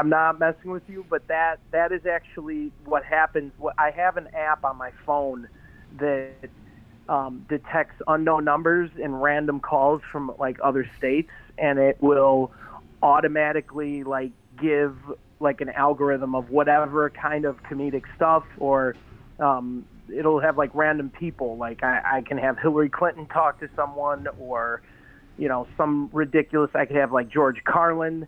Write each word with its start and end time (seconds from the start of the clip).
I'm 0.00 0.10
not 0.10 0.38
messing 0.38 0.70
with 0.70 0.84
you, 0.86 1.04
but 1.10 1.26
that 1.26 1.56
that 1.72 1.90
is 1.90 2.02
actually 2.06 2.70
what 2.84 3.04
happens. 3.04 3.52
I 3.78 3.90
have 3.90 4.16
an 4.16 4.28
app 4.32 4.62
on 4.64 4.76
my 4.76 4.92
phone 5.04 5.48
that 5.98 6.50
um, 7.08 7.44
detects 7.48 7.96
unknown 8.06 8.44
numbers 8.44 8.90
and 9.02 9.20
random 9.20 9.58
calls 9.58 10.00
from 10.12 10.32
like 10.38 10.56
other 10.62 10.88
states, 10.98 11.30
and 11.58 11.80
it 11.80 12.00
will 12.00 12.52
automatically 13.02 14.04
like 14.04 14.30
give 14.60 14.96
like 15.40 15.60
an 15.60 15.70
algorithm 15.70 16.36
of 16.36 16.50
whatever 16.50 17.10
kind 17.10 17.44
of 17.44 17.56
comedic 17.64 18.02
stuff 18.14 18.44
or 18.58 18.94
um, 19.40 19.84
it'll 20.16 20.40
have 20.40 20.56
like 20.56 20.70
random 20.74 21.10
people 21.10 21.56
like 21.56 21.82
I, 21.84 22.00
I 22.18 22.20
can 22.22 22.38
have 22.38 22.58
hillary 22.58 22.88
clinton 22.88 23.26
talk 23.26 23.60
to 23.60 23.68
someone 23.76 24.26
or 24.40 24.82
you 25.36 25.46
know 25.46 25.68
some 25.76 26.10
ridiculous 26.12 26.70
i 26.74 26.86
could 26.86 26.96
have 26.96 27.12
like 27.12 27.28
george 27.28 27.62
carlin 27.64 28.26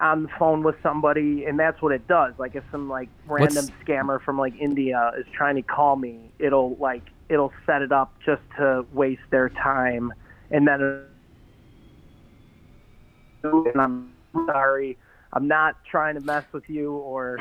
on 0.00 0.24
the 0.24 0.28
phone 0.38 0.62
with 0.62 0.76
somebody 0.82 1.44
and 1.44 1.58
that's 1.58 1.80
what 1.82 1.92
it 1.92 2.06
does 2.08 2.32
like 2.38 2.54
if 2.54 2.62
some 2.70 2.88
like 2.88 3.08
random 3.26 3.64
What's- 3.66 3.70
scammer 3.84 4.22
from 4.22 4.38
like 4.38 4.54
india 4.60 5.12
is 5.18 5.26
trying 5.34 5.56
to 5.56 5.62
call 5.62 5.96
me 5.96 6.30
it'll 6.38 6.76
like 6.76 7.02
it'll 7.28 7.52
set 7.66 7.82
it 7.82 7.90
up 7.92 8.12
just 8.24 8.42
to 8.58 8.84
waste 8.92 9.22
their 9.30 9.48
time 9.48 10.12
and 10.50 10.66
then 10.68 11.04
and 13.44 13.80
i'm 13.80 14.12
sorry 14.46 14.96
i'm 15.32 15.48
not 15.48 15.76
trying 15.90 16.14
to 16.14 16.20
mess 16.20 16.44
with 16.52 16.68
you 16.68 16.92
or 16.92 17.38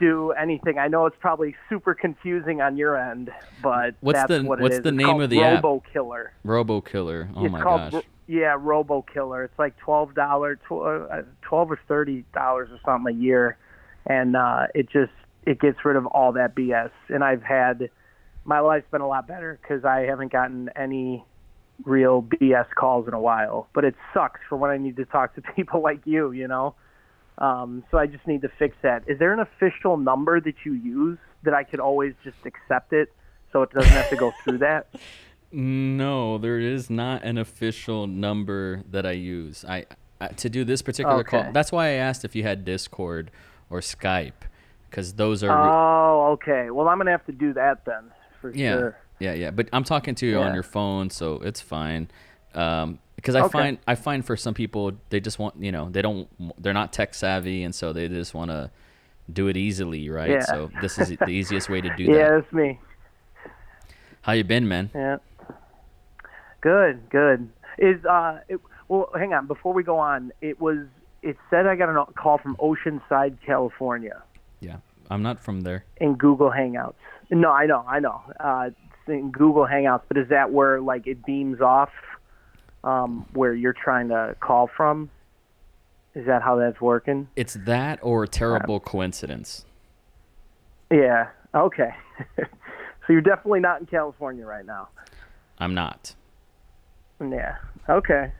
do 0.00 0.32
anything 0.32 0.78
i 0.78 0.88
know 0.88 1.06
it's 1.06 1.16
probably 1.20 1.54
super 1.68 1.94
confusing 1.94 2.60
on 2.60 2.76
your 2.76 2.96
end 2.96 3.30
but 3.62 3.94
What's 4.00 4.18
that's 4.18 4.28
the- 4.28 4.42
what 4.42 4.58
it 4.58 4.62
what's 4.62 4.76
is. 4.76 4.82
the 4.82 4.92
name 4.92 5.20
of 5.20 5.30
the 5.30 5.42
app? 5.42 5.62
robo 5.62 5.82
killer 5.92 6.32
Robo 6.44 6.80
Killer. 6.80 7.28
Oh 7.36 7.44
it's 7.44 7.52
my 7.52 7.62
gosh. 7.62 7.92
Ro- 7.92 8.02
yeah 8.32 8.56
robo 8.58 9.02
killer. 9.02 9.44
It's 9.44 9.58
like 9.58 9.76
twelve 9.76 10.14
dollar 10.14 10.58
uh, 10.70 11.22
twelve 11.42 11.70
or 11.70 11.78
thirty 11.86 12.24
dollars 12.32 12.70
or 12.72 12.80
something 12.84 13.14
a 13.14 13.18
year. 13.18 13.58
And 14.06 14.34
uh 14.34 14.68
it 14.74 14.88
just 14.90 15.12
it 15.44 15.60
gets 15.60 15.84
rid 15.84 15.96
of 15.96 16.06
all 16.06 16.32
that 16.32 16.54
bs 16.54 16.90
and 17.08 17.24
i've 17.24 17.42
had 17.42 17.90
my 18.44 18.60
life's 18.60 18.86
been 18.90 19.00
a 19.00 19.08
lot 19.08 19.26
better 19.26 19.58
because 19.60 19.84
i 19.84 20.00
haven't 20.00 20.32
gotten 20.32 20.70
any 20.76 21.24
real 21.84 22.22
bs 22.22 22.66
calls 22.74 23.06
in 23.06 23.14
a 23.14 23.20
while. 23.20 23.68
But 23.74 23.84
it 23.84 23.94
sucks 24.14 24.40
for 24.48 24.56
when 24.56 24.70
i 24.70 24.78
need 24.78 24.96
to 24.96 25.04
talk 25.04 25.34
to 25.34 25.42
people 25.56 25.82
like 25.82 26.00
you 26.06 26.32
you 26.32 26.48
know? 26.48 26.74
Um 27.36 27.84
so 27.90 27.98
i 27.98 28.06
just 28.06 28.26
need 28.26 28.42
to 28.42 28.50
fix 28.58 28.74
that. 28.82 29.02
Is 29.06 29.18
there 29.18 29.32
an 29.34 29.40
official 29.40 29.98
number 29.98 30.40
that 30.40 30.54
you 30.64 30.72
use 30.72 31.18
that 31.42 31.52
i 31.52 31.64
could 31.64 31.80
always 31.80 32.14
just 32.24 32.38
accept 32.46 32.94
it 32.94 33.12
so 33.52 33.62
it 33.62 33.70
doesn't 33.72 33.92
have 33.92 34.08
to 34.08 34.16
go 34.16 34.32
through 34.42 34.58
that 34.58 34.86
No, 35.52 36.38
there 36.38 36.58
is 36.58 36.88
not 36.88 37.22
an 37.24 37.36
official 37.38 38.06
number 38.06 38.82
that 38.90 39.04
I 39.04 39.12
use. 39.12 39.64
I, 39.68 39.84
I 40.20 40.28
to 40.28 40.48
do 40.48 40.64
this 40.64 40.80
particular 40.82 41.22
call. 41.24 41.52
That's 41.52 41.70
why 41.70 41.88
I 41.88 41.92
asked 41.92 42.24
if 42.24 42.34
you 42.34 42.42
had 42.42 42.64
Discord 42.64 43.30
or 43.68 43.80
Skype, 43.80 44.32
because 44.88 45.12
those 45.14 45.44
are 45.44 45.48
re- 45.48 45.54
Oh, 45.70 46.30
okay. 46.32 46.70
Well, 46.70 46.88
I'm 46.88 46.96
gonna 46.98 47.10
have 47.10 47.26
to 47.26 47.32
do 47.32 47.52
that 47.54 47.84
then 47.84 48.04
for 48.40 48.50
yeah, 48.54 48.72
sure. 48.72 48.98
yeah, 49.18 49.34
yeah. 49.34 49.50
But 49.50 49.68
I'm 49.74 49.84
talking 49.84 50.14
to 50.16 50.26
you 50.26 50.38
on 50.38 50.54
your 50.54 50.62
phone, 50.62 51.10
so 51.10 51.34
it's 51.36 51.60
fine. 51.60 52.08
Um, 52.54 52.98
because 53.16 53.34
I 53.34 53.40
Okay. 53.42 53.50
find 53.50 53.78
I 53.86 53.94
find 53.94 54.24
for 54.24 54.36
some 54.36 54.54
people 54.54 54.92
they 55.10 55.20
just 55.20 55.38
want 55.38 55.54
you 55.62 55.70
know 55.70 55.88
they 55.90 56.02
don't 56.02 56.28
they're 56.62 56.72
not 56.72 56.92
tech 56.92 57.14
savvy 57.14 57.62
and 57.62 57.74
so 57.74 57.92
they 57.92 58.08
just 58.08 58.34
want 58.34 58.50
to 58.50 58.70
do 59.32 59.48
it 59.48 59.56
easily, 59.56 60.08
right? 60.08 60.30
Yeah. 60.30 60.40
So 60.40 60.70
this 60.80 60.98
is 60.98 61.16
the 61.18 61.28
easiest 61.28 61.68
way 61.68 61.80
to 61.82 61.90
do 61.90 62.04
Yeah, 62.04 62.12
that. 62.12 62.18
Yeah, 62.18 62.28
that's 62.40 62.52
me. 62.52 62.80
How 64.22 64.32
you 64.32 64.44
been, 64.44 64.66
man? 64.68 64.90
Yeah. 64.94 65.16
Good, 66.62 67.10
good. 67.10 67.50
Is 67.78 68.04
uh, 68.04 68.38
it, 68.48 68.60
well, 68.88 69.10
hang 69.14 69.34
on. 69.34 69.46
Before 69.46 69.74
we 69.74 69.82
go 69.82 69.98
on, 69.98 70.32
it 70.40 70.60
was 70.60 70.86
it 71.22 71.36
said 71.50 71.66
I 71.66 71.76
got 71.76 71.88
a 71.88 72.12
call 72.12 72.38
from 72.38 72.56
Oceanside, 72.56 73.36
California, 73.44 74.22
Yeah, 74.60 74.78
I'm 75.10 75.22
not 75.22 75.38
from 75.38 75.60
there. 75.60 75.84
in 75.98 76.14
Google 76.14 76.50
Hangouts. 76.50 76.94
No, 77.30 77.50
I 77.50 77.66
know, 77.66 77.84
I 77.86 78.00
know. 78.00 78.20
Uh, 78.40 78.70
in 79.06 79.30
Google 79.30 79.66
Hangouts, 79.66 80.02
but 80.08 80.16
is 80.16 80.28
that 80.28 80.52
where 80.52 80.80
like 80.80 81.06
it 81.06 81.24
beams 81.24 81.60
off, 81.60 81.90
um, 82.84 83.26
where 83.32 83.54
you're 83.54 83.72
trying 83.72 84.08
to 84.08 84.36
call 84.40 84.68
from? 84.76 85.10
Is 86.14 86.26
that 86.26 86.42
how 86.42 86.56
that's 86.56 86.80
working? 86.80 87.28
It's 87.36 87.54
that 87.54 87.98
or 88.02 88.24
a 88.24 88.28
terrible 88.28 88.80
coincidence. 88.80 89.64
Yeah. 90.90 91.28
Okay. 91.54 91.90
so 92.36 92.44
you're 93.08 93.22
definitely 93.22 93.60
not 93.60 93.80
in 93.80 93.86
California 93.86 94.44
right 94.44 94.66
now. 94.66 94.88
I'm 95.58 95.74
not. 95.74 96.14
Yeah. 97.20 97.56
Okay. 97.88 98.32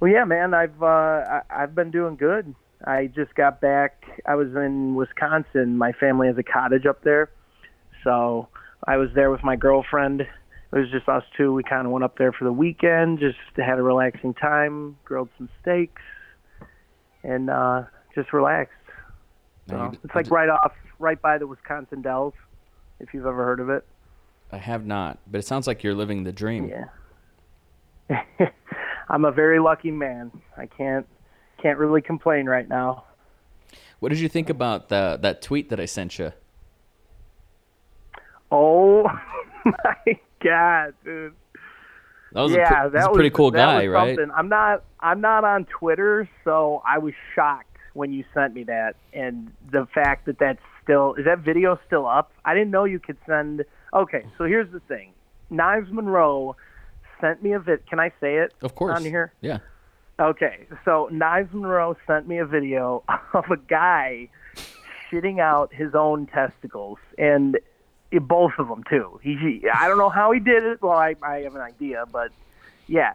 Well, 0.00 0.10
yeah, 0.10 0.24
man. 0.24 0.54
I've 0.54 0.82
uh, 0.82 0.86
I, 0.86 1.40
I've 1.50 1.74
been 1.74 1.90
doing 1.90 2.16
good. 2.16 2.54
I 2.84 3.06
just 3.06 3.34
got 3.34 3.60
back. 3.60 4.04
I 4.26 4.36
was 4.36 4.48
in 4.54 4.94
Wisconsin. 4.94 5.76
My 5.76 5.92
family 5.92 6.28
has 6.28 6.38
a 6.38 6.44
cottage 6.44 6.86
up 6.86 7.02
there, 7.02 7.30
so 8.04 8.48
I 8.86 8.96
was 8.96 9.10
there 9.14 9.30
with 9.30 9.42
my 9.42 9.56
girlfriend. 9.56 10.20
It 10.20 10.28
was 10.78 10.90
just 10.90 11.08
us 11.08 11.24
two. 11.36 11.52
We 11.52 11.62
kind 11.62 11.86
of 11.86 11.92
went 11.92 12.04
up 12.04 12.18
there 12.18 12.30
for 12.30 12.44
the 12.44 12.52
weekend, 12.52 13.18
just 13.18 13.38
had 13.56 13.78
a 13.78 13.82
relaxing 13.82 14.34
time, 14.34 14.96
grilled 15.04 15.30
some 15.38 15.48
steaks, 15.60 16.02
and 17.24 17.50
uh, 17.50 17.84
just 18.14 18.32
relaxed. 18.32 18.74
So, 19.68 19.92
it's 20.04 20.14
like 20.14 20.30
right 20.30 20.48
off, 20.48 20.72
right 20.98 21.20
by 21.20 21.38
the 21.38 21.46
Wisconsin 21.46 22.02
Dells, 22.02 22.34
if 23.00 23.12
you've 23.12 23.26
ever 23.26 23.44
heard 23.44 23.60
of 23.60 23.70
it. 23.70 23.84
I 24.52 24.58
have 24.58 24.86
not, 24.86 25.18
but 25.30 25.38
it 25.38 25.46
sounds 25.46 25.66
like 25.66 25.82
you're 25.82 25.94
living 25.94 26.24
the 26.24 26.32
dream. 26.32 26.68
Yeah. 26.68 26.84
I'm 29.08 29.24
a 29.24 29.32
very 29.32 29.58
lucky 29.58 29.90
man. 29.90 30.30
I 30.56 30.66
can't 30.66 31.06
can't 31.60 31.78
really 31.78 32.02
complain 32.02 32.46
right 32.46 32.68
now. 32.68 33.04
What 34.00 34.10
did 34.10 34.20
you 34.20 34.28
think 34.28 34.48
about 34.50 34.88
the 34.88 35.18
that 35.22 35.42
tweet 35.42 35.70
that 35.70 35.80
I 35.80 35.86
sent 35.86 36.18
you? 36.18 36.32
Oh 38.50 39.04
my 39.64 40.18
god, 40.42 40.94
dude. 41.04 41.34
That 42.32 42.42
was 42.42 42.52
a, 42.52 42.56
yeah, 42.56 42.84
that 42.84 42.92
that's 42.92 43.06
a 43.06 43.12
pretty 43.12 43.30
cool 43.30 43.50
guy, 43.50 43.88
was 43.88 43.94
right? 43.94 44.16
something. 44.16 44.34
I'm 44.36 44.48
not 44.48 44.84
I'm 45.00 45.20
not 45.20 45.44
on 45.44 45.64
Twitter, 45.64 46.28
so 46.44 46.82
I 46.86 46.98
was 46.98 47.14
shocked 47.34 47.64
when 47.94 48.12
you 48.12 48.24
sent 48.32 48.54
me 48.54 48.64
that 48.64 48.94
and 49.12 49.50
the 49.72 49.86
fact 49.92 50.26
that 50.26 50.38
that's 50.38 50.60
still 50.82 51.14
is 51.14 51.24
that 51.24 51.40
video 51.40 51.78
still 51.86 52.06
up? 52.06 52.32
I 52.44 52.54
didn't 52.54 52.70
know 52.70 52.84
you 52.84 52.98
could 52.98 53.16
send 53.26 53.64
Okay, 53.94 54.26
so 54.36 54.44
here's 54.44 54.70
the 54.70 54.80
thing. 54.80 55.12
Knives 55.50 55.90
Monroe 55.90 56.56
sent 57.20 57.42
me 57.42 57.52
a 57.52 57.58
vid. 57.58 57.86
Can 57.86 58.00
I 58.00 58.10
say 58.20 58.36
it? 58.36 58.54
Of 58.62 58.74
course. 58.74 58.96
On 58.96 59.04
here. 59.04 59.32
Yeah. 59.40 59.58
Okay, 60.20 60.66
so 60.84 61.08
Knives 61.12 61.54
Monroe 61.54 61.96
sent 62.04 62.26
me 62.26 62.38
a 62.38 62.44
video 62.44 63.04
of 63.32 63.44
a 63.52 63.56
guy 63.56 64.28
shitting 65.10 65.38
out 65.38 65.72
his 65.72 65.94
own 65.94 66.26
testicles, 66.26 66.98
and 67.16 67.58
it, 68.10 68.26
both 68.26 68.52
of 68.58 68.66
them 68.68 68.82
too. 68.90 69.20
He, 69.22 69.36
he, 69.36 69.68
I 69.72 69.86
don't 69.86 69.98
know 69.98 70.08
how 70.08 70.32
he 70.32 70.40
did 70.40 70.64
it. 70.64 70.82
Well, 70.82 70.98
I, 70.98 71.14
I 71.22 71.42
have 71.42 71.54
an 71.54 71.60
idea, 71.60 72.04
but 72.10 72.32
yeah, 72.88 73.14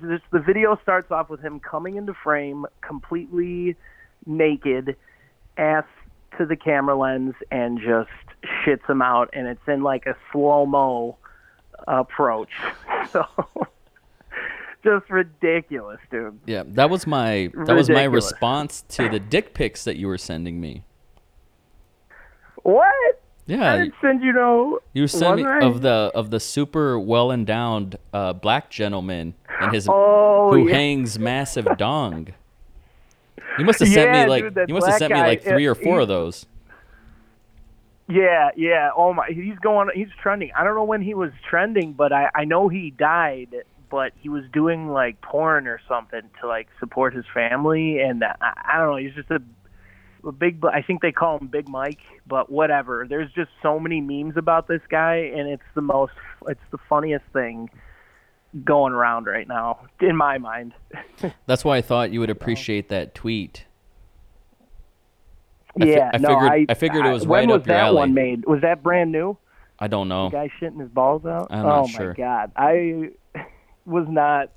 this, 0.00 0.20
the 0.30 0.38
video 0.38 0.78
starts 0.82 1.10
off 1.10 1.28
with 1.28 1.40
him 1.40 1.60
coming 1.60 1.96
into 1.96 2.14
frame, 2.14 2.64
completely 2.80 3.76
naked, 4.24 4.96
ass 5.58 5.84
to 6.38 6.46
the 6.46 6.56
camera 6.56 6.96
lens, 6.96 7.34
and 7.50 7.78
just 7.78 8.08
shits 8.64 8.88
him 8.88 9.02
out, 9.02 9.28
and 9.34 9.46
it's 9.46 9.68
in 9.68 9.82
like 9.82 10.06
a 10.06 10.16
slow 10.32 10.64
mo 10.64 11.18
approach. 11.86 12.50
So. 13.10 13.26
Just 14.82 15.08
ridiculous, 15.10 15.98
dude. 16.10 16.38
Yeah, 16.46 16.62
that 16.66 16.90
was 16.90 17.06
my 17.06 17.50
that 17.66 17.74
was 17.76 17.88
my 17.88 18.04
response 18.04 18.82
to 18.90 19.08
the 19.08 19.18
dick 19.20 19.54
pics 19.54 19.84
that 19.84 19.96
you 19.96 20.08
were 20.08 20.18
sending 20.18 20.60
me. 20.60 20.84
What? 22.62 22.86
I 22.86 23.12
Yeah, 23.46 23.76
didn't 23.76 23.94
send 24.00 24.22
you 24.22 24.32
no. 24.32 24.80
you 24.94 25.06
sent 25.06 25.36
me 25.36 25.44
I? 25.44 25.60
of 25.60 25.82
the 25.82 26.10
of 26.14 26.30
the 26.30 26.40
super 26.40 26.98
well 26.98 27.30
endowed 27.30 27.98
uh, 28.12 28.32
black 28.32 28.70
gentleman 28.70 29.34
and 29.60 29.72
his 29.74 29.86
Oh, 29.90 30.50
who 30.52 30.66
yeah. 30.68 30.74
hangs 30.74 31.18
massive 31.18 31.66
dong. 31.76 32.28
You 33.58 33.64
must 33.64 33.80
have 33.80 33.88
sent 33.88 34.12
Yeah, 34.14 34.24
me 34.24 34.30
like 34.30 34.54
dude, 34.54 34.68
you 34.68 34.74
must 34.74 34.86
have 34.86 34.98
sent 34.98 35.12
me 35.12 35.20
like 35.20 35.42
three 35.42 35.66
or 35.66 35.74
four 35.74 35.96
he- 35.98 36.02
of 36.02 36.08
those. 36.08 36.46
Yeah, 38.08 38.50
yeah. 38.56 38.90
Oh 38.96 39.14
my, 39.14 39.28
he's 39.28 39.58
going. 39.60 39.88
He's 39.94 40.08
trending. 40.22 40.50
I 40.56 40.64
don't 40.64 40.74
know 40.74 40.84
when 40.84 41.02
he 41.02 41.14
was 41.14 41.30
trending, 41.48 41.94
but 41.94 42.12
I 42.12 42.30
I 42.34 42.44
know 42.44 42.68
he 42.68 42.90
died. 42.90 43.54
But 43.90 44.12
he 44.20 44.28
was 44.28 44.42
doing 44.52 44.88
like 44.88 45.20
porn 45.20 45.68
or 45.68 45.80
something 45.88 46.22
to 46.40 46.48
like 46.48 46.68
support 46.80 47.14
his 47.14 47.24
family, 47.32 48.00
and 48.00 48.24
I, 48.24 48.34
I 48.40 48.78
don't 48.78 48.90
know. 48.90 48.96
He's 48.96 49.14
just 49.14 49.30
a, 49.30 49.40
a 50.26 50.32
big. 50.32 50.64
I 50.64 50.82
think 50.82 51.00
they 51.00 51.12
call 51.12 51.38
him 51.38 51.46
Big 51.46 51.68
Mike, 51.68 52.00
but 52.26 52.50
whatever. 52.50 53.06
There's 53.08 53.30
just 53.32 53.50
so 53.62 53.78
many 53.78 54.00
memes 54.00 54.36
about 54.36 54.66
this 54.66 54.82
guy, 54.90 55.30
and 55.34 55.48
it's 55.48 55.62
the 55.74 55.82
most. 55.82 56.14
It's 56.48 56.60
the 56.72 56.78
funniest 56.88 57.24
thing 57.32 57.70
going 58.64 58.92
around 58.92 59.26
right 59.26 59.48
now, 59.48 59.86
in 60.00 60.16
my 60.16 60.38
mind. 60.38 60.74
That's 61.46 61.64
why 61.64 61.78
I 61.78 61.82
thought 61.82 62.10
you 62.10 62.20
would 62.20 62.30
appreciate 62.30 62.88
that 62.90 63.14
tweet. 63.14 63.64
I 65.80 65.84
fi- 65.84 65.90
yeah, 65.90 66.10
I 66.14 66.18
no, 66.18 66.28
figured- 66.28 66.52
I, 66.52 66.66
I 66.68 66.74
figured 66.74 67.06
it 67.06 67.12
was 67.12 67.26
when 67.26 67.48
right 67.48 67.52
was 67.54 67.60
up 67.62 67.66
your 67.66 67.76
that 67.76 67.84
alley. 67.86 67.96
one 67.96 68.14
made? 68.14 68.44
Was 68.46 68.60
that 68.62 68.82
brand 68.82 69.10
new? 69.12 69.36
I 69.78 69.88
don't 69.88 70.08
know. 70.08 70.30
guy 70.30 70.48
shitting 70.60 70.80
his 70.80 70.88
balls 70.90 71.26
out? 71.26 71.48
I'm 71.50 71.66
oh 71.66 71.82
my 71.86 71.90
sure. 71.92 72.14
god. 72.14 72.52
I 72.56 73.10
was 73.86 74.06
not 74.08 74.50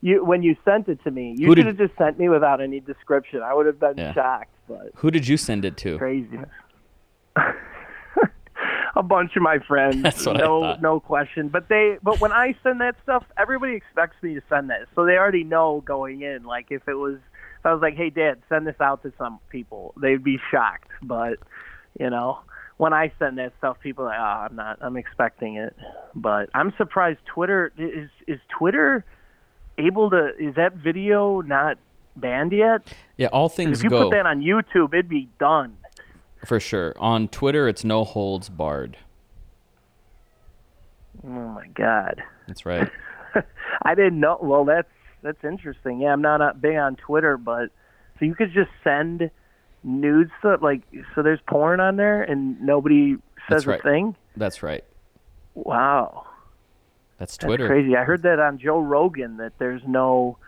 you 0.00 0.24
when 0.24 0.42
you 0.42 0.56
sent 0.64 0.88
it 0.88 0.98
to 1.04 1.10
me, 1.10 1.34
you 1.38 1.54
should 1.54 1.66
have 1.66 1.76
just 1.78 1.96
sent 1.98 2.18
me 2.18 2.28
without 2.28 2.60
any 2.60 2.80
description. 2.80 3.42
I 3.42 3.52
would 3.54 3.66
have 3.66 3.78
been 3.78 3.98
Yeah. 3.98 4.14
shocked, 4.14 4.50
but 4.68 4.90
Who 4.96 5.10
did 5.10 5.28
you 5.28 5.36
send 5.36 5.64
it 5.64 5.76
to? 5.78 5.98
craziness. 5.98 6.48
a 8.96 9.02
bunch 9.02 9.36
of 9.36 9.42
my 9.42 9.58
friends. 9.60 9.96
That's 10.02 10.26
what 10.26 10.36
I 10.36 10.40
no, 10.40 10.60
thought. 10.60 10.82
no 10.82 11.00
question. 11.00 11.48
But 11.48 11.68
they, 11.68 11.98
but 12.02 12.20
when 12.20 12.32
I 12.32 12.54
send 12.62 12.80
that 12.80 12.96
stuff, 13.02 13.24
everybody 13.38 13.74
expects 13.74 14.16
me 14.22 14.34
to 14.34 14.42
send 14.48 14.70
that, 14.70 14.80
so 14.94 15.04
they 15.06 15.16
already 15.16 15.44
know 15.44 15.82
going 15.84 16.22
in. 16.22 16.44
Like 16.44 16.66
if 16.70 16.86
it 16.88 16.94
was, 16.94 17.18
I 17.64 17.72
was 17.72 17.82
like, 17.82 17.96
"Hey, 17.96 18.10
Dad, 18.10 18.38
send 18.48 18.66
this 18.66 18.80
out 18.80 19.02
to 19.02 19.12
some 19.18 19.38
people," 19.50 19.94
they'd 20.00 20.22
be 20.24 20.38
shocked. 20.50 20.88
But 21.02 21.38
you 21.98 22.10
know, 22.10 22.38
when 22.78 22.92
I 22.92 23.12
send 23.18 23.38
that 23.38 23.52
stuff, 23.58 23.78
people 23.80 24.04
are 24.04 24.08
like, 24.08 24.18
"Oh, 24.18 24.46
I'm 24.50 24.56
not. 24.56 24.78
I'm 24.80 24.96
expecting 24.96 25.56
it." 25.56 25.76
But 26.14 26.50
I'm 26.54 26.72
surprised. 26.76 27.20
Twitter 27.26 27.72
is 27.78 28.10
is 28.26 28.40
Twitter 28.48 29.04
able 29.78 30.10
to? 30.10 30.32
Is 30.38 30.54
that 30.56 30.74
video 30.74 31.40
not 31.40 31.78
banned 32.16 32.52
yet? 32.52 32.82
Yeah, 33.16 33.28
all 33.28 33.48
things 33.48 33.78
If 33.78 33.84
you 33.84 33.90
go 33.90 34.04
put 34.04 34.16
that 34.16 34.26
on 34.26 34.40
YouTube, 34.40 34.92
it'd 34.92 35.08
be 35.08 35.28
done. 35.38 35.76
for 36.44 36.58
sure. 36.58 36.94
On 36.98 37.28
Twitter, 37.28 37.68
it's 37.68 37.84
no 37.84 38.04
holds 38.04 38.48
barred. 38.48 38.96
Oh 41.24 41.28
my 41.28 41.68
god. 41.68 42.22
That's 42.48 42.66
right. 42.66 42.90
I 43.82 43.94
didn't 43.94 44.18
know. 44.20 44.38
Well, 44.42 44.64
that's 44.64 44.88
that's 45.22 45.42
interesting. 45.44 46.00
Yeah, 46.00 46.12
I'm 46.12 46.22
not 46.22 46.40
uh, 46.40 46.52
big 46.58 46.76
on 46.76 46.96
Twitter, 46.96 47.36
but 47.36 47.70
so 48.18 48.24
you 48.24 48.34
could 48.34 48.52
just 48.52 48.70
send 48.84 49.30
nudes 49.84 50.30
stuff 50.40 50.60
like 50.62 50.82
so. 51.14 51.22
There's 51.22 51.40
porn 51.48 51.80
on 51.80 51.96
there, 51.96 52.22
and 52.22 52.60
nobody 52.60 53.14
says 53.48 53.64
That's 53.64 53.66
right. 53.66 53.80
a 53.80 53.82
thing. 53.82 54.16
That's 54.36 54.62
right. 54.62 54.84
Wow, 55.54 56.26
That's 57.18 57.36
Twitter. 57.36 57.64
that's 57.64 57.70
crazy. 57.70 57.96
I 57.96 58.04
heard 58.04 58.22
that 58.22 58.38
on 58.40 58.58
Joe 58.58 58.80
Rogan 58.80 59.36
that 59.36 59.52
there's 59.58 59.82
no 59.86 60.38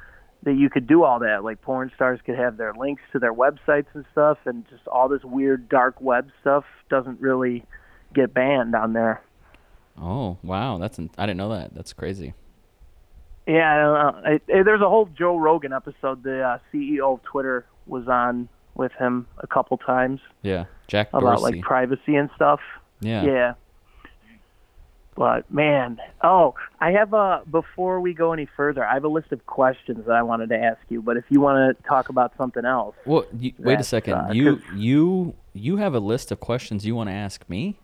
that 0.44 0.55
you 0.55 0.71
could 0.71 0.87
do 0.87 1.05
all 1.05 1.19
that. 1.20 1.44
Like 1.44 1.61
porn 1.62 1.91
stars 1.94 2.20
could 2.25 2.37
have 2.37 2.56
their 2.56 2.73
links 2.75 3.03
to 3.12 3.19
their 3.19 3.35
websites 3.35 3.87
and 3.94 4.05
stuff, 4.12 4.38
and 4.47 4.67
just 4.70 4.87
all 4.88 5.09
this 5.09 5.25
weird 5.25 5.69
dark 5.69 6.00
web 6.00 6.31
stuff 6.41 6.65
doesn't 6.88 7.20
really 7.20 7.65
get 8.15 8.32
banned 8.32 8.75
on 8.75 8.93
there. 8.94 9.23
Oh 10.00 10.38
wow, 10.43 10.79
that's 10.79 10.99
an, 10.99 11.11
I 11.19 11.27
didn't 11.27 11.38
know 11.38 11.50
that. 11.50 11.75
That's 11.75 11.93
crazy. 11.93 12.35
Yeah, 13.46 13.73
I 13.73 13.76
don't 13.79 13.94
know. 14.25 14.31
It, 14.32 14.43
it, 14.49 14.64
there's 14.64 14.81
a 14.81 14.88
whole 14.88 15.06
Joe 15.17 15.37
Rogan 15.37 15.73
episode. 15.73 16.23
The 16.23 16.43
uh, 16.43 16.58
CEO 16.73 17.14
of 17.14 17.23
Twitter 17.25 17.67
was 17.87 18.08
on 18.08 18.49
with 18.75 18.93
him 18.93 19.26
a 19.38 19.46
couple 19.46 19.76
times 19.76 20.20
Yeah, 20.43 20.64
Jack 20.88 21.11
about 21.11 21.38
Dorsey. 21.38 21.43
like 21.56 21.61
privacy 21.61 22.17
and 22.17 22.31
stuff. 22.35 22.61
yeah. 23.00 23.23
Yeah. 23.25 23.52
But 25.17 25.49
man, 25.49 25.99
oh, 26.25 26.55
I 26.81 26.91
have 26.91 27.12
a 27.12 27.43
before 27.49 28.00
we 28.00 28.14
go 28.14 28.32
any 28.32 28.49
further, 28.56 28.85
I 28.85 28.94
have 28.94 29.05
a 29.05 29.08
list 29.08 29.31
of 29.31 29.46
questions 29.46 30.06
that 30.06 30.12
I 30.12 30.23
wanted 30.23 30.49
to 30.49 30.56
ask 30.58 30.81
you. 30.88 31.00
But 31.02 31.17
if 31.17 31.25
you 31.29 31.41
want 31.41 31.76
to 31.79 31.82
talk 31.85 32.08
about 32.08 32.32
something 32.37 32.64
else, 32.64 32.96
Well, 33.06 33.25
you, 33.38 33.52
wait 33.61 33.79
a 33.79 33.85
second. 33.85 34.14
uh, 34.14 34.29
you 34.32 34.61
you 34.75 35.35
you 35.52 35.76
have 35.76 35.94
a 35.94 36.00
list 36.00 36.32
of 36.32 36.41
questions 36.41 36.85
you 36.85 36.96
want 36.96 37.11
to 37.11 37.14
ask 37.14 37.49
me? 37.49 37.79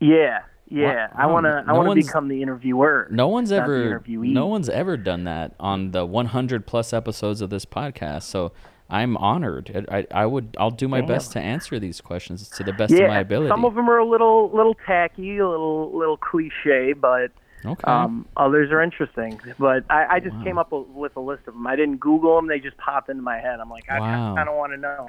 yeah, 0.00 0.40
yeah, 0.68 1.08
I 1.14 1.26
want 1.26 1.44
to. 1.44 1.64
I 1.66 1.72
no 1.72 1.78
want 1.78 2.00
to 2.00 2.06
become 2.06 2.28
the 2.28 2.42
interviewer. 2.42 3.08
No 3.10 3.28
one's 3.28 3.52
ever 3.52 4.02
no 4.06 4.46
one's 4.46 4.68
ever 4.68 4.96
done 4.96 5.24
that 5.24 5.54
on 5.60 5.92
the 5.92 6.04
100 6.04 6.66
plus 6.66 6.92
episodes 6.92 7.40
of 7.40 7.50
this 7.50 7.64
podcast. 7.64 8.24
So 8.24 8.52
I'm 8.88 9.16
honored. 9.16 9.86
I, 9.90 10.06
I, 10.12 10.26
would 10.26 10.56
I'll 10.58 10.70
do 10.70 10.88
my 10.88 11.00
Damn. 11.00 11.08
best 11.08 11.32
to 11.32 11.40
answer 11.40 11.78
these 11.78 12.00
questions 12.00 12.48
to 12.50 12.62
the 12.62 12.72
best 12.72 12.92
yeah, 12.92 13.04
of 13.04 13.08
my 13.08 13.20
ability. 13.20 13.48
some 13.50 13.64
of 13.64 13.74
them 13.74 13.88
are 13.90 13.98
a 13.98 14.08
little 14.08 14.50
little 14.54 14.76
tacky, 14.86 15.38
a 15.38 15.48
little 15.48 15.96
little 15.96 16.16
cliche, 16.16 16.92
but 16.92 17.32
okay. 17.64 17.90
Um, 17.90 18.26
others 18.36 18.70
are 18.70 18.82
interesting, 18.82 19.40
but 19.58 19.84
I, 19.90 20.16
I 20.16 20.20
just 20.20 20.36
Wow. 20.36 20.44
came 20.44 20.58
up 20.58 20.72
with 20.72 21.16
a 21.16 21.20
list 21.20 21.48
of 21.48 21.54
them. 21.54 21.66
I 21.66 21.74
didn't 21.74 21.98
Google 21.98 22.36
them; 22.36 22.46
they 22.46 22.60
just 22.60 22.76
popped 22.76 23.08
into 23.08 23.22
my 23.22 23.38
head. 23.38 23.58
I'm 23.60 23.70
like, 23.70 23.90
I, 23.90 23.98
Wow. 23.98 24.36
I, 24.36 24.44
don't 24.44 24.56
want 24.56 24.72
to 24.72 24.78
know. 24.78 25.08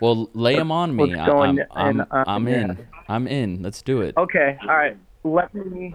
Well, 0.00 0.28
lay 0.34 0.56
them 0.56 0.70
on 0.72 0.94
me. 0.96 1.08
what's 1.08 1.20
I- 1.20 1.26
going 1.26 1.60
I'm 1.60 1.66
I'm, 1.72 2.00
in 2.00 2.00
on 2.10 2.24
I'm 2.26 2.48
in. 2.48 2.68
head? 2.76 2.88
I'm 3.08 3.26
in. 3.26 3.62
Let's 3.62 3.82
do 3.82 4.00
it. 4.02 4.16
Okay, 4.16 4.58
all 4.62 4.68
right. 4.76 4.96
Let 5.24 5.54
me 5.54 5.94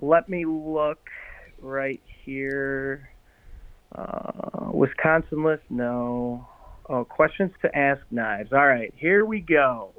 let 0.00 0.28
me 0.28 0.44
look 0.44 1.08
right 1.60 2.00
here. 2.24 3.08
Uh, 3.94 4.70
Wisconsin 4.72 5.44
list, 5.44 5.62
no. 5.70 6.46
Oh, 6.88 7.04
questions 7.04 7.52
to 7.62 7.76
ask 7.76 8.00
knives. 8.10 8.52
All 8.52 8.66
right, 8.66 8.92
here 8.96 9.24
we 9.24 9.40
go. 9.40 9.92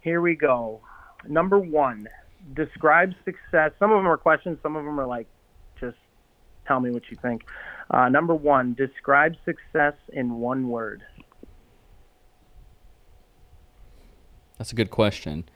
Here 0.00 0.20
we 0.20 0.36
go. 0.36 0.80
Number 1.28 1.58
one, 1.58 2.08
describe 2.54 3.12
success. 3.24 3.72
Some 3.78 3.90
of 3.90 3.98
them 3.98 4.06
are 4.06 4.16
questions. 4.16 4.58
Some 4.62 4.76
of 4.76 4.84
them 4.84 4.98
are 4.98 5.06
like, 5.06 5.26
just 5.80 5.96
tell 6.66 6.80
me 6.80 6.90
what 6.90 7.02
you 7.10 7.16
think. 7.20 7.44
Uh, 7.90 8.08
number 8.08 8.34
one, 8.34 8.74
describe 8.74 9.34
success 9.44 9.94
in 10.12 10.36
one 10.38 10.68
word. 10.68 11.02
That's 14.58 14.72
a 14.72 14.74
good 14.74 14.90
question. 14.90 15.48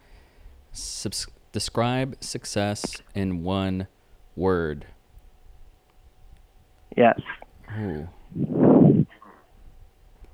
Subs- 0.72 1.26
describe 1.50 2.16
success 2.20 3.02
in 3.14 3.42
one 3.42 3.88
word. 4.36 4.86
Yes. 6.96 7.20
Ooh. 7.78 8.08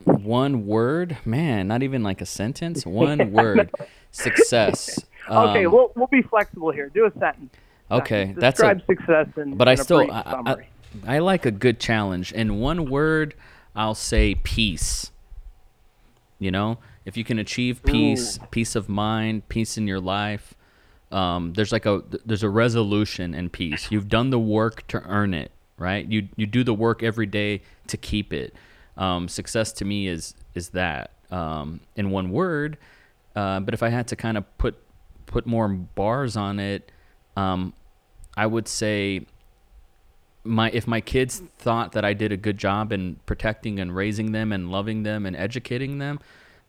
One 0.04 0.66
word? 0.66 1.18
Man, 1.24 1.68
not 1.68 1.82
even 1.82 2.02
like 2.02 2.20
a 2.20 2.26
sentence. 2.26 2.86
One 2.86 3.32
word. 3.32 3.70
Success. 4.10 5.00
Okay, 5.30 5.64
Um, 5.64 5.72
we'll 5.72 5.92
we'll 5.94 6.06
be 6.06 6.22
flexible 6.22 6.70
here. 6.70 6.88
Do 6.88 7.06
a 7.06 7.18
sentence. 7.18 7.52
okay, 7.90 8.34
that's 8.36 8.60
a, 8.60 8.74
Describe 8.74 8.86
success 8.86 9.26
in, 9.36 9.56
but 9.56 9.68
in 9.68 9.72
I 9.72 9.74
still 9.74 10.10
I. 10.10 10.56
I 11.06 11.18
like 11.18 11.44
a 11.44 11.50
good 11.50 11.78
challenge. 11.78 12.32
In 12.32 12.60
one 12.60 12.88
word, 12.88 13.34
I'll 13.76 13.94
say 13.94 14.34
peace. 14.34 15.10
You 16.38 16.50
know, 16.50 16.78
if 17.08 17.16
you 17.16 17.24
can 17.24 17.38
achieve 17.38 17.82
peace, 17.82 18.38
peace 18.50 18.76
of 18.76 18.86
mind, 18.86 19.48
peace 19.48 19.78
in 19.78 19.88
your 19.88 19.98
life, 19.98 20.54
um, 21.10 21.54
there's 21.54 21.72
like 21.72 21.86
a 21.86 22.02
there's 22.26 22.42
a 22.42 22.50
resolution 22.50 23.32
in 23.32 23.48
peace. 23.48 23.90
You've 23.90 24.10
done 24.10 24.28
the 24.28 24.38
work 24.38 24.86
to 24.88 25.02
earn 25.04 25.32
it, 25.32 25.50
right? 25.78 26.06
You 26.06 26.28
you 26.36 26.46
do 26.46 26.62
the 26.62 26.74
work 26.74 27.02
every 27.02 27.24
day 27.24 27.62
to 27.86 27.96
keep 27.96 28.34
it. 28.34 28.54
Um, 28.98 29.26
success 29.26 29.72
to 29.72 29.86
me 29.86 30.06
is 30.06 30.34
is 30.54 30.68
that 30.70 31.12
um, 31.30 31.80
in 31.96 32.10
one 32.10 32.30
word. 32.30 32.76
Uh, 33.34 33.60
but 33.60 33.72
if 33.72 33.82
I 33.82 33.88
had 33.88 34.06
to 34.08 34.16
kind 34.16 34.36
of 34.36 34.58
put 34.58 34.76
put 35.24 35.46
more 35.46 35.66
bars 35.66 36.36
on 36.36 36.60
it, 36.60 36.92
um, 37.38 37.72
I 38.36 38.46
would 38.46 38.68
say 38.68 39.24
my 40.44 40.68
if 40.74 40.86
my 40.86 41.00
kids 41.00 41.42
thought 41.56 41.92
that 41.92 42.04
I 42.04 42.12
did 42.12 42.32
a 42.32 42.36
good 42.36 42.58
job 42.58 42.92
in 42.92 43.16
protecting 43.24 43.80
and 43.80 43.96
raising 43.96 44.32
them 44.32 44.52
and 44.52 44.70
loving 44.70 45.04
them 45.04 45.24
and 45.24 45.34
educating 45.34 45.96
them, 45.96 46.20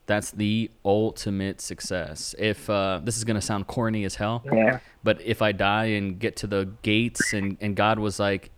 that's 0.10 0.32
the 0.32 0.70
ultimate 0.84 1.62
success. 1.62 2.34
If 2.38 2.70
uh, 2.70 3.00
this 3.04 3.16
is 3.18 3.24
gonna 3.24 3.42
sound 3.42 3.68
corny 3.68 4.04
as 4.04 4.16
hell, 4.16 4.44
Yeah. 4.51 4.80
but 5.04 5.22
if 5.22 5.42
I 5.42 5.51
die 5.54 5.86
and 5.86 6.18
get 6.20 6.36
to 6.38 6.48
the 6.48 6.70
gates 6.82 7.32
and, 7.32 7.58
and 7.62 7.75
God 7.75 8.00
was 8.00 8.20
like, 8.20 8.50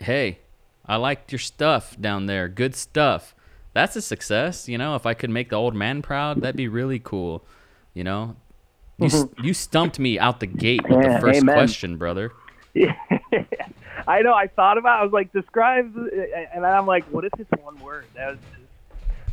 hey, 0.00 0.40
I 0.84 0.96
liked 0.96 1.30
your 1.32 1.38
stuff 1.38 1.96
down 2.00 2.26
there, 2.26 2.48
good 2.48 2.74
stuff. 2.74 3.34
That's 3.74 3.94
a 3.96 4.02
success, 4.02 4.68
you 4.68 4.76
know. 4.76 4.96
If 4.96 5.06
I 5.06 5.14
could 5.14 5.30
make 5.30 5.50
the 5.50 5.56
old 5.56 5.74
man 5.74 6.02
proud, 6.02 6.40
that'd 6.42 6.56
be 6.56 6.66
really 6.68 6.98
cool, 6.98 7.44
you 7.94 8.02
know. 8.04 8.34
You 8.98 9.06
s 9.06 9.24
you 9.42 9.54
stumped 9.54 9.98
me 10.00 10.18
out 10.18 10.40
the 10.40 10.46
gate 10.46 10.82
with 10.88 10.98
Yeah, 11.04 11.14
the 11.14 11.20
first 11.20 11.40
amen. 11.42 11.54
question, 11.54 11.96
brother. 11.96 12.32
Yeah. 12.74 12.94
I 14.08 14.22
know. 14.22 14.32
I 14.34 14.46
thought 14.48 14.78
about. 14.78 14.98
it. 14.98 15.00
I 15.00 15.04
was 15.04 15.12
like, 15.12 15.32
describe, 15.32 15.94
and 16.54 16.64
I'm 16.66 16.86
like, 16.86 17.04
what 17.12 17.24
if 17.24 17.32
it's 17.38 17.50
one 17.62 17.78
word? 17.80 18.06
That 18.16 18.30
was. 18.30 18.38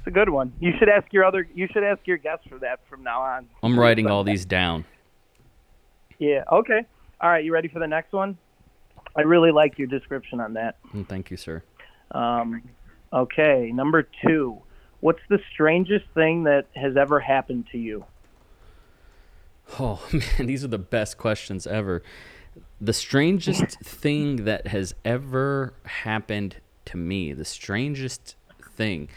It's 0.05 0.11
a 0.11 0.13
good 0.13 0.29
one. 0.29 0.53
You 0.59 0.71
should 0.77 0.87
ask 0.87 1.11
your 1.11 1.25
other. 1.25 1.47
You 1.55 1.67
should 1.73 1.83
ask 1.83 2.05
your 2.05 2.17
guests 2.17 2.45
for 2.47 2.59
that 2.59 2.79
from 2.87 3.01
now 3.01 3.21
on. 3.21 3.49
I'm 3.63 3.79
writing 3.79 4.05
all 4.05 4.23
these 4.23 4.45
down. 4.45 4.85
Yeah. 6.19 6.43
Okay. 6.51 6.85
All 7.19 7.29
right. 7.31 7.43
You 7.43 7.51
ready 7.51 7.69
for 7.69 7.79
the 7.79 7.87
next 7.87 8.13
one? 8.13 8.37
I 9.15 9.21
really 9.21 9.51
like 9.51 9.79
your 9.79 9.87
description 9.87 10.39
on 10.39 10.53
that. 10.53 10.77
Mm, 10.93 11.07
Thank 11.07 11.31
you, 11.31 11.37
sir. 11.37 11.63
Um, 12.11 12.61
okay. 13.11 13.71
Number 13.73 14.07
two. 14.27 14.61
What's 14.99 15.21
the 15.27 15.39
strangest 15.51 16.05
thing 16.13 16.43
that 16.43 16.67
has 16.75 16.95
ever 16.95 17.19
happened 17.19 17.65
to 17.71 17.79
you? 17.79 18.05
Oh 19.79 20.07
man, 20.13 20.45
these 20.45 20.63
are 20.63 20.67
the 20.67 20.77
best 20.77 21.17
questions 21.17 21.65
ever. 21.65 22.03
The 22.79 22.93
strangest 22.93 23.79
thing 23.83 24.45
that 24.45 24.67
has 24.67 24.93
ever 25.03 25.73
happened 25.83 26.57
to 26.85 26.97
me. 26.97 27.33
The 27.33 27.43
strangest 27.45 28.35
thing. 28.75 29.09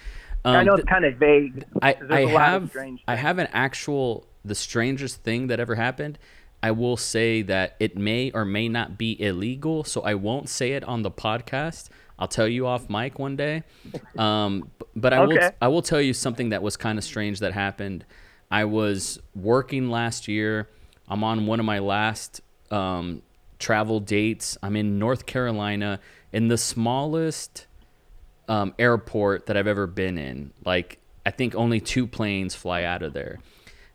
Um, 0.45 0.57
I 0.57 0.63
know 0.63 0.75
it's 0.75 0.89
kind 0.89 1.05
of 1.05 1.17
vague. 1.17 1.65
I, 1.83 1.91
I 1.91 1.93
there's 1.95 2.31
a 2.31 2.33
lot 2.33 2.55
of 2.55 2.73
have 2.75 2.99
I 3.07 3.15
have 3.17 3.39
an 3.39 3.49
actual 3.53 4.27
the 4.45 4.55
strangest 4.55 5.23
thing 5.23 5.49
that 5.49 5.61
ever 5.61 5.75
happened. 5.75 6.19
I 6.63 6.73
will 6.73 6.97
say 6.97 7.43
that 7.43 7.77
it 7.79 7.97
may 7.97 8.31
or 8.33 8.45
may 8.45 8.69
not 8.69 8.99
be 8.99 9.21
illegal, 9.21 9.85
so 9.85 10.01
I 10.03 10.15
won't 10.15 10.49
say 10.49 10.73
it 10.73 10.83
on 10.85 11.03
the 11.03 11.11
podcast. 11.11 11.89
I'll 12.19 12.29
tell 12.29 12.49
you 12.49 12.67
off 12.67 12.91
mic 12.91 13.19
one 13.19 13.37
day. 13.37 13.63
Um, 14.17 14.71
but 14.97 15.13
I 15.13 15.25
will 15.25 15.39
I 15.61 15.69
will 15.69 15.83
tell 15.83 16.01
you 16.01 16.13
something 16.13 16.49
that 16.49 16.63
was 16.63 16.77
kind 16.77 16.99
of 16.99 17.05
strange 17.05 17.39
that 17.41 17.53
happened. 17.53 18.05
I 18.51 18.65
was 18.65 19.21
working 19.37 19.89
last 19.91 20.27
year. 20.27 20.69
I'm 21.09 21.23
on 21.23 21.47
one 21.47 21.61
of 21.61 21.67
my 21.67 21.79
last 21.79 22.41
um, 22.71 23.23
travel 23.59 24.01
dates. 24.01 24.59
I'm 24.63 24.75
in 24.75 24.99
North 24.99 25.27
Carolina 25.27 26.01
in 26.33 26.49
the 26.49 26.59
smallest 26.59 27.67
um, 28.49 28.75
airport 28.79 29.47
that 29.47 29.57
I've 29.57 29.67
ever 29.67 29.87
been 29.87 30.19
in. 30.19 30.53
Like, 30.65 30.99
I 31.25 31.31
think 31.31 31.55
only 31.55 31.81
two 31.81 32.07
planes 32.07 32.55
fly 32.55 32.83
out 32.83 33.03
of 33.03 33.13
there. 33.13 33.39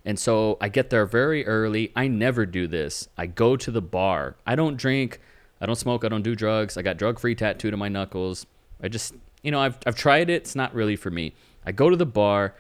And 0.06 0.20
so 0.20 0.58
I 0.60 0.70
get 0.70 0.90
there 0.90 1.06
very 1.06 1.46
early. 1.46 1.92
I 1.96 2.08
never 2.08 2.46
do 2.46 2.68
this. 2.68 3.08
I 3.18 3.26
go 3.26 3.56
to 3.56 3.72
the 3.72 3.82
bar. 3.82 4.36
I 4.46 4.56
don't 4.56 4.78
drink. 4.78 5.20
I 5.62 5.66
don't 5.66 5.76
smoke. 5.76 6.04
I 6.04 6.10
don't 6.10 6.24
do 6.24 6.36
drugs. 6.36 6.78
I 6.78 6.82
got 6.82 6.98
drug 6.98 7.20
free 7.20 7.36
tattooed 7.36 7.74
on 7.74 7.80
my 7.80 7.88
knuckles. 7.88 8.46
I 8.82 8.90
just, 8.90 9.16
you 9.42 9.52
know, 9.52 9.62
I've, 9.62 9.78
I've 9.86 9.96
tried 9.96 10.30
it. 10.30 10.34
It's 10.34 10.56
not 10.56 10.74
really 10.76 10.98
for 10.98 11.10
me. 11.10 11.34
I 11.66 11.72
go 11.72 11.90
to 11.90 11.96
the 11.96 12.06
bar. 12.06 12.54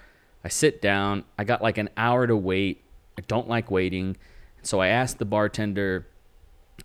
I 0.44 0.48
sit 0.48 0.82
down. 0.82 1.26
I 1.38 1.44
got 1.44 1.62
like 1.62 1.78
an 1.78 1.90
hour 1.98 2.26
to 2.28 2.36
wait. 2.36 2.82
I 3.18 3.22
don't 3.28 3.50
like 3.50 3.70
waiting. 3.70 4.16
So 4.62 4.80
I 4.80 4.88
asked 4.88 5.20
the 5.20 5.26
bartender, 5.26 6.08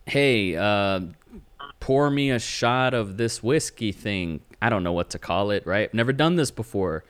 hey, 0.06 0.56
uh, 0.56 1.00
pour 1.78 2.10
me 2.10 2.32
a 2.32 2.40
shot 2.40 2.94
of 2.94 3.16
this 3.16 3.42
whiskey 3.42 3.92
thing. 3.92 4.40
I 4.60 4.70
don't 4.70 4.82
know 4.82 4.92
what 4.92 5.10
to 5.10 5.18
call 5.18 5.50
it, 5.50 5.66
right? 5.66 5.92
Never 5.92 6.12
done 6.12 6.36
this 6.36 6.50
before. 6.50 7.04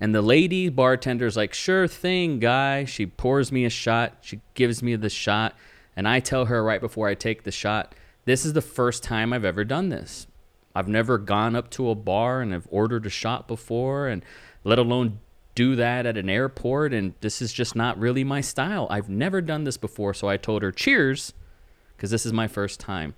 And 0.00 0.14
the 0.14 0.22
lady 0.22 0.70
bartender's 0.70 1.36
like, 1.36 1.52
sure 1.52 1.88
thing, 1.88 2.38
guy. 2.38 2.84
She 2.84 3.04
pours 3.06 3.50
me 3.50 3.64
a 3.64 3.70
shot. 3.70 4.18
She 4.20 4.40
gives 4.54 4.82
me 4.82 4.96
the 4.96 5.10
shot. 5.10 5.56
And 5.96 6.06
I 6.06 6.20
tell 6.20 6.46
her 6.46 6.62
right 6.62 6.80
before 6.80 7.08
I 7.08 7.14
take 7.14 7.42
the 7.42 7.50
shot, 7.50 7.94
this 8.24 8.44
is 8.44 8.52
the 8.52 8.62
first 8.62 9.02
time 9.02 9.32
I've 9.32 9.44
ever 9.44 9.64
done 9.64 9.88
this. 9.88 10.26
I've 10.74 10.86
never 10.86 11.18
gone 11.18 11.56
up 11.56 11.70
to 11.70 11.90
a 11.90 11.94
bar 11.96 12.40
and 12.40 12.52
have 12.52 12.68
ordered 12.70 13.06
a 13.06 13.10
shot 13.10 13.48
before, 13.48 14.06
and 14.06 14.24
let 14.62 14.78
alone 14.78 15.18
do 15.56 15.74
that 15.74 16.06
at 16.06 16.16
an 16.16 16.30
airport. 16.30 16.94
And 16.94 17.14
this 17.20 17.42
is 17.42 17.52
just 17.52 17.74
not 17.74 17.98
really 17.98 18.22
my 18.22 18.40
style. 18.40 18.86
I've 18.90 19.08
never 19.08 19.40
done 19.40 19.64
this 19.64 19.76
before. 19.76 20.14
So 20.14 20.28
I 20.28 20.36
told 20.36 20.62
her, 20.62 20.70
cheers, 20.70 21.32
because 21.96 22.12
this 22.12 22.24
is 22.24 22.32
my 22.32 22.46
first 22.46 22.78
time. 22.78 23.14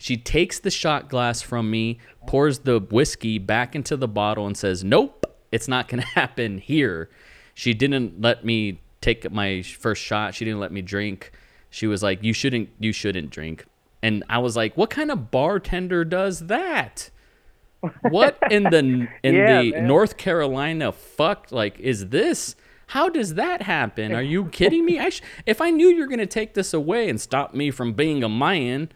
She 0.00 0.16
takes 0.16 0.58
the 0.58 0.70
shot 0.70 1.10
glass 1.10 1.42
from 1.42 1.70
me, 1.70 1.98
pours 2.26 2.60
the 2.60 2.80
whiskey 2.80 3.38
back 3.38 3.76
into 3.76 3.98
the 3.98 4.08
bottle, 4.08 4.46
and 4.46 4.56
says, 4.56 4.82
Nope, 4.82 5.26
it's 5.52 5.68
not 5.68 5.88
going 5.88 6.00
to 6.02 6.06
happen 6.08 6.56
here. 6.58 7.10
She 7.52 7.74
didn't 7.74 8.18
let 8.20 8.42
me 8.42 8.80
take 9.02 9.30
my 9.30 9.60
first 9.60 10.02
shot. 10.02 10.34
She 10.34 10.46
didn't 10.46 10.60
let 10.60 10.72
me 10.72 10.80
drink. 10.80 11.32
She 11.68 11.86
was 11.86 12.02
like, 12.02 12.22
"You 12.24 12.32
shouldn't 12.32 12.70
you 12.78 12.92
shouldn't 12.92 13.30
drink." 13.30 13.66
And 14.02 14.24
I 14.28 14.38
was 14.38 14.56
like, 14.56 14.76
"What 14.76 14.88
kind 14.90 15.10
of 15.10 15.30
bartender 15.30 16.04
does 16.04 16.46
that?" 16.46 17.10
What 18.08 18.38
in 18.50 18.64
the 18.64 19.06
in 19.22 19.34
Yeah, 19.34 19.62
the 19.62 19.72
man. 19.72 19.86
North 19.86 20.16
Carolina 20.16 20.92
fuck 20.92 21.48
like 21.50 21.78
is 21.78 22.08
this? 22.08 22.56
How 22.88 23.08
does 23.08 23.34
that 23.34 23.62
happen? 23.62 24.12
Are 24.14 24.22
you 24.22 24.46
kidding 24.46 24.84
me? 24.84 24.98
I 24.98 25.10
sh- 25.10 25.22
if 25.46 25.60
I 25.60 25.70
knew 25.70 25.88
you 25.88 26.00
were 26.00 26.06
going 26.08 26.18
to 26.18 26.26
take 26.26 26.54
this 26.54 26.74
away 26.74 27.08
and 27.08 27.20
stop 27.20 27.54
me 27.54 27.70
from 27.70 27.92
being 27.92 28.24
a 28.24 28.28
man, 28.28 28.90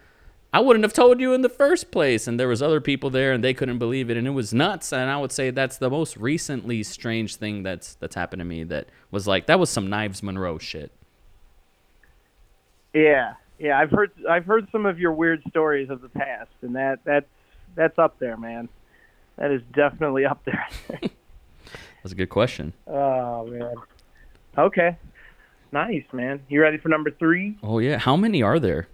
I 0.55 0.61
wouldn't 0.61 0.85
have 0.85 0.93
told 0.93 1.19
you 1.19 1.35
in 1.35 1.43
the 1.43 1.49
first 1.49 1.91
place. 1.91 2.29
And 2.29 2.39
there 2.39 2.47
was 2.47 2.63
other 2.63 2.81
people 2.81 3.11
there, 3.11 3.33
and 3.33 3.43
they 3.43 3.53
couldn't 3.53 3.79
believe 3.79 4.09
it, 4.09 4.17
and 4.17 4.25
it 4.25 4.31
was 4.31 4.55
nuts. 4.55 4.93
And 4.93 5.11
I 5.11 5.17
would 5.17 5.33
say 5.33 5.51
that's 5.51 5.79
the 5.79 5.91
most 5.91 6.17
recently 6.17 6.85
strange 6.85 7.35
thing 7.35 7.65
that's 7.65 7.97
that's 7.97 8.15
happened 8.15 8.39
to 8.39 8.45
me. 8.45 8.63
That 8.63 8.87
was 9.11 9.27
like 9.27 9.47
that 9.47 9.59
was 9.59 9.69
some 9.69 9.91
Knives 9.91 10.23
Monroe 10.23 10.59
shit. 10.59 10.93
Yeah, 12.93 13.35
yeah. 13.59 13.81
I've 13.81 13.91
heard 13.91 14.13
I've 14.31 14.45
heard 14.45 14.69
some 14.71 14.87
of 14.87 15.01
your 15.01 15.11
weird 15.11 15.43
stories 15.51 15.91
of 15.91 16.01
the 16.01 16.09
past, 16.09 16.53
and 16.63 16.77
that 16.77 17.01
that's 17.03 17.27
that's 17.75 17.99
up 17.99 18.21
there, 18.21 18.37
man. 18.37 18.69
That 19.37 19.51
is 19.51 19.63
definitely 19.73 20.25
up 20.25 20.45
there. 20.45 20.69
That's 22.05 22.13
a 22.13 22.17
good 22.17 22.29
question. 22.29 22.75
oh 22.87 23.47
man. 23.47 23.75
Okay. 24.57 24.97
Nice, 25.73 26.05
man. 26.13 26.43
You 26.49 26.61
ready 26.61 26.77
for 26.77 26.91
number 26.91 27.11
three? 27.11 27.57
Oh 27.61 27.81
yeah, 27.81 27.99
how 27.99 28.15
many 28.15 28.41
are 28.43 28.61
there? 28.61 28.87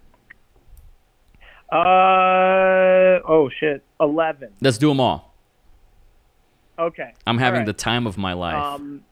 Uh 1.73 3.21
oh 3.29 3.49
shit. 3.59 3.83
Eleven. 4.01 4.51
Let's 4.61 4.79
do 4.79 4.89
them 4.89 5.01
all. 5.01 5.35
Okay. 6.79 7.13
I'm 7.27 7.39
having 7.39 7.61
All 7.61 7.67
the 7.67 7.73
time 7.73 8.07
of 8.07 8.17
my 8.19 8.33
life. 8.33 8.55
Um, 8.57 9.05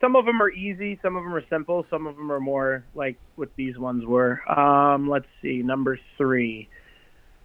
some 0.00 0.16
of 0.16 0.24
them 0.24 0.40
are 0.42 0.50
easy, 0.50 0.98
some 1.02 1.14
of 1.14 1.22
them 1.24 1.34
are 1.34 1.44
simple, 1.50 1.84
some 1.90 2.06
of 2.06 2.16
them 2.16 2.32
are 2.32 2.40
more 2.40 2.84
like 2.94 3.16
what 3.36 3.50
these 3.56 3.76
ones 3.76 4.04
were. 4.06 4.40
Um, 4.50 5.08
let's 5.08 5.26
see, 5.42 5.62
number 5.62 5.98
three. 6.16 6.68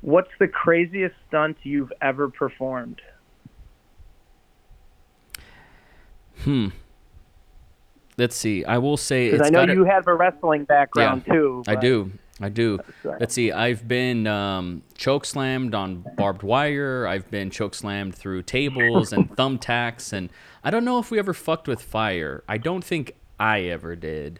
What's 0.02 0.30
the 0.40 0.48
craziest 0.48 1.16
stunt 1.28 1.58
you've 1.64 1.92
ever 2.02 2.30
performed? 2.30 3.02
hmm. 6.40 6.68
Let's 8.18 8.36
see. 8.38 8.64
I 8.64 8.78
will 8.78 8.96
say 8.98 9.32
Because 9.32 9.42
it's 9.42 9.48
I 9.48 9.52
know 9.52 9.62
gotta- 9.64 9.74
you 9.74 9.84
have 9.84 10.08
a 10.08 10.14
wrestling 10.14 10.64
background 10.64 11.24
Yeah, 11.28 11.34
too. 11.34 11.64
I 11.68 11.76
do. 11.76 12.12
I 12.42 12.50
do. 12.50 12.80
Sorry. 13.02 13.18
Let's 13.20 13.34
see. 13.34 13.52
I've 13.52 13.88
been 13.88 14.28
um, 14.28 14.84
choke 14.98 15.26
slammed 15.26 15.74
on 15.74 16.06
barbed 16.18 16.44
wire. 16.44 17.08
I've 17.08 17.32
been 17.32 17.50
choke 17.50 17.74
slammed 17.74 18.16
through 18.16 18.44
tables 18.44 19.14
and 19.14 19.30
thumbtacks, 19.38 20.12
and 20.12 20.30
I 20.64 20.70
don't 20.70 20.84
know 20.84 21.00
if 21.00 21.12
we 21.12 21.20
ever 21.20 21.34
fucked 21.34 21.68
with 21.68 21.82
fire. 21.82 22.44
I 22.48 22.58
don't 22.58 22.84
think 22.84 23.14
I 23.40 23.62
ever 23.62 23.96
did. 23.96 24.40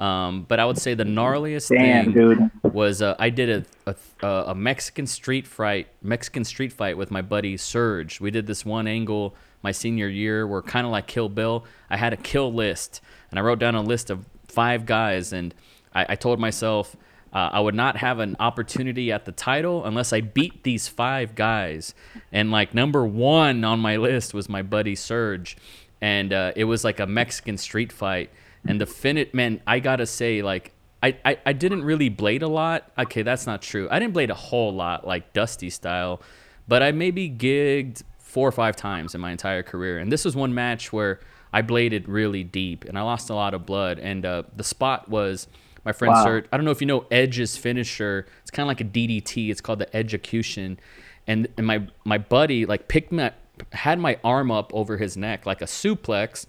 Um, 0.00 0.44
but 0.48 0.58
I 0.58 0.64
would 0.64 0.78
say 0.78 0.94
the 0.94 1.04
gnarliest 1.04 1.68
Damn, 1.68 2.06
thing 2.06 2.14
dude. 2.14 2.50
was 2.62 3.00
uh, 3.00 3.14
I 3.18 3.30
did 3.30 3.64
a, 3.86 3.96
a 4.22 4.26
a 4.48 4.54
Mexican 4.54 5.06
street 5.06 5.46
fight 5.46 5.86
Mexican 6.02 6.44
street 6.44 6.72
fight 6.72 6.96
with 6.98 7.10
my 7.10 7.22
buddy 7.22 7.56
Serge. 7.56 8.20
We 8.20 8.30
did 8.30 8.46
this 8.46 8.64
one 8.64 8.88
angle 8.88 9.36
my 9.62 9.70
senior 9.70 10.08
year. 10.08 10.46
We're 10.46 10.62
kind 10.62 10.84
of 10.84 10.90
like 10.92 11.06
Kill 11.06 11.28
Bill. 11.28 11.64
I 11.88 11.96
had 11.96 12.12
a 12.12 12.16
kill 12.16 12.52
list, 12.52 13.00
and 13.30 13.38
I 13.38 13.42
wrote 13.42 13.58
down 13.60 13.74
a 13.76 13.82
list 13.82 14.10
of 14.10 14.26
five 14.48 14.84
guys, 14.84 15.32
and 15.32 15.54
I, 15.94 16.06
I 16.10 16.16
told 16.16 16.40
myself 16.40 16.96
uh, 17.34 17.50
I 17.52 17.60
would 17.60 17.74
not 17.74 17.96
have 17.96 18.20
an 18.20 18.36
opportunity 18.38 19.10
at 19.10 19.24
the 19.24 19.32
title 19.32 19.84
unless 19.84 20.12
I 20.12 20.20
beat 20.20 20.62
these 20.62 20.86
five 20.86 21.34
guys. 21.34 21.94
And 22.30 22.52
like 22.52 22.74
number 22.74 23.04
one 23.04 23.64
on 23.64 23.80
my 23.80 23.96
list 23.96 24.32
was 24.32 24.48
my 24.48 24.62
buddy 24.62 24.94
Serge, 24.94 25.56
and 26.00 26.32
uh, 26.32 26.52
it 26.54 26.64
was 26.64 26.84
like 26.84 27.00
a 27.00 27.06
Mexican 27.06 27.58
street 27.58 27.92
fight. 27.92 28.30
And 28.66 28.80
the 28.80 28.86
finit 28.86 29.34
man, 29.34 29.60
I 29.66 29.80
gotta 29.80 30.06
say, 30.06 30.42
like 30.42 30.72
I, 31.02 31.18
I, 31.24 31.38
I 31.44 31.52
didn't 31.52 31.84
really 31.84 32.08
blade 32.08 32.42
a 32.42 32.48
lot. 32.48 32.90
Okay, 32.96 33.22
that's 33.22 33.46
not 33.46 33.60
true. 33.60 33.88
I 33.90 33.98
didn't 33.98 34.14
blade 34.14 34.30
a 34.30 34.34
whole 34.34 34.72
lot, 34.72 35.06
like 35.06 35.32
Dusty 35.32 35.68
style, 35.70 36.22
but 36.68 36.82
I 36.82 36.92
maybe 36.92 37.28
gigged 37.28 38.04
four 38.18 38.48
or 38.48 38.52
five 38.52 38.74
times 38.74 39.14
in 39.14 39.20
my 39.20 39.30
entire 39.30 39.62
career. 39.62 39.98
And 39.98 40.10
this 40.10 40.24
was 40.24 40.34
one 40.34 40.54
match 40.54 40.92
where 40.92 41.20
I 41.52 41.62
bladed 41.62 42.08
really 42.08 42.42
deep 42.42 42.84
and 42.84 42.98
I 42.98 43.02
lost 43.02 43.28
a 43.28 43.34
lot 43.34 43.54
of 43.54 43.66
blood. 43.66 43.98
And 43.98 44.24
uh, 44.24 44.44
the 44.56 44.64
spot 44.64 45.08
was 45.08 45.46
my 45.84 45.92
friend 45.92 46.12
Wow. 46.14 46.24
Sir. 46.24 46.44
I 46.52 46.56
don't 46.56 46.64
know 46.64 46.70
if 46.70 46.80
you 46.80 46.86
know 46.86 47.06
Edge's 47.10 47.56
finisher. 47.56 48.26
It's 48.42 48.50
kind 48.50 48.64
of 48.64 48.68
like 48.68 48.80
a 48.80 48.84
DDT. 48.84 49.50
It's 49.50 49.60
called 49.60 49.78
the 49.80 49.86
Edgecution. 49.86 50.78
And, 51.26 51.48
and 51.56 51.66
my, 51.66 51.86
my 52.04 52.18
buddy 52.18 52.66
like 52.66 52.88
picked 52.88 53.12
me, 53.12 53.30
had 53.72 53.98
my 53.98 54.18
arm 54.24 54.50
up 54.50 54.72
over 54.74 54.96
his 54.98 55.16
neck 55.16 55.46
like 55.46 55.62
a 55.62 55.66
suplex 55.66 56.46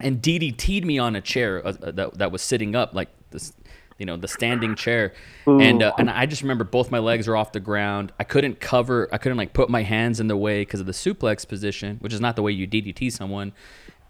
and 0.00 0.20
DDT'd 0.20 0.84
me 0.84 0.98
on 0.98 1.14
a 1.16 1.20
chair 1.20 1.64
uh, 1.66 1.74
uh, 1.82 1.90
that, 1.92 2.18
that 2.18 2.32
was 2.32 2.42
sitting 2.42 2.74
up, 2.74 2.92
like 2.94 3.08
this, 3.30 3.52
you 3.98 4.06
know, 4.06 4.16
the 4.16 4.26
standing 4.28 4.74
chair. 4.74 5.12
And 5.46 5.82
uh, 5.82 5.92
and 5.96 6.10
I 6.10 6.26
just 6.26 6.42
remember 6.42 6.64
both 6.64 6.90
my 6.90 6.98
legs 6.98 7.28
were 7.28 7.36
off 7.36 7.52
the 7.52 7.60
ground. 7.60 8.12
I 8.18 8.24
couldn't 8.24 8.58
cover, 8.58 9.08
I 9.12 9.18
couldn't 9.18 9.38
like 9.38 9.52
put 9.52 9.70
my 9.70 9.82
hands 9.82 10.18
in 10.18 10.26
the 10.26 10.36
way 10.36 10.62
because 10.62 10.80
of 10.80 10.86
the 10.86 10.92
suplex 10.92 11.46
position, 11.46 11.98
which 12.00 12.12
is 12.12 12.20
not 12.20 12.34
the 12.34 12.42
way 12.42 12.50
you 12.52 12.66
DDT 12.66 13.12
someone. 13.12 13.52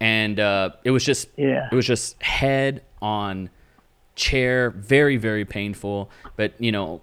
And 0.01 0.41
uh, 0.41 0.71
it 0.83 0.91
was 0.93 1.05
just, 1.05 1.29
Yeah. 1.37 1.69
it 1.71 1.75
was 1.75 1.87
just 1.87 2.21
head 2.23 2.83
on 3.03 3.51
chair, 4.15 4.71
very 4.71 5.17
very 5.17 5.45
painful. 5.45 6.11
But 6.37 6.61
you 6.61 6.73
know, 6.73 7.03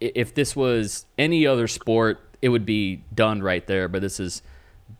if 0.00 0.34
this 0.34 0.54
was 0.56 1.06
any 1.18 1.46
other 1.46 1.66
sport, 1.66 2.20
it 2.42 2.48
would 2.48 2.66
be 2.66 3.04
done 3.14 3.42
right 3.42 3.66
there. 3.66 3.88
But 3.88 4.02
this 4.02 4.20
is 4.20 4.42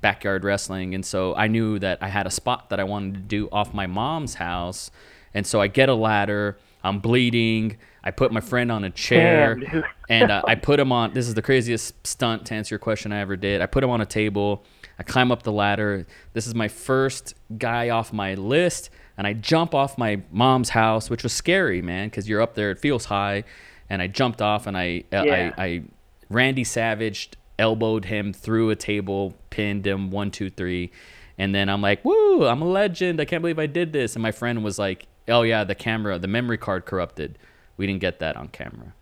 backyard 0.00 0.44
wrestling, 0.44 0.94
and 0.94 1.04
so 1.04 1.34
I 1.34 1.48
knew 1.48 1.78
that 1.78 1.98
I 2.02 2.08
had 2.08 2.26
a 2.26 2.30
spot 2.30 2.70
that 2.70 2.80
I 2.80 2.84
wanted 2.84 3.14
to 3.14 3.20
do 3.20 3.48
off 3.50 3.74
my 3.74 3.86
mom's 3.86 4.34
house, 4.34 4.90
and 5.34 5.46
so 5.46 5.60
I 5.60 5.66
get 5.66 5.88
a 5.88 5.94
ladder. 5.94 6.58
I'm 6.82 7.00
bleeding. 7.00 7.76
I 8.02 8.10
put 8.10 8.32
my 8.32 8.40
friend 8.40 8.72
on 8.72 8.84
a 8.84 8.90
chair, 8.90 9.56
Damn, 9.56 9.84
and 10.08 10.30
uh, 10.30 10.42
I 10.46 10.54
put 10.54 10.80
him 10.80 10.90
on. 10.90 11.12
This 11.12 11.28
is 11.28 11.34
the 11.34 11.42
craziest 11.42 12.06
stunt 12.06 12.46
to 12.46 12.54
answer 12.54 12.74
your 12.74 12.78
question 12.78 13.12
I 13.12 13.20
ever 13.20 13.36
did. 13.36 13.60
I 13.60 13.66
put 13.66 13.84
him 13.84 13.90
on 13.90 14.00
a 14.00 14.06
table. 14.06 14.64
I 14.98 15.02
climb 15.02 15.30
up 15.30 15.42
the 15.42 15.52
ladder. 15.52 16.06
This 16.32 16.46
is 16.46 16.54
my 16.54 16.68
first 16.68 17.34
guy 17.58 17.90
off 17.90 18.12
my 18.12 18.34
list, 18.34 18.90
and 19.20 19.26
I 19.26 19.34
jump 19.34 19.74
off 19.74 19.98
my 19.98 20.22
mom's 20.32 20.70
house, 20.70 21.10
which 21.10 21.22
was 21.22 21.34
scary, 21.34 21.82
man, 21.82 22.08
because 22.08 22.26
you're 22.26 22.40
up 22.40 22.54
there. 22.54 22.70
It 22.70 22.78
feels 22.78 23.04
high, 23.04 23.44
and 23.90 24.00
I 24.00 24.06
jumped 24.06 24.40
off, 24.40 24.66
and 24.66 24.78
I, 24.78 25.04
uh, 25.12 25.24
Yeah. 25.26 25.52
I, 25.58 25.62
I, 25.62 25.82
Randy 26.30 26.64
Savage 26.64 27.28
elbowed 27.58 28.06
him 28.06 28.32
through 28.32 28.70
a 28.70 28.76
table, 28.76 29.34
pinned 29.50 29.86
him 29.86 30.10
one, 30.10 30.30
two, 30.30 30.48
three, 30.48 30.90
and 31.36 31.54
then 31.54 31.68
I'm 31.68 31.82
like, 31.82 32.02
"Woo! 32.02 32.46
I'm 32.46 32.62
a 32.62 32.64
legend! 32.64 33.20
I 33.20 33.26
can't 33.26 33.42
believe 33.42 33.58
I 33.58 33.66
did 33.66 33.92
this." 33.92 34.16
And 34.16 34.22
my 34.22 34.32
friend 34.32 34.64
was 34.64 34.78
like, 34.78 35.06
"Oh 35.28 35.42
yeah, 35.42 35.64
the 35.64 35.74
camera, 35.74 36.18
the 36.18 36.26
memory 36.26 36.56
card 36.56 36.86
corrupted. 36.86 37.36
We 37.76 37.86
didn't 37.86 38.00
get 38.00 38.20
that 38.20 38.36
on 38.36 38.48
camera." 38.48 38.94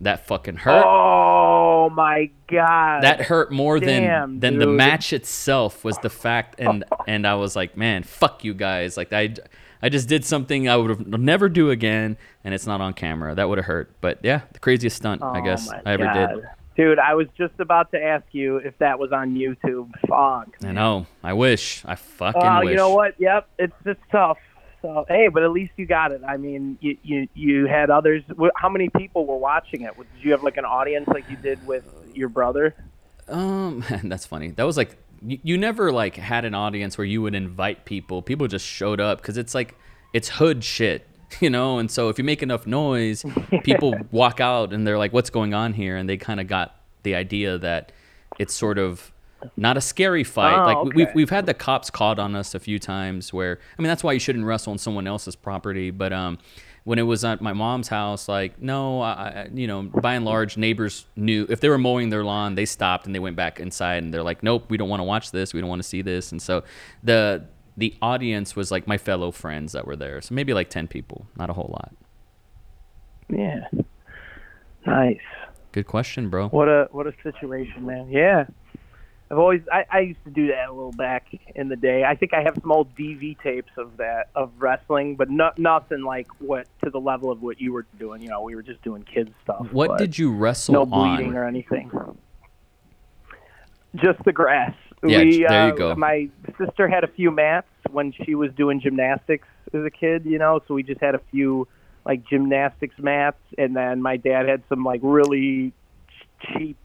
that 0.00 0.26
fucking 0.26 0.56
hurt. 0.56 0.84
Oh 0.84 1.49
Oh 1.86 1.90
my 1.90 2.30
god. 2.48 3.02
that 3.02 3.22
hurt 3.22 3.50
more 3.52 3.78
Damn, 3.80 4.40
than 4.40 4.58
than 4.58 4.58
the 4.58 4.66
match 4.66 5.12
itself 5.12 5.84
was 5.84 5.96
the 5.98 6.10
fact 6.10 6.56
and 6.58 6.84
and 7.06 7.26
I 7.26 7.34
was 7.34 7.56
like, 7.56 7.76
man, 7.76 8.02
fuck 8.02 8.44
you 8.44 8.54
guys. 8.54 8.96
Like 8.96 9.12
I 9.12 9.34
I 9.82 9.88
just 9.88 10.08
did 10.08 10.24
something 10.24 10.68
I 10.68 10.76
would 10.76 10.90
have 10.90 11.06
never 11.06 11.48
do 11.48 11.70
again 11.70 12.16
and 12.44 12.52
it's 12.54 12.66
not 12.66 12.80
on 12.80 12.92
camera. 12.92 13.34
That 13.34 13.48
would 13.48 13.58
have 13.58 13.66
hurt. 13.66 13.92
But 14.00 14.18
yeah, 14.22 14.42
the 14.52 14.58
craziest 14.58 14.96
stunt 14.96 15.22
I 15.22 15.40
Oh 15.40 15.42
guess 15.42 15.70
I 15.70 15.80
ever 15.86 16.04
God. 16.04 16.34
did. 16.34 16.44
Dude, 16.76 16.98
I 16.98 17.14
was 17.14 17.26
just 17.36 17.58
about 17.58 17.90
to 17.92 18.02
ask 18.02 18.24
you 18.32 18.56
if 18.58 18.78
that 18.78 18.98
was 18.98 19.12
on 19.12 19.34
YouTube. 19.34 19.90
Fuck. 20.08 20.56
I 20.64 20.72
know. 20.72 21.06
I 21.22 21.32
wish. 21.34 21.82
I 21.84 21.94
fucking 21.96 22.40
Oh, 22.42 22.60
wish. 22.60 22.70
you 22.70 22.76
know 22.76 22.94
what? 22.94 23.14
Yep, 23.18 23.48
it's 23.58 23.74
just 23.84 24.00
tough. 24.10 24.38
So 24.82 25.04
hey, 25.08 25.28
but 25.28 25.42
at 25.42 25.50
least 25.50 25.72
you 25.76 25.86
got 25.86 26.12
it. 26.12 26.22
I 26.26 26.36
mean, 26.36 26.78
you 26.80 26.96
you 27.02 27.28
you 27.34 27.66
had 27.66 27.90
others. 27.90 28.22
How 28.56 28.68
many 28.68 28.88
people 28.88 29.26
were 29.26 29.36
watching 29.36 29.82
it? 29.82 29.94
Did 29.96 30.06
you 30.24 30.32
have 30.32 30.42
like 30.42 30.56
an 30.56 30.64
audience 30.64 31.06
like 31.08 31.28
you 31.28 31.36
did 31.36 31.64
with 31.66 31.84
your 32.14 32.28
brother? 32.28 32.74
Um, 33.28 33.84
that's 34.04 34.26
funny. 34.26 34.48
That 34.48 34.64
was 34.64 34.76
like 34.76 34.96
you, 35.22 35.38
you 35.42 35.58
never 35.58 35.92
like 35.92 36.16
had 36.16 36.44
an 36.44 36.54
audience 36.54 36.96
where 36.96 37.04
you 37.04 37.22
would 37.22 37.34
invite 37.34 37.84
people. 37.84 38.22
People 38.22 38.48
just 38.48 38.66
showed 38.66 39.00
up 39.00 39.20
because 39.20 39.36
it's 39.36 39.54
like 39.54 39.76
it's 40.12 40.28
hood 40.28 40.64
shit, 40.64 41.06
you 41.40 41.50
know. 41.50 41.78
And 41.78 41.90
so 41.90 42.08
if 42.08 42.18
you 42.18 42.24
make 42.24 42.42
enough 42.42 42.66
noise, 42.66 43.24
people 43.62 43.94
walk 44.10 44.40
out 44.40 44.72
and 44.72 44.86
they're 44.86 44.98
like, 44.98 45.12
"What's 45.12 45.30
going 45.30 45.54
on 45.54 45.74
here?" 45.74 45.96
And 45.96 46.08
they 46.08 46.16
kind 46.16 46.40
of 46.40 46.46
got 46.46 46.76
the 47.02 47.14
idea 47.14 47.58
that 47.58 47.92
it's 48.38 48.54
sort 48.54 48.78
of 48.78 49.12
not 49.56 49.76
a 49.76 49.80
scary 49.80 50.24
fight. 50.24 50.58
Oh, 50.58 50.64
like 50.82 50.84
we- 50.94 51.04
we've 51.04 51.14
we've 51.14 51.30
had 51.30 51.46
the 51.46 51.54
cops 51.54 51.90
called 51.90 52.18
on 52.18 52.34
us 52.34 52.54
a 52.54 52.60
few 52.60 52.78
times 52.78 53.32
where 53.32 53.58
I 53.78 53.82
mean 53.82 53.88
that's 53.88 54.04
why 54.04 54.12
you 54.12 54.18
shouldn't 54.20 54.44
wrestle 54.44 54.72
on 54.72 54.78
someone 54.78 55.06
else's 55.06 55.36
property. 55.36 55.90
But 55.90 56.12
um, 56.12 56.38
when 56.84 56.98
it 56.98 57.02
was 57.02 57.24
at 57.24 57.40
my 57.42 57.52
mom's 57.52 57.88
house, 57.88 58.28
like 58.28 58.60
no, 58.60 59.02
I- 59.02 59.48
you 59.52 59.66
know, 59.66 59.82
by 59.82 60.14
and 60.14 60.24
large, 60.24 60.56
neighbors 60.56 61.06
knew 61.16 61.46
if 61.48 61.60
they 61.60 61.68
were 61.68 61.78
mowing 61.78 62.08
their 62.10 62.24
lawn, 62.24 62.54
they 62.54 62.64
stopped 62.66 63.06
and 63.06 63.14
they 63.14 63.18
went 63.18 63.36
back 63.36 63.60
inside 63.60 64.02
and 64.02 64.12
they're 64.14 64.22
like, 64.22 64.42
nope, 64.42 64.64
we 64.68 64.76
don't 64.76 64.88
want 64.88 65.00
to 65.00 65.04
watch 65.04 65.30
this, 65.30 65.52
we 65.54 65.60
don't 65.60 65.68
want 65.70 65.82
to 65.82 65.88
see 65.88 66.02
this, 66.02 66.32
and 66.32 66.40
so 66.40 66.62
the 67.02 67.44
the 67.76 67.94
audience 68.02 68.54
was 68.56 68.70
like 68.70 68.86
my 68.86 68.98
fellow 68.98 69.30
friends 69.30 69.72
that 69.72 69.86
were 69.86 69.96
there, 69.96 70.20
so 70.20 70.34
maybe 70.34 70.52
like 70.52 70.68
ten 70.70 70.86
people, 70.86 71.26
not 71.36 71.48
a 71.50 71.52
whole 71.54 71.70
lot. 71.72 71.92
Yeah. 73.28 73.68
Nice. 74.86 75.18
Good 75.72 75.86
question, 75.86 76.30
bro. 76.30 76.48
What 76.48 76.68
a 76.68 76.88
what 76.90 77.06
a 77.06 77.14
situation, 77.22 77.86
man. 77.86 78.10
Yeah. 78.10 78.46
I've 79.30 79.38
always 79.38 79.62
I, 79.70 79.84
I 79.90 80.00
used 80.00 80.24
to 80.24 80.30
do 80.30 80.48
that 80.48 80.68
a 80.68 80.72
little 80.72 80.92
back 80.92 81.26
in 81.54 81.68
the 81.68 81.76
day. 81.76 82.02
I 82.04 82.16
think 82.16 82.34
I 82.34 82.42
have 82.42 82.58
some 82.60 82.72
old 82.72 82.94
DV 82.96 83.40
tapes 83.40 83.70
of 83.76 83.96
that 83.98 84.28
of 84.34 84.50
wrestling, 84.58 85.14
but 85.14 85.30
not 85.30 85.56
nothing 85.58 86.02
like 86.02 86.26
what 86.40 86.66
to 86.84 86.90
the 86.90 86.98
level 86.98 87.30
of 87.30 87.40
what 87.40 87.60
you 87.60 87.72
were 87.72 87.86
doing. 87.98 88.22
You 88.22 88.30
know, 88.30 88.42
we 88.42 88.56
were 88.56 88.62
just 88.62 88.82
doing 88.82 89.04
kids 89.04 89.30
stuff. 89.44 89.68
What 89.70 89.98
did 89.98 90.18
you 90.18 90.32
wrestle 90.32 90.74
no 90.74 90.86
bleeding 90.86 91.28
on? 91.30 91.36
or 91.36 91.46
anything. 91.46 91.92
Just 93.94 94.22
the 94.24 94.32
grass. 94.32 94.74
Yeah, 95.02 95.18
we, 95.18 95.44
there 95.44 95.68
you 95.68 95.72
uh, 95.74 95.76
go. 95.76 95.94
My 95.94 96.28
sister 96.58 96.88
had 96.88 97.04
a 97.04 97.08
few 97.08 97.30
mats 97.30 97.68
when 97.90 98.12
she 98.12 98.34
was 98.34 98.52
doing 98.54 98.80
gymnastics 98.80 99.48
as 99.72 99.84
a 99.84 99.90
kid, 99.90 100.24
you 100.24 100.38
know, 100.38 100.60
so 100.66 100.74
we 100.74 100.82
just 100.82 101.00
had 101.00 101.14
a 101.14 101.20
few 101.30 101.68
like 102.04 102.26
gymnastics 102.28 102.96
mats, 102.98 103.40
and 103.56 103.76
then 103.76 104.02
my 104.02 104.16
dad 104.16 104.48
had 104.48 104.62
some 104.68 104.84
like 104.84 105.00
really 105.02 105.72
cheap, 106.40 106.78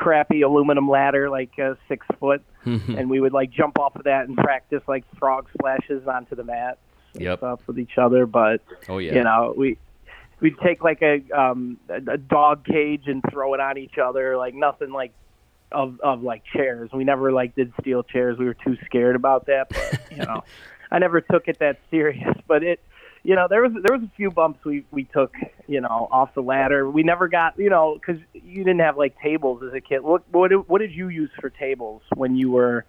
crappy 0.00 0.42
aluminum 0.42 0.88
ladder, 0.88 1.28
like 1.30 1.50
uh, 1.62 1.74
six 1.88 2.06
foot, 2.18 2.42
and 2.64 3.08
we 3.10 3.20
would 3.20 3.32
like 3.32 3.50
jump 3.50 3.78
off 3.78 3.94
of 3.96 4.04
that 4.04 4.26
and 4.28 4.36
practice 4.36 4.82
like 4.88 5.04
frog 5.18 5.48
splashes 5.58 6.06
onto 6.06 6.34
the 6.34 6.44
mat 6.44 6.78
and 7.14 7.22
Yep. 7.24 7.38
stuff 7.38 7.60
with 7.66 7.78
each 7.78 7.98
other. 7.98 8.26
But 8.26 8.60
Oh 8.88 8.98
yeah. 8.98 9.14
you 9.14 9.24
know, 9.24 9.54
we 9.56 9.78
we'd 10.40 10.58
take 10.64 10.82
like 10.82 11.02
a 11.02 11.20
um 11.38 11.78
a, 11.88 12.12
a 12.12 12.16
dog 12.18 12.64
cage 12.64 13.04
and 13.06 13.22
throw 13.30 13.54
it 13.54 13.60
on 13.60 13.78
each 13.78 13.98
other, 14.02 14.36
like 14.36 14.54
nothing 14.54 14.90
like 14.92 15.12
of 15.72 16.00
of 16.00 16.22
like 16.22 16.42
chairs. 16.56 16.90
We 16.92 17.04
never 17.04 17.30
like 17.32 17.54
did 17.54 17.72
steel 17.80 18.02
chairs. 18.02 18.38
We 18.38 18.46
were 18.46 18.56
too 18.66 18.76
scared 18.86 19.16
about 19.16 19.46
that, 19.46 19.68
but 19.70 20.00
you 20.10 20.16
know, 20.26 20.42
I 20.90 20.98
never 20.98 21.20
took 21.20 21.46
it 21.48 21.58
that 21.60 21.78
serious. 21.90 22.36
But 22.48 22.62
it, 22.62 22.80
you 23.22 23.34
know, 23.34 23.46
there 23.48 23.62
was 23.62 23.72
there 23.82 23.96
was 23.96 24.02
a 24.02 24.10
few 24.16 24.30
bumps 24.30 24.64
we 24.64 24.84
we 24.90 25.04
took, 25.04 25.34
you 25.66 25.80
know, 25.80 26.08
off 26.10 26.34
the 26.34 26.42
ladder. 26.42 26.90
We 26.90 27.02
never 27.02 27.28
got, 27.28 27.58
you 27.58 27.70
know, 27.70 27.94
because 27.94 28.20
you 28.32 28.64
didn't 28.64 28.80
have 28.80 28.96
like 28.96 29.18
tables 29.20 29.62
as 29.62 29.74
a 29.74 29.80
kid. 29.80 30.00
What 30.00 30.22
what 30.32 30.48
did, 30.48 30.68
what 30.68 30.78
did 30.78 30.92
you 30.92 31.08
use 31.08 31.30
for 31.40 31.50
tables 31.50 32.02
when 32.14 32.36
you 32.36 32.50
were 32.50 32.86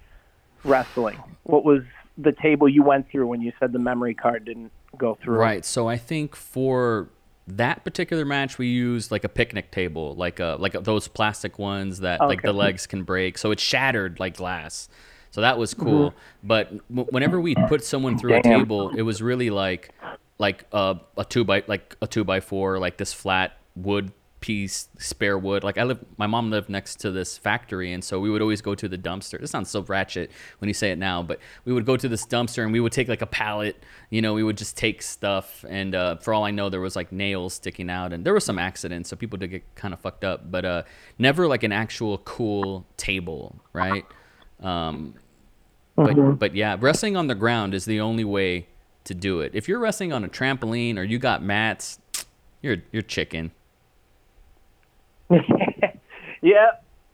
wrestling? 0.63 1.21
What 1.43 1.65
was 1.65 1.81
the 2.17 2.31
table 2.31 2.69
you 2.69 2.83
went 2.83 3.09
through 3.09 3.27
when 3.27 3.41
you 3.41 3.51
said 3.59 3.73
the 3.73 3.79
memory 3.79 4.13
card 4.13 4.45
didn't 4.45 4.71
go 4.97 5.17
through? 5.21 5.37
Right. 5.37 5.65
So 5.65 5.89
I 5.89 5.97
think 5.97 6.35
for 6.35 7.09
that 7.47 7.83
particular 7.83 8.23
match, 8.23 8.57
we 8.57 8.67
used 8.67 9.11
like 9.11 9.23
a 9.25 9.29
picnic 9.29 9.71
table, 9.71 10.15
like 10.15 10.39
a 10.39 10.55
like 10.59 10.73
those 10.83 11.07
plastic 11.09 11.59
ones 11.59 11.99
that 11.99 12.21
like 12.21 12.41
the 12.41 12.53
legs 12.53 12.87
can 12.87 13.03
break. 13.03 13.37
So 13.37 13.51
it 13.51 13.59
shattered 13.59 14.19
like 14.19 14.37
glass. 14.37 14.87
So 15.31 15.41
that 15.41 15.57
was 15.57 15.73
cool. 15.73 16.13
But 16.43 16.71
w- 16.89 17.07
whenever 17.09 17.39
we 17.39 17.55
put 17.55 17.83
someone 17.83 18.17
through 18.17 18.35
a 18.35 18.39
Mm-hmm. 18.39 18.51
Table, 18.51 18.89
it 18.89 19.01
was 19.01 19.21
really 19.21 19.49
like 19.49 19.93
like 20.41 20.65
a, 20.73 20.99
a 21.17 21.23
two 21.23 21.45
by 21.45 21.63
like 21.67 21.95
a 22.01 22.07
two 22.07 22.23
by 22.23 22.39
four, 22.39 22.79
like 22.79 22.97
this 22.97 23.13
flat 23.13 23.57
wood 23.75 24.11
piece, 24.39 24.89
spare 24.97 25.37
wood. 25.37 25.63
Like 25.63 25.77
I 25.77 25.83
live, 25.83 26.03
my 26.17 26.25
mom 26.25 26.49
lived 26.49 26.67
next 26.67 26.95
to 27.01 27.11
this 27.11 27.37
factory, 27.37 27.93
and 27.93 28.03
so 28.03 28.19
we 28.19 28.31
would 28.31 28.41
always 28.41 28.59
go 28.59 28.73
to 28.73 28.89
the 28.89 28.97
dumpster. 28.97 29.39
It 29.39 29.47
sounds 29.47 29.69
so 29.69 29.83
ratchet 29.83 30.31
when 30.57 30.67
you 30.67 30.73
say 30.73 30.89
it 30.89 30.97
now, 30.97 31.21
but 31.21 31.39
we 31.63 31.71
would 31.73 31.85
go 31.85 31.95
to 31.95 32.09
this 32.09 32.25
dumpster 32.25 32.63
and 32.63 32.73
we 32.73 32.79
would 32.79 32.91
take 32.91 33.07
like 33.07 33.21
a 33.21 33.27
pallet. 33.27 33.81
You 34.09 34.23
know, 34.23 34.33
we 34.33 34.41
would 34.41 34.57
just 34.57 34.75
take 34.75 35.03
stuff, 35.03 35.63
and 35.69 35.93
uh, 35.93 36.15
for 36.17 36.33
all 36.33 36.43
I 36.43 36.49
know, 36.49 36.69
there 36.69 36.81
was 36.81 36.95
like 36.95 37.11
nails 37.11 37.53
sticking 37.53 37.91
out, 37.91 38.11
and 38.11 38.25
there 38.25 38.33
were 38.33 38.39
some 38.39 38.57
accidents, 38.57 39.11
so 39.11 39.15
people 39.15 39.37
did 39.37 39.51
get 39.51 39.75
kind 39.75 39.93
of 39.93 39.99
fucked 39.99 40.23
up, 40.23 40.51
but 40.51 40.65
uh, 40.65 40.83
never 41.19 41.47
like 41.47 41.61
an 41.61 41.71
actual 41.71 42.17
cool 42.17 42.87
table, 42.97 43.61
right? 43.73 44.05
Um, 44.59 45.13
but 45.95 46.39
but 46.39 46.55
yeah, 46.55 46.77
wrestling 46.79 47.15
on 47.15 47.27
the 47.27 47.35
ground 47.35 47.75
is 47.75 47.85
the 47.85 47.99
only 48.01 48.23
way 48.23 48.65
to 49.05 49.13
do 49.13 49.41
it. 49.41 49.51
If 49.55 49.67
you're 49.67 49.79
wrestling 49.79 50.13
on 50.13 50.23
a 50.23 50.29
trampoline 50.29 50.97
or 50.97 51.03
you 51.03 51.19
got 51.19 51.41
mats, 51.43 51.99
you're 52.61 52.77
you're 52.91 53.01
chicken. 53.01 53.51
yeah, 56.41 56.67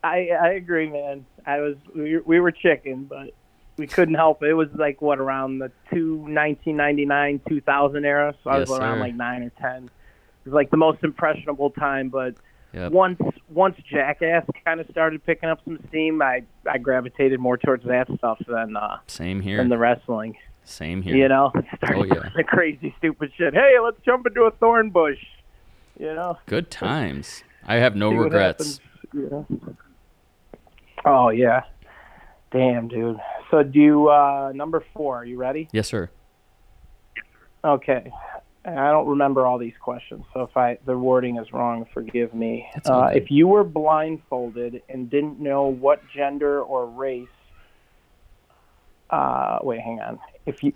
I 0.03 0.29
I 0.39 0.49
agree, 0.53 0.89
man. 0.89 1.25
I 1.45 1.59
was 1.59 1.75
we, 1.95 2.17
we 2.19 2.39
were 2.39 2.51
chicken, 2.51 3.05
but 3.05 3.29
we 3.77 3.87
couldn't 3.87 4.15
help 4.15 4.41
it. 4.43 4.49
It 4.49 4.53
was 4.53 4.69
like 4.73 5.01
what 5.01 5.19
around 5.19 5.59
the 5.59 5.71
two 5.93 6.17
1999 6.17 7.41
2000 7.47 8.05
era, 8.05 8.33
so 8.43 8.49
I 8.49 8.57
was 8.57 8.69
Yes, 8.69 8.79
around 8.79 8.97
sir. 8.97 9.01
like 9.01 9.15
nine 9.15 9.43
or 9.43 9.51
ten. 9.61 9.85
It 9.85 9.91
was 10.49 10.53
like 10.53 10.71
the 10.71 10.77
most 10.77 11.03
impressionable 11.03 11.71
time, 11.71 12.09
but 12.09 12.35
Yep. 12.73 12.91
once 12.91 13.19
once 13.47 13.75
Jackass 13.89 14.43
kind 14.65 14.79
of 14.81 14.87
started 14.91 15.25
picking 15.25 15.49
up 15.49 15.59
some 15.63 15.79
steam, 15.87 16.21
I 16.21 16.43
I 16.69 16.77
gravitated 16.77 17.39
more 17.39 17.57
towards 17.57 17.85
that 17.85 18.07
stuff 18.17 18.39
than 18.47 18.75
uh 18.75 18.97
Same 19.07 19.39
here. 19.41 19.57
than 19.57 19.69
the 19.69 19.77
wrestling. 19.77 20.35
Same 20.67 21.01
here. 21.01 21.15
You 21.15 21.29
know, 21.29 21.51
started 21.77 21.97
Oh, 21.99 22.03
yeah. 22.03 22.29
the 22.35 22.43
crazy 22.43 22.93
stupid 22.97 23.31
shit. 23.37 23.53
Hey, 23.53 23.75
let's 23.81 23.97
jump 24.05 24.27
into 24.27 24.41
a 24.43 24.51
thorn 24.51 24.89
bush. 24.89 25.17
You 25.97 26.13
know. 26.13 26.37
Good 26.45 26.69
times. 26.69 27.43
I 27.65 27.75
have 27.75 27.95
no 27.95 28.11
see 28.11 28.17
regrets. 28.17 28.79
know? 29.13 29.45
Oh 31.05 31.29
yeah, 31.29 31.61
damn, 32.51 32.87
dude. 32.89 33.17
So 33.49 33.63
do 33.63 33.79
you, 33.79 34.09
uh, 34.09 34.51
number 34.53 34.83
four? 34.93 35.17
Are 35.17 35.25
you 35.25 35.37
ready? 35.37 35.69
Yes, 35.71 35.87
sir. 35.87 36.09
Okay. 37.63 38.11
I 38.65 38.91
don't 38.91 39.07
remember 39.07 39.45
all 39.45 39.57
these 39.57 39.77
questions, 39.79 40.25
so 40.33 40.41
if 40.41 40.57
I 40.57 40.77
the 40.85 40.97
wording 40.97 41.37
is 41.37 41.53
wrong, 41.53 41.85
forgive 41.93 42.33
me. 42.33 42.67
Uh, 42.85 43.11
if 43.15 43.31
you 43.31 43.47
were 43.47 43.63
blindfolded 43.63 44.81
and 44.89 45.09
didn't 45.09 45.39
know 45.39 45.67
what 45.67 46.01
gender 46.13 46.61
or 46.61 46.85
race, 46.85 47.29
uh, 49.09 49.59
wait, 49.63 49.79
hang 49.79 50.01
on. 50.01 50.19
If 50.47 50.63
you 50.63 50.73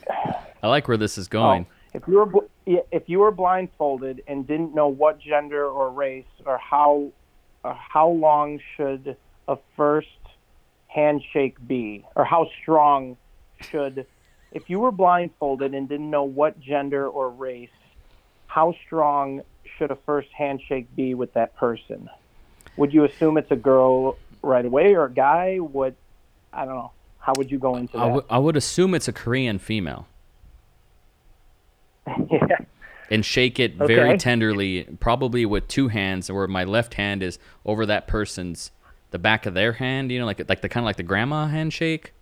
I 0.61 0.67
like 0.67 0.87
where 0.87 0.97
this 0.97 1.17
is 1.17 1.27
oh, 1.27 1.31
going. 1.31 1.65
Oh, 1.67 1.75
if 1.93 2.07
you 2.07 2.17
were 2.17 2.83
if 2.91 3.03
you 3.07 3.19
were 3.19 3.31
blindfolded 3.31 4.21
and 4.27 4.45
didn't 4.45 4.75
know 4.75 4.87
what 4.87 5.19
gender 5.19 5.65
or 5.65 5.89
race 5.89 6.25
or 6.45 6.57
how 6.57 7.11
or 7.63 7.73
how 7.73 8.09
long 8.09 8.59
should 8.75 9.15
a 9.47 9.57
first 9.75 10.07
handshake 10.87 11.55
be 11.67 12.05
or 12.15 12.25
how 12.25 12.49
strong 12.61 13.17
should 13.61 14.05
if 14.51 14.69
you 14.69 14.79
were 14.79 14.91
blindfolded 14.91 15.73
and 15.73 15.87
didn't 15.87 16.09
know 16.09 16.23
what 16.23 16.59
gender 16.59 17.07
or 17.07 17.29
race 17.29 17.69
how 18.47 18.75
strong 18.85 19.41
should 19.77 19.91
a 19.91 19.97
first 20.05 20.27
handshake 20.33 20.93
be 20.95 21.13
with 21.13 21.33
that 21.33 21.55
person? 21.55 22.09
Would 22.75 22.93
you 22.93 23.05
assume 23.05 23.37
it's 23.37 23.51
a 23.51 23.55
girl 23.55 24.17
right 24.41 24.65
away 24.65 24.95
or 24.95 25.05
a 25.05 25.11
guy? 25.11 25.57
What 25.57 25.95
i 26.53 26.65
don't 26.65 26.75
know 26.75 26.91
how 27.21 27.33
would 27.37 27.49
you 27.49 27.57
go 27.59 27.75
into 27.75 27.97
that 27.97 28.05
would- 28.11 28.25
I 28.29 28.37
would 28.37 28.57
assume 28.57 28.93
it's 28.93 29.07
a 29.07 29.13
Korean 29.13 29.59
female 29.59 30.07
yeah 32.07 32.57
and 33.11 33.25
shake 33.25 33.59
it 33.59 33.75
very 33.75 34.17
tenderly, 34.17 34.83
probably 35.01 35.45
with 35.45 35.67
two 35.67 35.89
hands, 35.89 36.31
where 36.31 36.47
my 36.47 36.63
left 36.63 36.93
hand 36.93 37.21
is 37.21 37.37
over 37.65 37.85
that 37.85 38.07
person's 38.07 38.71
the 39.11 39.19
back 39.19 39.45
of 39.45 39.53
their 39.53 39.73
hand. 39.73 40.11
You 40.11 40.19
know, 40.19 40.25
like 40.25 40.47
like 40.49 40.61
the 40.61 40.69
kind 40.69 40.83
of 40.83 40.85
like 40.85 40.95
the 40.95 41.03
grandma 41.03 41.47
handshake. 41.47 42.13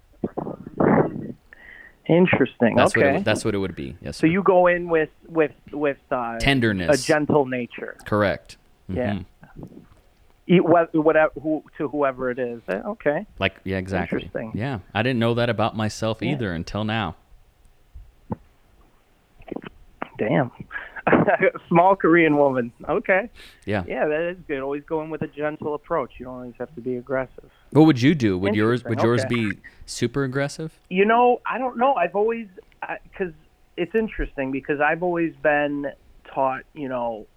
interesting 2.07 2.75
That's 2.75 2.97
okay 2.97 3.11
what 3.11 3.15
it, 3.17 3.23
that's 3.23 3.45
what 3.45 3.53
it 3.53 3.59
would 3.59 3.75
be. 3.75 3.95
Yes. 4.01 4.17
So 4.17 4.21
sir. 4.21 4.27
you 4.27 4.41
go 4.41 4.65
in 4.65 4.89
with 4.89 5.09
with 5.27 5.53
with 5.71 5.99
uh, 6.11 6.39
tenderness. 6.39 7.03
a 7.03 7.07
gentle 7.07 7.45
nature. 7.45 7.95
Correct. 8.05 8.57
Yeah. 8.89 9.19
Whatever 10.49 11.31
who, 11.41 11.63
to 11.77 11.87
whoever 11.87 12.31
it 12.31 12.39
is. 12.39 12.61
Eh, 12.67 12.81
Okay. 12.85 13.25
Like 13.37 13.55
yeah, 13.63 13.77
exactly. 13.77 14.17
Interesting. 14.23 14.51
Yeah, 14.55 14.79
I 14.93 15.03
didn't 15.03 15.19
know 15.19 15.35
that 15.35 15.49
about 15.49 15.75
myself 15.77 16.19
Yeah. 16.21 16.31
either 16.31 16.51
until 16.53 16.83
now. 16.83 17.15
Damn. 20.17 20.51
Small 21.67 21.95
Korean 21.95 22.37
woman. 22.37 22.71
Okay. 22.87 23.29
Yeah. 23.65 23.83
Yeah, 23.87 24.07
that 24.07 24.21
is 24.31 24.37
good. 24.47 24.59
Always 24.59 24.83
go 24.83 25.01
in 25.01 25.09
with 25.09 25.21
a 25.21 25.27
gentle 25.27 25.73
approach. 25.75 26.13
You 26.17 26.25
don't 26.25 26.35
always 26.35 26.53
have 26.59 26.73
to 26.75 26.81
be 26.81 26.97
aggressive. 26.97 27.49
What 27.71 27.83
would 27.83 28.01
you 28.01 28.15
do? 28.15 28.37
Would 28.37 28.55
yours 28.55 28.83
would 28.83 29.01
yours 29.01 29.21
okay. 29.25 29.35
be 29.35 29.51
super 29.85 30.23
aggressive? 30.23 30.77
You 30.89 31.05
know, 31.05 31.41
I 31.45 31.57
don't 31.57 31.77
know. 31.77 31.93
I've 31.95 32.15
always 32.15 32.47
because 33.03 33.33
it's 33.77 33.95
interesting 33.95 34.51
because 34.51 34.81
I've 34.81 35.03
always 35.03 35.33
been 35.41 35.91
taught. 36.25 36.63
You 36.73 36.89
know, 36.89 37.27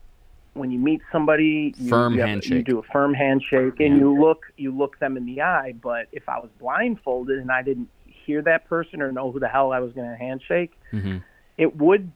when 0.55 0.71
you 0.71 0.79
meet 0.79 1.01
somebody, 1.11 1.75
you, 1.79 1.89
Firm 1.89 2.15
you 2.15 2.21
have- 2.21 2.45
You 2.45 2.63
do 2.63 2.79
a 2.79 2.83
firm 2.83 3.15
handshake, 3.15 3.81
and 3.81 3.97
you 3.99 4.21
look 4.21 4.53
you 4.57 4.71
look 4.71 4.99
them 4.99 5.17
in 5.17 5.25
the 5.27 5.41
eye. 5.43 5.73
But 5.81 6.09
if 6.13 6.29
I 6.29 6.39
was 6.39 6.51
blindfolded 6.59 7.39
and 7.39 7.51
I 7.51 7.63
didn't 7.63 7.89
hear 8.05 8.43
that 8.43 8.69
person 8.69 9.01
or 9.03 9.11
know 9.13 9.33
who 9.33 9.41
the 9.41 9.49
hell 9.49 9.73
I 9.73 9.81
was 9.81 9.93
going 9.93 10.09
to 10.11 10.17
handshake, 10.17 10.73
hmm 10.91 11.19
it 11.59 11.77
would. 11.77 12.11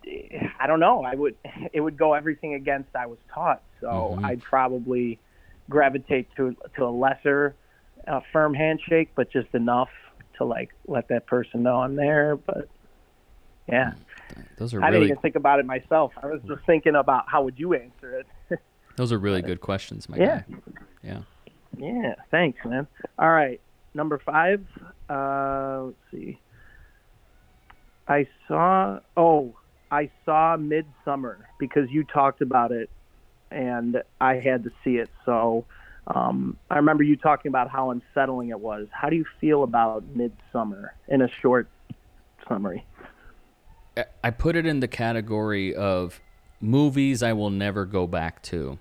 I 0.58 0.66
don't 0.66 0.80
know. 0.80 1.04
I 1.04 1.14
would. 1.14 1.36
It 1.72 1.80
would 1.82 1.98
go 1.98 2.14
everything 2.14 2.54
against 2.54 2.96
I 2.96 3.04
was 3.06 3.18
taught. 3.32 3.62
So 3.80 4.16
Mhm. 4.18 4.24
I'd 4.24 4.42
probably 4.42 5.18
gravitate 5.68 6.28
to 6.36 6.56
to 6.76 6.84
a 6.86 6.88
lesser 6.88 7.54
uh, 8.06 8.20
firm 8.32 8.54
handshake, 8.54 9.10
but 9.14 9.30
just 9.30 9.54
enough 9.54 9.90
to 10.38 10.44
like 10.44 10.70
let 10.86 11.08
that 11.08 11.26
person 11.26 11.62
know 11.62 11.80
I'm 11.82 11.96
there. 11.96 12.36
But 12.36 12.68
yeah, 13.68 13.92
Those 14.56 14.74
are 14.74 14.82
I 14.82 14.90
didn't 14.90 15.04
even 15.04 15.16
think 15.18 15.36
about 15.36 15.60
it 15.60 15.66
myself. 15.66 16.12
I 16.22 16.26
was 16.26 16.40
just 16.46 16.64
thinking 16.66 16.94
about 16.94 17.24
how 17.28 17.44
would 17.44 17.58
you 17.58 17.74
answer 17.74 18.20
it. 18.50 18.58
those 18.96 19.12
are 19.12 19.18
really 19.18 19.42
good 19.42 19.60
questions, 19.60 20.08
my 20.08 20.16
Yeah. 20.16 20.42
guy. 20.48 20.56
Yeah. 21.02 21.20
yeah, 21.78 22.14
thanks, 22.30 22.64
man. 22.64 22.86
All 23.18 23.30
right, 23.30 23.60
number 23.94 24.18
five. 24.18 24.64
Uh, 25.08 25.84
let's 25.84 25.96
see. 26.10 26.40
I 28.08 28.26
saw. 28.48 29.00
Oh, 29.16 29.54
I 29.90 30.10
saw 30.24 30.56
Midsommar 30.56 31.36
because 31.58 31.90
you 31.90 32.04
talked 32.04 32.40
about 32.40 32.72
it, 32.72 32.90
and 33.50 34.02
I 34.20 34.34
had 34.36 34.64
to 34.64 34.70
see 34.84 34.96
it. 34.96 35.10
So. 35.24 35.64
Um, 36.08 36.56
I 36.70 36.76
remember 36.76 37.02
you 37.02 37.16
talking 37.16 37.48
about 37.48 37.68
how 37.68 37.90
unsettling 37.90 38.50
it 38.50 38.60
was. 38.60 38.86
How 38.92 39.10
do 39.10 39.16
you 39.16 39.24
feel 39.40 39.64
about 39.64 40.04
Midsommar 40.16 40.90
in 41.08 41.20
a 41.20 41.28
short 41.42 41.66
summary? 42.48 42.84
I- 44.24 44.30
put 44.30 44.56
it 44.56 44.66
in 44.66 44.80
the 44.80 44.88
category 44.88 45.74
of 45.74 46.20
movies 46.60 47.22
I 47.22 47.32
will 47.32 47.50
never 47.50 47.84
go 47.84 48.06
back 48.06 48.42
to. 48.44 48.78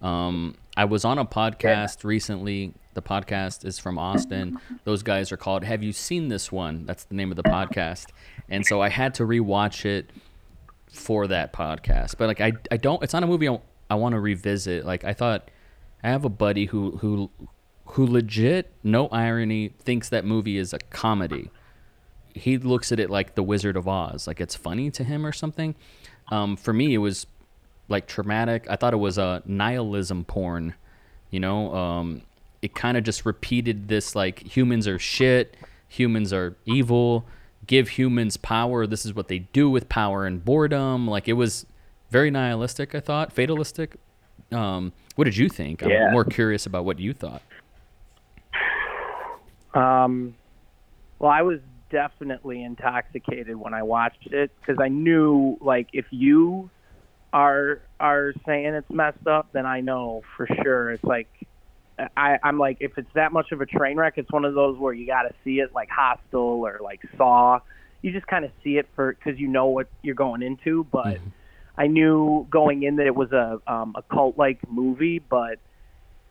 Um, 0.00 0.56
I 0.76 0.84
was 0.84 1.04
on 1.04 1.18
a 1.18 1.24
podcast 1.24 2.04
recently. 2.04 2.72
The 2.94 3.02
podcast 3.02 3.64
is 3.64 3.78
from 3.78 3.98
Austin. 3.98 4.58
Those 4.84 5.02
guys 5.02 5.30
are 5.30 5.36
called 5.36 5.64
Have 5.64 5.82
You 5.82 5.92
Seen 5.92 6.28
This 6.28 6.50
One? 6.50 6.86
That's 6.86 7.04
the 7.04 7.14
name 7.14 7.30
of 7.30 7.36
the 7.36 7.42
podcast. 7.42 8.06
And 8.48 8.66
so 8.66 8.80
I 8.80 8.88
had 8.88 9.14
to 9.14 9.24
rewatch 9.24 9.84
it 9.84 10.10
for 10.92 11.26
that 11.28 11.52
podcast. 11.52 12.16
But 12.18 12.28
like 12.28 12.40
I, 12.40 12.52
I 12.70 12.76
don't 12.76 13.02
it's 13.02 13.12
not 13.12 13.22
a 13.22 13.26
movie 13.26 13.48
I, 13.48 13.60
I 13.88 13.94
want 13.94 14.14
to 14.14 14.20
revisit. 14.20 14.84
Like 14.84 15.04
I 15.04 15.12
thought 15.12 15.50
I 16.02 16.08
have 16.08 16.24
a 16.24 16.28
buddy 16.30 16.66
who 16.66 16.96
who 16.98 17.30
who 17.86 18.06
legit, 18.06 18.72
no 18.82 19.08
irony, 19.08 19.74
thinks 19.80 20.08
that 20.08 20.24
movie 20.24 20.56
is 20.56 20.72
a 20.72 20.78
comedy 20.78 21.50
he 22.34 22.58
looks 22.58 22.92
at 22.92 23.00
it 23.00 23.10
like 23.10 23.34
the 23.34 23.42
Wizard 23.42 23.76
of 23.76 23.86
Oz, 23.88 24.26
like 24.26 24.40
it's 24.40 24.54
funny 24.54 24.90
to 24.92 25.04
him 25.04 25.24
or 25.26 25.32
something. 25.32 25.74
Um, 26.30 26.56
for 26.56 26.72
me, 26.72 26.94
it 26.94 26.98
was 26.98 27.26
like 27.88 28.06
traumatic. 28.06 28.66
I 28.70 28.76
thought 28.76 28.92
it 28.94 28.98
was 28.98 29.18
a 29.18 29.42
nihilism 29.46 30.24
porn. 30.24 30.74
You 31.30 31.40
know, 31.40 31.74
um, 31.74 32.22
it 32.62 32.74
kind 32.74 32.96
of 32.96 33.04
just 33.04 33.24
repeated 33.26 33.88
this 33.88 34.14
like 34.14 34.40
humans 34.56 34.86
are 34.86 34.98
shit, 34.98 35.56
humans 35.88 36.32
are 36.32 36.56
evil. 36.66 37.24
Give 37.66 37.88
humans 37.90 38.36
power. 38.36 38.86
This 38.86 39.04
is 39.04 39.14
what 39.14 39.28
they 39.28 39.40
do 39.40 39.68
with 39.70 39.88
power 39.88 40.26
and 40.26 40.44
boredom. 40.44 41.06
Like 41.06 41.28
it 41.28 41.34
was 41.34 41.66
very 42.10 42.30
nihilistic. 42.30 42.94
I 42.94 43.00
thought 43.00 43.32
fatalistic. 43.32 43.96
Um, 44.50 44.92
what 45.14 45.24
did 45.24 45.36
you 45.36 45.48
think? 45.48 45.82
I'm 45.82 45.90
Yeah. 45.90 46.10
more 46.10 46.24
curious 46.24 46.66
about 46.66 46.84
what 46.84 46.98
you 46.98 47.12
thought. 47.12 47.42
Um, 49.74 50.34
well, 51.18 51.30
I 51.30 51.42
was 51.42 51.60
definitely 51.90 52.62
intoxicated 52.62 53.56
when 53.56 53.74
I 53.74 53.82
watched 53.82 54.28
it 54.32 54.50
because 54.60 54.80
I 54.80 54.88
knew, 54.88 55.58
like, 55.60 55.88
if 55.92 56.06
you 56.10 56.70
are 57.32 57.80
are 57.98 58.32
saying 58.46 58.74
it's 58.74 58.90
messed 58.90 59.26
up, 59.26 59.48
then 59.52 59.66
I 59.66 59.80
know 59.80 60.22
for 60.36 60.46
sure 60.62 60.92
it's 60.92 61.04
like. 61.04 61.28
I, 62.16 62.38
I'm 62.42 62.58
like, 62.58 62.78
if 62.80 62.96
it's 62.96 63.12
that 63.14 63.30
much 63.30 63.52
of 63.52 63.60
a 63.60 63.66
train 63.66 63.98
wreck, 63.98 64.14
it's 64.16 64.32
one 64.32 64.46
of 64.46 64.54
those 64.54 64.78
where 64.78 64.94
you 64.94 65.06
got 65.06 65.24
to 65.24 65.34
see 65.44 65.60
it, 65.60 65.74
like 65.74 65.90
Hostel 65.90 66.40
or 66.40 66.80
like 66.82 67.02
Saw. 67.18 67.60
You 68.00 68.10
just 68.10 68.26
kind 68.26 68.46
of 68.46 68.52
see 68.64 68.78
it 68.78 68.88
for 68.96 69.12
because 69.12 69.38
you 69.38 69.48
know 69.48 69.66
what 69.66 69.86
you're 70.00 70.14
going 70.14 70.40
into. 70.40 70.84
But 70.90 71.18
I 71.76 71.86
knew 71.88 72.46
going 72.50 72.82
in 72.82 72.96
that 72.96 73.06
it 73.06 73.14
was 73.14 73.32
a 73.32 73.60
um, 73.66 73.94
a 73.96 74.02
cult 74.02 74.38
like 74.38 74.58
movie, 74.70 75.18
but 75.18 75.58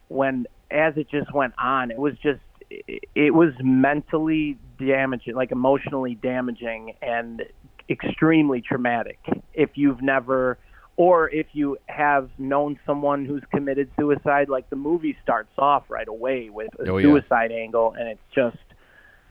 when 0.08 0.48
as 0.72 0.96
it 0.98 1.10
just 1.10 1.34
went 1.34 1.54
on, 1.58 1.92
it 1.92 1.98
was 1.98 2.14
just 2.22 2.42
it, 2.70 3.34
was 3.34 3.54
mentally 3.62 4.58
damaging, 4.80 5.36
like 5.36 5.52
emotionally 5.52 6.16
damaging 6.16 6.94
and 7.02 7.44
extremely 7.90 8.62
traumatic. 8.62 9.20
If 9.54 9.72
you've 9.76 10.02
never 10.02 10.58
or 10.98 11.30
if 11.30 11.48
you 11.54 11.78
have 11.88 12.30
known 12.38 12.78
someone 12.86 13.24
who's 13.26 13.44
committed 13.54 13.90
suicide, 13.98 14.50
like 14.50 14.70
the 14.70 14.76
movie 14.76 15.18
starts 15.24 15.52
off 15.58 15.84
right 15.90 16.08
away 16.08 16.50
with 16.50 16.70
a 16.80 16.90
Oh, 16.92 16.98
yeah. 16.98 17.06
suicide 17.06 17.52
angle, 17.54 17.96
and 17.98 18.10
it's 18.10 18.22
just 18.36 18.58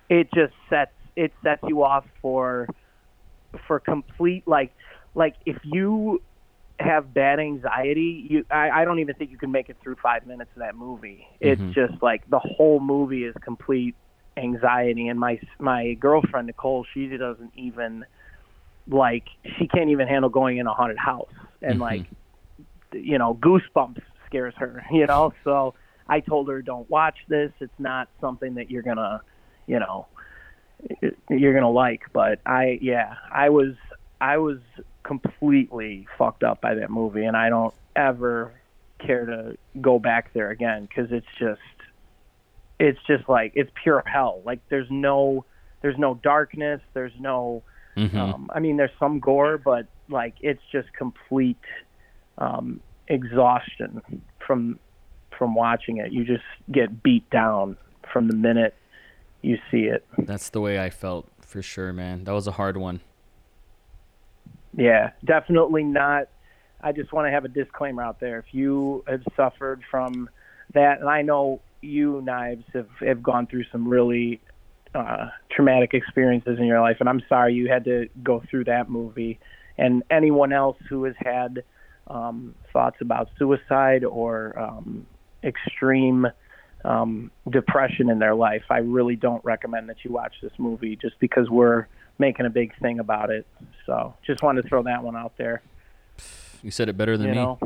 it 0.09 0.29
just 0.33 0.55
sets 0.71 0.93
it 1.15 1.33
sets 1.43 1.63
you 1.67 1.83
off 1.83 2.05
for 2.23 2.69
for 3.67 3.81
complete 3.81 4.47
like 4.49 4.73
like 5.15 5.35
if 5.45 5.57
you 5.63 6.23
have 6.81 7.13
bad 7.13 7.41
anxiety, 7.41 8.27
you 8.31 8.45
I, 8.51 8.71
I 8.71 8.85
don't 8.85 8.99
even 9.01 9.15
think 9.17 9.31
you 9.31 9.39
can 9.39 9.51
make 9.51 9.69
it 9.69 9.77
through 9.83 9.97
five 10.03 10.27
minutes 10.27 10.51
of 10.55 10.61
that 10.61 10.75
movie. 10.77 11.27
It's 11.41 11.61
Mhm. 11.61 11.75
just 11.75 12.03
like 12.03 12.29
the 12.31 12.39
whole 12.39 12.81
movie 12.81 13.25
is 13.25 13.35
complete 13.43 13.95
anxiety, 14.37 15.09
and 15.09 15.19
my 15.19 15.41
my 15.59 15.95
girlfriend 15.95 16.47
Nicole, 16.47 16.85
she 16.95 17.09
doesn't 17.17 17.53
even 17.57 18.05
like 18.89 19.25
she 19.59 19.67
can't 19.67 19.91
even 19.91 20.09
handle 20.09 20.31
going 20.31 20.59
in 20.59 20.67
a 20.67 20.73
haunted 20.73 20.99
house, 20.99 21.33
and 21.63 21.79
Mhm. 21.79 21.81
like 21.81 22.07
you 22.93 23.19
know 23.19 23.35
goosebumps 23.35 24.03
scares 24.27 24.55
her, 24.57 24.85
you 24.93 25.07
know. 25.07 25.33
So 25.45 25.75
I 26.09 26.21
told 26.21 26.49
her, 26.49 26.63
don't 26.63 26.89
watch 26.89 27.19
this. 27.29 27.53
It's 27.61 27.79
not 27.79 28.09
something 28.21 28.55
that 28.55 28.71
you're 28.71 28.83
gonna, 28.83 29.21
you 29.67 29.79
know, 29.79 30.07
you're 31.29 31.55
gonna 31.55 31.71
like. 31.71 32.03
But 32.13 32.41
I, 32.47 32.79
yeah, 32.81 33.15
I 33.33 33.51
was, 33.51 33.75
I 34.21 34.39
was 34.39 34.59
completely 35.09 36.07
fucked 36.19 36.45
up 36.45 36.61
by 36.61 36.75
that 36.75 36.91
movie, 36.91 37.25
and 37.25 37.37
I 37.37 37.49
don't 37.49 37.75
ever 37.97 38.53
care 38.99 39.25
to 39.27 39.57
go 39.81 39.99
back 39.99 40.33
there 40.35 40.51
again 40.51 40.85
because 40.87 41.11
it's 41.11 41.27
just, 41.39 41.61
it's 42.79 42.99
just 43.07 43.29
like 43.29 43.53
it's 43.55 43.71
pure 43.83 44.03
hell. 44.07 44.43
Like 44.45 44.61
there's 44.69 44.91
no, 44.91 45.45
there's 45.81 45.97
no 45.99 46.15
darkness. 46.15 46.81
There's 46.93 47.13
no, 47.19 47.63
Mhm. 47.97 48.15
um, 48.15 48.51
I 48.55 48.61
mean, 48.61 48.77
there's 48.77 48.97
some 48.99 49.19
gore, 49.19 49.57
but 49.59 49.87
like 50.09 50.35
it's 50.41 50.63
just 50.71 50.93
complete 50.93 51.57
um, 52.37 52.81
exhaustion 53.09 54.03
from 54.47 54.79
from 55.37 55.55
watching 55.55 55.97
it. 55.99 56.13
You 56.13 56.25
just 56.25 56.45
get 56.71 57.03
beat 57.03 57.29
down 57.31 57.77
from 58.13 58.29
the 58.29 58.35
minute 58.37 58.75
you 59.43 59.59
see 59.71 59.85
it. 59.85 60.05
That's 60.19 60.51
the 60.51 60.61
way 60.61 60.79
I 60.81 60.91
felt 60.91 61.29
for 61.41 61.63
sure, 61.63 61.93
man. 61.93 62.25
That 62.25 62.33
was 62.33 62.47
a 62.47 62.53
hard 62.53 62.77
one. 62.77 63.01
Yeah, 64.79 65.11
definitely 65.25 65.83
not. 65.83 66.29
I 66.81 66.93
just 66.93 67.13
want 67.13 67.27
to 67.27 67.33
have 67.33 67.45
a 67.45 67.49
disclaimer 67.49 68.01
out 68.01 68.21
there. 68.21 68.39
If 68.39 68.55
you 68.55 69.03
have 69.09 69.23
suffered 69.37 69.83
from 69.91 70.31
that, 70.73 71.01
and 71.01 71.09
I 71.09 71.23
know 71.23 71.61
you, 71.81 72.23
Knives, 72.23 72.65
have, 72.75 72.89
have 73.01 73.21
gone 73.21 73.49
through 73.49 73.65
some 73.73 73.89
really 73.89 74.41
uh, 74.95 75.31
traumatic 75.51 75.95
experiences 75.95 76.61
in 76.61 76.65
your 76.65 76.81
life, 76.81 76.99
and 77.01 77.09
I'm 77.09 77.23
sorry 77.29 77.55
you 77.55 77.69
had 77.69 77.85
to 77.87 78.09
go 78.23 78.41
through 78.49 78.65
that 78.65 78.89
movie. 78.89 79.41
And 79.77 80.05
anyone 80.11 80.53
else 80.53 80.77
who 80.89 81.05
has 81.05 81.15
had 81.19 81.65
um, 82.07 82.55
thoughts 82.73 82.99
about 83.01 83.31
suicide 83.37 84.05
or 84.05 84.57
um, 84.57 85.07
extreme 85.43 86.29
um, 86.85 87.33
depression 87.51 88.11
in 88.11 88.21
their 88.21 88.37
life, 88.37 88.63
I 88.71 88.79
really 88.79 89.17
don't 89.17 89.45
recommend 89.45 89.89
that 89.89 90.05
you 90.05 90.13
watch 90.13 90.35
this 90.41 90.53
movie 90.57 90.95
just 90.95 91.19
because 91.19 91.51
we're 91.51 91.89
making 92.19 92.47
a 92.47 92.51
big 92.51 92.77
thing 92.81 92.99
about 92.99 93.31
it. 93.31 93.47
So 93.87 94.15
just 94.27 94.43
wanted 94.43 94.63
to 94.63 94.69
throw 94.69 94.83
that 94.85 95.03
one 95.03 95.17
out 95.17 95.33
there. 95.37 95.63
You 96.63 96.71
said 96.71 96.89
it 96.89 96.97
better 96.97 97.17
than 97.17 97.29
you 97.29 97.33
me. 97.33 97.39
know. 97.39 97.59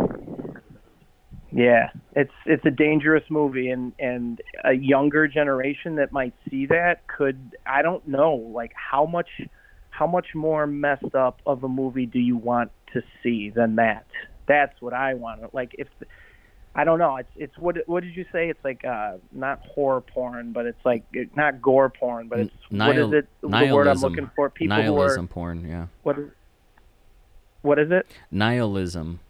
Yeah, 1.50 1.90
it's 2.16 2.32
it's 2.46 2.64
a 2.64 2.70
dangerous 2.70 3.24
movie, 3.28 3.68
and 3.68 3.92
and 3.98 4.40
a 4.64 4.72
younger 4.72 5.28
generation 5.28 5.96
that 5.96 6.10
might 6.10 6.34
see 6.48 6.66
that 6.66 7.06
could 7.06 7.56
I 7.66 7.82
don't 7.82 8.06
know 8.08 8.34
like 8.34 8.72
how 8.74 9.04
much 9.04 9.28
how 9.90 10.06
much 10.06 10.28
more 10.34 10.66
messed 10.66 11.14
up 11.14 11.40
of 11.44 11.62
a 11.64 11.68
movie 11.68 12.06
do 12.06 12.18
you 12.18 12.36
want 12.36 12.70
to 12.94 13.02
see 13.22 13.50
than 13.50 13.76
that? 13.76 14.06
That's 14.48 14.80
what 14.80 14.94
I 14.94 15.14
want. 15.14 15.54
Like 15.54 15.74
if 15.78 15.88
I 16.74 16.84
don't 16.84 16.98
know. 16.98 17.16
It's 17.16 17.28
it's 17.36 17.58
what 17.58 17.76
what 17.86 18.02
did 18.02 18.16
you 18.16 18.24
say? 18.32 18.48
It's 18.48 18.64
like 18.64 18.84
uh 18.84 19.18
not 19.30 19.60
horror 19.66 20.00
porn, 20.00 20.52
but 20.52 20.64
it's 20.66 20.84
like 20.84 21.04
it, 21.12 21.36
not 21.36 21.60
gore 21.60 21.90
porn, 21.90 22.28
but 22.28 22.40
it's 22.40 22.54
what 22.70 22.96
is 22.96 23.08
Nihil- 23.08 23.14
it? 23.14 23.28
The 23.42 23.48
word 23.48 23.54
I'm 23.54 23.60
nihilism. 23.68 24.10
looking 24.10 24.30
for. 24.34 24.50
People 24.50 24.76
Nihilism 24.76 25.24
are 25.24 25.28
porn, 25.28 25.68
yeah. 25.68 25.86
what 26.02 26.18
is 26.18 26.30
what 27.60 27.78
is 27.78 27.90
it? 27.90 28.06
Nihilism. 28.30 29.20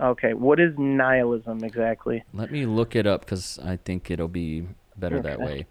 Okay, 0.00 0.34
what 0.34 0.58
is 0.58 0.72
nihilism 0.78 1.62
exactly? 1.62 2.24
Let 2.32 2.50
me 2.50 2.66
look 2.66 2.96
it 2.96 3.06
up 3.06 3.20
because 3.24 3.58
I 3.62 3.76
think 3.76 4.10
it'll 4.10 4.26
be 4.28 4.66
better 4.96 5.20
that 5.20 5.40
way. 5.40 5.66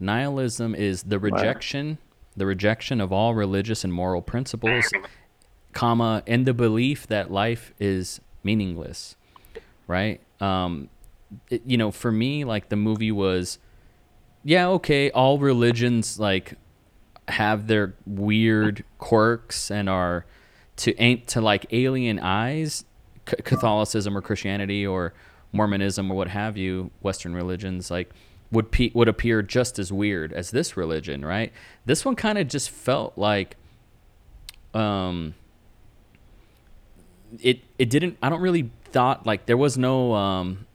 Nihilism 0.00 0.74
is 0.74 1.04
the 1.04 1.18
rejection, 1.18 1.98
the 2.36 2.46
rejection 2.46 3.00
of 3.00 3.12
all 3.12 3.34
religious 3.34 3.84
and 3.84 3.92
moral 3.92 4.22
principles, 4.22 4.90
comma, 5.72 6.22
and 6.26 6.46
the 6.46 6.54
belief 6.54 7.06
that 7.06 7.30
life 7.30 7.72
is 7.78 8.20
meaningless. 8.42 9.14
Right? 9.86 10.20
Um, 10.40 10.88
it, 11.50 11.62
you 11.66 11.76
know, 11.76 11.90
for 11.90 12.10
me, 12.12 12.44
like 12.44 12.68
the 12.68 12.76
movie 12.76 13.12
was, 13.12 13.58
yeah, 14.44 14.68
okay, 14.68 15.10
all 15.10 15.38
religions 15.38 16.18
like 16.18 16.54
have 17.28 17.66
their 17.66 17.94
weird 18.06 18.84
quirks 18.98 19.70
and 19.70 19.88
are 19.88 20.24
to 20.76 20.94
ain't 21.00 21.26
to 21.26 21.40
like 21.40 21.66
alien 21.72 22.18
eyes 22.18 22.84
C- 23.28 23.36
catholicism 23.42 24.16
or 24.16 24.20
christianity 24.20 24.86
or 24.86 25.12
mormonism 25.52 26.10
or 26.10 26.16
what 26.16 26.28
have 26.28 26.56
you 26.56 26.90
western 27.00 27.34
religions 27.34 27.90
like 27.90 28.10
would 28.52 28.70
pe- 28.70 28.92
would 28.94 29.08
appear 29.08 29.42
just 29.42 29.78
as 29.78 29.92
weird 29.92 30.32
as 30.32 30.50
this 30.50 30.76
religion 30.76 31.24
right 31.24 31.52
this 31.84 32.04
one 32.04 32.14
kind 32.14 32.38
of 32.38 32.46
just 32.46 32.70
felt 32.70 33.16
like 33.16 33.56
um 34.74 35.34
it 37.42 37.60
it 37.78 37.90
didn't 37.90 38.16
i 38.22 38.28
don't 38.28 38.40
really 38.40 38.70
thought 38.96 39.26
like 39.26 39.44
there 39.44 39.58
was 39.58 39.76
no 39.76 40.14
um 40.14 40.66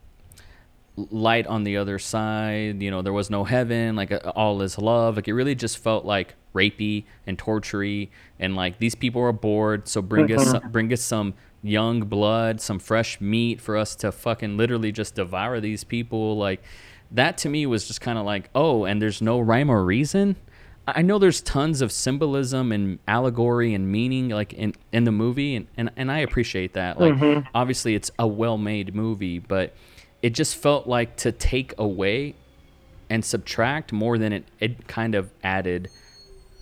light 0.96 1.44
on 1.48 1.64
the 1.64 1.76
other 1.76 1.98
side. 1.98 2.80
You 2.80 2.88
know, 2.88 3.02
there 3.02 3.12
was 3.12 3.30
no 3.30 3.42
heaven. 3.42 3.96
Like 3.96 4.12
uh, 4.12 4.32
all 4.36 4.62
is 4.62 4.78
love. 4.78 5.16
Like 5.16 5.26
it 5.26 5.34
really 5.34 5.56
just 5.56 5.78
felt 5.78 6.04
like 6.04 6.36
rapey 6.54 7.04
and 7.26 7.36
tortury, 7.36 8.12
and 8.38 8.54
like 8.54 8.78
these 8.78 8.94
people 8.94 9.22
are 9.22 9.32
bored. 9.32 9.88
So 9.88 10.00
bring 10.00 10.30
us 10.32 10.50
some, 10.52 10.70
bring 10.70 10.92
us 10.92 11.00
some 11.00 11.34
young 11.64 12.02
blood, 12.02 12.60
some 12.60 12.78
fresh 12.78 13.20
meat 13.20 13.60
for 13.60 13.76
us 13.76 13.96
to 13.96 14.12
fucking 14.12 14.56
literally 14.56 14.92
just 14.92 15.16
devour 15.16 15.58
these 15.58 15.82
people. 15.82 16.36
Like 16.36 16.62
that 17.10 17.36
to 17.38 17.48
me 17.48 17.66
was 17.66 17.88
just 17.88 18.00
kind 18.00 18.18
of 18.18 18.24
like 18.24 18.50
oh, 18.54 18.84
and 18.84 19.02
there's 19.02 19.20
no 19.20 19.40
rhyme 19.40 19.68
or 19.68 19.84
reason. 19.84 20.36
I 20.86 21.02
know 21.02 21.18
there's 21.18 21.40
tons 21.40 21.80
of 21.80 21.92
symbolism 21.92 22.72
and 22.72 22.98
allegory 23.06 23.72
and 23.74 23.90
meaning 23.90 24.30
like 24.30 24.52
in, 24.52 24.74
in 24.92 25.04
the 25.04 25.12
movie 25.12 25.54
and, 25.54 25.66
and, 25.76 25.90
and 25.96 26.10
I 26.10 26.18
appreciate 26.18 26.72
that. 26.72 27.00
Like 27.00 27.44
obviously 27.54 27.94
it's 27.94 28.10
a 28.18 28.26
well 28.26 28.58
made 28.58 28.94
movie, 28.94 29.38
but 29.38 29.74
it 30.22 30.30
just 30.30 30.56
felt 30.56 30.86
like 30.86 31.16
to 31.18 31.32
take 31.32 31.74
away 31.78 32.34
and 33.08 33.24
subtract 33.24 33.92
more 33.92 34.18
than 34.18 34.32
it, 34.32 34.44
it 34.58 34.88
kind 34.88 35.14
of 35.14 35.30
added 35.44 35.88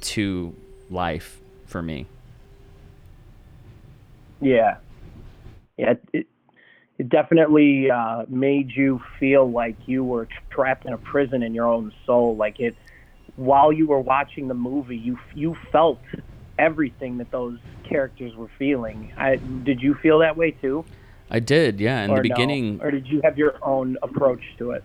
to 0.00 0.54
life 0.90 1.40
for 1.66 1.80
me. 1.80 2.06
Yeah, 4.40 4.78
yeah. 5.76 5.94
It 6.12 6.26
it 6.98 7.08
definitely 7.08 7.90
uh, 7.90 8.24
made 8.28 8.70
you 8.72 9.00
feel 9.18 9.50
like 9.50 9.76
you 9.86 10.04
were 10.04 10.28
trapped 10.50 10.84
in 10.84 10.92
a 10.92 10.98
prison 10.98 11.42
in 11.42 11.54
your 11.54 11.66
own 11.66 11.92
soul. 12.04 12.36
Like 12.36 12.60
it, 12.60 12.76
while 13.40 13.72
you 13.72 13.86
were 13.86 14.00
watching 14.00 14.48
the 14.48 14.54
movie, 14.54 14.98
you 14.98 15.18
you 15.34 15.56
felt 15.72 15.98
everything 16.58 17.16
that 17.18 17.30
those 17.30 17.58
characters 17.88 18.36
were 18.36 18.50
feeling. 18.58 19.12
I, 19.16 19.36
did 19.36 19.80
you 19.80 19.94
feel 19.94 20.18
that 20.18 20.36
way 20.36 20.50
too? 20.50 20.84
I 21.30 21.40
did, 21.40 21.80
yeah. 21.80 22.04
In 22.04 22.10
or 22.10 22.16
the 22.22 22.28
no? 22.28 22.34
beginning, 22.34 22.80
or 22.82 22.90
did 22.90 23.06
you 23.06 23.22
have 23.24 23.38
your 23.38 23.54
own 23.62 23.96
approach 24.02 24.42
to 24.58 24.72
it? 24.72 24.84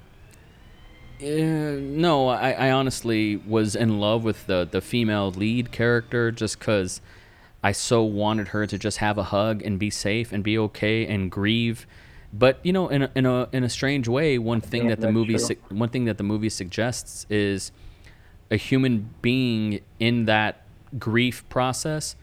Uh, 1.21 1.79
no, 1.81 2.29
I, 2.29 2.51
I 2.51 2.71
honestly 2.71 3.35
was 3.35 3.75
in 3.75 3.99
love 3.99 4.23
with 4.23 4.47
the 4.47 4.67
the 4.69 4.81
female 4.81 5.31
lead 5.31 5.71
character 5.73 6.31
just 6.31 6.59
because 6.59 7.01
I 7.61 7.73
so 7.73 8.03
wanted 8.03 8.49
her 8.49 8.65
to 8.67 8.77
just 8.77 8.99
have 8.99 9.17
a 9.17 9.23
hug 9.23 9.61
and 9.63 9.77
be 9.77 9.89
safe 9.89 10.31
and 10.31 10.43
be 10.43 10.57
okay 10.57 11.05
and 11.05 11.29
grieve. 11.29 11.85
But 12.31 12.59
you 12.63 12.71
know, 12.71 12.87
in 12.87 13.01
a, 13.03 13.11
in 13.15 13.25
a 13.25 13.49
in 13.51 13.63
a 13.65 13.69
strange 13.69 14.07
way, 14.07 14.37
one 14.37 14.61
thing 14.61 14.83
Yeah, 14.83 14.89
that 14.91 15.01
the 15.01 15.11
movie 15.11 15.37
su- 15.37 15.57
one 15.69 15.89
thing 15.89 16.05
that 16.05 16.17
the 16.17 16.23
movie 16.23 16.49
suggests 16.49 17.25
is 17.29 17.71
a 18.49 18.57
human 18.57 19.13
being 19.21 19.81
in 19.99 20.25
that 20.25 20.61
grief 20.97 21.47
process 21.49 22.15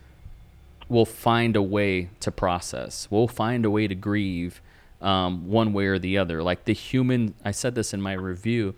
will 0.88 1.06
find 1.06 1.56
a 1.56 1.62
way 1.62 2.10
to 2.20 2.30
process. 2.30 3.08
We'll 3.10 3.28
find 3.28 3.64
a 3.64 3.70
way 3.70 3.88
to 3.88 3.94
grieve 3.94 4.60
um, 5.00 5.48
one 5.48 5.72
way 5.72 5.86
or 5.86 5.98
the 5.98 6.18
other. 6.18 6.42
Like 6.42 6.64
the 6.64 6.74
human, 6.74 7.34
I 7.44 7.50
said 7.50 7.74
this 7.74 7.92
in 7.92 8.00
my 8.00 8.12
review, 8.12 8.74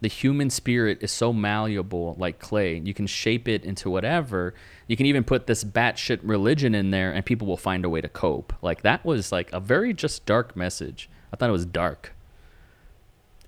the 0.00 0.08
human 0.08 0.50
spirit 0.50 0.98
is 1.00 1.10
so 1.10 1.32
malleable 1.32 2.16
like 2.18 2.38
clay. 2.38 2.78
You 2.78 2.94
can 2.94 3.06
shape 3.06 3.48
it 3.48 3.64
into 3.64 3.90
whatever. 3.90 4.54
You 4.86 4.96
can 4.96 5.06
even 5.06 5.24
put 5.24 5.46
this 5.46 5.64
batshit 5.64 6.20
religion 6.22 6.74
in 6.74 6.90
there 6.90 7.12
and 7.12 7.24
people 7.24 7.46
will 7.46 7.56
find 7.56 7.84
a 7.84 7.88
way 7.88 8.00
to 8.00 8.08
cope. 8.08 8.52
Like 8.62 8.82
that 8.82 9.04
was 9.04 9.32
like 9.32 9.52
a 9.52 9.60
very 9.60 9.92
just 9.94 10.26
dark 10.26 10.56
message. 10.56 11.08
I 11.32 11.36
thought 11.36 11.48
it 11.48 11.52
was 11.52 11.66
dark. 11.66 12.12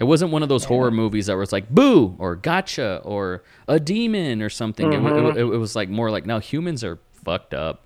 It 0.00 0.04
wasn't 0.04 0.30
one 0.30 0.42
of 0.42 0.48
those 0.48 0.64
horror 0.64 0.90
movies 0.92 1.26
that 1.26 1.36
was 1.36 1.52
like 1.52 1.68
boo 1.70 2.14
or 2.18 2.36
gotcha 2.36 3.00
or 3.04 3.42
a 3.66 3.80
demon 3.80 4.42
or 4.42 4.48
something. 4.48 4.92
It, 4.92 5.00
wa- 5.00 5.08
it, 5.08 5.12
mm-hmm. 5.12 5.38
it 5.38 5.58
was 5.58 5.74
like 5.74 5.88
more 5.88 6.10
like 6.10 6.24
now 6.24 6.38
humans 6.38 6.84
are 6.84 6.98
fucked 7.24 7.52
up. 7.52 7.84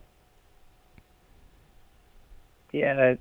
yeah, 2.73 3.15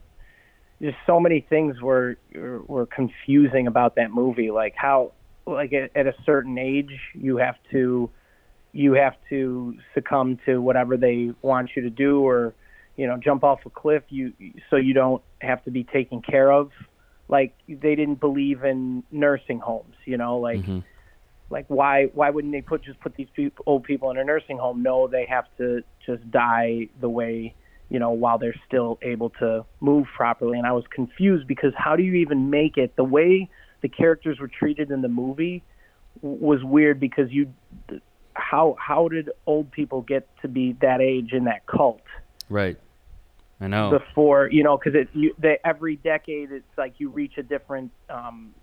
there's 0.79 0.95
so 1.05 1.19
many 1.19 1.41
things 1.41 1.79
were 1.81 2.17
were 2.33 2.85
confusing 2.87 3.67
about 3.67 3.95
that 3.95 4.11
movie. 4.11 4.49
Like 4.49 4.73
how, 4.75 5.11
like 5.45 5.73
at, 5.73 5.95
at 5.95 6.07
a 6.07 6.15
certain 6.25 6.57
age, 6.57 6.99
you 7.13 7.37
have 7.37 7.55
to 7.71 8.09
you 8.71 8.93
have 8.93 9.15
to 9.29 9.77
succumb 9.93 10.39
to 10.45 10.61
whatever 10.61 10.97
they 10.97 11.31
want 11.41 11.71
you 11.75 11.83
to 11.83 11.89
do, 11.89 12.21
or 12.21 12.53
you 12.95 13.05
know, 13.05 13.17
jump 13.17 13.43
off 13.43 13.59
a 13.65 13.69
cliff. 13.69 14.03
You 14.09 14.33
so 14.69 14.77
you 14.77 14.93
don't 14.93 15.21
have 15.41 15.63
to 15.65 15.71
be 15.71 15.83
taken 15.83 16.21
care 16.21 16.51
of. 16.51 16.71
Like 17.31 17.53
they 17.67 17.95
didn't 17.95 18.19
believe 18.19 18.63
in 18.63 19.03
nursing 19.09 19.59
homes. 19.59 19.95
You 20.05 20.17
know, 20.17 20.37
like 20.37 20.61
Mhm. 20.61 20.83
like 21.49 21.65
why 21.69 22.07
why 22.07 22.29
wouldn't 22.29 22.51
they 22.53 22.61
put 22.61 22.83
just 22.83 22.99
put 22.99 23.15
these 23.15 23.29
people, 23.33 23.63
old 23.65 23.83
people 23.83 24.11
in 24.11 24.17
a 24.17 24.23
nursing 24.23 24.57
home? 24.57 24.83
No, 24.83 25.07
they 25.07 25.25
have 25.25 25.45
to 25.57 25.83
just 26.05 26.29
die 26.29 26.89
the 26.99 27.09
way 27.09 27.55
you 27.89 27.99
know 27.99 28.11
while 28.11 28.37
they're 28.37 28.61
still 28.67 28.99
able 29.01 29.29
to 29.31 29.65
move 29.79 30.07
properly. 30.15 30.57
And 30.57 30.67
I 30.67 30.73
was 30.73 30.85
confused 30.93 31.47
because 31.47 31.73
how 31.75 31.95
do 31.95 32.03
you 32.03 32.15
even 32.15 32.49
make 32.49 32.77
it? 32.77 32.95
The 32.97 33.03
way 33.05 33.49
the 33.81 33.89
characters 33.89 34.39
were 34.39 34.49
treated 34.49 34.91
in 34.91 35.01
the 35.01 35.07
movie 35.07 35.63
w- 36.21 36.45
was 36.45 36.63
weird 36.63 36.99
because 36.99 37.31
you 37.31 37.51
how 38.33 38.75
how 38.77 39.07
did 39.07 39.29
old 39.45 39.71
people 39.71 40.01
get 40.01 40.27
to 40.41 40.49
be 40.49 40.73
that 40.81 40.99
age 40.99 41.31
in 41.31 41.45
that 41.45 41.65
cult? 41.65 42.01
Right. 42.49 42.77
I 43.61 43.67
know. 43.67 43.91
before 43.91 44.49
you 44.51 44.63
know 44.63 44.77
because 44.77 44.99
it 44.99 45.07
you 45.13 45.33
they, 45.37 45.57
every 45.63 45.95
decade 45.97 46.51
it's 46.51 46.65
like 46.77 46.95
you 46.97 47.09
reach 47.09 47.33
a 47.37 47.43
different 47.43 47.91
um, 48.09 48.53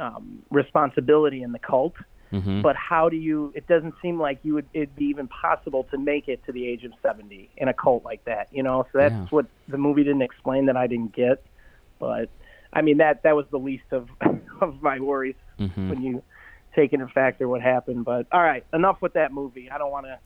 um, 0.00 0.42
responsibility 0.50 1.42
in 1.42 1.52
the 1.52 1.58
cult. 1.58 1.94
Hmm 2.30 2.62
but 2.62 2.74
how 2.74 3.08
do 3.08 3.16
you 3.16 3.52
it 3.54 3.66
doesn't 3.68 3.94
seem 4.02 4.18
like 4.18 4.38
you 4.42 4.54
would 4.54 4.66
it'd 4.72 4.96
be 4.96 5.04
even 5.04 5.28
possible 5.28 5.84
to 5.90 5.98
make 5.98 6.26
it 6.26 6.42
to 6.46 6.52
the 6.52 6.66
age 6.66 6.84
of 6.84 6.92
70 7.02 7.50
in 7.58 7.68
a 7.68 7.74
cult 7.74 8.02
like 8.04 8.24
that 8.24 8.48
you 8.50 8.62
know? 8.62 8.84
So 8.92 8.98
that's 8.98 9.14
Yeah. 9.14 9.26
what 9.30 9.46
the 9.68 9.78
movie 9.78 10.02
didn't 10.02 10.22
explain 10.22 10.66
that 10.66 10.76
i 10.76 10.86
didn't 10.86 11.14
get. 11.14 11.44
But 12.00 12.30
i 12.72 12.80
mean 12.82 12.96
that 12.98 13.22
that 13.24 13.36
was 13.36 13.46
the 13.50 13.58
least 13.58 13.84
of 13.92 14.08
of 14.60 14.82
my 14.82 14.98
worries 15.00 15.36
hmm 15.58 15.88
when 15.90 16.02
you 16.02 16.22
take 16.74 16.92
into 16.92 17.06
factor 17.08 17.48
what 17.48 17.62
happened. 17.62 18.04
But 18.04 18.26
all 18.32 18.42
right 18.42 18.64
enough 18.72 18.98
with 19.00 19.12
that 19.14 19.32
movie. 19.32 19.70
I 19.70 19.78
don't 19.78 19.90
want 19.90 20.06
to 20.06 20.18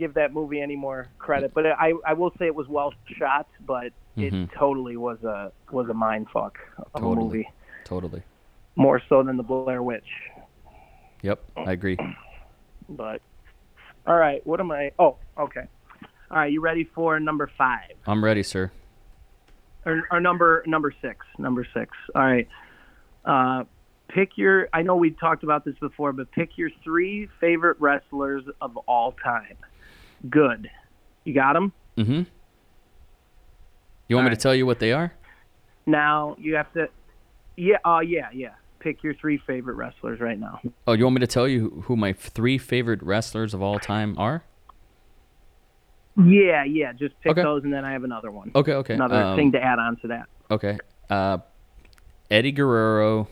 give 0.00 0.14
that 0.14 0.32
movie 0.32 0.60
any 0.60 0.74
more 0.76 1.06
credit 1.18 1.52
but 1.54 1.64
i 1.66 1.92
i 2.06 2.12
will 2.14 2.32
say 2.38 2.46
it 2.46 2.54
was 2.54 2.66
well 2.68 2.92
shot 3.18 3.46
but 3.66 3.92
it 4.16 4.32
totally 4.58 4.96
was 4.96 5.22
a 5.22 5.52
was 5.70 5.88
a 5.90 5.94
mind 5.94 6.26
fuck 6.32 6.58
of 6.78 7.00
Totally. 7.00 7.12
a 7.12 7.24
movie 7.24 7.48
Totally. 7.84 8.22
more 8.76 9.00
so 9.08 9.22
than 9.22 9.36
the 9.36 9.42
blair 9.42 9.82
witch 9.82 10.08
Yep. 11.22 11.38
I 11.56 11.72
agree. 11.72 11.98
But 12.88 13.20
all 14.06 14.16
right, 14.16 14.44
what 14.46 14.58
am 14.58 14.72
I? 14.72 14.90
Oh, 14.98 15.16
okay. 15.38 15.64
All 16.30 16.38
right, 16.38 16.50
you 16.50 16.60
ready 16.60 16.82
for 16.94 17.20
number 17.20 17.48
five 17.56 17.92
I'm 18.06 18.24
ready, 18.24 18.42
sir. 18.42 18.72
or, 19.86 20.02
or 20.10 20.18
number 20.18 20.64
number 20.66 20.92
six? 21.02 21.24
Number 21.38 21.64
six. 21.72 21.92
All 22.16 22.22
right. 22.22 22.48
Uh, 23.24 23.64
pick 24.08 24.36
your. 24.36 24.68
I 24.72 24.82
know 24.82 24.96
we 24.96 25.10
talked 25.12 25.44
about 25.44 25.64
this 25.64 25.76
before, 25.78 26.12
but 26.12 26.32
pick 26.32 26.56
your 26.58 26.70
three 26.82 27.28
favorite 27.40 27.76
wrestlers 27.80 28.42
of 28.60 28.76
all 28.88 29.12
time. 29.22 29.56
Good. 30.28 30.70
You 31.24 31.34
got 31.34 31.54
them. 31.54 31.72
Mm 31.96 32.06
hmm 32.06 32.22
You 34.08 34.16
want 34.16 34.28
me 34.28 34.34
to 34.34 34.40
tell 34.40 34.54
you 34.54 34.66
what 34.66 34.78
they 34.78 34.92
are? 34.92 35.12
Now 35.86 36.36
you 36.38 36.54
have 36.56 36.72
to. 36.74 36.88
Yeah. 37.56 37.76
Uh. 37.84 38.00
Yeah. 38.00 38.28
Yeah. 38.32 38.50
Pick 38.80 39.02
your 39.02 39.14
three 39.14 39.38
favorite 39.46 39.74
wrestlers 39.74 40.20
right 40.20 40.38
now. 40.38 40.60
Oh, 40.86 40.92
you 40.92 41.04
want 41.04 41.14
me 41.16 41.20
to 41.20 41.26
tell 41.26 41.46
you 41.46 41.82
who 41.86 41.96
my 41.96 42.12
three 42.12 42.56
favorite 42.58 43.02
wrestlers 43.02 43.52
of 43.54 43.62
all 43.62 43.78
time 43.78 44.16
are? 44.18 44.44
Yeah. 46.16 46.64
Yeah. 46.64 46.92
Just 46.92 47.18
pick 47.20 47.32
Okay. 47.32 47.42
those, 47.42 47.64
and 47.64 47.72
then 47.72 47.84
I 47.84 47.92
have 47.92 48.04
another 48.04 48.30
one. 48.30 48.50
Okay, 48.54 48.72
okay. 48.74 48.94
Another 48.94 49.16
um, 49.22 49.36
thing 49.36 49.52
to 49.52 49.62
add 49.62 49.78
on 49.78 49.96
to 49.98 50.08
that. 50.08 50.28
Okay. 50.50 50.78
Uh, 51.08 51.38
Eddie 52.30 52.52
Guerrero. 52.52 53.28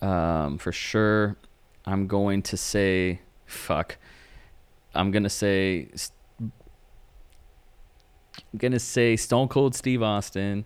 Um, 0.00 0.58
for 0.58 0.72
sure. 0.72 1.36
I'm 1.86 2.06
going 2.06 2.42
to 2.42 2.56
say, 2.56 3.20
fuck. 3.46 3.96
I'm 4.94 5.10
gonna 5.10 5.28
say. 5.30 5.88
I'm 6.38 6.52
gonna 8.58 8.78
say 8.78 9.16
Stone 9.16 9.48
Cold 9.48 9.74
Steve 9.74 10.02
Austin. 10.02 10.64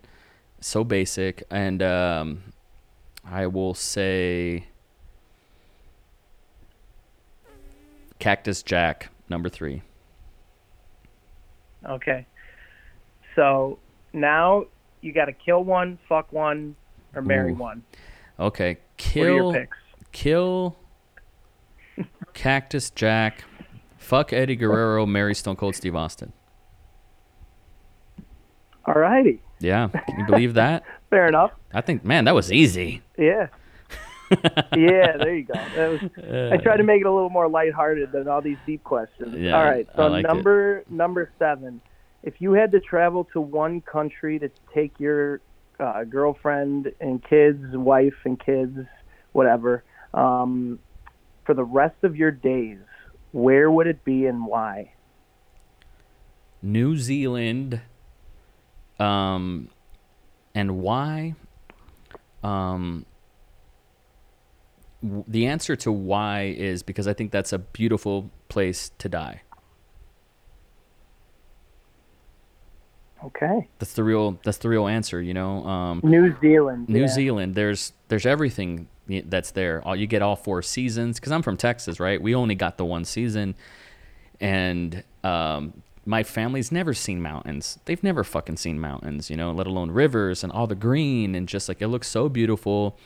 So 0.61 0.85
basic, 0.85 1.43
and 1.51 1.83
um, 1.83 2.43
I 3.25 3.47
will 3.47 3.75
say 3.75 4.67
Cactus 8.19 8.63
Jack, 8.63 9.11
number 9.29 9.49
three. 9.49 9.83
Okay. 11.85 12.27
So 13.35 13.79
now 14.13 14.65
you 15.03 15.13
got 15.13 15.27
to 15.27 15.33
kill 15.33 15.63
one, 15.63 15.99
fuck 16.09 16.33
one, 16.33 16.75
or 17.15 17.23
marry 17.23 17.53
Ooh. 17.53 17.57
one. 17.57 17.83
Okay, 18.41 18.79
What 19.15 19.17
are 19.17 19.31
your 19.31 19.39
kill, 19.39 19.53
picks? 19.53 19.77
kill, 20.13 20.77
Cactus 22.35 22.91
Jack, 22.91 23.45
fuck 24.07 24.33
Eddie 24.33 24.57
Guerrero, 24.57 25.05
marry 25.05 25.35
Stone 25.35 25.57
Cold 25.57 25.75
Steve 25.75 25.97
Austin. 25.97 26.33
All 28.87 28.95
righty. 28.95 29.43
Yeah, 29.59 29.89
can 29.89 30.21
you 30.21 30.27
believe 30.27 30.55
that? 30.55 30.85
Fair 31.11 31.27
enough. 31.27 31.51
I 31.75 31.81
think, 31.81 32.05
man, 32.05 32.25
that 32.27 32.35
was 32.35 32.53
easy. 32.53 33.03
Yeah. 33.19 33.49
yeah, 34.31 35.17
there 35.17 35.35
you 35.35 35.45
go. 35.45 35.55
That 35.55 35.89
was, 35.89 36.01
I 36.53 36.57
tried 36.59 36.77
to 36.79 36.83
make 36.85 37.01
it 37.01 37.07
a 37.07 37.13
little 37.13 37.31
more 37.31 37.49
lighthearted 37.49 38.13
than 38.13 38.29
all 38.29 38.41
these 38.41 38.59
deep 38.65 38.83
questions. 38.85 39.37
Yeah, 39.39 39.57
all 39.57 39.65
right, 39.65 39.89
so 39.95 40.07
liked 40.07 40.25
it. 40.25 40.29
number 40.29 40.85
number 40.89 41.31
seven. 41.39 41.81
If 42.23 42.41
you 42.41 42.53
had 42.53 42.73
to 42.73 42.81
travel 42.81 43.25
to 43.33 43.41
one 43.41 43.81
country 43.81 44.39
to 44.41 44.51
take 44.75 44.99
your 44.99 45.41
uh, 45.79 46.05
girlfriend 46.05 46.93
and 47.01 47.23
kids, 47.23 47.63
wife 47.73 48.17
and 48.25 48.39
kids, 48.39 48.77
whatever, 49.33 49.85
um, 50.13 50.81
for 51.45 51.55
the 51.55 51.65
rest 51.65 51.97
of 52.03 52.17
your 52.17 52.33
days, 52.33 52.79
where 53.37 53.71
would 53.71 53.87
it 53.87 54.03
be 54.03 54.25
and 54.25 54.47
why? 54.47 54.93
New 56.63 56.97
Zealand. 56.97 57.83
Um, 58.99 59.69
and 60.55 60.79
why? 60.79 61.35
Um, 62.43 63.05
w- 65.03 65.25
the 65.29 65.47
answer 65.47 65.77
to 65.77 65.93
why 65.93 66.55
is 66.57 66.83
because 66.83 67.07
I 67.07 67.13
think 67.13 67.31
that's 67.31 67.53
a 67.53 67.59
beautiful 67.59 68.31
place 68.49 68.91
to 68.99 69.09
die. 69.11 69.43
Okay. 73.23 73.69
That's 73.79 73.93
the 73.93 74.05
real. 74.05 74.39
That's 74.45 74.59
the 74.59 74.71
real 74.71 74.87
answer. 74.87 75.21
You 75.21 75.35
know. 75.35 75.63
Um, 75.67 76.01
New 76.03 76.35
Zealand. 76.41 76.89
New 76.89 77.01
yeah. 77.01 77.09
Zealand, 77.09 77.55
there's 77.55 77.93
there's 78.09 78.25
everything 78.25 78.89
that's 79.09 79.53
there. 79.53 79.83
All 79.85 79.97
you 79.97 80.07
get 80.07 80.23
all 80.23 80.37
four 80.37 80.63
seasons 80.63 81.19
because 81.19 81.33
I'm 81.33 81.43
from 81.43 81.57
Texas, 81.57 82.01
right? 82.01 82.21
We 82.21 82.35
only 82.35 82.55
got 82.55 82.77
the 82.77 82.85
one 82.85 83.05
season, 83.05 83.55
and 84.41 85.05
um, 85.25 85.83
my 86.05 86.23
family's 86.23 86.71
never 86.71 86.95
seen 86.95 87.21
mountains. 87.21 87.79
They've 87.85 88.03
never 88.03 88.25
fucking 88.25 88.57
seen 88.57 88.79
mountains, 88.81 89.31
you 89.31 89.37
know, 89.37 89.51
let 89.51 89.67
alone 89.67 89.91
rivers 89.91 90.45
and 90.45 90.53
all 90.53 90.67
the 90.67 90.75
green 90.75 91.35
and 91.35 91.49
just 91.49 91.69
like 91.69 91.83
it 91.83 91.89
looks 91.89 92.09
so 92.09 92.29
beautiful. 92.29 92.97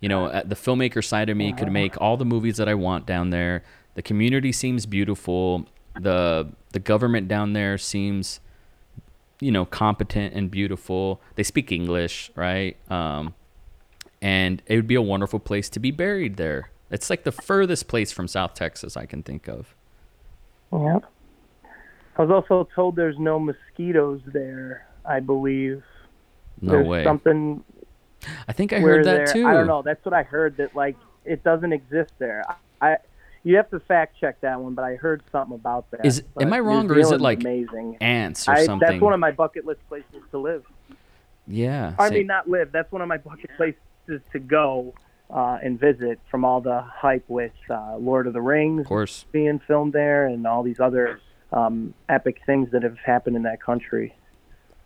You 0.00 0.08
know, 0.08 0.42
the 0.44 0.54
filmmaker 0.54 1.04
side 1.04 1.28
of 1.28 1.36
me 1.36 1.52
could 1.52 1.72
make 1.72 2.00
all 2.00 2.16
the 2.16 2.24
movies 2.24 2.56
that 2.58 2.68
I 2.68 2.74
want 2.74 3.04
down 3.04 3.30
there. 3.30 3.64
The 3.94 4.02
community 4.02 4.52
seems 4.52 4.86
beautiful. 4.86 5.66
the 5.98 6.48
The 6.72 6.78
government 6.78 7.26
down 7.28 7.52
there 7.52 7.78
seems 7.78 8.40
you 9.40 9.52
know 9.52 9.64
competent 9.64 10.34
and 10.34 10.50
beautiful 10.50 11.20
they 11.36 11.42
speak 11.42 11.70
english 11.70 12.30
right 12.34 12.76
um, 12.90 13.34
and 14.20 14.62
it 14.66 14.76
would 14.76 14.86
be 14.86 14.94
a 14.94 15.02
wonderful 15.02 15.38
place 15.38 15.68
to 15.70 15.78
be 15.80 15.90
buried 15.90 16.36
there 16.36 16.70
it's 16.90 17.08
like 17.10 17.24
the 17.24 17.32
furthest 17.32 17.86
place 17.88 18.10
from 18.12 18.26
south 18.28 18.54
texas 18.54 18.96
i 18.96 19.06
can 19.06 19.22
think 19.22 19.48
of 19.48 19.74
Yeah. 20.72 20.98
I 22.16 22.22
was 22.22 22.30
also 22.32 22.68
told 22.74 22.96
there's 22.96 23.16
no 23.18 23.38
mosquitoes 23.38 24.20
there. 24.26 24.84
I 25.04 25.20
believe. 25.20 25.84
no 26.60 26.72
there's 26.72 26.86
way 26.88 27.04
Something 27.04 27.62
i 28.48 28.52
think 28.52 28.72
i 28.72 28.80
heard 28.80 29.04
that 29.04 29.16
there- 29.26 29.26
too 29.32 29.46
I 29.46 29.52
don't 29.54 29.68
know. 29.68 29.82
That's 29.82 30.04
what 30.04 30.12
I 30.14 30.24
heard. 30.24 30.56
That 30.56 30.74
like 30.74 30.96
it 31.24 31.44
doesn't 31.44 31.72
exist 31.72 32.12
there. 32.18 32.42
I, 32.48 32.54
I 32.92 32.96
you 33.44 33.54
have 33.56 33.70
to 33.70 33.78
fact 33.78 34.16
check 34.20 34.40
that 34.40 34.60
one, 34.60 34.74
but 34.74 34.82
I 34.84 34.96
heard 34.96 35.22
something 35.30 35.54
about 35.54 35.88
that. 35.92 36.04
Is- 36.04 36.22
But 36.34 36.42
am 36.42 36.52
I 36.52 36.58
wrong, 36.58 36.90
or 36.90 36.98
is 36.98 37.12
it, 37.12 37.20
like, 37.20 37.38
amazing? 37.40 37.96
ants 38.00 38.48
or 38.48 38.52
I, 38.52 38.64
something 38.66 38.88
that's 38.88 39.00
one 39.00 39.12
of 39.14 39.20
my 39.20 39.30
bucket 39.30 39.64
list 39.64 39.80
places 39.88 40.22
to 40.32 40.38
live. 40.38 40.64
yeah 41.46 41.94
I 42.00 42.08
same- 42.08 42.18
mean, 42.18 42.26
not 42.26 42.50
live. 42.50 42.72
That's 42.72 42.90
one 42.90 43.00
of 43.00 43.06
my 43.08 43.18
bucket 43.18 43.50
places 44.08 44.22
to 44.32 44.38
go 44.38 44.94
uh, 45.30 45.58
and 45.62 45.78
visit. 45.78 46.18
From 46.30 46.44
all 46.44 46.60
the 46.60 46.80
hype 46.80 47.24
with 47.28 47.52
uh, 47.70 47.96
Lord 47.98 48.26
of 48.26 48.32
the 48.32 48.40
Rings 48.40 48.82
of 48.82 48.86
course 48.86 49.24
being 49.32 49.60
filmed 49.66 49.92
there, 49.92 50.26
and 50.26 50.46
all 50.46 50.62
these 50.62 50.80
other 50.80 51.20
um, 51.52 51.94
epic 52.08 52.40
things 52.46 52.70
that 52.72 52.82
have 52.82 52.98
happened 52.98 53.36
in 53.36 53.42
that 53.42 53.60
country. 53.62 54.14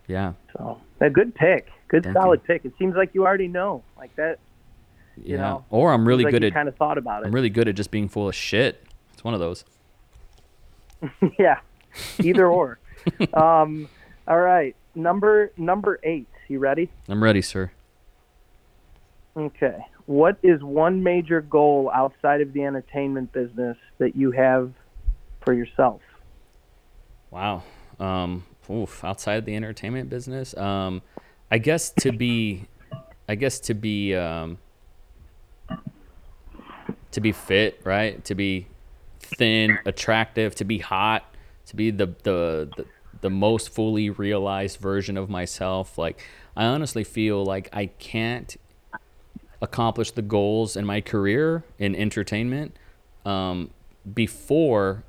yeah 0.07 0.33
So 0.55 0.79
a 0.99 1.09
good 1.09 1.35
pick, 1.35 1.69
good 1.87 2.03
Thank 2.03 2.15
solid 2.15 2.43
pick. 2.43 2.65
It 2.65 2.73
seems 2.79 2.95
like 2.95 3.11
you 3.13 3.25
already 3.25 3.47
know, 3.47 3.83
like 3.97 4.15
that. 4.15 4.39
yeah 5.21 5.37
know, 5.37 5.65
or 5.69 5.93
i'm 5.93 6.07
really 6.07 6.23
good 6.23 6.41
you 6.41 6.47
at 6.47 6.53
kind 6.55 6.67
of 6.67 6.75
thought 6.75 6.97
about 6.97 7.21
it. 7.21 7.27
i'm 7.27 7.31
really 7.35 7.49
good 7.51 7.67
at 7.67 7.75
just 7.75 7.91
being 7.91 8.09
full 8.09 8.27
of 8.27 8.33
shit 8.33 8.83
it's 9.13 9.23
one 9.23 9.35
of 9.35 9.39
those 9.39 9.63
yeah, 11.37 11.59
either 12.19 12.47
or. 12.47 12.79
um, 13.33 13.89
all 14.25 14.39
right, 14.39 14.73
number 14.95 15.51
number 15.57 15.99
eight. 16.03 16.27
You 16.47 16.59
ready? 16.59 16.89
i'm 17.09 17.21
ready 17.23 17.41
sir 17.41 17.71
Okay. 19.35 19.85
What 20.05 20.37
is 20.43 20.61
one 20.61 21.01
major 21.01 21.41
goal 21.41 21.91
outside 21.93 22.41
of 22.41 22.53
the 22.53 22.63
entertainment 22.63 23.31
business 23.31 23.77
that 23.97 24.15
you 24.15 24.31
have 24.31 24.71
for 25.41 25.53
yourself? 25.53 26.01
Wow. 27.31 27.63
Um, 27.99 28.45
oof, 28.69 29.03
outside 29.03 29.45
the 29.45 29.55
entertainment 29.55 30.09
business, 30.09 30.55
um, 30.57 31.01
I 31.49 31.57
guess 31.57 31.91
to 32.01 32.11
be, 32.11 32.67
I 33.27 33.35
guess 33.35 33.59
to 33.61 33.73
be, 33.73 34.15
um, 34.15 34.57
to 37.11 37.21
be 37.21 37.31
fit, 37.31 37.81
right? 37.83 38.23
To 38.25 38.35
be 38.35 38.67
thin, 39.19 39.79
attractive, 39.85 40.55
to 40.55 40.65
be 40.65 40.79
hot, 40.79 41.23
to 41.67 41.75
be 41.75 41.91
the 41.91 42.07
the 42.23 42.69
the, 42.75 42.85
the 43.21 43.29
most 43.29 43.69
fully 43.69 44.09
realized 44.09 44.79
version 44.79 45.17
of 45.17 45.29
myself. 45.29 45.97
Like 45.97 46.23
I 46.55 46.65
honestly 46.65 47.03
feel 47.03 47.43
like 47.43 47.69
I 47.73 47.87
can't 47.87 48.55
accomplish 49.63 50.11
the 50.11 50.21
goals 50.21 50.75
in 50.75 50.85
my 50.85 50.99
career 50.99 51.63
in 51.79 51.95
entertainment 51.95 52.75
um, 53.25 53.69
before 54.13 55.03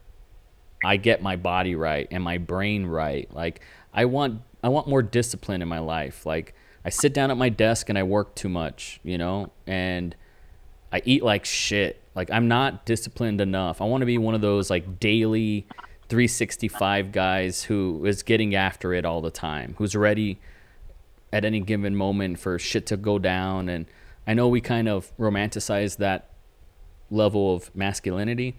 I 0.84 0.96
get 0.96 1.20
my 1.20 1.34
body 1.34 1.74
right 1.74 2.06
and 2.10 2.22
my 2.22 2.38
brain 2.38 2.86
right. 2.86 3.28
Like 3.34 3.60
I 3.92 4.04
want 4.04 4.42
I 4.62 4.68
want 4.68 4.86
more 4.86 5.02
discipline 5.02 5.60
in 5.60 5.68
my 5.68 5.80
life. 5.80 6.24
Like 6.24 6.54
I 6.84 6.90
sit 6.90 7.12
down 7.12 7.32
at 7.32 7.36
my 7.36 7.48
desk 7.48 7.88
and 7.88 7.98
I 7.98 8.04
work 8.04 8.36
too 8.36 8.48
much, 8.48 9.00
you 9.02 9.18
know, 9.18 9.50
and 9.66 10.14
I 10.92 11.02
eat 11.04 11.24
like 11.24 11.44
shit. 11.44 12.00
Like 12.14 12.30
I'm 12.30 12.46
not 12.46 12.86
disciplined 12.86 13.40
enough. 13.40 13.82
I 13.82 13.86
want 13.86 14.02
to 14.02 14.06
be 14.06 14.18
one 14.18 14.36
of 14.36 14.40
those 14.40 14.70
like 14.70 15.00
daily 15.00 15.66
365 16.08 17.10
guys 17.10 17.64
who 17.64 18.06
is 18.06 18.22
getting 18.22 18.54
after 18.54 18.94
it 18.94 19.04
all 19.04 19.20
the 19.20 19.32
time, 19.32 19.74
who's 19.78 19.96
ready 19.96 20.38
at 21.32 21.44
any 21.44 21.58
given 21.58 21.96
moment 21.96 22.38
for 22.38 22.56
shit 22.60 22.86
to 22.86 22.96
go 22.96 23.18
down 23.18 23.68
and 23.68 23.86
I 24.26 24.34
know 24.34 24.48
we 24.48 24.60
kind 24.60 24.88
of 24.88 25.16
romanticize 25.18 25.98
that 25.98 26.30
level 27.10 27.54
of 27.54 27.74
masculinity 27.74 28.56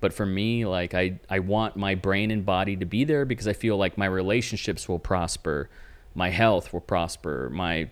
but 0.00 0.12
for 0.12 0.26
me 0.26 0.66
like 0.66 0.92
I, 0.92 1.20
I 1.30 1.38
want 1.38 1.76
my 1.76 1.94
brain 1.94 2.30
and 2.30 2.44
body 2.44 2.76
to 2.76 2.84
be 2.84 3.04
there 3.04 3.24
because 3.24 3.46
i 3.46 3.52
feel 3.52 3.76
like 3.76 3.96
my 3.96 4.04
relationships 4.04 4.88
will 4.88 4.98
prosper 4.98 5.70
my 6.14 6.30
health 6.30 6.72
will 6.72 6.80
prosper 6.80 7.48
my 7.50 7.88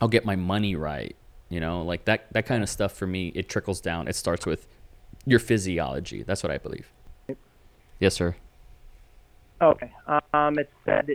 i'll 0.00 0.08
get 0.08 0.24
my 0.24 0.36
money 0.36 0.76
right 0.76 1.16
you 1.52 1.60
know? 1.60 1.82
Like 1.82 2.06
that 2.06 2.32
that 2.32 2.46
kind 2.46 2.62
of 2.62 2.68
stuff 2.68 2.92
for 2.92 3.06
me 3.06 3.28
it 3.34 3.48
trickles 3.48 3.80
down. 3.80 4.08
It 4.08 4.16
starts 4.16 4.46
with 4.46 4.66
your 5.26 5.38
physiology. 5.38 6.22
That's 6.22 6.42
what 6.42 6.50
i 6.50 6.58
believe. 6.58 6.90
Yes 8.00 8.14
sir. 8.14 8.34
Okay. 9.60 9.92
Um, 10.34 10.58
it 10.58 10.70
said, 10.84 11.08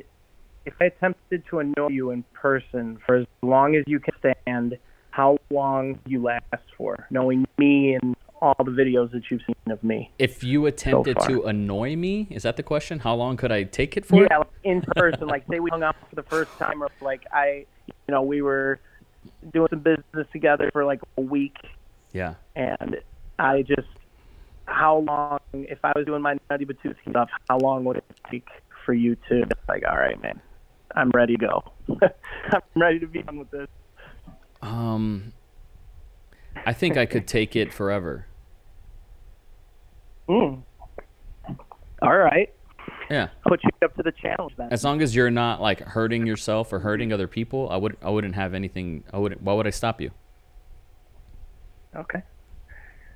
if 0.65 0.73
I 0.79 0.85
attempted 0.85 1.43
to 1.49 1.59
annoy 1.59 1.89
you 1.89 2.11
in 2.11 2.23
person 2.33 2.97
for 3.05 3.17
as 3.17 3.25
long 3.41 3.75
as 3.75 3.83
you 3.87 3.99
can 3.99 4.13
stand, 4.19 4.77
how 5.17 5.35
long 5.49 5.97
you 6.05 6.21
last 6.21 6.43
for? 6.77 7.07
Knowing 7.09 7.47
me 7.57 7.95
and 7.95 8.15
all 8.39 8.55
the 8.59 8.69
videos 8.69 9.11
that 9.11 9.23
you've 9.31 9.41
seen 9.47 9.71
of 9.71 9.83
me. 9.83 10.11
if 10.19 10.43
you 10.43 10.67
attempted 10.67 11.17
far. 11.17 11.27
to 11.27 11.43
annoy 11.45 11.95
me 11.95 12.27
is 12.29 12.43
that 12.43 12.55
the 12.55 12.61
question 12.61 12.99
how 12.99 13.15
long 13.15 13.35
could 13.35 13.51
i 13.51 13.63
take 13.63 13.97
it 13.97 14.05
for 14.05 14.21
Yeah, 14.21 14.37
like 14.37 14.47
in 14.63 14.83
person. 14.95 15.25
like 15.27 15.43
say 15.49 15.59
we 15.59 15.71
hung 15.71 15.81
out 15.81 15.95
for 16.07 16.15
the 16.15 16.21
first 16.21 16.51
time, 16.59 16.83
or 16.83 16.89
like 17.01 17.25
I, 17.33 17.65
you 17.87 18.11
know, 18.13 18.21
we 18.21 18.43
were 18.43 18.79
doing 19.51 19.69
some 19.71 19.79
business 19.79 20.27
together 20.31 20.69
for 20.71 20.85
like 20.85 21.01
a 21.17 21.21
week, 21.21 21.57
yeah 22.13 22.35
and 22.55 22.97
I 23.39 23.63
just, 23.63 23.87
how 24.65 24.99
long? 24.99 25.39
If 25.53 25.79
I 25.83 25.93
was 25.95 26.05
doing 26.05 26.21
my 26.21 26.37
nutty 26.51 26.65
Batuski 26.65 27.09
stuff, 27.09 27.29
how 27.49 27.57
long 27.57 27.83
would 27.85 27.97
it 27.97 28.05
take 28.29 28.47
for 28.85 28.93
you 28.93 29.15
to 29.29 29.45
like, 29.67 29.83
all 29.89 29.97
right, 29.97 30.21
man, 30.21 30.39
I'm 30.95 31.09
ready 31.09 31.37
to 31.37 31.47
go. 31.47 31.63
I'm 32.51 32.61
ready 32.75 32.99
to 32.99 33.07
be 33.07 33.23
done 33.23 33.39
with 33.39 33.49
this. 33.49 33.67
Um, 34.61 35.33
I 36.65 36.73
think 36.73 36.97
I 36.97 37.05
could 37.05 37.27
take 37.27 37.55
it 37.55 37.73
forever. 37.73 38.25
Mm. 40.27 40.61
All 42.01 42.17
right. 42.17 42.53
Yeah. 43.09 43.29
Put 43.45 43.63
you 43.63 43.69
up 43.83 43.95
to 43.95 44.03
the 44.03 44.11
challenge 44.11 44.53
then. 44.57 44.67
As 44.71 44.83
long 44.83 45.01
as 45.01 45.15
you're 45.15 45.31
not 45.31 45.61
like 45.61 45.79
hurting 45.79 46.27
yourself 46.27 46.73
or 46.73 46.79
hurting 46.79 47.13
other 47.13 47.27
people, 47.27 47.69
I 47.69 47.77
would 47.77 47.95
I 48.01 48.09
wouldn't 48.09 48.35
have 48.35 48.53
anything. 48.53 49.03
I 49.13 49.17
wouldn't. 49.17 49.41
Why 49.41 49.53
would 49.53 49.67
I 49.67 49.69
stop 49.71 50.01
you? 50.01 50.11
Okay. 51.95 52.21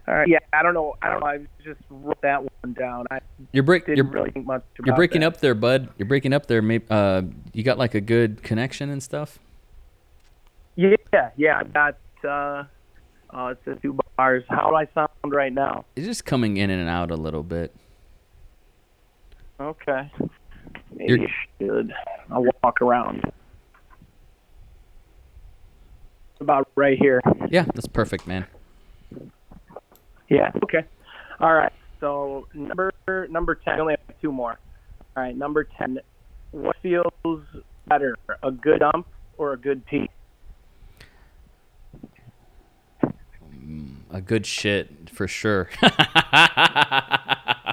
All 0.08 0.16
right. 0.16 0.28
Yeah, 0.28 0.39
I 0.54 0.64
don't 0.64 0.74
know. 0.74 0.96
I 1.02 1.10
don't 1.10 1.20
know. 1.20 1.26
I 1.28 1.39
just 1.64 1.80
wrote 1.89 2.22
that 2.22 2.42
one 2.42 2.74
down. 2.74 3.06
I 3.12 3.20
You're 3.52 3.64
break. 3.64 3.86
didn't 3.86 3.98
You're 3.98 4.06
really 4.08 4.32
think 4.32 4.46
much 4.48 4.64
about 4.80 4.88
you're 4.88 4.96
breaking 4.96 5.22
that. 5.22 5.28
up 5.28 5.38
there, 5.42 5.54
bud. 5.54 5.89
You're 5.98 6.08
breaking 6.08 6.34
up 6.34 6.48
there. 6.48 6.62
Maybe 6.62 6.86
uh, 6.89 7.24
you 7.54 7.64
got 7.64 7.78
like 7.78 7.94
a 7.94 8.02
good 8.02 8.42
connection 8.42 8.89
and 8.89 9.04
stuff. 9.04 9.38
Yeah, 10.76 10.95
yeah. 11.38 11.59
I 11.59 11.63
got. 11.63 11.97
Uh, 12.24 12.63
uh, 13.36 13.47
it 13.47 13.59
says 13.65 13.78
two 13.82 13.97
bars. 14.17 14.43
How 14.49 14.69
do 14.69 14.76
I 14.76 14.88
sound 14.93 15.09
right 15.34 15.53
now? 15.53 15.86
It's 15.95 16.05
just 16.05 16.26
coming 16.26 16.57
in 16.57 16.69
and 16.69 16.89
out 16.89 17.11
a 17.11 17.15
little 17.15 17.43
bit. 17.43 17.74
Okay. 19.59 20.11
Maybe 20.93 21.11
You're- 21.13 21.34
should. 21.59 21.93
I'll 22.30 22.45
walk 22.63 22.82
around. 22.82 23.24
About 26.39 26.67
right 26.76 26.97
here. 26.97 27.22
Yeah, 27.49 27.65
that's 27.76 27.88
perfect, 27.88 28.26
man. 28.26 28.47
Yeah. 30.30 30.51
Okay. 30.63 30.84
All 31.39 31.53
right. 31.53 31.72
So 31.99 32.47
number 32.53 32.91
number 33.30 33.55
ten. 33.55 33.76
I 33.76 33.80
only 33.80 33.95
have 34.07 34.22
two 34.22 34.32
more. 34.32 34.57
All 35.15 35.24
right. 35.24 35.38
Number 35.38 35.65
ten. 35.78 35.99
What 36.51 36.76
feels 36.82 37.13
better, 37.88 38.15
a 38.43 38.51
good 38.51 38.80
dump 38.80 39.07
or 39.38 39.53
a 39.53 39.57
good 39.57 39.86
pee? 39.86 40.09
A 44.14 44.22
good 44.22 44.45
shit 44.45 45.09
for 45.09 45.28
sure. 45.28 45.70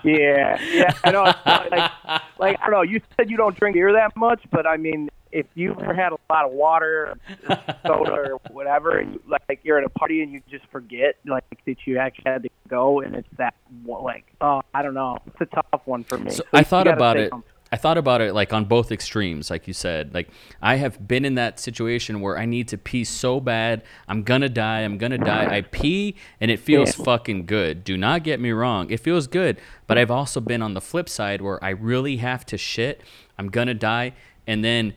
Yeah. 0.05 0.61
Yeah. 0.73 0.93
I 1.05 1.11
know. 1.11 1.25
Like, 1.25 1.91
like 2.39 2.59
I 2.61 2.65
don't 2.67 2.73
know. 2.73 2.83
You 2.83 3.01
said 3.17 3.31
you 3.31 3.37
don't 3.37 3.59
drink 3.59 3.75
beer 3.75 3.93
that 3.93 4.17
much, 4.17 4.43
but 4.51 4.67
I 4.67 4.77
mean, 4.77 5.11
if 5.33 5.47
you 5.55 5.73
ever 5.73 5.93
had 5.93 6.13
a 6.13 6.19
lot 6.31 6.45
of 6.45 6.53
water, 6.53 7.19
or 7.49 7.59
soda, 7.87 8.13
or 8.13 8.41
whatever, 8.51 8.99
and 8.99 9.15
you, 9.15 9.23
like 9.29 9.61
you're 9.63 9.79
at 9.79 9.85
a 9.85 9.89
party 9.91 10.23
and 10.23 10.33
you 10.33 10.41
just 10.51 10.65
forget 10.67 11.17
like 11.27 11.45
that 11.67 11.79
you 11.87 11.99
actually 11.99 12.31
had 12.31 12.43
to 12.45 12.49
go, 12.69 13.01
and 13.01 13.15
it's 13.15 13.29
that 13.37 13.55
like 13.85 14.25
oh 14.41 14.63
I 14.73 14.83
don't 14.83 14.95
know. 14.95 15.19
It's 15.27 15.41
a 15.41 15.47
tough 15.47 15.83
one 15.85 16.05
for 16.05 16.17
me. 16.19 16.31
So 16.31 16.37
So 16.37 16.45
I 16.53 16.63
thought 16.63 16.87
about 16.87 17.17
it. 17.17 17.31
comfortable. 17.31 17.58
I 17.71 17.77
thought 17.77 17.99
about 17.99 18.21
it 18.21 18.35
like 18.35 18.53
on 18.53 18.65
both 18.65 18.91
extremes, 18.91 19.51
like 19.51 19.69
you 19.69 19.75
said. 19.75 20.15
Like 20.15 20.31
I 20.63 20.77
have 20.77 21.07
been 21.07 21.25
in 21.25 21.35
that 21.35 21.61
situation 21.61 22.21
where 22.21 22.39
I 22.39 22.47
need 22.47 22.69
to 22.69 22.79
pee 22.79 23.05
so 23.05 23.41
bad, 23.41 23.83
I'm 24.09 24.23
gonna 24.23 24.49
die, 24.49 24.81
I'm 24.81 24.99
gonna 24.99 25.19
die. 25.19 25.55
I 25.57 25.61
pee 25.63 26.17
and 26.41 26.51
it 26.51 26.61
feels 26.61 26.95
fucking 26.95 27.47
good. 27.47 27.85
Do 27.85 27.97
not 27.97 28.23
get 28.23 28.41
me 28.41 28.51
wrong, 28.53 28.91
it 28.91 29.01
feels 29.01 29.27
good. 29.27 29.61
But 29.87 29.99
I've 29.99 30.11
also 30.11 30.41
been 30.41 30.63
on 30.63 30.75
the 30.75 30.81
flip 30.81 31.09
side 31.09 31.43
where 31.43 31.63
I 31.63 31.71
really 31.71 32.17
have 32.19 32.47
to 32.47 32.57
shit, 32.57 33.03
I'm 33.39 33.49
gonna 33.49 33.75
die, 33.75 34.15
and 34.47 34.65
then 34.65 34.95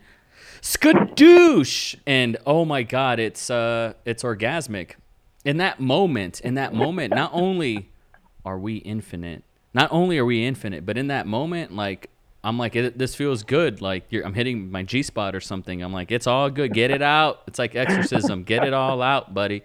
skadoosh, 0.62 1.96
and 2.06 2.36
oh 2.46 2.64
my 2.64 2.82
god, 2.82 3.18
it's 3.18 3.50
uh, 3.50 3.94
it's 4.04 4.22
orgasmic. 4.22 4.92
In 5.44 5.56
that 5.56 5.80
moment, 5.80 6.40
in 6.40 6.54
that 6.54 6.72
moment, 6.72 7.12
not 7.14 7.30
only 7.34 7.90
are 8.44 8.58
we 8.58 8.76
infinite, 8.76 9.42
not 9.74 9.90
only 9.90 10.18
are 10.18 10.24
we 10.24 10.46
infinite, 10.46 10.86
but 10.86 10.96
in 10.96 11.08
that 11.08 11.26
moment, 11.26 11.74
like 11.74 12.08
I'm 12.44 12.58
like, 12.58 12.72
this 12.72 13.14
feels 13.14 13.44
good. 13.44 13.80
Like 13.80 14.04
you're, 14.10 14.24
I'm 14.26 14.34
hitting 14.34 14.70
my 14.70 14.82
G 14.82 15.02
spot 15.02 15.34
or 15.34 15.40
something. 15.40 15.82
I'm 15.82 15.92
like, 15.92 16.10
it's 16.10 16.26
all 16.26 16.50
good. 16.50 16.74
Get 16.74 16.90
it 16.90 17.02
out. 17.02 17.42
It's 17.46 17.58
like 17.58 17.74
exorcism. 17.76 18.42
Get 18.44 18.64
it 18.64 18.72
all 18.72 19.00
out, 19.00 19.32
buddy. 19.32 19.62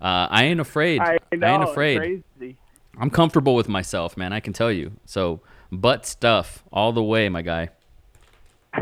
Uh, 0.00 0.26
I 0.30 0.44
ain't 0.44 0.60
afraid. 0.60 1.00
I 1.00 1.18
know. 1.32 1.46
ain't 1.46 1.62
afraid. 1.64 1.98
Crazy. 1.98 2.56
I'm 2.98 3.10
comfortable 3.10 3.54
with 3.54 3.68
myself, 3.68 4.16
man. 4.16 4.32
I 4.32 4.40
can 4.40 4.52
tell 4.52 4.72
you. 4.72 4.92
So 5.04 5.40
butt 5.70 6.06
stuff 6.06 6.64
all 6.72 6.92
the 6.92 7.02
way, 7.02 7.28
my 7.28 7.42
guy. 7.42 7.70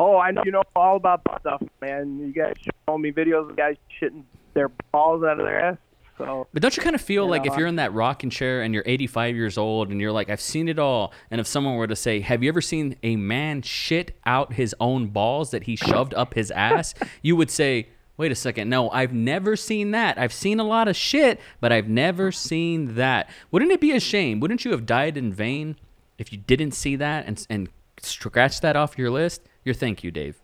Oh, 0.00 0.16
I 0.16 0.30
know 0.30 0.44
you 0.44 0.52
know 0.52 0.62
all 0.76 0.94
about 0.96 1.24
that 1.24 1.40
stuff, 1.40 1.62
man. 1.80 2.20
You 2.20 2.32
guys 2.32 2.54
show 2.86 2.96
me 2.96 3.10
videos 3.10 3.50
of 3.50 3.56
guys 3.56 3.74
shitting 4.00 4.22
their 4.54 4.68
balls 4.92 5.24
out 5.24 5.40
of 5.40 5.44
their 5.46 5.60
ass. 5.60 5.76
So 6.18 6.46
But 6.52 6.62
don't 6.62 6.76
you 6.76 6.82
kind 6.82 6.94
of 6.94 7.00
feel 7.00 7.24
You 7.24 7.30
like 7.30 7.44
know, 7.44 7.52
if 7.52 7.58
you're 7.58 7.68
in 7.68 7.76
that 7.76 7.92
rocking 7.94 8.28
chair 8.30 8.62
and 8.62 8.74
you're 8.74 8.82
85 8.84 9.36
years 9.36 9.56
old 9.56 9.90
and 9.90 10.00
you're 10.00 10.12
like, 10.12 10.28
I've 10.28 10.40
seen 10.40 10.68
it 10.68 10.78
all, 10.78 11.12
and 11.30 11.40
if 11.40 11.46
someone 11.46 11.76
were 11.76 11.86
to 11.86 11.96
say, 11.96 12.20
Have 12.20 12.42
you 12.42 12.48
ever 12.48 12.60
seen 12.60 12.96
a 13.02 13.16
man 13.16 13.62
shit 13.62 14.16
out 14.26 14.54
his 14.54 14.74
own 14.80 15.06
balls 15.06 15.52
that 15.52 15.64
he 15.64 15.76
shoved 15.76 16.12
up 16.14 16.34
his 16.34 16.50
ass? 16.50 16.94
You 17.22 17.36
would 17.36 17.50
say, 17.50 17.88
Wait 18.16 18.32
a 18.32 18.34
second, 18.34 18.68
no, 18.68 18.90
I've 18.90 19.12
never 19.12 19.54
seen 19.54 19.92
that. 19.92 20.18
I've 20.18 20.32
seen 20.32 20.58
a 20.58 20.64
lot 20.64 20.88
of 20.88 20.96
shit, 20.96 21.40
but 21.60 21.70
I've 21.70 21.88
never 21.88 22.32
seen 22.32 22.96
that. 22.96 23.30
Wouldn't 23.52 23.70
it 23.70 23.80
be 23.80 23.92
a 23.92 24.00
shame? 24.00 24.40
Wouldn't 24.40 24.64
you 24.64 24.72
have 24.72 24.84
died 24.86 25.16
in 25.16 25.32
vain 25.32 25.76
if 26.18 26.32
you 26.32 26.38
didn't 26.38 26.72
see 26.72 26.96
that 26.96 27.26
and, 27.26 27.46
and 27.48 27.68
scratch 28.02 28.60
that 28.60 28.74
off 28.74 28.98
your 28.98 29.10
list? 29.10 29.42
Your 29.64 29.74
thank 29.74 30.02
you, 30.02 30.10
Dave. 30.10 30.40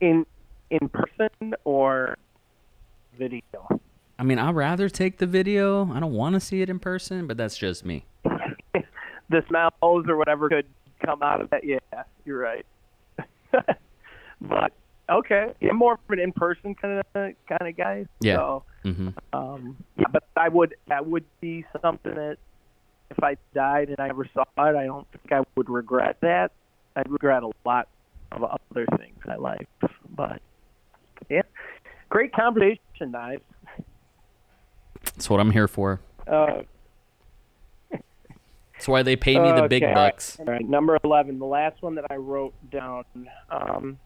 in 0.00 0.26
in 0.70 0.88
person 0.88 1.54
or 1.64 2.16
video? 3.16 3.40
I 4.18 4.22
mean, 4.22 4.38
I'd 4.38 4.54
rather 4.54 4.88
take 4.88 5.18
the 5.18 5.26
video. 5.26 5.90
I 5.92 6.00
don't 6.00 6.12
want 6.12 6.34
to 6.34 6.40
see 6.40 6.62
it 6.62 6.70
in 6.70 6.78
person, 6.78 7.26
but 7.26 7.36
that's 7.36 7.56
just 7.56 7.84
me. 7.84 8.04
the 8.24 9.42
smells 9.48 9.72
or 10.08 10.16
whatever 10.16 10.48
could 10.48 10.66
come 11.04 11.22
out 11.22 11.40
of 11.40 11.50
that. 11.50 11.64
Yeah, 11.64 11.78
you're 12.24 12.38
right. 12.38 12.64
but 14.40 14.72
okay, 15.10 15.52
yeah, 15.60 15.70
I'm 15.70 15.76
more 15.76 15.94
of 15.94 15.98
an 16.10 16.20
in-person 16.20 16.74
kind 16.76 17.00
of 17.00 17.12
kind 17.12 17.68
of 17.68 17.76
guy. 17.76 18.06
Yeah. 18.20 18.36
So, 18.36 18.64
hmm 18.82 19.08
um, 19.32 19.76
yeah, 19.96 20.06
but 20.12 20.24
I 20.36 20.48
would 20.48 20.74
that 20.88 21.06
would 21.06 21.24
be 21.40 21.64
something 21.82 22.14
that 22.14 22.36
if 23.10 23.22
I 23.22 23.36
died 23.54 23.88
and 23.88 24.00
I 24.00 24.08
never 24.08 24.28
saw 24.32 24.42
it, 24.42 24.76
I 24.76 24.86
don't 24.86 25.06
think 25.10 25.32
I 25.32 25.44
would 25.56 25.68
regret 25.68 26.18
that. 26.20 26.52
I'd 26.96 27.10
regret 27.10 27.42
a 27.42 27.50
lot 27.64 27.88
of 28.32 28.44
other 28.44 28.86
things 28.98 29.16
in 29.24 29.28
my 29.28 29.36
life. 29.36 29.66
But 30.14 30.40
yeah, 31.28 31.42
great 32.08 32.32
conversation, 32.32 33.12
guys. 33.12 33.40
That's 35.14 35.30
what 35.30 35.40
I'm 35.40 35.50
here 35.50 35.68
for. 35.68 36.00
Uh, 36.26 36.62
That's 37.90 38.88
why 38.88 39.02
they 39.02 39.16
pay 39.16 39.38
me 39.38 39.52
the 39.52 39.68
big 39.68 39.82
Okay, 39.82 39.92
all 39.92 40.02
right. 40.02 40.12
bucks. 40.12 40.36
All 40.40 40.46
right, 40.46 40.68
number 40.68 40.98
11, 41.04 41.38
the 41.38 41.44
last 41.44 41.80
one 41.82 41.94
that 41.94 42.04
I 42.10 42.16
wrote 42.16 42.54
down. 42.70 43.04
Um, 43.50 43.98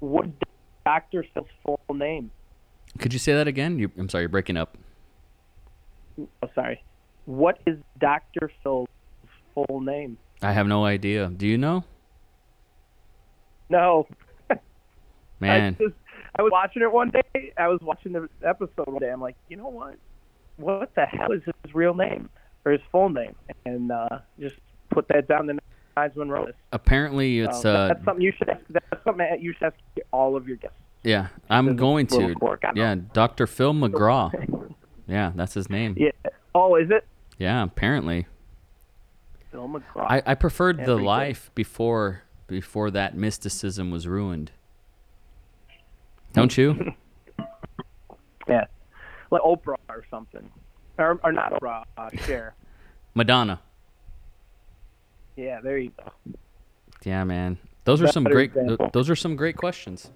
what 0.00 0.26
Dr. 0.84 1.24
Phil's 1.34 1.46
full 1.64 1.80
name? 1.94 2.30
Could 2.98 3.12
you 3.12 3.18
say 3.18 3.32
that 3.34 3.48
again? 3.48 3.78
You, 3.78 3.90
I'm 3.98 4.08
sorry, 4.08 4.22
you're 4.22 4.28
breaking 4.28 4.56
up. 4.56 4.76
Oh, 6.42 6.48
sorry. 6.54 6.82
What 7.24 7.60
is 7.66 7.78
Dr. 7.98 8.50
Phil's 8.62 8.88
full 9.54 9.80
name? 9.80 10.18
I 10.42 10.52
have 10.52 10.66
no 10.66 10.84
idea. 10.84 11.28
Do 11.28 11.46
you 11.46 11.58
know? 11.58 11.84
No. 13.68 14.06
Man, 15.40 15.76
I, 15.80 15.82
just, 15.84 15.94
I 16.38 16.42
was 16.42 16.52
watching 16.52 16.82
it 16.82 16.92
one 16.92 17.10
day. 17.10 17.52
I 17.58 17.68
was 17.68 17.80
watching 17.82 18.12
the 18.12 18.28
episode 18.44 18.86
one 18.86 19.00
day. 19.00 19.10
I'm 19.10 19.20
like, 19.20 19.36
you 19.48 19.56
know 19.56 19.68
what? 19.68 19.96
What 20.56 20.94
the 20.94 21.04
hell 21.06 21.32
is 21.32 21.42
his 21.44 21.74
real 21.74 21.94
name 21.94 22.28
or 22.64 22.72
his 22.72 22.80
full 22.92 23.08
name? 23.08 23.34
And 23.66 23.90
uh, 23.90 24.20
just 24.38 24.56
put 24.90 25.08
that 25.08 25.28
down 25.28 25.46
the 25.46 25.58
guys 25.96 26.10
when 26.14 26.28
wrote 26.28 26.46
this. 26.46 26.54
apparently 26.72 27.40
it's 27.40 27.62
So 27.62 27.74
uh 27.74 27.88
that's 27.88 28.04
something 28.04 28.22
you 28.22 28.32
should. 28.38 28.48
Ask, 28.48 28.60
that's 28.70 28.86
something 29.04 29.26
that 29.28 29.40
you 29.40 29.52
should 29.54 29.64
ask 29.66 29.76
all 30.12 30.36
of 30.36 30.46
your 30.46 30.56
guests. 30.58 30.76
yeah, 31.02 31.28
I'm 31.50 31.66
There's 31.66 31.78
going 31.78 32.06
to. 32.08 32.34
quirk, 32.34 32.62
I 32.64 32.72
know. 32.72 32.82
Yeah, 32.82 32.94
Dr. 33.12 33.46
Phil 33.48 33.72
McGraw. 33.74 34.74
Yeah, 35.08 35.32
that's 35.34 35.54
his 35.54 35.68
name. 35.68 35.94
Yeah. 35.98 36.10
Oh, 36.54 36.76
is 36.76 36.90
it? 36.90 37.04
Yeah, 37.38 37.64
apparently. 37.64 38.26
Phil 39.50 39.68
McGraw. 39.68 40.06
I, 40.08 40.22
I 40.26 40.34
preferred 40.34 40.78
Yeah, 40.78 40.84
the 40.86 40.92
pretty 40.94 41.02
good. 41.02 41.06
life 41.06 41.50
before 41.54 42.22
before 42.46 42.90
that 42.92 43.16
mysticism 43.16 43.90
was 43.90 44.06
ruined. 44.06 44.52
Don't 46.38 46.56
you? 46.56 46.94
yeah. 48.48 48.66
Like 49.30 49.42
Oprah 49.42 49.76
or 49.88 50.04
something. 50.10 50.50
Or, 50.98 51.20
or 51.22 51.32
not 51.32 51.52
Oprah, 51.52 51.84
uh, 51.96 52.08
Cher. 52.24 52.54
Madonna. 53.14 53.60
Yeah, 55.36 55.60
there 55.60 55.78
you 55.78 55.92
go. 55.96 56.34
Yeah, 57.04 57.24
man. 57.24 57.58
Those 57.84 58.02
are 58.02 58.08
some 58.08 58.24
great 58.24 58.50
example. 58.56 58.90
those 58.92 59.08
are 59.08 59.16
some 59.16 59.36
great 59.36 59.56
questions. 59.56 60.10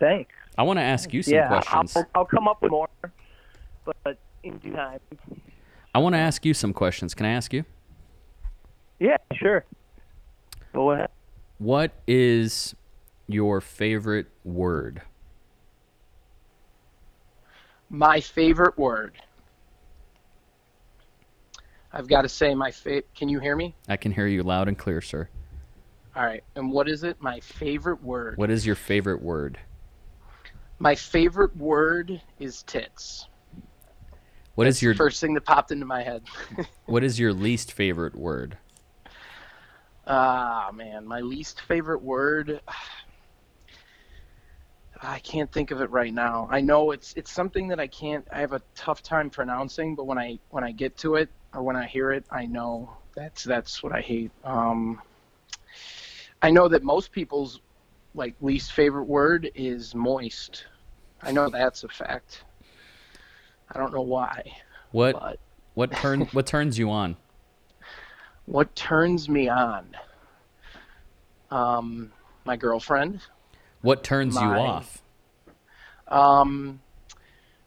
Thanks. 0.00 0.34
I 0.58 0.62
want 0.62 0.78
to 0.78 0.82
ask 0.82 1.12
you 1.12 1.22
some 1.22 1.34
yeah, 1.34 1.48
questions. 1.48 1.96
I'll, 1.96 2.06
I'll 2.14 2.24
come 2.24 2.48
up 2.48 2.60
with 2.60 2.70
more, 2.70 2.88
but 3.84 4.18
in 4.42 4.58
due 4.58 4.72
time. 4.72 5.00
I 5.94 5.98
want 5.98 6.14
to 6.14 6.18
ask 6.18 6.44
you 6.44 6.54
some 6.54 6.72
questions. 6.72 7.14
Can 7.14 7.26
I 7.26 7.30
ask 7.30 7.52
you? 7.52 7.64
Yeah, 8.98 9.16
sure. 9.34 9.64
Go 10.72 10.90
ahead. 10.90 11.10
What 11.58 11.92
is 12.06 12.74
your 13.26 13.60
favorite 13.60 14.26
word? 14.44 15.02
My 17.90 18.20
favorite 18.20 18.76
word. 18.78 19.12
I've 21.92 22.08
got 22.08 22.22
to 22.22 22.28
say 22.28 22.54
my 22.54 22.70
favorite. 22.70 23.08
Can 23.14 23.28
you 23.28 23.38
hear 23.38 23.54
me? 23.54 23.74
I 23.88 23.96
can 23.96 24.10
hear 24.12 24.26
you 24.26 24.42
loud 24.42 24.66
and 24.66 24.76
clear, 24.76 25.00
sir. 25.00 25.28
All 26.16 26.24
right. 26.24 26.42
And 26.56 26.70
what 26.70 26.88
is 26.88 27.04
it? 27.04 27.16
My 27.20 27.40
favorite 27.40 28.02
word. 28.02 28.36
What 28.36 28.50
is 28.50 28.66
your 28.66 28.74
favorite 28.74 29.22
word? 29.22 29.58
My 30.78 30.94
favorite 30.94 31.56
word 31.56 32.20
is 32.38 32.62
tits. 32.64 33.28
What 34.54 34.66
is 34.66 34.76
That's 34.76 34.82
your 34.82 34.94
first 34.94 35.20
thing 35.20 35.34
that 35.34 35.44
popped 35.44 35.72
into 35.72 35.86
my 35.86 36.02
head? 36.02 36.22
what 36.86 37.02
is 37.04 37.18
your 37.18 37.32
least 37.32 37.72
favorite 37.72 38.14
word? 38.14 38.58
Ah, 40.06 40.70
man, 40.74 41.06
my 41.06 41.20
least 41.20 41.62
favorite 41.62 42.02
word. 42.02 42.60
I 45.02 45.18
can't 45.20 45.50
think 45.50 45.70
of 45.70 45.80
it 45.80 45.90
right 45.90 46.12
now. 46.12 46.48
I 46.50 46.60
know 46.60 46.90
it's 46.92 47.12
it's 47.14 47.30
something 47.32 47.68
that 47.68 47.80
I 47.80 47.86
can't. 47.86 48.26
I 48.32 48.40
have 48.40 48.52
a 48.52 48.62
tough 48.74 49.02
time 49.02 49.28
pronouncing, 49.30 49.94
but 49.94 50.06
when 50.06 50.18
I 50.18 50.38
when 50.50 50.64
I 50.64 50.72
get 50.72 50.96
to 50.98 51.16
it 51.16 51.28
or 51.52 51.62
when 51.62 51.76
I 51.76 51.86
hear 51.86 52.12
it, 52.12 52.24
I 52.30 52.46
know 52.46 52.96
that's 53.14 53.44
that's 53.44 53.82
what 53.82 53.92
I 53.92 54.00
hate. 54.00 54.30
Um, 54.44 55.00
I 56.42 56.50
know 56.50 56.68
that 56.68 56.82
most 56.82 57.12
people's 57.12 57.60
like 58.14 58.34
least 58.40 58.72
favorite 58.72 59.04
word 59.04 59.50
is 59.54 59.94
moist. 59.94 60.66
I 61.22 61.32
know 61.32 61.48
that's 61.48 61.84
a 61.84 61.88
fact. 61.88 62.44
I 63.72 63.78
don't 63.78 63.92
know 63.92 64.02
why, 64.02 64.42
What 64.92 65.18
but 65.18 65.40
what 65.74 65.92
turn 65.92 66.20
what 66.32 66.46
turns 66.46 66.78
you 66.78 66.90
on? 66.90 67.16
what 68.46 68.74
turns 68.76 69.28
me 69.28 69.48
on? 69.48 69.96
Um, 71.50 72.12
my 72.44 72.56
girlfriend. 72.56 73.20
What 73.84 74.02
turns 74.02 74.34
you 74.34 74.40
off? 74.40 75.02
Um, 76.08 76.80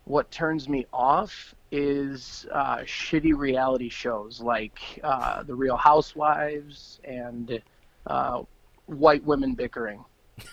what 0.06 0.32
turns 0.32 0.68
me 0.68 0.88
off 0.92 1.54
is 1.72 2.48
uh, 2.52 2.78
shitty 2.78 3.38
reality 3.38 3.88
shows 3.88 4.42
like 4.42 4.80
uh, 5.04 5.44
The 5.44 5.54
Real 5.54 5.78
Housewives 5.78 7.00
and 7.04 7.62
uh, 8.08 8.42
white 8.88 9.24
women 9.26 9.54
bickering. 9.54 10.04
it 10.40 10.48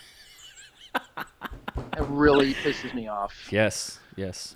really 2.09 2.53
pisses 2.53 2.93
me 2.93 3.07
off. 3.07 3.33
Yes, 3.49 3.99
yes. 4.15 4.55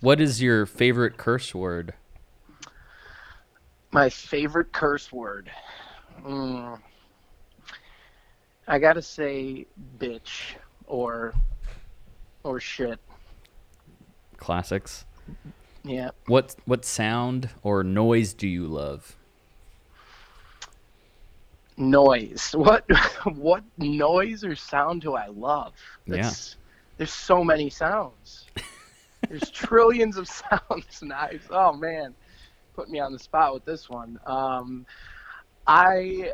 What 0.00 0.18
is 0.18 0.40
your 0.40 0.64
favorite 0.64 1.18
curse 1.18 1.54
word? 1.54 1.92
My 3.90 4.08
favorite 4.08 4.72
curse 4.72 5.12
word. 5.12 5.50
Mm. 6.24 6.80
I 8.68 8.78
gotta 8.78 9.02
say, 9.02 9.66
bitch 9.98 10.54
or 10.86 11.34
or 12.44 12.60
shit. 12.60 12.98
Classics. 14.36 15.04
Yeah. 15.84 16.10
What 16.26 16.56
what 16.64 16.84
sound 16.84 17.50
or 17.62 17.82
noise 17.82 18.34
do 18.34 18.48
you 18.48 18.66
love? 18.66 19.16
noise. 21.76 22.54
What 22.62 22.84
what 23.34 23.64
noise 23.78 24.44
or 24.44 24.54
sound 24.54 25.02
do 25.02 25.14
I 25.14 25.26
love? 25.26 25.74
Yeah. 26.06 26.30
There's 26.96 27.12
so 27.12 27.42
many 27.42 27.70
sounds. 27.70 28.46
There's 29.28 29.50
trillions 29.50 30.16
of 30.16 30.28
sounds. 30.28 31.02
Nice. 31.02 31.42
Oh 31.50 31.72
man, 31.72 32.14
put 32.74 32.88
me 32.88 33.00
on 33.00 33.12
the 33.12 33.18
spot 33.18 33.54
with 33.54 33.64
this 33.64 33.90
one. 33.90 34.18
Um, 34.26 34.86
I 35.66 36.32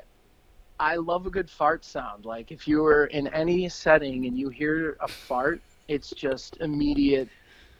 I 0.81 0.97
love 0.97 1.27
a 1.27 1.31
good 1.31 1.51
fart 1.51 1.85
sound. 1.85 2.25
Like 2.25 2.53
if 2.53 2.69
you 2.69 2.83
were 2.83 3.07
in 3.07 3.27
any 3.29 3.69
setting 3.69 4.27
and 4.27 4.39
you 4.39 4.49
hear 4.49 4.97
a 5.01 5.09
fart, 5.09 5.61
it's 5.89 6.11
just 6.11 6.57
immediate. 6.59 7.29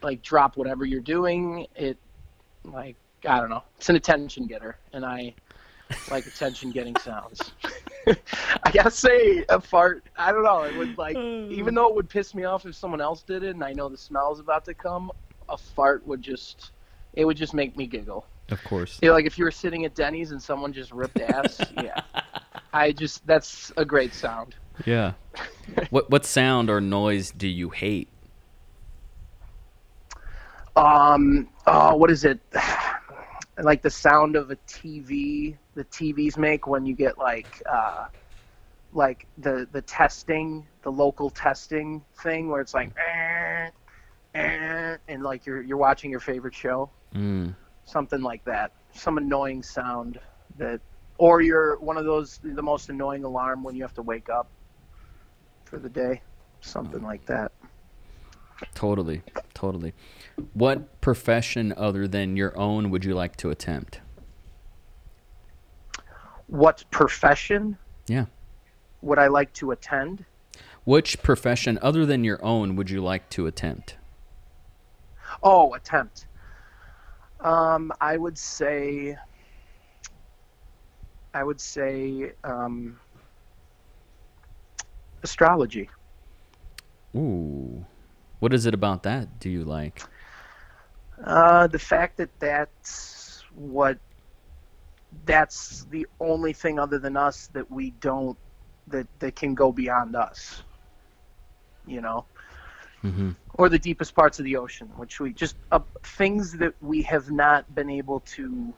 Like 0.01 0.21
drop 0.21 0.57
whatever 0.57 0.85
you're 0.85 1.01
doing. 1.01 1.67
It 1.75 1.97
like 2.63 2.95
I 3.27 3.39
don't 3.39 3.49
know. 3.49 3.63
It's 3.77 3.89
an 3.89 3.95
attention 3.95 4.47
getter, 4.47 4.77
and 4.93 5.05
I 5.05 5.33
like 6.09 6.25
attention 6.25 6.71
getting 6.71 6.95
sounds. 6.97 7.51
I 8.07 8.71
gotta 8.71 8.91
say, 8.91 9.43
a 9.49 9.59
fart. 9.59 10.03
I 10.17 10.31
don't 10.31 10.43
know. 10.43 10.63
It 10.63 10.75
would 10.77 10.97
like, 10.97 11.15
uh. 11.15 11.49
even 11.49 11.75
though 11.75 11.89
it 11.89 11.95
would 11.95 12.09
piss 12.09 12.33
me 12.33 12.43
off 12.43 12.65
if 12.65 12.75
someone 12.75 13.01
else 13.01 13.23
did 13.23 13.43
it, 13.43 13.51
and 13.51 13.63
I 13.63 13.73
know 13.73 13.89
the 13.89 13.97
smell 13.97 14.31
is 14.33 14.39
about 14.39 14.65
to 14.65 14.73
come. 14.73 15.11
A 15.49 15.57
fart 15.57 16.05
would 16.05 16.21
just, 16.21 16.71
it 17.13 17.25
would 17.25 17.37
just 17.37 17.53
make 17.53 17.75
me 17.75 17.87
giggle. 17.87 18.25
Of 18.49 18.63
course. 18.63 18.99
You 19.01 19.09
know, 19.09 19.15
like 19.15 19.25
if 19.25 19.37
you 19.37 19.45
were 19.45 19.51
sitting 19.51 19.85
at 19.85 19.95
Denny's 19.95 20.31
and 20.31 20.41
someone 20.41 20.73
just 20.73 20.91
ripped 20.91 21.19
ass. 21.19 21.59
yeah, 21.77 22.01
I 22.73 22.91
just 22.91 23.25
that's 23.25 23.71
a 23.77 23.85
great 23.85 24.13
sound. 24.13 24.55
Yeah. 24.85 25.13
what 25.89 26.09
what 26.09 26.25
sound 26.25 26.69
or 26.69 26.81
noise 26.81 27.31
do 27.31 27.47
you 27.47 27.69
hate? 27.69 28.07
Um, 30.75 31.49
oh, 31.67 31.95
what 31.95 32.11
is 32.11 32.23
it? 32.25 32.39
like 33.61 33.81
the 33.81 33.89
sound 33.89 34.35
of 34.35 34.51
a 34.51 34.55
TV. 34.67 35.57
The 35.75 35.83
TVs 35.85 36.37
make 36.37 36.67
when 36.67 36.85
you 36.85 36.95
get 36.95 37.17
like, 37.17 37.61
uh, 37.69 38.05
like 38.93 39.25
the 39.37 39.67
the 39.71 39.81
testing, 39.81 40.65
the 40.83 40.91
local 40.91 41.29
testing 41.29 42.03
thing, 42.21 42.49
where 42.49 42.61
it's 42.61 42.73
like, 42.73 42.91
eh, 42.97 43.69
eh, 44.35 44.97
and 45.07 45.23
like 45.23 45.45
you're 45.45 45.61
you're 45.61 45.77
watching 45.77 46.11
your 46.11 46.19
favorite 46.19 46.55
show, 46.55 46.89
Mm. 47.15 47.55
something 47.85 48.21
like 48.21 48.43
that. 48.45 48.71
Some 48.93 49.17
annoying 49.17 49.63
sound 49.63 50.19
that, 50.57 50.79
or 51.19 51.41
you're 51.41 51.77
one 51.79 51.97
of 51.97 52.05
those 52.05 52.39
the 52.41 52.61
most 52.63 52.89
annoying 52.89 53.25
alarm 53.25 53.61
when 53.61 53.75
you 53.75 53.83
have 53.83 53.93
to 53.93 54.01
wake 54.01 54.29
up 54.29 54.47
for 55.65 55.77
the 55.77 55.89
day, 55.89 56.21
something 56.61 57.03
like 57.03 57.23
that. 57.25 57.51
Totally. 58.73 59.21
Totally. 59.53 59.93
What 60.53 61.01
profession 61.01 61.73
other 61.77 62.07
than 62.07 62.35
your 62.37 62.57
own 62.57 62.89
would 62.89 63.03
you 63.05 63.13
like 63.13 63.35
to 63.37 63.49
attempt? 63.49 63.99
What 66.47 66.83
profession 66.89 67.77
Yeah. 68.07 68.25
would 69.01 69.19
I 69.19 69.27
like 69.27 69.53
to 69.53 69.71
attend? 69.71 70.25
Which 70.85 71.21
profession 71.21 71.77
other 71.81 72.05
than 72.05 72.23
your 72.23 72.43
own 72.43 72.75
would 72.77 72.89
you 72.89 73.03
like 73.03 73.29
to 73.31 73.45
attempt? 73.45 73.97
Oh, 75.43 75.73
attempt. 75.73 76.25
Um, 77.41 77.91
I 78.01 78.15
would 78.17 78.37
say. 78.37 79.17
I 81.33 81.43
would 81.43 81.61
say 81.61 82.31
um, 82.43 82.99
astrology. 85.23 85.89
Ooh. 87.15 87.85
What 88.39 88.53
is 88.53 88.65
it 88.65 88.73
about 88.73 89.03
that 89.03 89.39
do 89.39 89.49
you 89.49 89.63
like? 89.63 90.03
Uh, 91.23 91.67
the 91.67 91.79
fact 91.79 92.17
that 92.17 92.29
that's 92.39 93.43
what 93.53 93.97
that's 95.25 95.85
the 95.85 96.05
only 96.19 96.53
thing 96.53 96.79
other 96.79 96.99
than 96.99 97.17
us 97.17 97.47
that 97.53 97.69
we 97.69 97.91
don't 97.99 98.37
that 98.87 99.07
that 99.19 99.35
can 99.35 99.53
go 99.55 99.71
beyond 99.71 100.15
us. 100.15 100.63
You 101.85 102.01
know. 102.01 102.25
Mhm. 103.03 103.35
or 103.53 103.69
the 103.69 103.79
deepest 103.79 104.13
parts 104.13 104.39
of 104.39 104.45
the 104.45 104.57
ocean, 104.57 104.87
which 104.97 105.19
we 105.19 105.31
just 105.33 105.55
uh, 105.71 105.79
things 106.03 106.51
that 106.53 106.73
we 106.81 107.01
have 107.03 107.31
not 107.31 107.73
been 107.73 107.89
able 107.89 108.19
to 108.21 108.73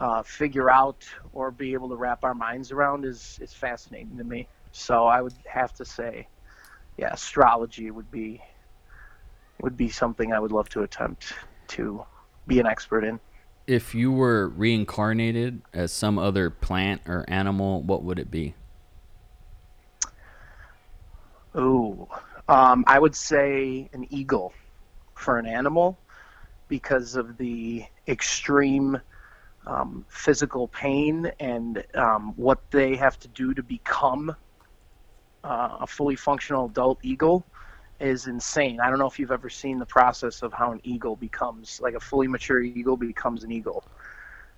uh, 0.00 0.22
figure 0.22 0.70
out 0.70 1.04
or 1.32 1.50
be 1.50 1.74
able 1.74 1.88
to 1.90 1.96
wrap 1.96 2.24
our 2.24 2.34
minds 2.34 2.72
around 2.72 3.04
is 3.04 3.38
is 3.40 3.52
fascinating 3.52 4.16
to 4.16 4.24
me. 4.24 4.48
So 4.72 5.06
I 5.06 5.20
would 5.20 5.34
have 5.46 5.72
to 5.74 5.84
say, 5.84 6.26
yeah, 6.96 7.12
astrology 7.12 7.90
would 7.90 8.10
be 8.10 8.40
would 9.60 9.76
be 9.76 9.90
something 9.90 10.32
I 10.32 10.40
would 10.40 10.52
love 10.52 10.70
to 10.70 10.82
attempt 10.82 11.34
to 11.68 12.04
be 12.46 12.58
an 12.58 12.66
expert 12.66 13.04
in. 13.04 13.20
If 13.66 13.94
you 13.94 14.10
were 14.10 14.48
reincarnated 14.48 15.62
as 15.72 15.92
some 15.92 16.18
other 16.18 16.48
plant 16.50 17.02
or 17.06 17.24
animal, 17.28 17.82
what 17.82 18.02
would 18.02 18.18
it 18.18 18.30
be? 18.30 18.54
Ooh, 21.56 22.08
um, 22.48 22.84
I 22.86 22.98
would 22.98 23.14
say 23.14 23.88
an 23.92 24.06
eagle 24.08 24.54
for 25.14 25.38
an 25.38 25.46
animal 25.46 25.98
because 26.68 27.16
of 27.16 27.36
the 27.36 27.84
extreme 28.08 29.00
um, 29.66 30.04
physical 30.08 30.68
pain 30.68 31.30
and 31.38 31.84
um, 31.94 32.32
what 32.36 32.58
they 32.70 32.96
have 32.96 33.18
to 33.20 33.28
do 33.28 33.54
to 33.54 33.62
become 33.62 34.34
uh, 35.44 35.76
a 35.80 35.86
fully 35.86 36.16
functional 36.16 36.66
adult 36.66 36.98
eagle 37.02 37.44
is 38.00 38.26
insane. 38.26 38.80
I 38.80 38.88
don't 38.88 38.98
know 38.98 39.06
if 39.06 39.18
you've 39.18 39.30
ever 39.30 39.50
seen 39.50 39.78
the 39.78 39.86
process 39.86 40.42
of 40.42 40.52
how 40.52 40.72
an 40.72 40.80
eagle 40.84 41.16
becomes, 41.16 41.80
like 41.82 41.94
a 41.94 42.00
fully 42.00 42.26
mature 42.26 42.62
eagle 42.62 42.96
becomes 42.96 43.44
an 43.44 43.52
eagle. 43.52 43.84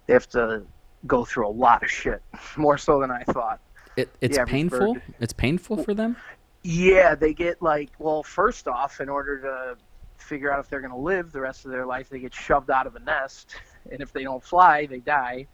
They 0.07 0.13
have 0.13 0.29
to 0.31 0.63
go 1.07 1.25
through 1.25 1.49
a 1.49 1.51
lot 1.51 1.83
of 1.83 1.91
shit, 1.91 2.23
more 2.57 2.79
so 2.79 3.01
than 3.01 3.11
I 3.11 3.25
thought. 3.25 3.61
It, 3.97 4.09
it's 4.21 4.39
painful. 4.47 4.95
bird. 4.95 5.03
It's 5.21 5.33
painful 5.33 5.83
for 5.83 5.93
them. 5.93 6.17
Yeah, 6.63 7.15
they 7.15 7.35
get 7.35 7.61
like, 7.61 7.91
well, 7.99 8.23
first 8.23 8.69
off, 8.69 9.01
in 9.01 9.09
order 9.09 9.41
to 9.41 9.77
figure 10.17 10.53
out 10.53 10.61
if 10.61 10.71
they're 10.71 10.81
going 10.81 10.93
to 10.93 10.97
live 10.97 11.33
the 11.33 11.41
rest 11.41 11.65
of 11.65 11.73
their 11.73 11.85
life, 11.85 12.09
they 12.09 12.21
get 12.21 12.33
shoved 12.33 12.71
out 12.71 12.87
of 12.87 12.95
a 12.97 13.01
nest, 13.01 13.57
and 13.91 14.01
if 14.01 14.13
they 14.13 14.23
don't 14.25 14.43
fly, 14.43 14.87
they 14.87 14.99
die. 14.99 15.47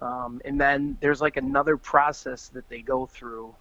Um, 0.00 0.40
and 0.44 0.60
then 0.60 0.96
there's 1.00 1.20
like 1.20 1.36
another 1.36 1.76
process 1.76 2.48
that 2.48 2.68
they 2.68 2.82
go 2.82 3.06
through 3.06 3.54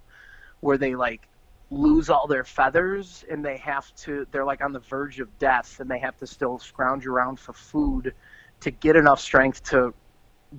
where 0.59 0.77
they 0.77 0.95
like 0.95 1.27
lose 1.69 2.09
all 2.09 2.27
their 2.27 2.43
feathers 2.43 3.25
and 3.29 3.43
they 3.43 3.57
have 3.57 3.93
to 3.95 4.25
they're 4.31 4.45
like 4.45 4.63
on 4.63 4.71
the 4.71 4.79
verge 4.79 5.19
of 5.19 5.37
death 5.37 5.79
and 5.79 5.89
they 5.89 5.99
have 5.99 6.15
to 6.17 6.25
still 6.25 6.57
scrounge 6.59 7.05
around 7.05 7.37
for 7.39 7.51
food 7.51 8.13
to 8.61 8.71
get 8.71 8.95
enough 8.95 9.19
strength 9.19 9.61
to 9.63 9.93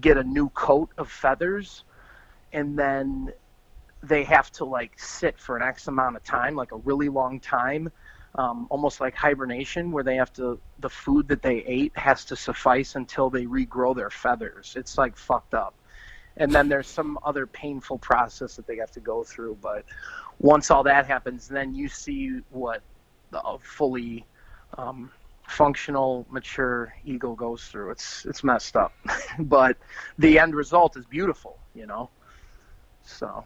get 0.01 0.19
a 0.19 0.23
new 0.23 0.51
coat 0.51 0.91
of 0.99 1.11
feathers 1.11 1.85
and 2.53 2.79
then 2.79 3.33
they 4.03 4.25
have 4.25 4.51
to 4.53 4.65
like 4.65 4.99
sit 4.99 5.39
for 5.39 5.57
an 5.57 5.63
X 5.63 5.89
amount 5.89 6.17
of 6.17 6.23
time, 6.25 6.55
like 6.55 6.73
a 6.73 6.77
really 6.77 7.09
long 7.09 7.41
time, 7.41 7.91
um, 8.35 8.67
almost 8.71 9.01
like 9.01 9.15
hibernation, 9.15 9.91
where 9.91 10.05
they 10.05 10.17
have 10.17 10.33
to 10.35 10.61
the 10.79 10.91
food 10.91 11.29
that 11.29 11.43
they 11.43 11.65
ate 11.65 11.97
has 11.97 12.25
to 12.27 12.37
suffice 12.37 12.95
until 12.95 13.31
they 13.31 13.45
regrow 13.45 13.95
their 13.95 14.11
feathers. 14.11 14.75
It's 14.77 14.99
like 14.99 15.17
fucked 15.17 15.55
up. 15.55 15.75
And 16.37 16.53
then 16.53 16.69
there's 16.69 16.87
some 16.87 17.19
other 17.25 17.47
painful 17.47 17.99
process 17.99 18.55
that 18.57 18.67
they 18.67 18.77
have 18.77 18.93
to 18.93 19.01
go 19.01 19.25
through. 19.25 19.59
But 19.61 19.85
once 20.39 20.71
all 20.71 20.85
that 20.85 21.07
happens, 21.07 21.49
then 21.49 21.75
you 21.75 21.89
see 21.89 22.41
what 22.51 22.81
the 23.31 23.43
fully 23.61 24.25
um, 24.77 25.11
functional, 25.49 26.27
mature 26.31 26.95
eagle 27.05 27.35
goes 27.35 27.65
through. 27.65 27.91
It's 27.91 28.25
it's 28.25 28.45
messed 28.45 28.77
up, 28.77 28.93
but 29.39 29.77
the 30.19 30.39
end 30.39 30.55
result 30.55 30.97
is 30.97 31.07
beautiful. 31.07 31.59
You 31.75 31.87
know, 31.87 32.11
so. 33.05 33.45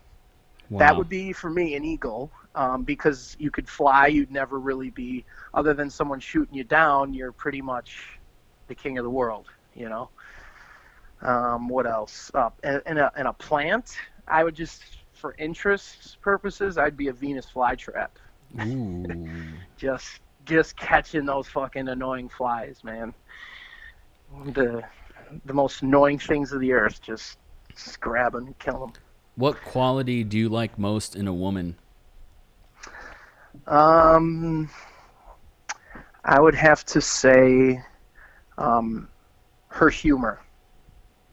Wow. 0.70 0.78
That 0.78 0.96
would 0.96 1.10
be 1.10 1.34
for 1.34 1.50
me 1.50 1.74
an 1.74 1.84
eagle, 1.84 2.30
um, 2.54 2.82
because 2.82 3.36
you 3.38 3.50
could 3.50 3.68
fly. 3.68 4.06
You'd 4.06 4.30
never 4.30 4.58
really 4.58 4.90
be, 4.90 5.24
other 5.54 5.74
than 5.74 5.90
someone 5.90 6.20
shooting 6.20 6.54
you 6.54 6.64
down. 6.64 7.14
You're 7.14 7.32
pretty 7.32 7.62
much 7.62 8.18
the 8.68 8.74
king 8.74 8.98
of 8.98 9.04
the 9.04 9.10
world. 9.10 9.46
You 9.74 9.88
know. 9.88 10.10
Um, 11.22 11.68
what 11.68 11.86
else? 11.86 12.30
Uh, 12.34 12.50
and, 12.62 12.82
and, 12.84 12.98
a, 12.98 13.12
and 13.16 13.28
a 13.28 13.32
plant. 13.32 13.96
I 14.26 14.42
would 14.42 14.56
just, 14.56 14.82
for 15.12 15.34
interest 15.38 16.20
purposes, 16.20 16.78
I'd 16.78 16.96
be 16.96 17.08
a 17.08 17.12
Venus 17.12 17.46
flytrap. 17.46 18.08
Ooh. 18.60 19.06
Just 19.76 20.20
just 20.44 20.76
catching 20.76 21.24
those 21.24 21.48
fucking 21.48 21.88
annoying 21.88 22.28
flies, 22.28 22.82
man. 22.82 23.14
The 24.46 24.82
the 25.44 25.54
most 25.54 25.82
annoying 25.82 26.18
things 26.18 26.52
of 26.52 26.60
the 26.60 26.72
earth. 26.72 27.00
Just, 27.00 27.38
just 27.70 28.00
grab 28.00 28.32
them 28.32 28.46
and 28.46 28.58
kill 28.58 28.80
them. 28.80 28.92
What 29.36 29.62
quality 29.62 30.24
do 30.24 30.36
you 30.36 30.48
like 30.48 30.78
most 30.78 31.16
in 31.16 31.26
a 31.26 31.32
woman? 31.32 31.76
Um, 33.66 34.70
I 36.24 36.40
would 36.40 36.54
have 36.54 36.84
to 36.86 37.00
say, 37.00 37.82
um, 38.58 39.08
her 39.68 39.88
humor. 39.88 40.40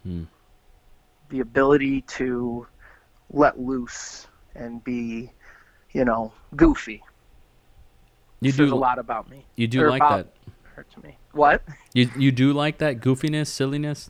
Hmm. 0.04 0.24
The 1.30 1.42
ability 1.42 2.02
to 2.02 2.66
let 3.32 3.60
loose 3.60 4.28
and 4.56 4.84
be, 4.84 5.32
you 5.92 6.06
know, 6.06 6.34
goofy. 6.56 7.04
You 8.42 8.52
Says 8.52 8.70
do 8.70 8.74
a 8.74 8.76
lot 8.76 9.00
about 9.00 9.30
me. 9.30 9.46
you 9.56 9.68
do 9.68 9.82
or 9.84 9.90
like 9.90 10.02
that. 10.02 10.34
her 10.76 10.86
to 10.96 11.00
me. 11.02 11.18
What? 11.34 11.62
You 11.94 12.10
you 12.18 12.32
do 12.32 12.54
like 12.54 12.78
that 12.80 13.00
goofiness, 13.02 13.48
silliness? 13.48 14.10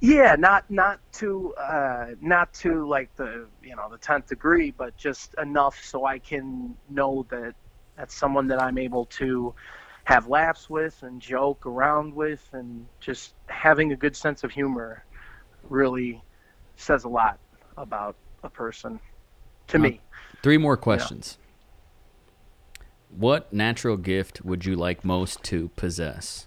Yeah, 0.00 0.36
not 0.38 0.70
not 0.70 1.00
to 1.14 1.54
uh, 1.54 2.08
not 2.20 2.52
to 2.54 2.86
like 2.86 3.14
the 3.16 3.46
you 3.62 3.74
know 3.74 3.88
the 3.90 3.98
tenth 3.98 4.26
degree, 4.28 4.70
but 4.70 4.96
just 4.96 5.34
enough 5.40 5.82
so 5.82 6.04
I 6.04 6.18
can 6.18 6.76
know 6.90 7.26
that 7.30 7.54
that's 7.96 8.14
someone 8.14 8.46
that 8.48 8.60
I'm 8.60 8.76
able 8.76 9.06
to 9.06 9.54
have 10.04 10.28
laughs 10.28 10.68
with 10.68 11.02
and 11.02 11.20
joke 11.20 11.64
around 11.66 12.14
with, 12.14 12.46
and 12.52 12.86
just 13.00 13.34
having 13.46 13.92
a 13.92 13.96
good 13.96 14.14
sense 14.14 14.44
of 14.44 14.50
humor 14.50 15.02
really 15.70 16.22
says 16.76 17.04
a 17.04 17.08
lot 17.08 17.38
about 17.76 18.16
a 18.42 18.50
person 18.50 19.00
to 19.68 19.78
Uh, 19.78 19.80
me. 19.80 20.00
Three 20.42 20.58
more 20.58 20.76
questions. 20.76 21.38
What 23.08 23.50
natural 23.52 23.96
gift 23.96 24.44
would 24.44 24.66
you 24.66 24.76
like 24.76 25.04
most 25.04 25.42
to 25.44 25.70
possess? 25.70 26.46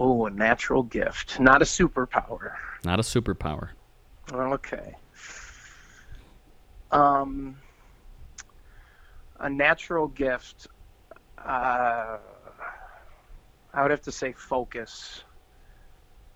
Oh, 0.00 0.26
a 0.26 0.30
natural 0.30 0.84
gift, 0.84 1.40
not 1.40 1.60
a 1.60 1.64
superpower. 1.64 2.52
Not 2.84 3.00
a 3.00 3.02
superpower. 3.02 3.70
Okay. 4.32 4.94
Um, 6.92 7.56
a 9.40 9.50
natural 9.50 10.06
gift. 10.06 10.68
Uh, 11.36 12.18
I 13.74 13.82
would 13.82 13.90
have 13.90 14.02
to 14.02 14.12
say 14.12 14.32
focus, 14.34 15.24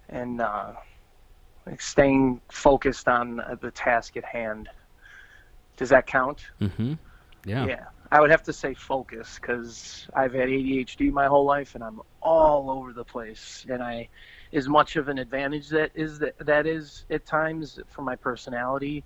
and 0.08 0.40
uh, 0.40 0.72
like 1.64 1.80
staying 1.80 2.40
focused 2.50 3.06
on 3.06 3.38
uh, 3.38 3.54
the 3.60 3.70
task 3.70 4.16
at 4.16 4.24
hand. 4.24 4.68
Does 5.76 5.90
that 5.90 6.08
count? 6.08 6.50
Mm-hmm. 6.60 6.94
Yeah. 7.44 7.66
Yeah, 7.66 7.84
I 8.12 8.20
would 8.20 8.30
have 8.30 8.42
to 8.42 8.52
say 8.52 8.74
focus 8.74 9.38
because 9.40 10.06
I've 10.12 10.34
had 10.34 10.50
ADHD 10.50 11.10
my 11.10 11.26
whole 11.28 11.46
life 11.46 11.74
and 11.74 11.82
I'm 11.82 12.02
all 12.20 12.68
over 12.70 12.92
the 12.92 13.04
place. 13.04 13.64
And 13.70 13.82
I, 13.82 14.06
as 14.52 14.68
much 14.68 14.96
of 14.96 15.08
an 15.08 15.16
advantage 15.16 15.70
that 15.70 15.92
is 15.94 16.18
that 16.18 16.36
that 16.40 16.66
is 16.66 17.06
at 17.08 17.24
times 17.24 17.78
for 17.88 18.02
my 18.02 18.14
personality, 18.14 19.02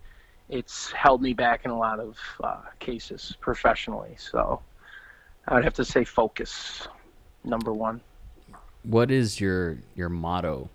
it's 0.48 0.90
held 0.90 1.22
me 1.22 1.34
back 1.34 1.64
in 1.64 1.70
a 1.70 1.78
lot 1.78 2.00
of 2.00 2.18
uh, 2.42 2.62
cases 2.80 3.36
professionally. 3.40 4.16
So 4.18 4.61
I 5.46 5.54
would 5.54 5.62
have 5.62 5.74
to 5.74 5.84
say 5.84 6.02
focus, 6.02 6.88
number 7.44 7.72
one. 7.72 8.00
What 8.82 9.12
is 9.12 9.40
your 9.40 9.78
your 9.94 10.09
motto? 10.09 10.68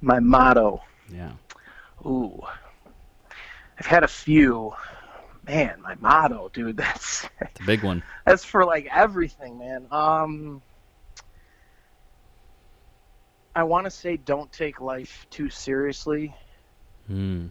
My 0.00 0.20
motto. 0.20 0.84
Yeah. 1.12 1.32
Ooh, 2.06 2.40
I've 3.76 3.86
had 3.86 4.04
a 4.04 4.08
few. 4.08 4.72
Man, 5.46 5.80
my 5.82 5.94
motto, 6.00 6.50
dude. 6.52 6.76
That's 6.78 7.24
a 7.40 7.48
big 7.66 7.82
one. 7.82 8.02
that's 8.24 8.44
for 8.44 8.64
like 8.64 8.88
everything, 8.92 9.58
man. 9.58 9.86
Um, 9.90 10.60
I 13.54 13.64
want 13.64 13.84
to 13.86 13.90
say 13.90 14.16
don't 14.16 14.50
take 14.52 14.80
life 14.80 15.26
too 15.30 15.50
seriously, 15.50 16.34
Hmm. 17.06 17.46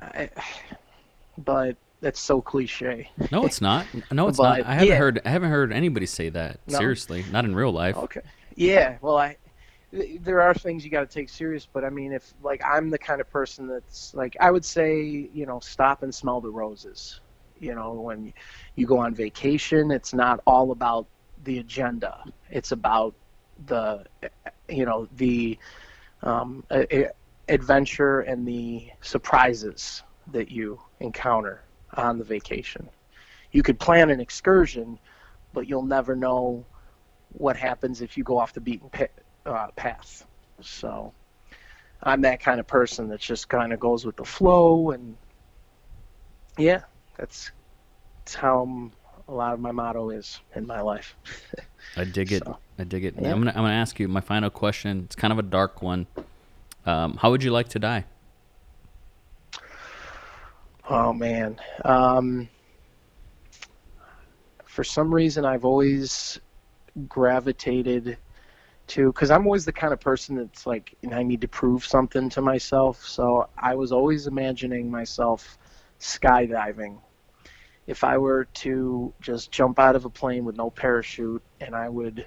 I, 0.00 0.30
but 1.38 1.76
that's 2.00 2.20
so 2.20 2.40
cliche. 2.42 3.10
No, 3.32 3.44
it's 3.46 3.60
not. 3.60 3.86
No, 4.12 4.28
it's 4.28 4.36
But, 4.38 4.58
not. 4.58 4.66
I 4.66 4.74
haven't 4.74 4.88
yeah. 4.88 4.96
heard. 4.96 5.20
I 5.24 5.30
haven't 5.30 5.50
heard 5.50 5.72
anybody 5.72 6.06
say 6.06 6.28
that. 6.28 6.60
No? 6.68 6.78
Seriously, 6.78 7.24
not 7.32 7.44
in 7.46 7.54
real 7.54 7.72
life. 7.72 7.96
Okay. 7.96 8.20
Yeah. 8.54 8.98
Well, 9.00 9.16
I 9.16 9.36
there 10.20 10.40
are 10.42 10.54
things 10.54 10.84
you 10.84 10.90
got 10.90 11.08
to 11.08 11.18
take 11.18 11.28
serious, 11.28 11.66
but 11.72 11.84
I 11.84 11.90
mean, 11.90 12.12
if 12.12 12.34
like 12.42 12.62
I'm 12.64 12.90
the 12.90 12.98
kind 12.98 13.20
of 13.20 13.30
person 13.30 13.66
that's 13.68 14.12
like 14.14 14.36
I 14.40 14.50
would 14.50 14.64
say, 14.64 15.00
you 15.02 15.46
know, 15.46 15.60
stop 15.60 16.02
and 16.02 16.14
smell 16.14 16.40
the 16.40 16.50
roses. 16.50 17.20
You 17.58 17.74
know, 17.74 17.92
when 17.94 18.32
you 18.74 18.86
go 18.86 18.98
on 18.98 19.14
vacation, 19.14 19.90
it's 19.90 20.12
not 20.14 20.40
all 20.46 20.72
about 20.72 21.06
the 21.42 21.58
agenda. 21.58 22.24
It's 22.50 22.72
about 22.72 23.14
the, 23.66 24.04
you 24.68 24.84
know, 24.84 25.06
the 25.12 25.58
um, 26.22 26.64
a, 26.70 27.04
a- 27.04 27.10
adventure 27.48 28.20
and 28.20 28.46
the 28.46 28.88
surprises 29.02 30.02
that 30.32 30.50
you 30.50 30.80
encounter 31.00 31.64
on 31.96 32.18
the 32.18 32.24
vacation. 32.24 32.88
You 33.52 33.62
could 33.62 33.78
plan 33.78 34.10
an 34.10 34.20
excursion, 34.20 34.98
but 35.52 35.68
you'll 35.68 35.84
never 35.86 36.16
know 36.16 36.66
what 37.30 37.56
happens 37.56 38.00
if 38.02 38.16
you 38.16 38.24
go 38.24 38.38
off 38.38 38.52
the 38.52 38.60
beaten 38.60 38.90
pa- 38.90 39.06
uh, 39.46 39.68
path. 39.76 40.26
So 40.60 41.12
I'm 42.02 42.20
that 42.22 42.40
kind 42.40 42.60
of 42.60 42.66
person 42.66 43.08
that 43.08 43.20
just 43.20 43.48
kind 43.48 43.72
of 43.72 43.80
goes 43.80 44.04
with 44.04 44.16
the 44.16 44.24
flow, 44.24 44.90
and 44.90 45.16
yeah, 46.58 46.82
that's 47.16 47.50
that's 48.18 48.34
how 48.34 48.90
a 49.28 49.32
lot 49.32 49.54
of 49.54 49.60
my 49.60 49.72
motto 49.72 50.10
is 50.10 50.40
in 50.54 50.66
my 50.66 50.80
life. 50.80 51.16
I 51.96 52.04
dig 52.04 52.32
it. 52.32 52.44
So, 52.44 52.58
I 52.78 52.84
dig 52.84 53.04
it. 53.04 53.14
yeah. 53.18 53.30
I'm 53.30 53.38
gonna. 53.38 53.52
I'm 53.52 53.62
gonna 53.62 53.74
ask 53.74 53.98
you 53.98 54.08
my 54.08 54.20
final 54.20 54.50
question. 54.50 55.02
It's 55.04 55.16
kind 55.16 55.32
of 55.32 55.38
a 55.38 55.42
dark 55.42 55.82
one. 55.82 56.06
Um, 56.86 57.16
how 57.16 57.30
would 57.30 57.42
you 57.42 57.50
like 57.50 57.68
to 57.70 57.78
die? 57.78 58.04
Oh 60.88 61.12
man. 61.12 61.58
Um, 61.84 62.48
for 64.64 64.84
some 64.84 65.14
reason, 65.14 65.44
I've 65.44 65.64
always 65.64 66.38
gravitated 67.08 68.18
to 68.88 69.12
because 69.12 69.30
I'm 69.30 69.46
always 69.46 69.64
the 69.64 69.72
kind 69.72 69.92
of 69.92 70.00
person 70.00 70.36
that's 70.36 70.66
like, 70.66 70.94
and 71.02 71.14
I 71.14 71.22
need 71.22 71.40
to 71.42 71.48
prove 71.48 71.84
something 71.84 72.28
to 72.30 72.42
myself. 72.42 73.06
So 73.06 73.48
I 73.56 73.74
was 73.74 73.92
always 73.92 74.26
imagining 74.26 74.90
myself 74.90 75.58
skydiving. 76.00 76.98
If 77.86 78.04
I 78.04 78.18
were 78.18 78.44
to 78.44 79.12
just 79.20 79.50
jump 79.50 79.78
out 79.78 79.96
of 79.96 80.04
a 80.04 80.10
plane 80.10 80.44
with 80.44 80.56
no 80.56 80.70
parachute 80.70 81.42
and 81.60 81.74
I 81.74 81.88
would 81.88 82.26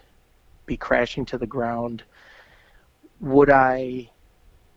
be 0.66 0.78
crashing 0.78 1.26
to 1.26 1.38
the 1.38 1.48
ground, 1.48 2.04
would 3.20 3.50
I 3.50 4.12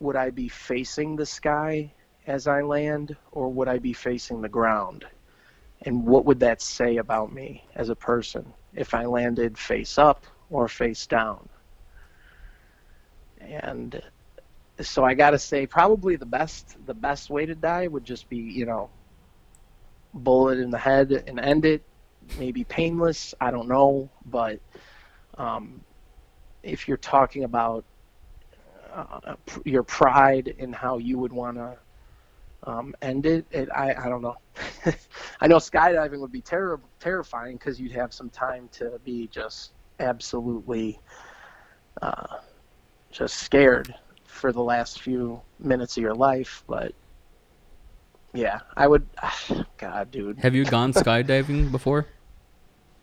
would 0.00 0.16
I 0.16 0.30
be 0.30 0.48
facing 0.48 1.16
the 1.16 1.26
sky 1.26 1.92
as 2.26 2.46
I 2.46 2.62
land, 2.62 3.16
or 3.32 3.48
would 3.52 3.68
I 3.68 3.78
be 3.78 3.92
facing 3.92 4.40
the 4.40 4.48
ground? 4.48 5.04
And 5.82 6.06
what 6.06 6.24
would 6.24 6.40
that 6.40 6.62
say 6.62 6.96
about 6.96 7.32
me 7.32 7.64
as 7.74 7.88
a 7.88 7.96
person 7.96 8.52
if 8.74 8.94
I 8.94 9.04
landed 9.06 9.58
face 9.58 9.98
up 9.98 10.24
or 10.48 10.68
face 10.68 11.06
down? 11.06 11.48
And 13.40 14.00
so 14.80 15.04
I 15.04 15.14
got 15.14 15.30
to 15.30 15.38
say, 15.38 15.66
probably 15.66 16.16
the 16.16 16.26
best 16.26 16.76
the 16.86 16.94
best 16.94 17.30
way 17.30 17.46
to 17.46 17.54
die 17.54 17.86
would 17.86 18.04
just 18.04 18.28
be, 18.28 18.38
you 18.38 18.66
know, 18.66 18.90
bullet 20.14 20.58
in 20.58 20.70
the 20.70 20.78
head 20.78 21.24
and 21.26 21.38
end 21.40 21.64
it. 21.64 21.82
Maybe 22.38 22.64
painless, 22.64 23.34
I 23.40 23.50
don't 23.50 23.68
know, 23.68 24.08
but 24.26 24.60
um, 25.36 25.80
if 26.62 26.86
you're 26.86 26.96
talking 26.96 27.44
about 27.44 27.84
uh, 28.94 29.34
your 29.64 29.82
pride 29.82 30.54
in 30.58 30.72
how 30.72 30.98
you 30.98 31.18
would 31.18 31.32
want 31.32 31.56
to 31.56 31.76
um, 32.64 32.94
end 33.00 33.26
it, 33.26 33.46
it 33.50 33.68
I, 33.74 33.94
I 33.94 34.08
don't 34.08 34.22
know. 34.22 34.36
I 35.40 35.46
know 35.46 35.56
skydiving 35.56 36.20
would 36.20 36.32
be 36.32 36.42
ter- 36.42 36.80
terrifying 36.98 37.56
because 37.56 37.80
you'd 37.80 37.92
have 37.92 38.12
some 38.12 38.28
time 38.30 38.68
to 38.72 39.00
be 39.04 39.28
just 39.28 39.72
absolutely 39.98 41.00
uh, 42.02 42.38
just 43.10 43.38
scared 43.38 43.94
for 44.24 44.52
the 44.52 44.62
last 44.62 45.00
few 45.02 45.40
minutes 45.58 45.96
of 45.96 46.02
your 46.02 46.14
life. 46.14 46.62
But 46.68 46.94
yeah, 48.32 48.60
I 48.76 48.86
would. 48.86 49.06
God, 49.78 50.10
dude. 50.10 50.38
Have 50.38 50.54
you 50.54 50.64
gone 50.64 50.92
skydiving 50.94 51.70
before? 51.70 52.06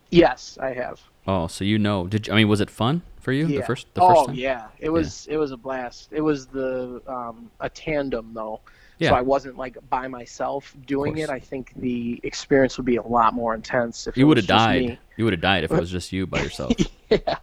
Yes, 0.09 0.57
I 0.61 0.73
have. 0.73 1.01
Oh, 1.27 1.47
so 1.47 1.63
you 1.65 1.77
know? 1.77 2.07
Did 2.07 2.27
you, 2.27 2.33
I 2.33 2.37
mean 2.37 2.47
was 2.47 2.61
it 2.61 2.69
fun 2.69 3.01
for 3.19 3.33
you 3.33 3.45
Yeah. 3.47 3.59
the 3.59 3.65
first 3.65 3.87
the 3.93 4.01
oh 4.01 4.13
first 4.15 4.25
time? 4.27 4.35
yeah, 4.35 4.67
it 4.79 4.89
was 4.89 5.27
it 5.29 5.35
was 5.37 5.51
a 5.51 5.57
blast. 5.57 6.09
It 6.13 6.21
was 6.21 6.45
the 6.47 7.01
um, 7.07 7.51
a 7.59 7.69
tandem 7.69 8.31
though, 8.33 8.61
Yeah. 8.99 9.09
so 9.09 9.15
I 9.15 9.21
wasn't 9.21 9.57
like 9.57 9.77
by 9.89 10.07
myself 10.07 10.73
doing 10.85 11.17
it. 11.17 11.29
I 11.29 11.39
think 11.39 11.73
the 11.75 12.21
experience 12.23 12.77
would 12.77 12.85
be 12.85 12.95
a 12.95 13.01
lot 13.03 13.33
more 13.33 13.53
intense 13.53 14.07
if 14.07 14.15
You 14.15 14.27
would 14.27 14.37
have 14.37 14.47
died. 14.47 14.81
me. 14.85 14.99
You 15.17 15.25
would 15.25 15.33
have 15.33 15.41
died 15.41 15.65
if 15.65 15.71
it 15.73 15.79
was 15.79 15.91
just 15.91 16.13
you 16.13 16.25
by 16.25 16.39
yourself. 16.41 16.71
yeah, 17.09 17.35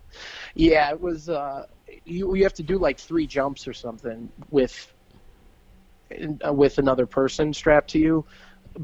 yeah. 0.54 0.90
It 0.90 1.00
was. 1.02 1.28
Uh, 1.28 1.66
you 2.04 2.34
you 2.34 2.42
have 2.42 2.54
to 2.54 2.62
do 2.62 2.78
like 2.78 2.98
three 2.98 3.26
jumps 3.26 3.66
or 3.66 3.72
something 3.72 4.30
with 4.50 4.92
uh, 6.46 6.52
with 6.52 6.78
another 6.78 7.06
person 7.06 7.52
strapped 7.52 7.90
to 7.90 7.98
you 7.98 8.24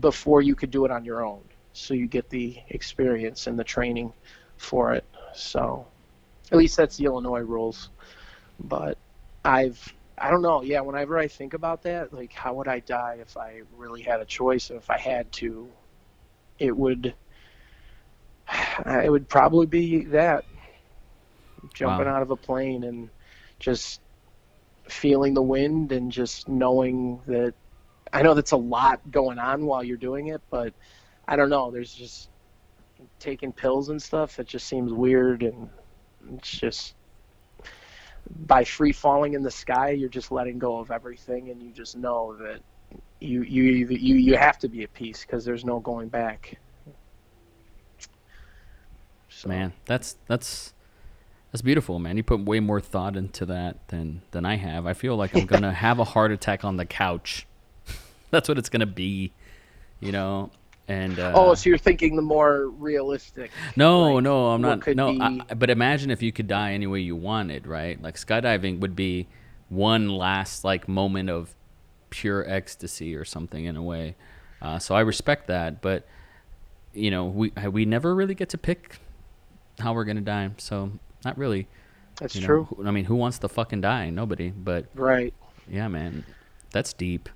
before 0.00 0.42
you 0.42 0.54
could 0.54 0.70
do 0.70 0.84
it 0.84 0.90
on 0.90 1.04
your 1.04 1.24
own. 1.24 1.42
So 1.72 1.94
you 1.94 2.06
get 2.06 2.28
the 2.30 2.56
experience 2.68 3.46
and 3.46 3.58
the 3.58 3.64
training 3.64 4.12
for 4.56 4.92
it. 4.94 5.04
So 5.34 5.86
at 6.50 6.58
least 6.58 6.76
that's 6.76 6.96
the 6.96 7.04
Illinois 7.04 7.40
rules. 7.40 7.90
But 8.58 8.98
I've 9.44 9.94
I 10.18 10.30
don't 10.30 10.42
know. 10.42 10.62
Yeah, 10.62 10.80
whenever 10.80 11.18
I 11.18 11.28
think 11.28 11.54
about 11.54 11.82
that, 11.82 12.12
like 12.12 12.32
how 12.32 12.54
would 12.54 12.68
I 12.68 12.80
die 12.80 13.18
if 13.20 13.36
I 13.36 13.62
really 13.76 14.02
had 14.02 14.20
a 14.20 14.26
choice? 14.26 14.70
If 14.70 14.90
I 14.90 14.98
had 14.98 15.30
to, 15.32 15.68
it 16.58 16.76
would. 16.76 17.14
It 18.86 19.10
would 19.10 19.28
probably 19.28 19.66
be 19.66 20.04
that 20.06 20.44
jumping 21.74 22.06
Wow. 22.06 22.14
out 22.16 22.22
of 22.22 22.30
a 22.30 22.36
plane 22.36 22.84
and 22.84 23.10
just 23.58 24.00
feeling 24.88 25.34
the 25.34 25.42
wind 25.42 25.92
and 25.92 26.10
just 26.10 26.48
knowing 26.48 27.20
that 27.26 27.54
I 28.12 28.22
know 28.22 28.34
that's 28.34 28.52
a 28.52 28.56
lot 28.56 29.00
going 29.10 29.38
on 29.38 29.66
while 29.66 29.84
you're 29.84 29.96
doing 29.96 30.28
it, 30.28 30.42
but 30.50 30.74
I 31.28 31.36
don't 31.36 31.50
know. 31.50 31.70
There's 31.70 31.92
just 31.92 32.28
taking 33.18 33.52
pills 33.52 33.88
and 33.88 34.02
stuff 34.02 34.36
that 34.36 34.48
just 34.48 34.66
seems 34.66 34.92
weird, 34.92 35.42
and 35.42 35.70
it's 36.34 36.50
just 36.50 36.94
by 38.46 38.64
free 38.64 38.92
falling 38.92 39.34
in 39.34 39.42
the 39.42 39.50
sky, 39.50 39.90
you're 39.90 40.08
just 40.08 40.32
letting 40.32 40.58
go 40.58 40.78
of 40.78 40.90
everything, 40.90 41.50
and 41.50 41.62
you 41.62 41.72
just 41.72 41.96
know 41.96 42.36
that 42.36 42.60
you 43.20 43.42
you 43.42 43.62
you 43.88 44.16
you 44.16 44.36
have 44.36 44.58
to 44.58 44.68
be 44.68 44.82
at 44.82 44.92
peace 44.92 45.24
because 45.24 45.44
there's 45.44 45.64
no 45.64 45.78
going 45.80 46.08
back. 46.08 46.58
So, 49.28 49.48
Man, 49.48 49.72
that's 49.86 50.16
that's 50.26 50.74
that's 51.52 51.62
beautiful, 51.62 51.98
man. 51.98 52.16
You 52.16 52.22
put 52.22 52.40
way 52.44 52.60
more 52.60 52.80
thought 52.80 53.16
into 53.16 53.46
that 53.46 53.88
than 53.88 54.22
than 54.30 54.44
I 54.46 54.56
have. 54.56 54.86
I 54.86 54.92
feel 54.94 55.16
like 55.16 55.34
I'm 55.34 55.46
gonna 55.46 55.72
have 55.86 55.98
a 55.98 56.04
heart 56.04 56.30
attack 56.32 56.64
on 56.64 56.76
the 56.76 56.84
couch. 56.86 57.46
that's 58.30 58.48
what 58.48 58.58
it's 58.58 58.68
gonna 58.68 58.86
be, 58.86 59.32
you 60.00 60.12
know. 60.12 60.50
And 60.88 61.18
uh, 61.20 61.32
Oh, 61.36 61.54
so 61.54 61.68
you're 61.68 61.78
thinking 61.78 62.16
the 62.16 62.22
more 62.22 62.66
realistic? 62.68 63.52
no, 63.76 64.14
like, 64.14 64.24
no, 64.24 64.46
I'm 64.50 64.60
not. 64.60 64.86
No, 64.88 65.12
be- 65.12 65.20
I, 65.20 65.54
but 65.54 65.70
imagine 65.70 66.10
if 66.10 66.20
you 66.20 66.32
could 66.32 66.48
die 66.48 66.72
any 66.72 66.86
way 66.88 66.98
you 67.00 67.14
wanted, 67.14 67.66
right? 67.66 68.00
Like 68.02 68.16
skydiving 68.16 68.80
would 68.80 68.96
be 68.96 69.28
one 69.68 70.08
last 70.08 70.64
like 70.64 70.88
moment 70.88 71.30
of 71.30 71.54
pure 72.10 72.44
ecstasy 72.48 73.14
or 73.14 73.24
something 73.24 73.64
in 73.66 73.76
a 73.76 73.82
way. 73.82 74.16
Uh, 74.60 74.80
so 74.80 74.96
I 74.96 75.00
respect 75.00 75.46
that, 75.46 75.80
but 75.80 76.06
you 76.92 77.10
know, 77.12 77.26
we 77.26 77.52
we 77.70 77.84
never 77.84 78.12
really 78.14 78.34
get 78.34 78.48
to 78.48 78.58
pick 78.58 78.98
how 79.78 79.92
we're 79.92 80.04
gonna 80.04 80.20
die. 80.20 80.50
So 80.58 80.90
not 81.24 81.36
really. 81.38 81.68
That's 82.20 82.34
You 82.34 82.42
know, 82.42 82.46
true. 82.46 82.64
who- 82.64 82.86
I 82.86 82.90
mean, 82.90 83.04
who 83.06 83.14
wants 83.16 83.38
to 83.40 83.48
fucking 83.48 83.80
die? 83.80 84.10
Nobody. 84.10 84.50
But 84.50 84.86
Right. 84.94 85.32
yeah, 85.68 85.88
man, 85.88 86.24
that's 86.70 86.92
deep. 86.92 87.28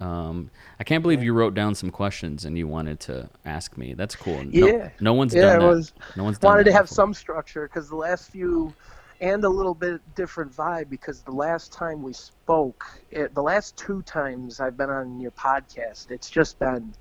Um, 0.00 0.50
I 0.80 0.84
can't 0.84 1.02
believe 1.02 1.22
you 1.22 1.32
wrote 1.32 1.54
down 1.54 1.74
some 1.76 1.90
questions 1.90 2.44
and 2.44 2.58
you 2.58 2.66
wanted 2.66 2.98
to 3.00 3.28
ask 3.44 3.76
me. 3.76 3.94
That's 3.94 4.16
cool. 4.16 4.42
No, 4.44 4.66
Yeah. 4.66 4.90
no 5.00 5.12
one's 5.14 5.32
Yeah, 5.34 5.42
done 5.42 5.56
it 5.56 5.60
that. 5.60 5.66
was- 5.68 5.92
no 6.16 6.24
one's 6.24 6.38
done 6.38 6.50
Wanted 6.50 6.64
to 6.64 6.72
have 6.72 6.84
before. 6.84 6.94
some 6.96 7.14
structure 7.14 7.62
because 7.68 7.88
the 7.88 7.96
last 7.96 8.30
few, 8.30 8.72
and 9.20 9.44
a 9.44 9.48
little 9.48 9.74
bit 9.74 10.00
different 10.16 10.52
vibe 10.52 10.90
because 10.90 11.20
the 11.22 11.30
last 11.30 11.72
time 11.72 12.02
we 12.02 12.12
spoke, 12.12 12.84
it, 13.12 13.32
the 13.34 13.42
last 13.42 13.76
two 13.76 14.02
times 14.02 14.58
I've 14.58 14.76
been 14.76 14.90
on 14.90 15.20
your 15.20 15.30
podcast, 15.32 16.10
it's 16.10 16.28
just 16.28 16.58
been, 16.58 16.92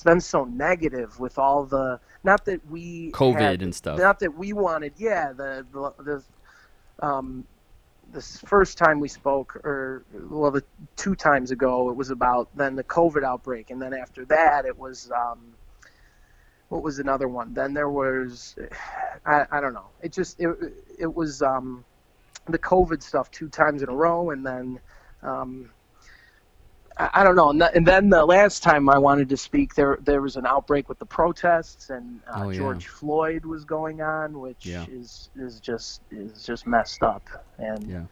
it's 0.00 0.04
been 0.06 0.20
so 0.22 0.44
negative 0.46 1.20
with 1.20 1.38
all 1.38 1.66
the, 1.66 2.00
not 2.24 2.46
that 2.46 2.66
we 2.70 3.10
COVID 3.10 3.38
had- 3.38 3.60
and 3.60 3.74
stuff. 3.74 3.98
Not 3.98 4.18
that 4.20 4.34
we 4.34 4.54
wanted, 4.54 4.94
yeah, 4.96 5.34
the 5.34 5.66
the 5.70 5.92
the, 6.02 7.06
um, 7.06 7.44
this 8.10 8.38
first 8.46 8.78
time 8.78 8.98
we 8.98 9.08
spoke, 9.08 9.56
or 9.56 10.02
well, 10.30 10.52
the 10.52 10.64
two 10.96 11.14
times 11.14 11.50
ago, 11.50 11.90
it 11.90 11.96
was 11.96 12.08
about 12.08 12.48
then 12.56 12.76
the 12.76 12.84
COVID 12.84 13.24
outbreak, 13.24 13.68
and 13.68 13.80
then 13.80 13.92
after 13.92 14.24
that, 14.24 14.64
it 14.64 14.78
was 14.78 15.10
um, 15.14 15.52
what 16.70 16.82
was 16.82 16.98
another 16.98 17.28
one? 17.28 17.52
Then 17.52 17.74
there 17.74 17.90
was, 17.90 18.56
I, 19.26 19.44
I 19.52 19.60
don't 19.60 19.74
know. 19.74 19.90
It 20.00 20.12
just 20.14 20.40
it 20.40 20.48
it 20.98 21.14
was 21.14 21.42
um, 21.42 21.84
the 22.48 22.58
COVID 22.58 23.02
stuff 23.02 23.30
two 23.30 23.50
times 23.50 23.82
in 23.82 23.90
a 23.90 23.94
row, 23.94 24.30
and 24.30 24.46
then 24.46 24.80
um, 25.22 25.68
I, 27.00 27.10
I 27.20 27.24
don't 27.24 27.36
know. 27.36 27.50
And, 27.50 27.60
th- 27.60 27.72
and 27.74 27.86
then 27.86 28.10
the 28.10 28.24
last 28.26 28.62
time 28.62 28.88
I 28.88 28.98
wanted 28.98 29.28
to 29.30 29.36
speak, 29.36 29.74
there 29.74 29.98
there 30.02 30.20
was 30.22 30.36
an 30.36 30.46
outbreak 30.46 30.88
with 30.88 30.98
the 30.98 31.06
protests, 31.06 31.90
and 31.90 32.20
uh, 32.28 32.44
Oh, 32.44 32.50
yeah. 32.50 32.58
George 32.58 32.86
Floyd 32.88 33.44
was 33.46 33.64
going 33.64 34.02
on, 34.02 34.38
which 34.40 34.66
Yeah. 34.66 34.86
is 34.88 35.30
is 35.36 35.60
just 35.60 36.02
is 36.10 36.44
just 36.44 36.66
messed 36.66 37.02
up. 37.02 37.28
And 37.58 37.84
Yeah. 37.88 38.06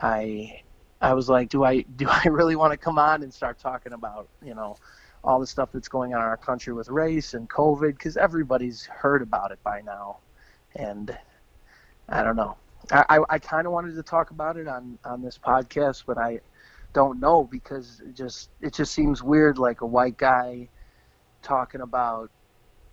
I 0.00 0.62
I 1.00 1.14
was 1.14 1.28
like, 1.28 1.48
do 1.50 1.64
I 1.64 1.82
do 1.82 2.08
I 2.08 2.28
really 2.28 2.56
want 2.56 2.72
to 2.72 2.78
come 2.78 2.98
on 2.98 3.22
and 3.22 3.32
start 3.32 3.58
talking 3.58 3.92
about 3.92 4.28
you 4.42 4.54
know 4.54 4.76
all 5.24 5.40
the 5.40 5.46
stuff 5.46 5.70
that's 5.72 5.88
going 5.88 6.14
on 6.14 6.20
in 6.20 6.26
our 6.26 6.36
country 6.36 6.72
with 6.72 6.88
race 6.88 7.34
and 7.34 7.48
COVID? 7.48 7.92
Because 7.92 8.16
everybody's 8.16 8.86
heard 8.86 9.22
about 9.22 9.52
it 9.52 9.62
by 9.64 9.80
now, 9.82 10.18
and 10.76 11.16
I 12.08 12.22
don't 12.22 12.36
know. 12.36 12.56
I 12.90 13.04
I, 13.18 13.20
I 13.30 13.38
kind 13.38 13.66
of 13.66 13.72
wanted 13.72 13.94
to 13.96 14.02
talk 14.02 14.30
about 14.30 14.56
it 14.56 14.68
on 14.68 14.98
on 15.04 15.22
this 15.22 15.38
podcast, 15.38 16.04
but 16.06 16.18
I 16.18 16.40
don't 16.94 17.20
know 17.20 17.44
because 17.44 18.00
it 18.06 18.14
just 18.16 18.50
it 18.62 18.74
just 18.74 18.94
seems 18.94 19.22
weird, 19.22 19.58
like 19.58 19.82
a 19.82 19.86
white 19.86 20.18
guy 20.18 20.70
talking 21.42 21.82
about 21.82 22.30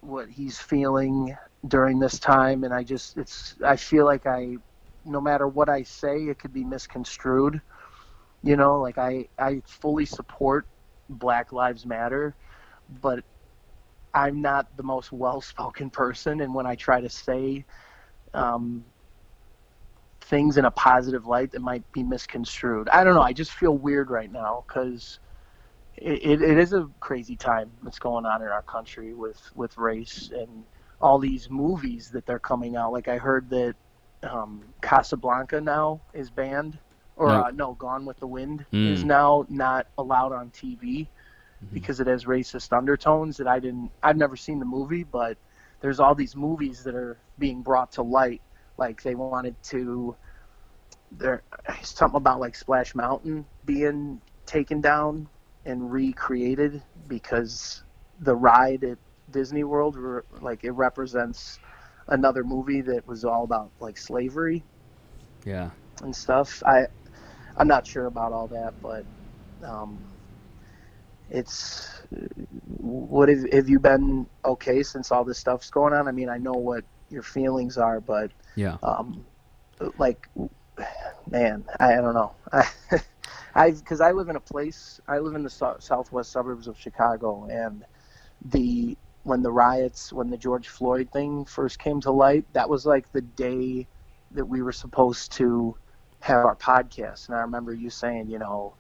what 0.01 0.29
he's 0.29 0.59
feeling 0.59 1.35
during 1.67 1.99
this 1.99 2.19
time, 2.19 2.63
and 2.65 2.73
I 2.73 2.83
just 2.83 3.17
it's 3.17 3.55
I 3.65 3.77
feel 3.77 4.05
like 4.05 4.27
I 4.27 4.57
no 5.05 5.21
matter 5.21 5.47
what 5.47 5.69
I 5.69 5.83
say, 5.83 6.17
it 6.27 6.39
could 6.39 6.53
be 6.53 6.65
misconstrued. 6.65 7.61
You 8.43 8.57
know, 8.57 8.79
like 8.81 8.97
I, 8.97 9.27
I 9.39 9.61
fully 9.67 10.05
support 10.05 10.67
Black 11.09 11.51
Lives 11.53 11.85
Matter, 11.85 12.35
but 12.89 13.23
I'm 14.13 14.41
not 14.41 14.67
the 14.77 14.83
most 14.83 15.11
well 15.11 15.41
spoken 15.41 15.89
person. 15.91 16.41
And 16.41 16.53
when 16.53 16.67
I 16.67 16.75
try 16.75 17.01
to 17.01 17.09
say 17.09 17.65
um, 18.33 18.85
things 20.31 20.57
in 20.57 20.65
a 20.65 20.71
positive 20.71 21.27
light 21.27 21.51
that 21.53 21.61
might 21.61 21.85
be 21.93 22.03
misconstrued, 22.03 22.89
I 22.89 23.05
don't 23.05 23.15
know. 23.15 23.21
I 23.23 23.33
just 23.33 23.53
feel 23.53 23.77
weird 23.77 24.11
right 24.11 24.31
now 24.31 24.65
because 24.67 25.19
it, 25.97 26.23
it, 26.25 26.41
it 26.43 26.59
is 26.59 26.73
a 26.73 26.89
crazy 27.01 27.37
time 27.37 27.71
that's 27.83 27.99
going 27.99 28.25
on 28.25 28.41
in 28.43 28.49
our 28.49 28.63
country 28.63 29.13
with, 29.13 29.41
with 29.55 29.77
race 29.77 30.31
and 30.35 30.65
all 31.01 31.19
these 31.19 31.49
movies 31.51 32.11
that 32.13 32.25
they're 32.27 32.39
coming 32.39 32.77
out. 32.77 32.93
Like 32.93 33.09
I 33.09 33.17
heard 33.17 33.49
that 33.51 33.75
um, 34.23 34.73
Casablanca 34.81 35.61
now 35.61 36.03
is 36.13 36.31
banned, 36.31 36.79
or 37.15 37.27
No. 37.27 37.45
uh, 37.45 37.51
no, 37.51 37.75
Gone 37.75 38.05
with 38.05 38.19
the 38.19 38.27
Wind 38.27 38.65
Mm. 38.73 38.87
is 38.87 39.03
now 39.05 39.45
not 39.49 39.87
allowed 39.97 40.33
on 40.33 40.51
TV 40.51 41.09
Mm-hmm. 41.63 41.83
because 41.83 41.99
it 41.99 42.07
has 42.07 42.25
racist 42.25 42.75
undertones. 42.77 43.37
That 43.37 43.47
I 43.47 43.59
didn't, 43.59 43.91
I've 44.03 44.17
never 44.17 44.37
seen 44.37 44.59
the 44.59 44.65
movie, 44.65 45.03
but 45.03 45.37
there's 45.81 45.99
all 45.99 46.15
these 46.15 46.35
movies 46.35 46.83
that 46.85 46.95
are 46.95 47.19
being 47.39 47.63
brought 47.63 47.93
to 47.93 48.03
light. 48.03 48.41
Like 48.81 49.09
they 49.09 49.21
wanted 49.21 49.61
to, 49.71 50.17
there 51.11 51.43
something 51.83 52.17
about 52.17 52.39
like 52.41 52.55
Splash 52.55 52.95
Mountain 52.95 53.47
being 53.65 54.21
taken 54.45 54.81
down 54.81 55.29
and 55.65 55.91
recreated 55.91 56.83
because 57.07 57.83
the 58.19 58.35
ride 58.35 58.83
at 58.83 58.99
Disney 59.29 59.63
World, 59.63 59.97
like 60.41 60.63
it 60.63 60.71
represents 60.71 61.59
another 62.07 62.43
movie 62.43 62.81
that 62.81 63.07
was 63.07 63.25
all 63.25 63.43
about 63.43 63.73
like 63.79 63.97
slavery 63.97 64.65
Yeah. 65.45 65.71
and 66.01 66.15
stuff. 66.15 66.61
I 66.65 66.87
I'm 67.57 67.67
not 67.67 67.87
sure 67.87 68.05
about 68.07 68.33
all 68.33 68.47
that, 68.49 68.75
but 68.81 69.07
um, 69.65 70.05
it's 71.29 72.05
what 72.65 73.29
have, 73.29 73.45
have 73.51 73.69
you 73.69 73.79
been 73.79 74.27
okay 74.45 74.83
since 74.83 75.11
all 75.11 75.25
this 75.25 75.39
stuff's 75.39 75.69
going 75.69 75.93
on? 75.93 76.07
I 76.07 76.11
mean, 76.11 76.29
I 76.29 76.37
know 76.37 76.53
what 76.53 76.85
your 77.09 77.23
feelings 77.23 77.77
are, 77.77 77.99
but 78.01 78.31
Yeah. 78.55 78.77
um, 78.83 79.25
like 79.97 80.27
man, 81.29 81.63
I, 81.79 81.93
I 81.93 81.95
don't 82.01 82.13
know. 82.13 82.33
I, 82.51 82.67
I 83.55 83.71
because 83.71 84.01
I 84.01 84.11
live 84.11 84.29
in 84.29 84.35
a 84.35 84.39
place. 84.41 84.99
I 85.07 85.19
live 85.19 85.35
in 85.35 85.43
the 85.43 85.49
so- 85.49 85.77
southwest 85.79 86.31
suburbs 86.31 86.67
of 86.67 86.77
Chicago, 86.77 87.47
and 87.51 87.85
the 88.45 88.97
when 89.23 89.43
the 89.43 89.51
riots, 89.51 90.11
when 90.11 90.29
the 90.29 90.37
George 90.37 90.67
Floyd 90.67 91.09
thing 91.11 91.45
first 91.45 91.77
came 91.79 92.01
to 92.01 92.11
light, 92.11 92.45
that 92.53 92.67
was 92.67 92.85
like 92.85 93.11
the 93.11 93.21
day 93.21 93.87
that 94.31 94.45
we 94.45 94.61
were 94.61 94.71
supposed 94.71 95.31
to 95.33 95.75
have 96.21 96.45
our 96.45 96.55
podcast. 96.55 97.27
And 97.27 97.37
I 97.37 97.41
remember 97.41 97.73
you 97.73 97.89
saying, 97.89 98.29
you 98.29 98.39
know, 98.39 98.73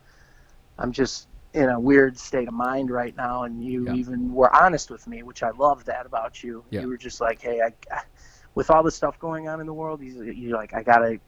I'm 0.79 0.91
just 0.91 1.27
in 1.53 1.69
a 1.69 1.79
weird 1.79 2.17
state 2.17 2.47
of 2.47 2.53
mind 2.53 2.89
right 2.89 3.15
now, 3.15 3.43
and 3.43 3.63
you 3.63 3.85
Yeah. 3.85 3.93
even 3.93 4.33
were 4.33 4.53
honest 4.55 4.89
with 4.89 5.05
me, 5.07 5.21
which 5.21 5.43
I 5.43 5.51
love 5.51 5.85
that 5.85 6.05
about 6.07 6.43
you. 6.43 6.63
Yeah. 6.71 6.81
You 6.81 6.87
were 6.87 6.97
just 6.97 7.19
like, 7.21 7.41
hey, 7.41 7.61
I, 7.61 7.73
I- 7.95 8.01
with 8.55 8.69
all 8.69 8.83
the 8.83 8.91
stuff 8.91 9.17
going 9.19 9.47
on 9.47 9.59
in 9.59 9.65
the 9.65 9.73
world, 9.73 10.01
you- 10.01 10.23
you're 10.23 10.57
like, 10.57 10.73
I 10.73 10.83
gotta 10.83 11.19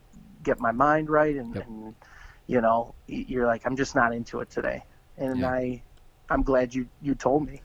get 0.43 0.59
my 0.59 0.71
mind 0.71 1.09
right, 1.09 1.35
and, 1.35 1.55
Yep. 1.55 1.65
and 1.67 1.95
you 2.47 2.59
know, 2.59 2.93
you're 3.07 3.45
like, 3.47 3.65
I'm 3.65 3.75
just 3.77 3.95
not 3.95 4.13
into 4.13 4.41
it 4.41 4.49
today, 4.49 4.83
and 5.17 5.39
Yeah. 5.39 5.49
I, 5.49 5.81
I'm 6.29 6.43
glad 6.43 6.73
you 6.73 6.87
you 7.01 7.15
told 7.15 7.45
me 7.47 7.61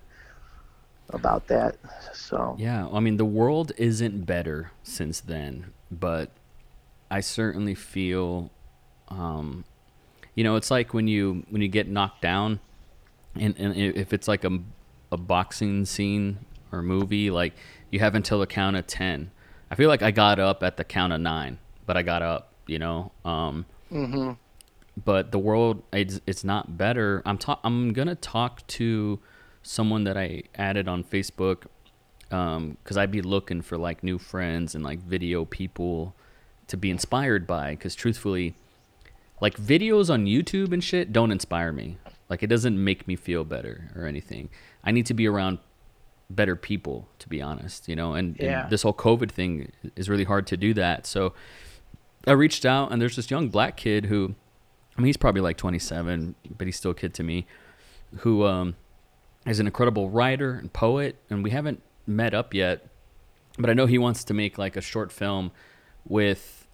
about 1.10 1.46
that. 1.48 1.76
So 2.12 2.54
Yeah, 2.58 2.86
I 2.92 3.00
mean 3.00 3.16
the 3.16 3.24
world 3.24 3.72
isn't 3.76 4.24
better 4.26 4.70
since 4.82 5.20
then, 5.20 5.72
but 5.90 6.30
I 7.10 7.20
certainly 7.20 7.74
feel, 7.74 8.50
um, 9.08 9.64
you 10.34 10.44
know, 10.44 10.56
it's 10.56 10.70
like 10.70 10.92
when 10.94 11.08
you 11.08 11.44
when 11.50 11.62
you 11.62 11.68
get 11.68 11.88
knocked 11.88 12.20
down, 12.22 12.60
and, 13.34 13.54
and 13.58 13.74
if 13.76 14.12
it's 14.12 14.28
like 14.28 14.44
a 14.44 14.58
a 15.10 15.16
boxing 15.16 15.84
scene 15.86 16.38
or 16.70 16.82
movie, 16.82 17.30
like 17.30 17.54
you 17.90 17.98
have 18.00 18.14
until 18.14 18.38
the 18.40 18.46
count 18.46 18.76
of 18.76 18.86
ten. 18.86 19.30
I 19.70 19.74
feel 19.74 19.88
like 19.88 20.02
I 20.02 20.10
got 20.10 20.38
up 20.38 20.62
at 20.62 20.76
the 20.76 20.84
count 20.84 21.12
of 21.12 21.20
nine, 21.20 21.58
but 21.86 21.96
I 21.96 22.02
got 22.02 22.22
up, 22.22 22.52
you 22.66 22.78
know. 22.78 23.12
Um, 23.24 23.66
hmm 23.90 24.32
but 25.04 25.30
the 25.30 25.38
world 25.38 25.82
it's, 25.92 26.20
it's 26.26 26.44
not 26.44 26.76
better. 26.76 27.22
I'm 27.24 27.38
ta- 27.38 27.60
I'm 27.62 27.92
gonna 27.92 28.14
talk 28.14 28.66
to 28.68 29.20
someone 29.62 30.04
that 30.04 30.16
I 30.16 30.42
added 30.54 30.88
on 30.88 31.04
Facebook 31.04 31.66
because 32.28 32.96
I'd 32.96 33.10
be 33.10 33.22
looking 33.22 33.62
for 33.62 33.78
like 33.78 34.02
new 34.02 34.18
friends 34.18 34.74
and 34.74 34.84
like 34.84 34.98
video 34.98 35.44
people 35.44 36.14
to 36.66 36.76
be 36.76 36.90
inspired 36.90 37.46
by. 37.46 37.70
Because 37.70 37.94
truthfully, 37.94 38.54
like 39.40 39.56
videos 39.56 40.12
on 40.12 40.26
YouTube 40.26 40.72
and 40.72 40.82
shit 40.82 41.12
don't 41.12 41.30
inspire 41.30 41.72
me. 41.72 41.98
Like 42.28 42.42
it 42.42 42.48
doesn't 42.48 42.82
make 42.82 43.06
me 43.08 43.16
feel 43.16 43.44
better 43.44 43.90
or 43.94 44.04
anything. 44.04 44.50
I 44.84 44.90
need 44.90 45.06
to 45.06 45.14
be 45.14 45.26
around 45.26 45.58
better 46.30 46.54
people 46.56 47.08
to 47.18 47.28
be 47.28 47.40
honest, 47.40 47.88
you 47.88 47.96
know. 47.96 48.14
And, 48.14 48.36
Yeah. 48.38 48.62
and 48.62 48.70
this 48.70 48.82
whole 48.82 48.92
COVID 48.94 49.30
thing 49.30 49.72
is 49.96 50.08
really 50.08 50.24
hard 50.24 50.46
to 50.48 50.56
do 50.56 50.74
that. 50.74 51.06
So 51.06 51.32
I 52.26 52.32
reached 52.32 52.66
out 52.66 52.92
and 52.92 53.00
there's 53.00 53.16
this 53.16 53.30
young 53.30 53.48
black 53.48 53.76
kid 53.76 54.06
who 54.06 54.34
I 54.96 55.00
mean, 55.00 55.06
he's 55.06 55.16
probably 55.16 55.40
like 55.42 55.56
27, 55.56 56.34
but 56.56 56.66
he's 56.66 56.76
still 56.76 56.90
a 56.90 56.94
kid 56.94 57.14
to 57.14 57.22
me, 57.22 57.46
who 58.18 58.44
um, 58.44 58.74
is 59.46 59.60
an 59.60 59.66
incredible 59.66 60.10
writer 60.10 60.54
and 60.54 60.72
poet, 60.72 61.14
and 61.30 61.44
we 61.44 61.50
haven't 61.50 61.80
met 62.04 62.34
up 62.34 62.52
yet, 62.52 62.84
but 63.56 63.70
I 63.70 63.74
know 63.74 63.86
he 63.86 63.96
wants 63.96 64.24
to 64.24 64.34
make 64.34 64.58
like 64.58 64.74
a 64.76 64.80
short 64.80 65.12
film 65.12 65.52
with 66.04 66.66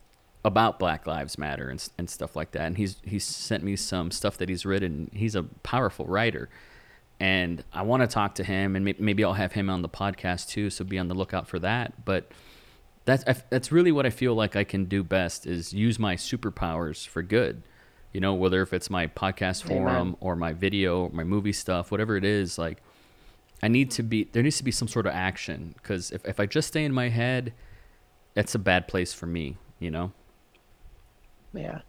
about 0.43 0.79
Black 0.79 1.07
Lives 1.07 1.37
Matter 1.37 1.69
and, 1.69 1.87
and 1.99 2.09
stuff 2.09 2.35
like 2.35 2.53
that. 2.53 2.63
And 2.63 2.79
he's 2.79 2.97
he's 3.05 3.25
sent 3.25 3.63
me 3.63 3.77
some 3.77 4.11
stuff 4.11 4.39
that 4.39 4.49
he's 4.49 4.65
written. 4.65 5.11
He's 5.13 5.35
a 5.35 5.43
powerful 5.63 6.07
writer, 6.07 6.49
and 7.25 7.65
I 7.73 7.81
want 7.81 8.03
to 8.03 8.07
talk 8.07 8.35
to 8.35 8.45
him, 8.45 8.77
and 8.77 8.85
maybe 8.99 9.25
I'll 9.25 9.33
have 9.33 9.53
him 9.53 9.71
on 9.71 9.81
the 9.81 9.89
podcast 9.89 10.51
too. 10.51 10.69
So 10.69 10.85
be 10.85 10.99
on 10.99 11.09
the 11.09 11.15
lookout 11.15 11.49
for 11.49 11.59
that. 11.61 12.05
But 12.05 12.31
that's 13.07 13.25
that's 13.49 13.73
really 13.73 13.93
what 13.93 14.05
I 14.05 14.11
feel 14.11 14.35
like 14.35 14.57
I 14.57 14.65
can 14.65 14.85
do 14.85 15.03
best 15.03 15.47
is 15.47 15.73
use 15.73 15.99
my 15.99 16.17
superpowers 16.17 17.09
for 17.09 17.23
good. 17.23 17.63
You 18.13 18.21
know, 18.21 18.35
whether 18.35 18.61
if 18.61 18.75
it's 18.75 18.91
my 18.91 19.07
podcast 19.07 19.65
Amen. 19.65 19.85
forum 19.85 20.17
or 20.21 20.37
my 20.37 20.53
video, 20.53 21.09
my 21.15 21.25
movie 21.25 21.55
stuff, 21.55 21.91
whatever 21.91 22.19
it 22.19 22.27
is, 22.27 22.59
like 22.59 22.83
I 23.63 23.69
need 23.69 23.91
to 23.93 24.03
be 24.03 24.25
there 24.33 24.43
needs 24.43 24.59
to 24.59 24.65
be 24.65 24.71
some 24.71 24.87
sort 24.87 25.07
of 25.07 25.15
action 25.15 25.75
because 25.79 26.11
if 26.11 26.27
if 26.27 26.39
I 26.39 26.45
just 26.45 26.69
stay 26.69 26.85
in 26.85 26.93
my 26.93 27.09
head, 27.09 27.55
that's 28.35 28.55
a 28.55 28.59
bad 28.59 28.87
place 28.87 29.15
for 29.15 29.25
me. 29.25 29.57
You 29.79 29.91
know. 29.91 30.13
Yeah. 31.55 31.81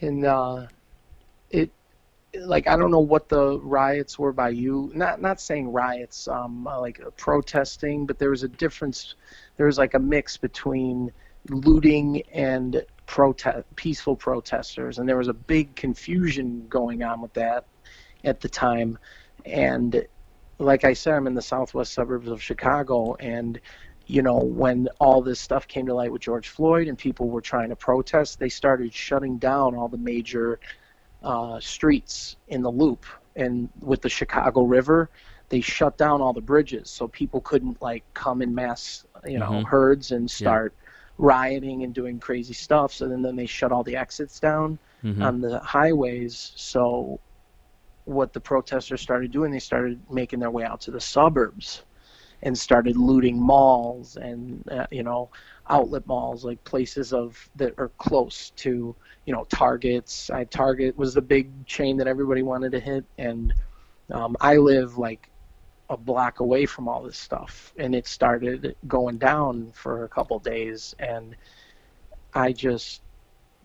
And 0.00 0.24
uh 0.24 0.68
like 2.34 2.68
I 2.68 2.76
don't 2.76 2.90
know 2.90 3.00
what 3.00 3.28
the 3.28 3.58
riots 3.60 4.18
were 4.18 4.32
by 4.32 4.50
you. 4.50 4.90
Not 4.94 5.20
not 5.20 5.40
saying 5.40 5.72
riots 5.72 6.28
um 6.28 6.66
uh, 6.66 6.80
like 6.80 7.00
uh, 7.00 7.10
protesting, 7.16 8.06
but 8.06 8.18
there 8.18 8.30
was 8.30 8.42
a 8.42 8.48
difference 8.48 9.14
there 9.56 9.66
was 9.66 9.78
like 9.78 9.94
a 9.94 9.98
mix 9.98 10.36
between 10.36 11.12
looting 11.48 12.22
and 12.32 12.84
protest 13.06 13.64
peaceful 13.76 14.14
protesters. 14.16 14.98
And 14.98 15.08
there 15.08 15.16
was 15.16 15.28
a 15.28 15.34
big 15.34 15.74
confusion 15.74 16.66
going 16.68 17.02
on 17.02 17.20
with 17.20 17.32
that 17.34 17.66
at 18.24 18.40
the 18.40 18.48
time. 18.48 18.98
And 19.44 20.06
like 20.58 20.84
I 20.84 20.92
said 20.92 21.14
I'm 21.14 21.26
in 21.26 21.34
the 21.34 21.42
southwest 21.42 21.92
suburbs 21.92 22.28
of 22.28 22.42
Chicago. 22.42 23.14
And 23.16 23.60
you 24.06 24.22
know, 24.22 24.38
when 24.38 24.88
all 24.98 25.22
this 25.22 25.40
stuff 25.40 25.68
came 25.68 25.86
to 25.86 25.94
light 25.94 26.10
with 26.10 26.22
George 26.22 26.48
Floyd 26.48 26.88
and 26.88 26.98
people 26.98 27.28
were 27.28 27.40
trying 27.40 27.68
to 27.68 27.76
protest, 27.76 28.40
they 28.40 28.48
started 28.48 28.92
shutting 28.92 29.38
down 29.38 29.76
all 29.76 29.86
the 29.88 29.96
major 29.96 30.58
uh, 31.22 31.58
streets 31.60 32.36
in 32.48 32.62
the 32.62 32.70
loop. 32.70 33.04
And 33.36 33.68
with 33.80 34.02
the 34.02 34.08
Chicago 34.08 34.62
River, 34.62 35.10
they 35.48 35.60
shut 35.60 35.96
down 35.96 36.20
all 36.20 36.32
the 36.32 36.40
bridges 36.40 36.90
so 36.90 37.08
people 37.08 37.40
couldn't 37.40 37.80
like 37.82 38.04
come 38.14 38.42
in 38.42 38.54
mass, 38.54 39.04
you 39.24 39.38
know, 39.38 39.62
Mhm. 39.62 39.64
herds 39.64 40.10
and 40.12 40.30
start 40.30 40.74
rioting 41.18 41.82
and 41.84 41.94
doing 41.94 42.18
crazy 42.18 42.54
stuff. 42.54 42.92
So 42.92 43.08
then, 43.08 43.22
then 43.22 43.36
they 43.36 43.46
shut 43.46 43.72
all 43.72 43.82
the 43.84 43.96
exits 43.96 44.40
down 44.40 44.78
Mhm. 45.02 45.22
on 45.22 45.40
the 45.40 45.58
highways. 45.60 46.52
So 46.56 47.20
what 48.04 48.32
the 48.32 48.40
protesters 48.40 49.00
started 49.00 49.30
doing, 49.30 49.50
they 49.50 49.58
started 49.58 50.00
making 50.10 50.40
their 50.40 50.50
way 50.50 50.64
out 50.64 50.80
to 50.82 50.90
the 50.90 51.00
suburbs 51.00 51.84
and 52.42 52.56
started 52.58 52.96
looting 52.96 53.38
malls 53.40 54.16
and 54.16 54.62
uh, 54.70 54.86
you 54.90 55.02
know 55.02 55.30
outlet 55.68 56.06
malls 56.06 56.44
like 56.44 56.62
places 56.64 57.12
of 57.12 57.48
that 57.56 57.74
are 57.78 57.90
close 57.98 58.50
to 58.56 58.96
you 59.24 59.32
know 59.32 59.44
targets 59.44 60.30
I, 60.30 60.44
target 60.44 60.96
was 60.96 61.14
the 61.14 61.22
big 61.22 61.66
chain 61.66 61.96
that 61.98 62.06
everybody 62.08 62.42
wanted 62.42 62.72
to 62.72 62.80
hit 62.80 63.04
and 63.18 63.52
um, 64.12 64.36
i 64.40 64.56
live 64.56 64.96
like 64.98 65.30
a 65.88 65.96
block 65.96 66.40
away 66.40 66.66
from 66.66 66.88
all 66.88 67.02
this 67.02 67.18
stuff 67.18 67.72
and 67.78 67.94
it 67.94 68.06
started 68.06 68.74
going 68.86 69.18
down 69.18 69.70
for 69.72 70.04
a 70.04 70.08
couple 70.08 70.38
days 70.38 70.94
and 70.98 71.36
i 72.34 72.52
just 72.52 73.02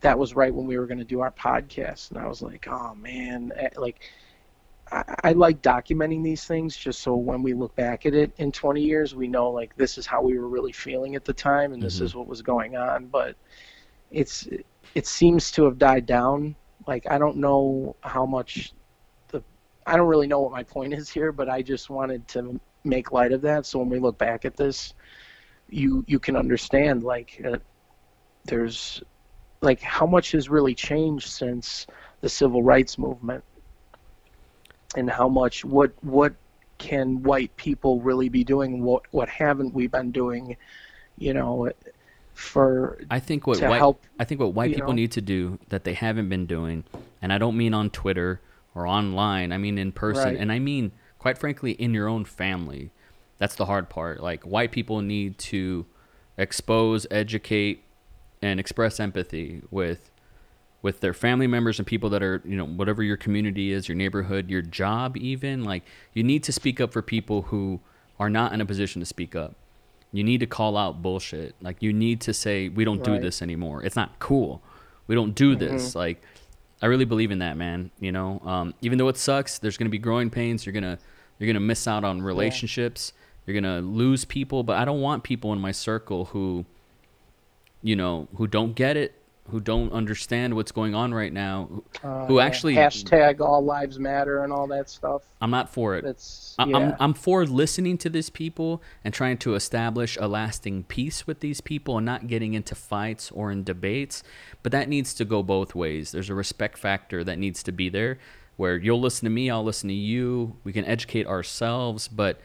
that 0.00 0.18
was 0.18 0.34
right 0.34 0.54
when 0.54 0.66
we 0.66 0.78
were 0.78 0.86
going 0.86 0.98
to 0.98 1.04
do 1.04 1.20
our 1.20 1.32
podcast 1.32 2.10
and 2.10 2.18
i 2.18 2.26
was 2.26 2.42
like 2.42 2.66
oh 2.70 2.94
man 2.94 3.52
eh, 3.56 3.68
like 3.76 4.00
I, 4.90 5.14
I 5.24 5.32
like 5.32 5.62
documenting 5.62 6.22
these 6.22 6.44
things 6.44 6.76
just 6.76 7.00
so 7.00 7.16
when 7.16 7.42
we 7.42 7.54
look 7.54 7.74
back 7.74 8.06
at 8.06 8.14
it 8.14 8.32
in 8.36 8.52
20 8.52 8.82
years, 8.82 9.14
we 9.14 9.26
know 9.26 9.50
like 9.50 9.74
this 9.76 9.98
is 9.98 10.06
how 10.06 10.22
we 10.22 10.38
were 10.38 10.48
really 10.48 10.72
feeling 10.72 11.16
at 11.16 11.24
the 11.24 11.32
time 11.32 11.72
and 11.72 11.82
this 11.82 12.00
Mhm. 12.00 12.02
is 12.02 12.14
what 12.14 12.26
was 12.28 12.42
going 12.42 12.76
on. 12.76 13.06
But 13.06 13.36
it's 14.10 14.46
it 14.96 15.06
seems 15.06 15.50
to 15.50 15.64
have 15.64 15.76
died 15.76 16.06
down. 16.06 16.56
Like 16.86 17.06
I 17.10 17.18
don't 17.18 17.36
know 17.36 17.94
how 18.00 18.24
much 18.24 18.72
the 19.28 19.42
I 19.86 19.94
don't 19.94 20.08
really 20.08 20.26
know 20.26 20.40
what 20.40 20.52
my 20.52 20.62
point 20.62 20.94
is 20.94 21.10
here, 21.10 21.32
but 21.32 21.50
I 21.50 21.60
just 21.60 21.90
wanted 21.90 22.26
to 22.28 22.58
make 22.82 23.12
light 23.12 23.32
of 23.32 23.42
that. 23.42 23.66
So 23.66 23.78
when 23.78 23.90
we 23.90 23.98
look 23.98 24.16
back 24.16 24.46
at 24.46 24.56
this, 24.56 24.94
you 25.68 26.02
you 26.08 26.18
can 26.18 26.34
understand 26.34 27.02
like 27.02 27.42
uh, 27.44 27.58
there's 28.44 29.02
like 29.60 29.82
how 29.82 30.06
much 30.06 30.32
has 30.32 30.48
really 30.48 30.74
changed 30.74 31.28
since 31.28 31.86
the 32.22 32.28
civil 32.30 32.62
rights 32.62 32.96
movement 32.96 33.44
and 34.96 35.10
how 35.10 35.28
much 35.28 35.62
what 35.62 35.92
what 36.02 36.34
can 36.78 37.22
white 37.22 37.54
people 37.56 38.00
really 38.00 38.30
be 38.30 38.44
doing 38.44 38.82
what 38.82 39.02
what 39.10 39.28
haven't 39.28 39.74
we 39.74 39.86
been 39.86 40.10
doing 40.10 40.56
you 41.18 41.34
know 41.34 41.70
for 42.36 42.98
I 43.10 43.18
think 43.18 43.46
what 43.46 43.60
white 43.62 43.78
help 43.78 44.04
I 44.20 44.24
think 44.24 44.40
what 44.40 44.52
white 44.52 44.74
people 44.74 44.88
know? 44.92 44.96
need 44.96 45.12
to 45.12 45.20
do 45.22 45.58
that 45.70 45.84
they 45.84 45.94
haven't 45.94 46.28
been 46.28 46.46
doing, 46.46 46.84
and 47.22 47.32
I 47.32 47.38
don't 47.38 47.56
mean 47.56 47.72
on 47.74 47.90
Twitter 47.90 48.40
or 48.74 48.86
online. 48.86 49.52
I 49.52 49.58
mean 49.58 49.78
in 49.78 49.90
person, 49.92 50.24
Right. 50.34 50.36
and 50.36 50.52
I 50.52 50.58
mean 50.58 50.92
quite 51.18 51.38
frankly 51.38 51.72
in 51.72 51.94
your 51.94 52.08
own 52.08 52.24
family. 52.26 52.90
That's 53.38 53.54
the 53.56 53.64
hard 53.66 53.88
part. 53.88 54.22
Like 54.22 54.44
white 54.44 54.70
people 54.70 55.00
need 55.00 55.38
to 55.38 55.86
expose, 56.36 57.06
educate, 57.10 57.82
and 58.42 58.60
express 58.60 59.00
empathy 59.00 59.62
with 59.70 60.10
with 60.82 61.00
their 61.00 61.14
family 61.14 61.46
members 61.46 61.78
and 61.78 61.86
people 61.86 62.10
that 62.10 62.22
are 62.22 62.42
you 62.44 62.56
know 62.56 62.66
whatever 62.66 63.02
your 63.02 63.16
community 63.16 63.72
is, 63.72 63.88
your 63.88 63.96
neighborhood, 63.96 64.50
your 64.50 64.62
job, 64.62 65.16
even 65.16 65.64
like 65.64 65.84
you 66.12 66.22
need 66.22 66.42
to 66.44 66.52
speak 66.52 66.80
up 66.82 66.92
for 66.92 67.00
people 67.00 67.42
who 67.42 67.80
are 68.20 68.28
not 68.30 68.52
in 68.52 68.60
a 68.60 68.66
position 68.66 69.00
to 69.00 69.06
speak 69.06 69.34
up. 69.34 69.54
You 70.16 70.24
need 70.24 70.40
to 70.40 70.46
call 70.46 70.78
out 70.78 71.02
bullshit. 71.02 71.54
Like 71.60 71.82
you 71.82 71.92
need 71.92 72.22
to 72.22 72.32
say 72.32 72.70
we 72.70 72.86
don't 72.86 73.04
do 73.04 73.18
this 73.20 73.42
anymore. 73.42 73.82
It's 73.84 73.96
not 73.96 74.18
cool. 74.18 74.62
We 75.08 75.14
don't 75.14 75.34
do 75.34 75.54
this. 75.54 75.94
Like 75.94 76.22
I 76.80 76.86
really 76.86 77.04
believe 77.04 77.30
in 77.30 77.40
that, 77.40 77.58
man. 77.58 77.90
You 78.00 78.12
know, 78.12 78.40
um, 78.42 78.72
even 78.80 78.96
though 78.96 79.08
it 79.08 79.18
sucks, 79.18 79.58
there's 79.58 79.76
gonna 79.76 79.90
be 79.90 79.98
growing 79.98 80.30
pains. 80.30 80.64
You're 80.64 80.72
gonna 80.72 80.98
you're 81.38 81.46
gonna 81.46 81.60
miss 81.60 81.86
out 81.86 82.02
on 82.02 82.22
relationships. 82.22 83.12
You're 83.44 83.60
gonna 83.60 83.82
lose 83.82 84.24
people. 84.24 84.62
But 84.62 84.78
I 84.78 84.86
don't 84.86 85.02
want 85.02 85.22
people 85.22 85.52
in 85.52 85.58
my 85.58 85.72
circle 85.72 86.24
who, 86.26 86.64
you 87.82 87.94
know, 87.94 88.26
who 88.36 88.46
don't 88.46 88.74
get 88.74 88.96
it 88.96 89.14
who 89.50 89.60
don't 89.60 89.92
understand 89.92 90.54
what's 90.54 90.72
going 90.72 90.94
on 90.94 91.14
right 91.14 91.32
now, 91.32 91.68
who, 91.70 91.84
Uh, 92.02 92.26
who 92.26 92.40
actually 92.40 92.74
hashtag 92.74 93.40
all 93.40 93.64
lives 93.64 93.98
matter 93.98 94.42
and 94.42 94.52
all 94.52 94.66
that 94.66 94.90
stuff. 94.90 95.22
I'm 95.40 95.50
not 95.50 95.68
for 95.68 95.96
it. 95.96 96.04
That's 96.04 96.54
yeah. 96.58 96.76
I'm, 96.76 96.96
I'm 96.98 97.14
for 97.14 97.44
listening 97.46 97.98
to 97.98 98.10
these 98.10 98.30
people 98.30 98.82
and 99.04 99.12
trying 99.12 99.38
to 99.38 99.54
establish 99.54 100.16
a 100.20 100.26
lasting 100.28 100.84
peace 100.84 101.26
with 101.26 101.40
these 101.40 101.60
people 101.60 101.96
and 101.96 102.06
not 102.06 102.26
getting 102.26 102.54
into 102.54 102.74
fights 102.74 103.30
or 103.30 103.50
in 103.50 103.64
debates. 103.64 104.22
But 104.62 104.72
that 104.72 104.88
needs 104.88 105.14
to 105.14 105.24
go 105.24 105.42
both 105.42 105.74
ways. 105.74 106.12
There's 106.12 106.30
a 106.30 106.34
respect 106.34 106.78
factor 106.78 107.22
that 107.24 107.38
needs 107.38 107.62
to 107.64 107.72
be 107.72 107.88
there 107.88 108.18
where 108.56 108.76
you'll 108.76 109.00
listen 109.00 109.24
to 109.26 109.30
me, 109.30 109.50
I'll 109.50 109.64
listen 109.64 109.88
to 109.88 109.94
you. 109.94 110.56
We 110.64 110.72
can 110.72 110.84
educate 110.84 111.26
ourselves, 111.26 112.08
but 112.08 112.40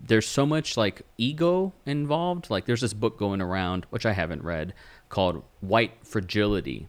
there's 0.00 0.26
so 0.26 0.46
much 0.46 0.76
like 0.76 1.02
ego 1.18 1.72
involved. 1.84 2.48
Like 2.48 2.64
there's 2.64 2.80
this 2.80 2.94
book 2.94 3.18
going 3.18 3.40
around, 3.40 3.86
which 3.90 4.06
I 4.06 4.12
haven't 4.12 4.42
read, 4.42 4.72
called 5.10 5.42
White 5.60 5.92
Fragility. 6.02 6.88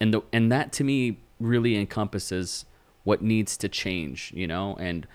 And 0.00 0.14
the 0.14 0.22
and 0.32 0.52
that 0.52 0.72
to 0.74 0.84
me 0.84 1.18
really 1.40 1.76
encompasses 1.76 2.64
what 3.02 3.20
needs 3.20 3.56
to 3.56 3.68
change, 3.68 4.32
you 4.34 4.46
know, 4.46 4.76
and 4.78 5.06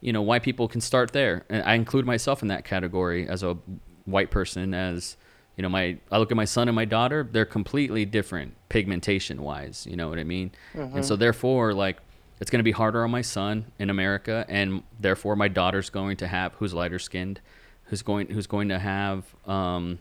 you 0.00 0.12
know, 0.12 0.20
white 0.20 0.42
people 0.42 0.68
can 0.68 0.80
start 0.80 1.12
there. 1.12 1.44
And 1.48 1.62
I 1.62 1.74
include 1.74 2.04
myself 2.04 2.42
in 2.42 2.48
that 2.48 2.64
category 2.64 3.26
as 3.28 3.42
a 3.42 3.56
white 4.04 4.30
person 4.30 4.74
as 4.74 5.16
you 5.56 5.62
know, 5.62 5.68
my 5.68 5.98
I 6.10 6.18
look 6.18 6.30
at 6.30 6.36
my 6.36 6.44
son 6.44 6.68
and 6.68 6.74
my 6.74 6.84
daughter, 6.84 7.28
they're 7.30 7.44
completely 7.44 8.04
different 8.04 8.54
pigmentation 8.68 9.42
wise, 9.42 9.86
you 9.88 9.96
know 9.96 10.08
what 10.08 10.18
I 10.18 10.24
mean? 10.24 10.50
And 10.96 11.04
so 11.04 11.16
therefore 11.16 11.72
like 11.72 11.98
it's 12.40 12.50
going 12.50 12.58
to 12.58 12.64
be 12.64 12.72
harder 12.72 13.04
on 13.04 13.10
my 13.10 13.22
son 13.22 13.66
in 13.78 13.90
America 13.90 14.44
and 14.48 14.82
therefore 14.98 15.36
my 15.36 15.48
daughter's 15.48 15.90
going 15.90 16.16
to 16.18 16.26
have 16.26 16.54
who's 16.54 16.74
lighter 16.74 16.98
skinned, 16.98 17.40
who's 17.84 18.02
going 18.02 18.28
who's 18.28 18.46
going 18.48 18.70
to 18.70 18.78
have 18.78 19.24
um 19.46 20.00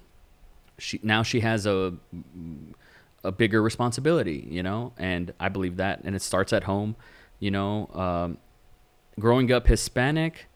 she 0.81 0.99
now 1.03 1.23
she 1.23 1.41
has 1.41 1.65
a 1.65 1.93
a 3.23 3.31
bigger 3.31 3.61
responsibility, 3.61 4.47
you 4.49 4.63
know, 4.63 4.93
and 4.97 5.31
I 5.39 5.49
believe 5.49 5.77
that, 5.77 6.01
and 6.03 6.15
it 6.15 6.23
starts 6.23 6.51
at 6.53 6.63
home, 6.63 6.95
you 7.39 7.51
know. 7.51 7.87
Um, 7.93 8.37
growing 9.19 9.51
up 9.51 9.67
Hispanic, 9.67 10.47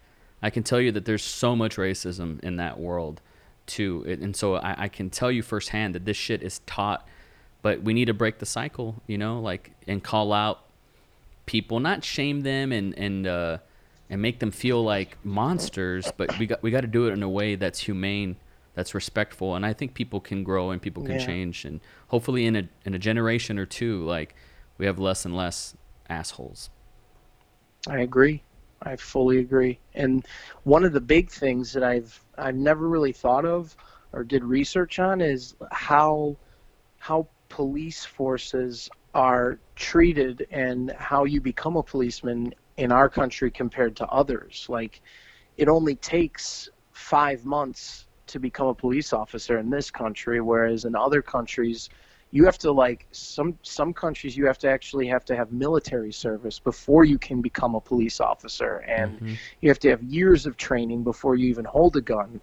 I 0.41 0.49
can 0.49 0.63
tell 0.63 0.82
you 0.82 0.91
that 0.93 1.05
there's 1.05 1.23
so 1.23 1.55
much 1.55 1.76
racism 1.76 2.43
in 2.43 2.55
that 2.55 2.80
world, 2.80 3.21
too, 3.67 4.03
and 4.07 4.36
so 4.36 4.55
I, 4.55 4.86
I 4.86 4.88
can 4.88 5.11
tell 5.11 5.32
you 5.32 5.43
firsthand 5.43 5.93
that 5.93 6.05
this 6.05 6.17
shit 6.17 6.41
is 6.41 6.59
taught, 6.65 7.07
but 7.61 7.84
we 7.84 7.93
need 7.93 8.05
to 8.05 8.13
break 8.13 8.39
the 8.39 8.47
cycle, 8.47 9.01
you 9.05 9.19
know, 9.19 9.39
like 9.39 9.71
and 9.88 10.03
call 10.03 10.34
out 10.34 10.65
people, 11.45 11.80
not 11.80 12.03
shame 12.03 12.41
them 12.41 12.71
and 12.71 12.97
and 12.97 13.28
uh, 13.28 13.57
and 14.09 14.21
make 14.21 14.39
them 14.39 14.49
feel 14.49 14.84
like 14.84 15.17
monsters, 15.23 16.11
but 16.17 16.38
we 16.39 16.47
got 16.47 16.63
we 16.63 16.71
got 16.71 16.82
to 16.82 16.88
do 16.88 17.07
it 17.07 17.11
in 17.11 17.21
a 17.21 17.30
way 17.30 17.53
that's 17.55 17.80
humane, 17.80 18.38
that's 18.76 18.93
respectful, 18.93 19.55
and 19.55 19.65
I 19.65 19.73
think 19.73 19.93
people 19.93 20.19
can 20.21 20.43
grow 20.43 20.71
and 20.71 20.82
people 20.82 21.03
can 21.03 21.17
Yeah. 21.17 21.17
change, 21.17 21.65
and 21.65 21.82
hopefully 22.09 22.45
in 22.45 22.55
a 22.55 22.69
in 22.86 22.93
a 22.93 22.99
generation 22.99 23.59
or 23.59 23.65
two, 23.65 24.03
like 24.05 24.36
we 24.78 24.86
have 24.86 24.99
less 24.99 25.26
and 25.26 25.36
less 25.36 25.76
assholes. 26.09 26.69
I 27.88 27.99
agree. 28.01 28.43
I 28.82 28.95
fully 28.97 29.39
agree. 29.39 29.82
And 29.93 30.26
one 30.63 30.84
of 30.84 30.93
the 30.93 31.01
big 31.01 31.32
things 31.32 31.73
that 31.73 31.84
I've 31.84 32.23
I've 32.38 32.55
never 32.55 32.88
really 32.88 33.13
thought 33.13 33.45
of 33.45 33.76
or 34.13 34.23
did 34.23 34.43
research 34.43 34.99
on 34.99 35.21
is 35.21 35.55
how 35.71 36.38
how 36.99 37.30
police 37.49 38.05
forces 38.05 38.89
are 39.13 39.61
treated 39.76 40.47
and 40.51 40.91
how 40.97 41.26
you 41.26 41.41
become 41.41 41.78
a 41.78 41.84
policeman 41.84 42.53
in 42.78 42.91
our 42.91 43.09
country 43.09 43.51
compared 43.51 43.95
to 43.97 44.07
others. 44.07 44.65
Like 44.69 45.01
it 45.57 45.69
only 45.69 45.95
takes 45.97 46.69
5 46.93 47.45
months 47.45 48.04
to 48.28 48.39
become 48.39 48.67
a 48.67 48.73
police 48.73 49.13
officer 49.13 49.59
in 49.59 49.69
this 49.69 49.91
country 49.91 50.41
whereas 50.41 50.86
in 50.86 50.95
other 50.95 51.21
countries 51.21 51.89
you 52.32 52.43
have 52.43 52.57
to 52.57 52.71
like 52.71 53.07
some 53.11 53.57
some 53.61 53.93
countries 53.93 54.36
you 54.36 54.45
have 54.45 54.57
to 54.57 54.69
actually 54.69 55.07
have 55.07 55.23
to 55.23 55.36
have 55.38 55.53
military 55.53 56.11
service 56.11 56.59
before 56.59 57.05
you 57.05 57.17
can 57.17 57.41
become 57.41 57.76
a 57.76 57.80
police 57.80 58.19
officer. 58.19 58.78
And 58.80 59.21
Mhm. 59.21 59.38
you 59.61 59.69
have 59.69 59.80
to 59.80 59.89
have 59.89 60.03
years 60.03 60.45
of 60.45 60.57
training 60.57 61.03
before 61.03 61.36
you 61.36 61.47
even 61.47 61.63
hold 61.63 61.95
a 61.95 62.01
gun 62.01 62.41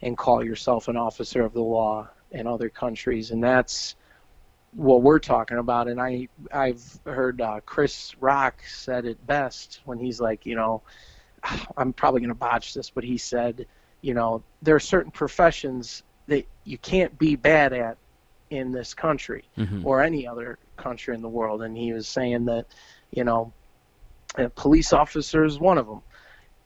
and 0.00 0.16
call 0.16 0.42
yourself 0.42 0.88
an 0.88 0.96
officer 0.96 1.42
of 1.42 1.52
the 1.52 1.62
law 1.62 2.08
in 2.30 2.46
other 2.46 2.70
countries. 2.70 3.30
And 3.30 3.44
that's 3.44 3.96
what 4.72 5.02
we're 5.02 5.18
talking 5.18 5.58
about. 5.58 5.88
And 5.88 6.00
i 6.00 6.28
i've 6.52 6.98
heard 7.04 7.40
uh, 7.40 7.60
chris 7.66 8.14
rock 8.20 8.62
said 8.66 9.04
it 9.04 9.26
best 9.26 9.80
when 9.84 9.98
he's 9.98 10.20
like 10.20 10.46
you 10.46 10.54
know 10.54 10.82
i'm 11.76 11.92
probably 11.92 12.20
going 12.20 12.28
to 12.28 12.34
botch 12.34 12.72
this 12.74 12.90
but 12.90 13.04
he 13.04 13.18
said 13.18 13.66
you 14.02 14.14
know 14.14 14.42
there 14.62 14.74
are 14.74 14.80
certain 14.80 15.10
professions 15.10 16.02
that 16.28 16.46
you 16.64 16.78
can't 16.78 17.16
be 17.18 17.36
bad 17.36 17.72
at 17.72 17.96
in 18.50 18.72
this 18.72 18.94
country 18.94 19.44
Mhm. 19.56 19.84
or 19.84 20.02
any 20.02 20.26
other 20.26 20.58
country 20.76 21.14
in 21.14 21.22
the 21.22 21.28
world. 21.28 21.62
And 21.62 21.76
he 21.76 21.92
was 21.92 22.06
saying 22.08 22.44
that, 22.46 22.66
you 23.10 23.24
know, 23.24 23.52
a 24.36 24.48
police 24.48 24.92
officer 24.92 25.44
is 25.44 25.58
one 25.58 25.78
of 25.78 25.86
them, 25.86 26.02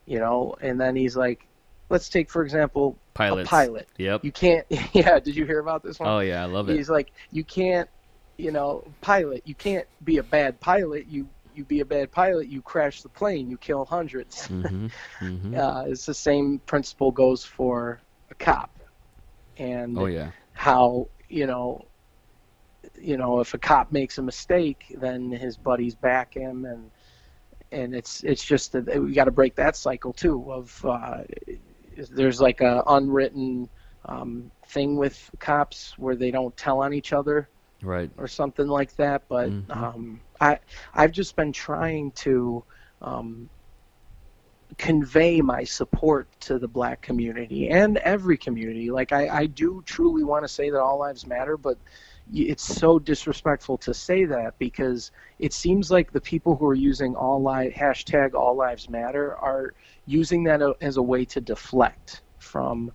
you 0.07 0.19
know, 0.19 0.57
and 0.61 0.81
then 0.81 0.97
he's 0.97 1.17
like, 1.17 1.47
let's 1.89 2.09
take, 2.09 2.31
for 2.31 2.43
example, 2.43 2.97
Pilots. 3.15 3.49
a 3.49 3.51
pilot. 3.51 3.89
Yep. 3.99 4.25
You 4.25 4.33
can't, 4.33 4.67
yeah, 4.93 5.19
did 5.21 5.37
you 5.37 5.45
hear 5.47 5.59
about 5.59 5.83
this 5.83 5.99
one? 6.01 6.09
Oh 6.09 6.21
yeah, 6.21 6.43
I 6.43 6.47
love 6.47 6.69
it. 6.69 6.77
He's 6.77 6.91
like, 6.91 7.13
you 7.31 7.45
can't, 7.45 7.89
you 8.37 8.51
know, 8.51 8.85
pilot, 9.03 9.43
you 9.47 9.55
can't 9.55 9.87
be 10.03 10.19
a 10.19 10.23
bad 10.23 10.61
pilot. 10.61 11.07
You, 11.09 11.29
you 11.61 11.67
be 11.67 11.81
a 11.81 11.87
bad 11.87 12.13
pilot, 12.13 12.49
you 12.49 12.63
crash 12.63 13.03
the 13.03 13.11
plane, 13.11 13.51
you 13.51 13.59
kill 13.59 13.81
100s 13.81 14.53
hmm 14.59 14.89
hmm 15.21 15.59
Uh, 15.59 15.85
it's 15.89 16.07
the 16.07 16.15
same 16.15 16.61
principle 16.67 17.13
goes 17.13 17.45
for 17.45 18.03
a 18.31 18.35
cop. 18.35 18.71
And 19.59 20.07
Oh 20.07 20.21
yeah. 20.21 20.33
how 20.53 21.07
you 21.29 21.47
know 21.47 21.91
you 22.99 23.17
know 23.19 23.41
if 23.41 23.55
a 23.55 23.59
cop 23.59 23.93
makes 23.93 24.19
a 24.19 24.23
mistake 24.23 24.85
then 25.01 25.31
his 25.31 25.57
buddies 25.59 25.95
back 25.97 26.35
him 26.35 26.65
and 26.65 26.91
and 27.73 27.95
it's 27.95 28.23
it's 28.25 28.45
just 28.45 28.73
that 28.73 29.03
we 29.03 29.13
got 29.15 29.25
to 29.25 29.33
break 29.33 29.57
that 29.57 29.77
cycle 29.77 30.13
too 30.13 30.53
of 30.53 30.85
uh, 30.85 31.23
there's 32.15 32.41
like 32.41 32.61
a 32.61 32.83
unwritten 32.89 33.69
um, 34.07 34.51
thing 34.69 34.97
with 34.97 35.31
cops 35.41 35.95
where 35.99 36.17
they 36.17 36.31
don't 36.31 36.57
tell 36.57 36.83
on 36.83 36.93
each 36.95 37.13
other 37.13 37.49
Right. 37.83 38.11
or 38.19 38.27
something 38.29 38.67
like 38.69 38.95
that. 38.97 39.23
But 39.29 39.55
Mhm. 39.65 39.71
um, 39.71 40.23
I 40.41 40.59
I've 40.95 41.13
just 41.13 41.37
been 41.37 41.53
trying 41.53 42.13
to 42.13 42.65
um, 43.03 43.51
convey 44.79 45.41
my 45.41 45.65
support 45.65 46.29
to 46.41 46.59
the 46.59 46.69
black 46.69 47.03
community 47.03 47.69
and 47.69 47.99
every 47.99 48.37
community. 48.37 48.91
Like 48.91 49.13
I, 49.13 49.29
I 49.29 49.47
do 49.47 49.83
truly 49.85 50.25
want 50.25 50.45
to 50.45 50.49
say 50.49 50.71
that 50.71 50.81
all 50.81 50.99
lives 50.99 51.27
matter, 51.27 51.57
but 51.57 51.77
it's 52.33 52.63
so 52.63 52.99
disrespectful 52.99 53.77
to 53.79 53.93
say 53.93 54.25
that 54.27 54.59
because 54.59 55.11
it 55.39 55.53
seems 55.53 55.91
like 55.91 56.13
the 56.13 56.21
people 56.21 56.55
who 56.57 56.67
are 56.67 56.75
using 56.75 57.15
all 57.17 57.43
li- 57.43 57.73
hashtag 57.77 58.35
all 58.35 58.57
lives 58.57 58.89
matter 58.89 59.37
are 59.37 59.75
using 60.07 60.45
that 60.45 60.63
as 60.81 60.97
a 60.97 61.03
way 61.03 61.25
to 61.25 61.41
deflect 61.41 62.23
from 62.39 62.93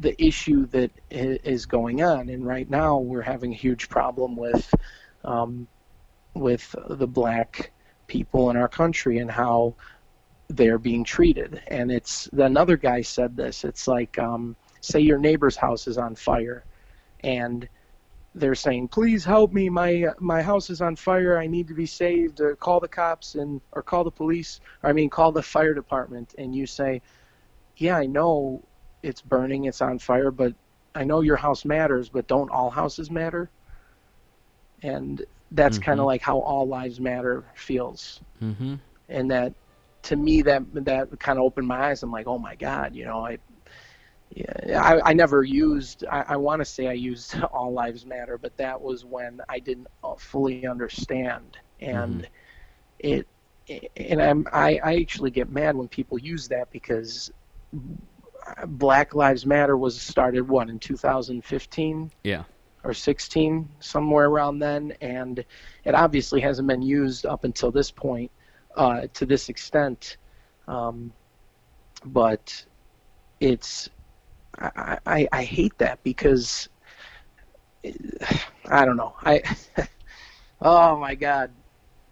the 0.00 0.20
issue 0.22 0.66
that 0.66 0.90
is 1.10 1.66
going 1.66 2.02
on. 2.02 2.28
And 2.28 2.46
right 2.46 2.68
now, 2.68 2.98
we're 2.98 3.22
having 3.22 3.52
a 3.52 3.56
huge 3.56 3.88
problem 3.88 4.36
with 4.36 4.72
um, 5.24 5.68
with 6.34 6.74
the 6.88 7.06
black 7.06 7.72
people 8.06 8.50
in 8.50 8.56
our 8.56 8.68
country 8.68 9.18
and 9.18 9.30
how 9.30 9.74
they're 10.48 10.78
being 10.78 11.04
treated. 11.04 11.62
And 11.68 11.90
it's 11.90 12.28
another 12.32 12.76
guy 12.76 13.02
said 13.02 13.36
this. 13.36 13.64
It's 13.64 13.86
like 13.86 14.18
um, 14.18 14.56
say 14.80 15.00
your 15.00 15.18
neighbor's 15.18 15.56
house 15.56 15.86
is 15.86 15.96
on 15.96 16.14
fire, 16.16 16.64
and 17.22 17.68
they're 18.34 18.54
saying, 18.54 18.88
"Please 18.88 19.24
help 19.24 19.52
me! 19.52 19.68
My 19.68 20.06
my 20.18 20.42
house 20.42 20.70
is 20.70 20.80
on 20.80 20.96
fire. 20.96 21.38
I 21.38 21.46
need 21.46 21.68
to 21.68 21.74
be 21.74 21.86
saved. 21.86 22.40
Call 22.58 22.80
the 22.80 22.88
cops 22.88 23.34
and 23.34 23.60
or 23.72 23.82
call 23.82 24.04
the 24.04 24.10
police. 24.10 24.60
Or 24.82 24.90
I 24.90 24.92
mean, 24.92 25.10
call 25.10 25.32
the 25.32 25.42
fire 25.42 25.74
department." 25.74 26.34
And 26.38 26.54
you 26.54 26.66
say, 26.66 27.02
"Yeah, 27.76 27.96
I 27.96 28.06
know 28.06 28.62
it's 29.02 29.22
burning, 29.22 29.64
it's 29.64 29.80
on 29.80 29.98
fire, 29.98 30.30
but 30.30 30.54
I 30.94 31.04
know 31.04 31.20
your 31.20 31.36
house 31.36 31.64
matters, 31.64 32.08
but 32.08 32.26
don't 32.26 32.50
all 32.50 32.70
houses 32.70 33.10
matter?" 33.10 33.50
And 34.82 35.24
that's 35.50 35.78
kind 35.78 35.98
Mhm. 35.98 36.00
of 36.00 36.06
like 36.06 36.22
how 36.22 36.38
all 36.40 36.68
lives 36.68 37.00
matter 37.00 37.44
feels. 37.54 38.22
Hmm 38.40 38.74
and 39.08 39.30
that 39.30 39.54
to 40.02 40.16
me 40.16 40.42
that 40.42 40.62
that 40.84 41.08
kind 41.20 41.38
of 41.38 41.44
opened 41.44 41.66
my 41.66 41.88
eyes. 41.90 42.02
I'm 42.02 42.10
like 42.12 42.26
oh 42.26 42.38
my 42.38 42.54
god 42.56 42.94
you 42.94 43.04
know 43.04 43.24
i 43.24 43.38
yeah, 44.30 44.82
I, 44.82 45.10
I 45.10 45.12
never 45.14 45.42
used 45.42 46.04
i, 46.10 46.24
I 46.28 46.36
want 46.36 46.60
to 46.60 46.64
say 46.64 46.86
i 46.88 46.92
used 46.92 47.38
all 47.52 47.72
lives 47.72 48.06
matter 48.06 48.38
but 48.38 48.56
that 48.58 48.80
was 48.80 49.04
when 49.04 49.40
i 49.48 49.58
didn't 49.60 49.88
uh, 50.02 50.14
fully 50.18 50.58
understand. 50.58 51.44
And 51.70 52.16
it 52.98 53.26
and 53.96 54.20
i'm 54.20 54.46
I, 54.52 54.78
I 54.82 54.96
actually 54.96 55.30
get 55.30 55.48
mad 55.50 55.76
when 55.76 55.88
people 55.88 56.18
use 56.18 56.48
that 56.48 56.70
because 56.70 57.30
black 58.66 59.14
lives 59.14 59.46
matter 59.46 59.76
was 59.76 60.00
started 60.00 60.48
what 60.48 60.68
in 60.68 60.78
2015 60.78 62.10
Yeah. 62.24 62.44
Or 62.84 62.94
16 62.94 63.68
somewhere 63.80 64.26
around 64.26 64.58
then 64.58 64.92
and 65.00 65.44
it 65.84 65.94
obviously 65.94 66.40
hasn't 66.40 66.66
been 66.66 66.82
used 66.82 67.26
up 67.26 67.44
until 67.44 67.70
this 67.70 67.90
point 67.90 68.30
uh, 68.76 69.02
to 69.14 69.26
this 69.26 69.48
extent 69.48 70.16
um, 70.68 71.12
but 72.06 72.64
it's 73.40 73.88
I, 74.58 74.98
I, 75.06 75.28
I 75.32 75.42
hate 75.44 75.76
that 75.78 76.02
because 76.02 76.68
I 78.68 78.84
don't 78.84 78.96
know. 78.96 79.14
I 79.22 79.42
oh 80.60 80.98
my 80.98 81.14
god, 81.14 81.50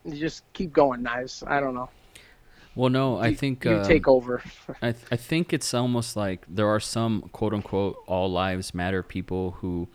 you 0.05 0.14
just 0.16 0.51
keep 0.53 0.73
going, 0.73 1.03
knives. 1.03 1.43
I 1.47 1.61
don't 1.61 1.75
know. 1.75 1.91
Well, 2.75 2.91
no, 2.91 3.19
I 3.19 3.29
You- 3.29 3.37
think 3.37 3.64
you 3.64 3.73
um, 3.77 3.87
take 3.87 4.07
over. 4.09 4.43
I, 4.83 4.93
th- 4.93 5.05
I 5.11 5.16
think 5.16 5.53
it's 5.53 5.75
almost 5.75 6.16
like 6.16 6.47
there 6.49 6.69
are 6.69 6.81
some 6.81 7.23
quote 7.33 7.53
unquote 7.53 7.97
all 8.07 8.31
lives 8.31 8.73
matter 8.73 9.03
people 9.03 9.53
who 9.61 9.89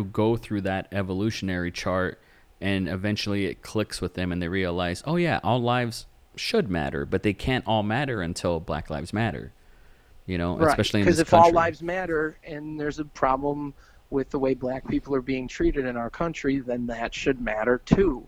who 0.00 0.04
go 0.06 0.34
through 0.34 0.62
that 0.62 0.88
evolutionary 0.92 1.70
chart 1.70 2.18
and 2.58 2.88
eventually 2.88 3.44
it 3.44 3.60
clicks 3.60 4.00
with 4.00 4.14
them 4.14 4.32
and 4.32 4.40
they 4.40 4.48
realize, 4.48 5.02
oh 5.06 5.16
yeah, 5.16 5.40
all 5.42 5.60
lives 5.60 6.06
should 6.36 6.70
matter, 6.70 7.04
but 7.04 7.22
they 7.22 7.34
can't 7.34 7.66
all 7.66 7.82
matter 7.82 8.22
until 8.22 8.60
Black 8.60 8.88
Lives 8.88 9.12
Matter. 9.12 9.52
You 10.26 10.38
know, 10.38 10.58
especially 10.60 11.00
in 11.00 11.06
because 11.06 11.18
if 11.18 11.34
all 11.34 11.52
lives 11.52 11.82
matter 11.82 12.38
and 12.44 12.80
there's 12.80 12.98
a 12.98 13.04
problem 13.04 13.74
with 14.10 14.30
the 14.30 14.38
way 14.38 14.54
black 14.54 14.86
people 14.88 15.14
are 15.14 15.20
being 15.20 15.48
treated 15.48 15.84
in 15.84 15.96
our 15.96 16.08
country, 16.08 16.60
then 16.60 16.86
that 16.86 17.12
should 17.12 17.40
matter 17.40 17.82
too. 17.84 18.26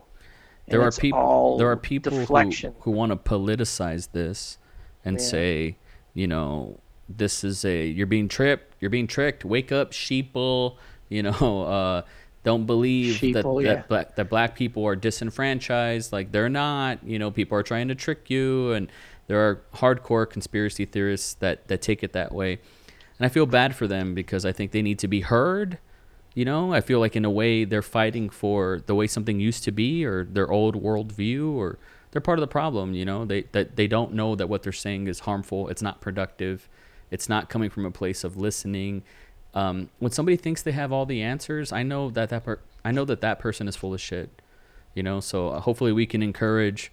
And 0.67 0.75
there 0.75 0.83
are 0.83 0.91
people 0.91 1.57
there 1.59 1.71
are 1.71 1.77
people 1.77 2.13
who, 2.13 2.71
who 2.81 2.91
want 2.91 3.13
to 3.13 3.17
politicize 3.17 4.11
this 4.13 4.59
and 5.05 5.19
Yeah. 5.19 5.27
say 5.27 5.77
you 6.13 6.27
know 6.27 6.81
this 7.09 7.45
is 7.45 7.65
a 7.65 7.87
you're 7.87 8.07
being 8.07 8.29
tripped 8.29 8.75
you're 8.81 8.91
being 8.91 9.07
tricked 9.07 9.45
wake 9.45 9.73
up 9.73 9.93
sheeple 9.93 10.77
you 11.13 11.23
know 11.23 11.63
uh 11.67 12.03
don't 12.45 12.67
believe 12.67 13.21
that, 13.21 13.45
Sheeple, 13.45 13.63
that, 13.63 13.69
yeah. 13.69 13.83
black, 13.87 14.17
that 14.17 14.29
black 14.29 14.57
people 14.57 14.85
are 14.85 14.97
disenfranchised 14.97 16.13
like 16.13 16.33
they're 16.33 16.49
not 16.49 17.03
you 17.05 17.19
know 17.19 17.31
people 17.31 17.57
are 17.57 17.63
trying 17.63 17.89
to 17.89 17.95
trick 17.95 18.31
you 18.31 18.73
and 18.73 18.91
there 19.29 19.39
are 19.39 19.63
hardcore 19.75 20.29
conspiracy 20.29 20.85
theorists 20.85 21.35
that 21.35 21.69
that 21.69 21.81
take 21.83 22.03
it 22.03 22.13
that 22.13 22.33
way 22.33 22.59
and 23.19 23.27
i 23.27 23.29
feel 23.29 23.47
bad 23.47 23.77
for 23.77 23.87
them 23.87 24.15
because 24.15 24.45
i 24.45 24.53
think 24.53 24.73
they 24.73 24.83
need 24.83 24.99
to 24.99 25.09
be 25.09 25.21
heard 25.21 25.79
you 26.35 26.45
know, 26.45 26.73
I 26.73 26.81
feel 26.81 26.99
like 26.99 27.15
in 27.15 27.25
a 27.25 27.31
way 27.31 27.65
they're 27.65 27.83
fighting 27.83 28.31
for 28.31 28.81
the 28.87 28.95
way 28.95 29.07
something 29.07 29.39
used 29.39 29.65
to 29.65 29.73
be 29.73 30.05
or 30.05 30.25
their 30.25 30.51
old 30.51 30.83
worldview 30.83 31.53
or 31.53 31.79
they're 32.11 32.23
part 32.23 32.39
of 32.39 32.41
the 32.41 32.49
problem, 32.49 32.95
you 32.95 33.05
know. 33.05 33.25
They 33.25 33.43
that 33.53 33.77
they 33.77 33.87
don't 33.87 34.15
know 34.15 34.35
that 34.37 34.49
what 34.49 34.63
they're 34.63 34.73
saying 34.73 35.09
is 35.09 35.21
harmful, 35.21 35.69
it's 35.69 35.83
not 35.83 36.01
productive, 36.01 36.69
it's 37.11 37.29
not 37.29 37.49
coming 37.49 37.71
from 37.71 37.85
a 37.85 37.91
place 37.91 38.25
of 38.25 38.37
listening. 38.37 39.03
Um, 39.55 39.91
when 39.99 40.13
somebody 40.13 40.37
thinks 40.37 40.63
they 40.63 40.73
have 40.73 40.93
all 40.93 41.05
the 41.07 41.23
answers, 41.23 41.73
I 41.73 41.83
know 41.83 42.11
that 42.11 42.31
that 42.31 42.45
per- 42.45 42.61
I 42.85 42.91
know 42.91 43.05
that 43.05 43.21
that 43.21 43.39
person 43.39 43.69
is 43.69 43.77
full 43.77 43.93
of 43.95 44.01
shit. 44.01 44.31
You 44.95 45.03
know, 45.03 45.21
so 45.21 45.49
uh, 45.51 45.61
hopefully 45.61 45.93
we 45.93 46.07
can 46.07 46.23
encourage 46.23 46.93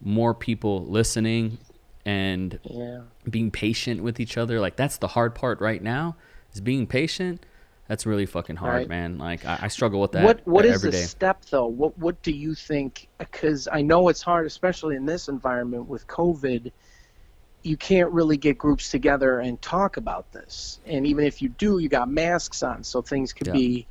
more 0.00 0.34
people 0.34 0.84
listening 0.86 1.58
and 2.04 2.58
Yeah. 2.64 3.00
being 3.28 3.50
patient 3.50 4.02
with 4.02 4.20
each 4.20 4.36
other. 4.38 4.60
Like 4.60 4.76
that's 4.76 4.98
the 4.98 5.08
hard 5.08 5.34
part 5.34 5.60
right 5.60 5.82
now 5.82 6.16
is 6.52 6.60
being 6.60 6.86
patient. 6.86 7.44
That's 7.88 8.04
really 8.04 8.26
fucking 8.26 8.56
hard, 8.56 8.74
Right. 8.74 8.88
man. 8.88 9.16
Like 9.18 9.44
I, 9.44 9.58
I 9.62 9.68
struggle 9.68 10.00
with 10.00 10.12
that 10.12 10.24
what 10.24 10.46
what 10.46 10.64
is 10.66 10.82
the 10.82 10.90
day. 10.90 11.02
step 11.02 11.44
though? 11.46 11.66
What 11.66 11.96
what 11.98 12.20
do 12.22 12.32
you 12.32 12.54
think? 12.54 13.08
Because 13.18 13.68
I 13.72 13.80
know 13.82 14.08
it's 14.08 14.22
hard, 14.22 14.46
especially 14.46 14.96
in 14.96 15.06
this 15.06 15.28
environment 15.28 15.88
with 15.88 16.06
COVID. 16.08 16.72
You 17.66 17.76
can't 17.76 18.12
really 18.12 18.36
get 18.36 18.58
groups 18.58 18.90
together 18.90 19.40
and 19.40 19.60
talk 19.60 19.96
about 19.96 20.30
this, 20.32 20.78
and 20.86 21.04
even 21.04 21.24
if 21.24 21.42
you 21.42 21.48
do, 21.48 21.78
you 21.78 21.88
got 21.88 22.08
masks 22.08 22.62
on, 22.62 22.84
so 22.84 23.02
things 23.02 23.32
could 23.32 23.48
Yeah. 23.48 23.54
be. 23.54 23.88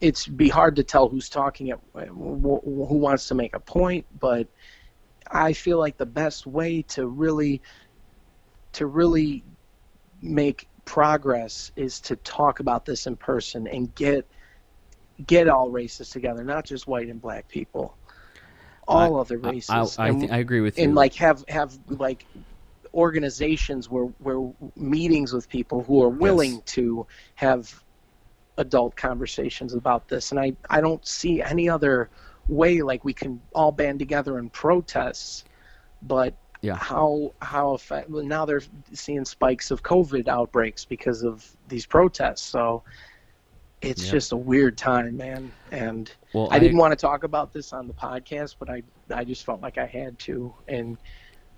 It's 0.00 0.26
be 0.26 0.48
hard 0.48 0.74
to 0.76 0.82
tell 0.82 1.08
who's 1.08 1.28
talking 1.28 1.70
at 1.70 1.78
wh- 1.94 2.64
who 2.64 2.98
wants 2.98 3.28
to 3.28 3.36
make 3.36 3.54
a 3.54 3.60
point, 3.60 4.06
but 4.18 4.48
I 5.30 5.52
feel 5.52 5.78
like 5.78 5.96
the 5.98 6.06
best 6.06 6.46
way 6.46 6.82
to 6.88 7.06
really 7.06 7.62
to 8.72 8.86
really 8.86 9.44
make 10.20 10.66
progress 10.84 11.70
is 11.76 12.00
to 12.00 12.16
talk 12.16 12.58
about 12.58 12.84
this 12.84 13.06
in 13.06 13.14
person 13.16 13.68
and 13.68 13.94
get 13.94 14.26
get 15.26 15.48
all 15.48 15.70
races 15.70 16.10
together, 16.10 16.42
not 16.42 16.64
just 16.64 16.88
white 16.88 17.08
and 17.08 17.20
black 17.20 17.48
people, 17.48 17.96
all 18.88 19.20
other 19.20 19.38
races, 19.38 19.96
I, 19.96 20.06
I, 20.06 20.08
and, 20.08 20.32
I 20.32 20.38
agree 20.38 20.60
with 20.60 20.76
you. 20.76 20.84
and 20.84 20.96
like 20.96 21.14
have 21.14 21.44
have 21.48 21.78
like 21.88 22.26
organizations 22.94 23.88
where 23.88 24.06
where 24.18 24.50
meetings 24.76 25.32
with 25.32 25.48
people 25.48 25.82
who 25.82 26.02
are 26.02 26.08
willing 26.10 26.56
Yes. 26.56 26.62
to 26.66 27.06
have 27.36 27.82
adult 28.58 28.96
conversations 28.96 29.74
about 29.74 30.08
this, 30.08 30.30
and 30.30 30.38
I 30.40 30.56
I 30.70 30.80
don't 30.80 31.06
see 31.06 31.42
any 31.42 31.68
other 31.68 32.10
way 32.48 32.82
like 32.82 33.04
we 33.04 33.14
can 33.14 33.40
all 33.54 33.72
band 33.72 33.98
together 33.98 34.38
and 34.38 34.52
protest, 34.52 35.48
but 36.02 36.34
Yeah. 36.62 36.76
how 36.76 37.32
how 37.40 37.74
effect, 37.74 38.10
well, 38.10 38.24
now 38.24 38.44
they're 38.44 38.62
seeing 38.92 39.24
spikes 39.24 39.70
of 39.70 39.82
COVID 39.82 40.28
outbreaks 40.28 40.84
because 40.84 41.22
of 41.22 41.56
these 41.68 41.86
protests. 41.86 42.42
So 42.42 42.82
it's 43.80 44.04
Yeah. 44.04 44.12
just 44.12 44.32
a 44.32 44.36
weird 44.36 44.76
time, 44.78 45.16
man. 45.16 45.52
And 45.70 46.10
well, 46.32 46.48
I 46.50 46.58
didn't 46.58 46.78
want 46.78 46.92
to 46.92 46.96
talk 46.96 47.24
about 47.24 47.52
this 47.52 47.72
on 47.72 47.88
the 47.88 47.94
podcast, 47.94 48.56
but 48.58 48.68
I 48.70 48.82
I 49.12 49.24
just 49.24 49.44
felt 49.44 49.60
like 49.60 49.78
I 49.78 49.86
had 49.86 50.18
to 50.20 50.54
and 50.68 50.98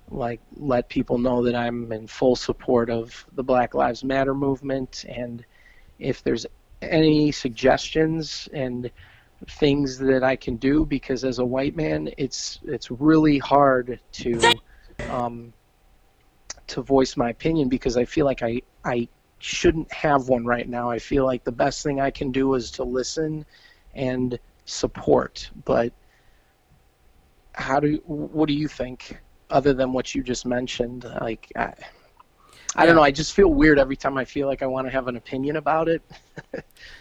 like 0.09 0.39
let 0.55 0.87
people 0.89 1.17
know 1.17 1.43
that 1.43 1.55
I'm 1.55 1.91
in 1.91 2.07
full 2.07 2.35
support 2.35 2.89
of 2.89 3.25
the 3.33 3.43
Black 3.43 3.73
Lives 3.73 4.03
Matter 4.03 4.35
movement 4.35 5.05
and 5.07 5.45
if 5.99 6.23
there's 6.23 6.45
any 6.81 7.31
suggestions 7.31 8.47
and 8.53 8.91
things 9.47 9.97
that 9.97 10.23
I 10.23 10.35
can 10.35 10.57
do 10.57 10.85
because 10.85 11.23
as 11.23 11.39
a 11.39 11.45
white 11.45 11.75
man 11.75 12.09
it's 12.17 12.59
it's 12.63 12.91
really 12.91 13.37
hard 13.37 13.99
to 14.13 14.59
um, 15.09 15.53
to 16.67 16.81
voice 16.81 17.17
my 17.17 17.29
opinion 17.29 17.69
because 17.69 17.97
I 17.97 18.05
feel 18.05 18.25
like 18.25 18.41
I 18.41 18.61
I 18.83 19.07
shouldn't 19.39 19.91
have 19.91 20.29
one 20.29 20.45
right 20.45 20.67
now. 20.67 20.89
I 20.89 20.99
feel 20.99 21.25
like 21.25 21.43
the 21.43 21.51
best 21.51 21.83
thing 21.83 21.99
I 21.99 22.09
can 22.09 22.31
do 22.31 22.53
is 22.55 22.71
to 22.71 22.83
listen 22.83 23.45
and 23.93 24.39
support. 24.65 25.49
But 25.65 25.93
how 27.53 27.79
do 27.79 28.01
what 28.05 28.47
do 28.47 28.53
you 28.53 28.67
think 28.67 29.19
other 29.55 29.73
than 29.73 29.93
what 29.93 30.13
you 30.13 30.21
just 30.21 30.45
mentioned? 30.45 31.05
Like 31.21 31.51
I, 31.55 31.73
I 32.75 32.85
don't 32.85 32.95
know. 32.95 33.01
I 33.01 33.11
just 33.11 33.33
feel 33.33 33.47
weird 33.47 33.79
every 33.79 33.95
time 33.95 34.17
I 34.17 34.25
feel 34.25 34.47
like 34.47 34.61
I 34.61 34.67
want 34.67 34.85
to 34.87 34.91
have 34.91 35.07
an 35.07 35.15
opinion 35.15 35.55
about 35.55 35.87
it. 35.87 36.01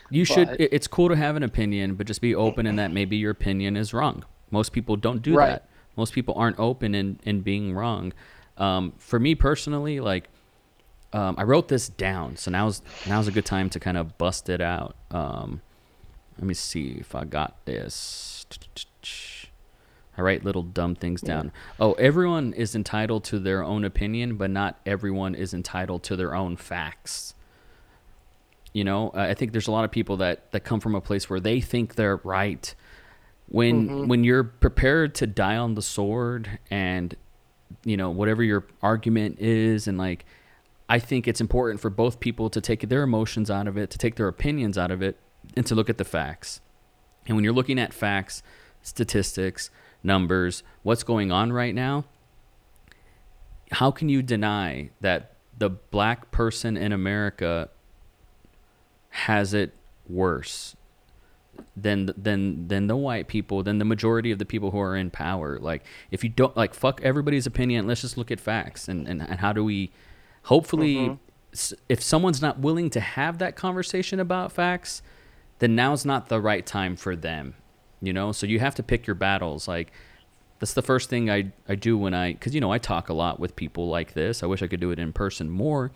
You 0.09 0.25
should. 0.33 0.49
But- 0.49 0.61
It's 0.61 0.87
cool 0.87 1.09
to 1.09 1.17
have 1.17 1.35
an 1.37 1.43
opinion, 1.43 1.97
but 1.97 2.07
just 2.07 2.21
be 2.21 2.35
open 2.35 2.67
in 2.67 2.77
that 2.77 2.93
maybe 2.93 3.17
your 3.17 3.33
opinion 3.33 3.77
is 3.77 3.93
wrong. 3.93 4.25
Most 4.51 4.73
people 4.73 4.97
don't 4.97 5.21
do 5.21 5.37
Right. 5.37 5.49
that. 5.51 5.69
Most 5.97 6.13
people 6.13 6.35
aren't 6.37 6.59
open 6.61 6.95
in 6.95 7.19
in 7.25 7.41
being 7.41 7.75
wrong. 7.75 8.13
Um, 8.57 8.93
for 8.99 9.19
me 9.19 9.35
personally, 9.35 9.99
like 10.01 10.29
um, 11.13 11.35
I 11.39 11.43
wrote 11.43 11.67
this 11.69 11.89
down, 11.89 12.37
so 12.37 12.51
now's 12.53 12.81
now's 13.07 13.27
a 13.29 13.33
good 13.33 13.45
time 13.45 13.69
to 13.71 13.81
kind 13.81 13.97
of 13.97 14.17
bust 14.17 14.49
it 14.49 14.61
out. 14.61 14.95
Um, 15.11 15.61
let 16.39 16.47
me 16.47 16.55
see 16.55 16.97
if 17.01 17.15
I 17.17 17.25
got 17.25 17.65
this. 17.65 18.47
I 20.17 20.23
write 20.23 20.45
little 20.45 20.63
dumb 20.63 20.95
things 20.95 21.21
down. 21.21 21.53
Oh, 21.81 21.93
everyone 21.95 22.53
is 22.53 22.75
entitled 22.75 23.25
to 23.25 23.39
their 23.39 23.63
own 23.63 23.85
opinion, 23.85 24.37
but 24.37 24.51
not 24.51 24.79
everyone 24.87 25.35
is 25.35 25.53
entitled 25.53 26.03
to 26.05 26.17
their 26.17 26.35
own 26.35 26.57
facts. 26.57 27.35
You 28.73 28.83
know 28.83 29.13
i 29.15 29.35
think 29.35 29.53
there's 29.53 29.69
a 29.69 29.71
lot 29.71 29.85
of 29.85 29.93
people 29.93 30.17
that 30.17 30.51
that 30.51 30.65
come 30.65 30.81
from 30.81 30.97
a 30.97 31.01
place 31.01 31.31
where 31.31 31.39
they 31.39 31.61
think 31.61 31.95
they're 31.95 32.17
right. 32.25 32.75
When 33.49 33.89
mm-hmm. 33.89 34.09
when 34.09 34.25
you're 34.25 34.43
prepared 34.43 35.15
to 35.17 35.29
die 35.29 35.57
on 35.57 35.75
the 35.75 35.83
sword 35.83 36.59
and 36.71 37.15
you 37.85 37.97
know 37.97 38.11
whatever 38.11 38.43
your 38.43 38.67
argument 38.83 39.39
is 39.39 39.87
and 39.87 39.97
like 39.97 40.25
i 40.89 40.99
think 40.99 41.27
it's 41.27 41.41
important 41.41 41.81
for 41.81 41.91
both 41.91 42.21
people 42.21 42.51
to 42.51 42.61
take 42.61 42.89
their 42.89 43.03
emotions 43.03 43.51
out 43.51 43.67
of 43.67 43.77
it 43.77 43.91
to 43.91 43.99
take 43.99 44.17
their 44.17 44.29
opinions 44.29 44.77
out 44.77 44.91
of 44.91 45.03
it 45.03 45.19
and 45.57 45.67
to 45.67 45.75
look 45.75 45.91
at 45.91 45.99
the 45.99 46.05
facts. 46.05 46.61
And 47.27 47.37
when 47.37 47.45
you're 47.45 47.55
looking 47.55 47.79
at 47.79 47.93
facts 47.93 48.43
statistics 48.83 49.71
numbers 50.05 50.63
what's 50.83 51.03
going 51.03 51.33
on 51.33 51.53
right 51.53 51.75
now 51.75 52.05
how 53.73 53.91
can 53.91 54.09
you 54.09 54.23
deny 54.23 54.91
that 55.01 55.33
the 55.59 55.71
black 55.71 56.31
person 56.31 56.77
in 56.77 56.93
america 56.93 57.69
has 59.11 59.55
it 59.55 59.73
worse 60.09 60.77
than 61.77 62.11
than 62.17 62.69
than 62.69 62.87
the 62.87 62.97
white 62.97 63.29
people 63.29 63.63
than 63.63 63.79
the 63.79 63.85
majority 63.85 64.31
of 64.31 64.39
the 64.39 64.45
people 64.45 64.71
who 64.71 64.81
are 64.81 64.97
in 64.97 65.11
power? 65.11 65.59
Like 65.59 65.85
if 66.11 66.25
you 66.25 66.31
don't 66.31 66.57
like 66.57 66.75
fuck 66.75 67.01
everybody's 67.03 67.47
opinion 67.47 67.87
let's 67.87 68.01
just 68.01 68.17
look 68.17 68.31
at 68.31 68.41
facts 68.41 68.89
and 68.89 69.07
and, 69.07 69.23
and 69.23 69.41
how 69.41 69.53
do 69.53 69.65
we 69.65 69.93
hopefully 70.45 70.97
mm-hmm. 70.97 71.15
s 71.53 71.75
if 71.89 72.03
someone's 72.03 72.43
not 72.43 72.59
willing 72.59 72.91
to 72.91 73.01
have 73.01 73.39
that 73.39 73.57
conversation 73.57 74.21
about 74.21 74.53
facts 74.53 75.03
then 75.59 75.75
now's 75.75 76.05
not 76.05 76.29
the 76.29 76.41
right 76.41 76.67
time 76.67 76.97
for 76.97 77.17
them 77.17 77.55
you 78.07 78.13
know 78.13 78.33
so 78.33 78.47
you 78.47 78.59
have 78.61 78.75
to 78.75 78.83
pick 78.83 79.07
your 79.07 79.15
battles 79.15 79.67
like 79.67 79.93
that's 80.65 80.75
the 80.75 80.83
first 80.83 81.11
thing 81.11 81.31
I, 81.31 81.53
I 81.69 81.75
do 81.75 81.99
when 81.99 82.15
I 82.15 82.33
because 82.33 82.55
you 82.55 82.61
know 82.61 82.73
I 82.73 82.79
talk 82.79 83.09
a 83.09 83.15
lot 83.15 83.39
with 83.39 83.57
people 83.57 83.89
like 83.89 84.15
this. 84.15 84.43
I 84.43 84.47
wish 84.47 84.63
I 84.63 84.67
could 84.67 84.81
do 84.81 84.91
it 84.91 84.99
in 84.99 85.13
person 85.13 85.51
more, 85.51 85.91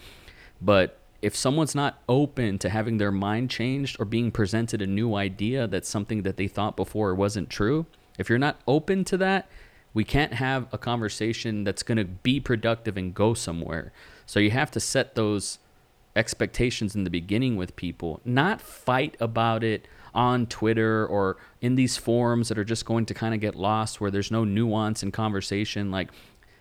but 0.60 0.98
if 1.22 1.34
someone's 1.34 1.74
not 1.74 2.02
open 2.08 2.58
to 2.58 2.68
having 2.68 2.98
their 2.98 3.10
mind 3.10 3.50
changed 3.50 3.96
or 3.98 4.04
being 4.04 4.30
presented 4.30 4.82
a 4.82 4.86
new 4.86 5.14
idea 5.14 5.66
that's 5.66 5.88
something 5.88 6.22
that 6.22 6.36
they 6.36 6.46
thought 6.46 6.76
before 6.76 7.14
wasn't 7.14 7.50
true, 7.50 7.86
if 8.18 8.28
you're 8.28 8.38
not 8.38 8.60
open 8.66 9.04
to 9.04 9.16
that, 9.16 9.48
we 9.94 10.04
can't 10.04 10.34
have 10.34 10.68
a 10.72 10.78
conversation 10.78 11.64
that's 11.64 11.82
going 11.82 11.98
to 11.98 12.04
be 12.04 12.38
productive 12.38 12.96
and 12.96 13.14
go 13.14 13.34
somewhere. 13.34 13.90
So 14.26 14.38
you 14.38 14.50
have 14.50 14.70
to 14.72 14.80
set 14.80 15.14
those 15.14 15.58
expectations 16.14 16.94
in 16.94 17.04
the 17.04 17.10
beginning 17.10 17.56
with 17.56 17.74
people, 17.74 18.20
not 18.24 18.60
fight 18.60 19.16
about 19.18 19.64
it 19.64 19.88
on 20.18 20.46
Twitter 20.46 21.06
or 21.06 21.36
in 21.60 21.76
these 21.76 21.96
forums 21.96 22.48
that 22.48 22.58
are 22.58 22.64
just 22.64 22.84
going 22.84 23.06
to 23.06 23.14
kind 23.14 23.34
of 23.34 23.40
get 23.40 23.54
lost 23.54 24.00
where 24.00 24.10
there's 24.10 24.32
no 24.32 24.42
nuance 24.42 25.04
in 25.04 25.12
conversation, 25.12 25.92
like 25.92 26.10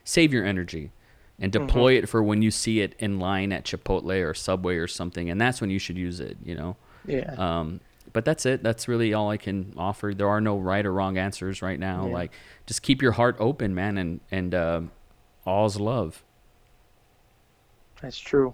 save 0.04 0.32
your 0.32 0.46
energy 0.46 0.92
and 1.40 1.52
deploy 1.52 1.94
it 1.94 2.08
for 2.08 2.22
when 2.22 2.44
you 2.44 2.52
see 2.52 2.82
it 2.82 2.94
in 3.00 3.20
line 3.20 3.52
at 3.52 3.64
Chipotle 3.66 4.24
or 4.24 4.36
Subway 4.36 4.78
or 4.78 4.88
something, 4.88 5.32
and 5.32 5.42
that's 5.42 5.60
when 5.60 5.72
you 5.72 5.80
should 5.80 5.98
use 5.98 6.20
it. 6.20 6.38
You 6.44 6.54
know. 6.54 6.78
Yeah. 7.08 7.34
Um, 7.38 7.80
but 8.14 8.26
that's 8.26 8.46
it. 8.46 8.62
That's 8.62 8.88
really 8.88 9.14
all 9.14 9.32
I 9.32 9.38
can 9.38 9.74
offer. 9.76 10.14
There 10.16 10.30
are 10.30 10.42
no 10.42 10.58
right 10.58 10.86
or 10.86 10.94
wrong 10.94 11.18
answers 11.18 11.62
right 11.64 11.80
now. 11.80 12.08
Yeah. 12.08 12.14
Like, 12.14 12.32
just 12.68 12.84
keep 12.84 13.02
your 13.02 13.14
heart 13.14 13.38
open, 13.40 13.74
man, 13.74 13.98
and 13.98 14.20
and 14.32 14.54
uh, 14.54 14.82
all's 15.46 15.80
love. 15.80 16.24
That's 18.02 18.20
true. 18.20 18.54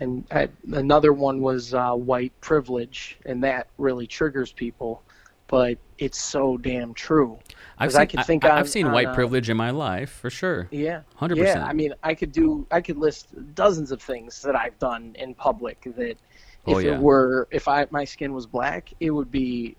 And 0.00 0.24
I, 0.30 0.48
another 0.72 1.12
one 1.12 1.40
was 1.40 1.74
uh, 1.74 1.92
white 1.92 2.32
privilege, 2.40 3.18
and 3.26 3.44
that 3.44 3.68
really 3.78 4.06
triggers 4.06 4.50
people. 4.50 5.02
But 5.46 5.78
it's 5.98 6.18
so 6.18 6.56
damn 6.56 6.94
true. 6.94 7.38
I've 7.76 7.92
seen, 7.92 8.00
I 8.00 8.06
could 8.06 8.24
think 8.24 8.44
I, 8.44 8.56
have 8.56 8.68
seen 8.68 8.86
on, 8.86 8.92
white 8.92 9.08
uh, 9.08 9.14
privilege 9.14 9.50
in 9.50 9.56
my 9.56 9.70
life 9.70 10.10
for 10.10 10.30
sure. 10.30 10.68
Yeah, 10.70 11.02
100%. 11.20 11.36
Yeah, 11.36 11.64
I 11.64 11.72
mean, 11.72 11.92
I 12.02 12.14
could 12.14 12.30
do, 12.32 12.66
I 12.70 12.80
could 12.80 12.96
list 12.96 13.28
dozens 13.54 13.90
of 13.90 14.00
things 14.00 14.40
that 14.42 14.54
I've 14.54 14.78
done 14.78 15.14
in 15.18 15.34
public 15.34 15.80
that, 15.96 16.02
if 16.02 16.18
Oh, 16.66 16.78
yeah. 16.78 16.92
it 16.92 17.00
were, 17.00 17.48
if 17.50 17.68
I 17.68 17.86
my 17.90 18.04
skin 18.04 18.32
was 18.32 18.46
black, 18.46 18.92
it 19.00 19.10
would 19.10 19.30
be 19.30 19.76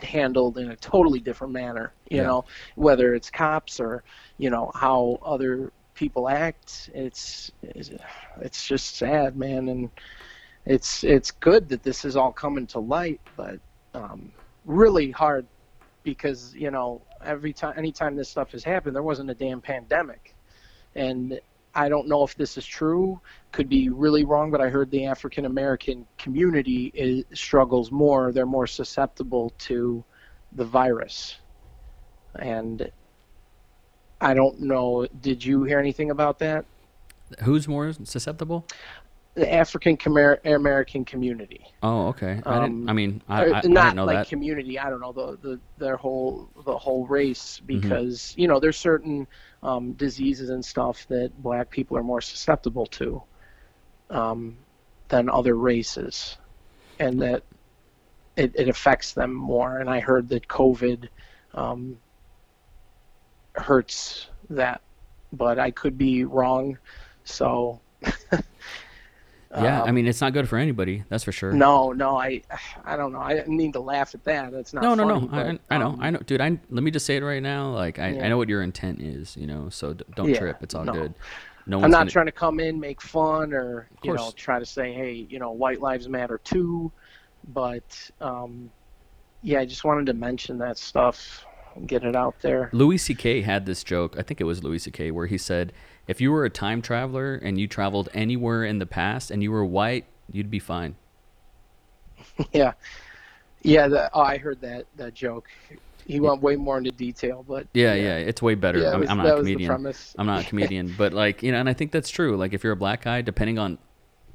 handled 0.00 0.58
in 0.58 0.70
a 0.70 0.76
totally 0.76 1.20
different 1.20 1.52
manner. 1.52 1.92
You 2.10 2.18
Yeah. 2.18 2.22
know, 2.24 2.44
whether 2.74 3.14
it's 3.14 3.30
cops 3.30 3.78
or 3.78 4.02
you 4.38 4.50
know 4.50 4.72
how 4.74 5.18
other 5.22 5.70
people 5.94 6.28
act. 6.28 6.90
It's 6.94 7.50
it's, 7.62 8.66
just 8.66 8.96
sad, 8.96 9.36
man, 9.36 9.68
and 9.68 9.90
it's 10.66 11.04
it's 11.04 11.30
good 11.30 11.68
that 11.68 11.82
this 11.82 12.04
is 12.04 12.16
all 12.16 12.32
coming 12.32 12.66
to 12.68 12.80
light, 12.80 13.20
but 13.36 13.58
um, 13.94 14.32
really 14.64 15.10
hard 15.10 15.46
because 16.02 16.54
you 16.54 16.70
know 16.70 17.00
every 17.24 17.52
time 17.52 17.74
anytime 17.76 18.16
this 18.16 18.28
stuff 18.28 18.52
has 18.52 18.62
happened 18.62 18.94
there 18.94 19.02
wasn't 19.02 19.30
a 19.30 19.34
damn 19.34 19.60
pandemic. 19.60 20.34
And 20.94 21.40
i 21.74 21.88
don't 21.88 22.06
know 22.06 22.22
if 22.22 22.36
this 22.36 22.56
is 22.56 22.66
true. 22.66 23.20
Could 23.52 23.68
be 23.68 23.88
really 23.88 24.24
wrong 24.24 24.50
but 24.50 24.60
i 24.60 24.68
heard 24.68 24.90
the 24.90 25.06
african 25.06 25.46
american 25.46 26.06
community 26.18 26.92
is, 26.94 27.24
struggles 27.32 27.90
more. 27.90 28.32
They're 28.32 28.46
more 28.46 28.66
susceptible 28.66 29.50
to 29.60 30.04
the 30.52 30.64
virus. 30.64 31.36
And 32.36 32.90
i 34.24 34.34
don't 34.34 34.60
know 34.60 35.06
did 35.20 35.44
you 35.44 35.62
hear 35.64 35.78
anything 35.78 36.10
about 36.10 36.38
that 36.38 36.64
Who's 37.42 37.66
more 37.66 37.92
susceptible? 37.92 38.66
the 39.34 39.52
african 39.52 39.96
american 40.44 41.04
community 41.04 41.66
Oh, 41.82 42.06
okay. 42.08 42.40
I 42.46 42.60
didn't. 42.60 42.82
Um, 42.84 42.88
I 42.88 42.92
mean, 42.94 43.20
I, 43.28 43.44
I, 43.46 43.60
not 43.64 43.94
like 43.96 44.16
that. 44.18 44.28
community. 44.28 44.78
I 44.78 44.88
don't 44.88 45.00
know 45.00 45.12
the, 45.12 45.36
the 45.42 45.60
their 45.76 45.96
whole 45.96 46.48
the 46.64 46.78
whole 46.78 47.06
race 47.06 47.60
Mm-hmm. 47.60 47.80
because 47.80 48.32
you 48.38 48.48
know 48.48 48.58
there's 48.60 48.78
certain 48.78 49.26
um, 49.62 49.92
diseases 49.92 50.48
and 50.50 50.64
stuff 50.64 51.06
that 51.08 51.30
black 51.42 51.68
people 51.68 51.96
are 51.98 52.02
more 52.02 52.22
susceptible 52.22 52.86
to 52.86 53.22
um, 54.08 54.56
than 55.08 55.28
other 55.28 55.56
races, 55.56 56.38
and 56.98 57.20
that 57.20 57.42
it, 58.36 58.52
it 58.54 58.68
affects 58.68 59.12
them 59.12 59.34
more. 59.34 59.78
And 59.78 59.90
I 59.90 60.00
heard 60.00 60.28
that 60.30 60.48
COVID 60.48 61.08
um, 61.52 61.98
hurts 63.54 64.28
that, 64.50 64.80
but 65.32 65.58
I 65.58 65.70
could 65.70 65.98
be 65.98 66.24
wrong. 66.24 66.78
So. 67.24 67.80
yeah, 68.32 69.82
I 69.82 69.88
um, 69.88 69.94
mean, 69.94 70.06
it's 70.06 70.20
not 70.20 70.32
good 70.32 70.48
for 70.48 70.58
anybody. 70.58 71.04
That's 71.08 71.24
for 71.24 71.32
sure. 71.32 71.52
no, 71.52 71.92
no, 71.92 72.18
I, 72.18 72.42
I 72.84 72.96
don't 72.96 73.12
know. 73.12 73.20
I 73.20 73.34
didn't 73.34 73.56
mean 73.56 73.72
to 73.72 73.80
laugh 73.80 74.14
at 74.14 74.24
that. 74.24 74.52
That's 74.52 74.74
not. 74.74 74.82
no, 74.82 74.94
no, 74.94 75.08
funny, 75.08 75.26
no. 75.26 75.32
I, 75.32 75.52
but, 75.52 75.60
I 75.70 75.78
know, 75.78 75.86
um, 75.86 75.98
I 76.00 76.10
know, 76.10 76.18
dude. 76.18 76.40
I 76.40 76.58
let 76.70 76.82
me 76.82 76.90
just 76.90 77.06
say 77.06 77.16
it 77.16 77.22
right 77.22 77.42
now. 77.42 77.70
Like, 77.70 77.98
I, 77.98 78.08
I 78.08 78.28
know 78.28 78.36
what 78.36 78.48
your 78.48 78.62
intent 78.62 79.00
is. 79.00 79.36
You 79.36 79.46
know, 79.46 79.68
so 79.70 79.94
d- 79.94 80.04
don't 80.16 80.30
Yeah, 80.30 80.38
trip. 80.38 80.62
It's 80.62 80.74
all 80.74 80.84
no. 80.84 80.92
good. 80.92 81.14
No 81.66 81.82
I'm 81.82 81.90
not 81.90 82.00
gonna, 82.00 82.10
trying 82.10 82.26
to 82.26 82.32
come 82.32 82.60
in, 82.60 82.78
make 82.78 83.00
fun, 83.00 83.54
or 83.54 83.88
you 84.02 84.12
know, 84.12 84.32
try 84.36 84.58
to 84.58 84.66
say, 84.66 84.92
hey, 84.92 85.26
you 85.30 85.38
know, 85.38 85.52
white 85.52 85.80
lives 85.80 86.08
matter 86.08 86.38
too. 86.44 86.92
But 87.52 88.10
um, 88.20 88.70
yeah, 89.42 89.60
I 89.60 89.64
just 89.64 89.84
wanted 89.84 90.06
to 90.06 90.14
mention 90.14 90.58
that 90.58 90.76
stuff, 90.76 91.46
and 91.74 91.88
get 91.88 92.04
it 92.04 92.16
out 92.16 92.34
there. 92.40 92.70
Louis 92.72 92.98
C.K. 92.98 93.42
had 93.42 93.66
this 93.66 93.84
joke. 93.84 94.16
I 94.18 94.22
think 94.22 94.40
it 94.40 94.44
was 94.44 94.62
Louis 94.62 94.78
C.K. 94.78 95.10
where 95.10 95.26
he 95.26 95.38
said, 95.38 95.72
"If 96.06 96.20
you 96.20 96.32
were 96.32 96.44
a 96.44 96.50
time 96.50 96.82
traveler 96.82 97.34
and 97.34 97.58
you 97.58 97.66
traveled 97.66 98.08
anywhere 98.14 98.64
in 98.64 98.78
the 98.78 98.86
past 98.86 99.30
and 99.30 99.42
you 99.42 99.50
were 99.50 99.64
white, 99.64 100.06
you'd 100.30 100.50
be 100.50 100.58
fine." 100.58 100.96
yeah, 102.52 102.72
yeah. 103.62 103.88
The, 103.88 104.10
oh, 104.12 104.20
I 104.20 104.38
heard 104.38 104.60
that 104.60 104.86
that 104.96 105.14
joke. 105.14 105.48
He 106.06 106.20
went 106.20 106.42
way 106.42 106.54
more 106.56 106.76
into 106.76 106.90
detail, 106.90 107.46
but 107.48 107.66
Yeah, 107.72 107.94
yeah, 107.94 108.16
it's 108.16 108.42
way 108.42 108.54
better. 108.54 108.78
Yeah, 108.78 108.92
I'm, 108.92 109.00
was- 109.00 109.08
I'm 109.08 109.16
not 109.16 109.26
a 109.26 109.36
comedian. 109.36 109.94
I'm 110.18 110.26
not 110.26 110.42
a 110.42 110.44
comedian, 110.44 110.94
but 110.98 111.14
like 111.14 111.42
you 111.42 111.50
know, 111.50 111.58
and 111.60 111.68
I 111.68 111.72
think 111.72 111.92
that's 111.92 112.10
true. 112.10 112.36
Like 112.36 112.52
if 112.52 112.62
you're 112.62 112.74
a 112.74 112.76
black 112.76 113.02
guy, 113.04 113.22
depending 113.22 113.58
on 113.58 113.78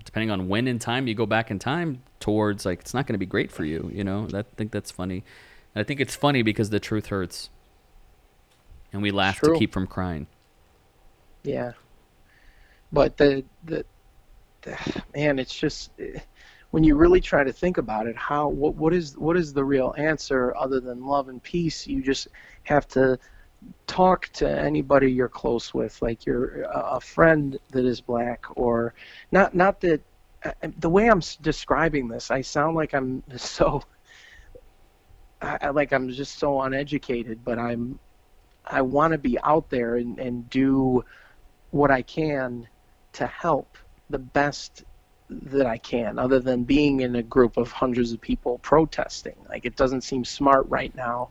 depending 0.03 0.31
on 0.31 0.47
when 0.47 0.67
in 0.67 0.79
time 0.79 1.07
you 1.07 1.13
go 1.13 1.25
back 1.27 1.51
in 1.51 1.59
time 1.59 2.01
towards, 2.19 2.65
like 2.65 2.79
it's 2.81 2.93
not 2.93 3.05
going 3.05 3.13
to 3.13 3.19
be 3.19 3.25
great 3.27 3.51
for 3.51 3.63
you. 3.63 3.91
You 3.93 4.03
know, 4.03 4.25
that 4.27 4.47
I 4.51 4.55
think 4.55 4.71
that's 4.71 4.89
funny. 4.89 5.23
And 5.73 5.81
I 5.81 5.83
think 5.83 5.99
it's 5.99 6.15
funny 6.15 6.41
because 6.41 6.69
the 6.69 6.79
truth 6.79 7.07
hurts, 7.07 7.49
and 8.91 9.01
we 9.01 9.11
laugh 9.11 9.39
to 9.41 9.55
keep 9.57 9.71
from 9.71 9.87
crying. 9.87 10.27
Yeah. 11.43 11.73
But 12.91 13.17
the, 13.17 13.43
the 13.65 13.85
the 14.61 15.03
man, 15.15 15.39
it's 15.39 15.57
just 15.57 15.91
when 16.71 16.83
you 16.83 16.95
really 16.95 17.21
try 17.21 17.43
to 17.43 17.53
think 17.53 17.77
about 17.77 18.07
it, 18.07 18.15
how 18.15 18.47
what 18.47 18.75
what 18.75 18.93
is 18.93 19.17
what 19.17 19.37
is 19.37 19.53
the 19.53 19.63
real 19.63 19.93
answer 19.97 20.55
other 20.55 20.79
than 20.79 21.05
love 21.05 21.29
and 21.29 21.41
peace? 21.41 21.87
You 21.87 22.01
just 22.01 22.27
have 22.63 22.87
to 22.89 23.19
talk 23.87 24.29
to 24.29 24.49
anybody 24.49 25.11
you're 25.11 25.29
close 25.29 25.73
with, 25.73 26.01
like 26.01 26.25
you're 26.25 26.63
a 26.63 26.95
a 26.95 27.01
friend 27.01 27.57
that 27.69 27.85
is 27.85 28.01
black, 28.01 28.45
or 28.55 28.93
not. 29.31 29.55
Not 29.55 29.81
that 29.81 30.01
uh, 30.43 30.51
the 30.79 30.89
way 30.89 31.09
I'm 31.09 31.21
describing 31.41 32.07
this, 32.07 32.31
I 32.31 32.41
sound 32.41 32.75
like 32.75 32.93
I'm 32.93 33.23
so. 33.37 33.83
I, 35.41 35.69
like 35.69 35.93
I'm 35.93 36.09
just 36.09 36.37
so 36.37 36.61
uneducated, 36.61 37.43
but 37.43 37.59
I'm. 37.59 37.99
I 38.65 38.81
want 38.81 39.13
to 39.13 39.17
be 39.17 39.39
out 39.39 39.69
there 39.69 39.95
and, 39.95 40.19
and 40.19 40.47
do 40.49 41.03
what 41.71 41.89
I 41.89 42.03
can 42.03 42.67
to 43.13 43.25
help 43.25 43.77
the 44.09 44.19
best 44.19 44.83
that 45.29 45.65
I 45.65 45.77
can, 45.77 46.19
other 46.19 46.39
than 46.39 46.63
being 46.63 46.99
in 46.99 47.15
a 47.15 47.23
group 47.23 47.57
of 47.57 47.71
hundreds 47.71 48.11
of 48.11 48.21
people 48.21 48.59
protesting. 48.59 49.35
Like 49.47 49.65
it 49.65 49.75
doesn't 49.75 50.01
seem 50.01 50.25
smart 50.25 50.67
right 50.69 50.93
now. 50.93 51.29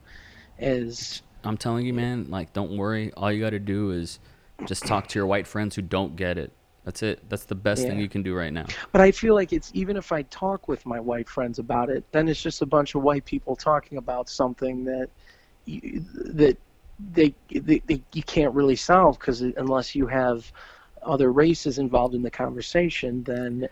Is 0.59 1.23
I'm 1.45 1.57
telling 1.57 1.87
you, 1.87 1.95
man. 1.95 2.27
Like, 2.29 2.53
don't 2.53 2.77
worry. 2.77 3.13
All 3.17 3.31
you 3.31 3.41
got 3.41 3.51
to 3.51 3.59
do 3.59 3.91
is 3.91 4.19
just 4.67 4.85
talk 4.87 5.07
to 5.09 5.19
your 5.19 5.27
white 5.27 5.47
friends 5.47 5.77
who 5.77 5.83
don't 5.83 6.17
get 6.17 6.39
it. 6.39 6.53
That's 6.89 7.03
it. 7.03 7.29
That's 7.29 7.45
the 7.45 7.55
best 7.55 7.83
thing 7.83 7.99
you 7.99 8.09
can 8.09 8.23
do 8.23 8.35
right 8.35 8.51
now. 8.51 8.65
but 8.93 9.03
I 9.03 9.11
feel 9.13 9.35
like 9.35 9.53
it's 9.53 9.71
even 9.75 9.95
if 9.95 10.11
I 10.11 10.23
talk 10.23 10.69
with 10.69 10.87
my 10.87 10.99
white 10.99 11.29
friends 11.29 11.59
about 11.59 11.91
it, 11.91 12.03
then 12.13 12.29
it's 12.29 12.41
just 12.41 12.63
a 12.63 12.67
bunch 12.67 12.95
of 12.95 13.03
white 13.03 13.27
people 13.27 13.55
talking 13.55 13.99
about 13.99 14.31
something 14.31 14.85
that 14.85 15.11
you, 15.67 16.03
that 16.15 16.57
they, 17.13 17.35
they, 17.51 17.83
they 17.87 18.01
you 18.15 18.23
can't 18.23 18.55
really 18.55 18.75
solve 18.75 19.19
because 19.19 19.43
unless 19.43 19.95
you 19.95 20.07
have 20.07 20.51
other 21.03 21.31
races 21.31 21.79
involved 21.79 22.15
in 22.15 22.23
the 22.23 22.31
conversation, 22.31 23.23
then 23.23 23.69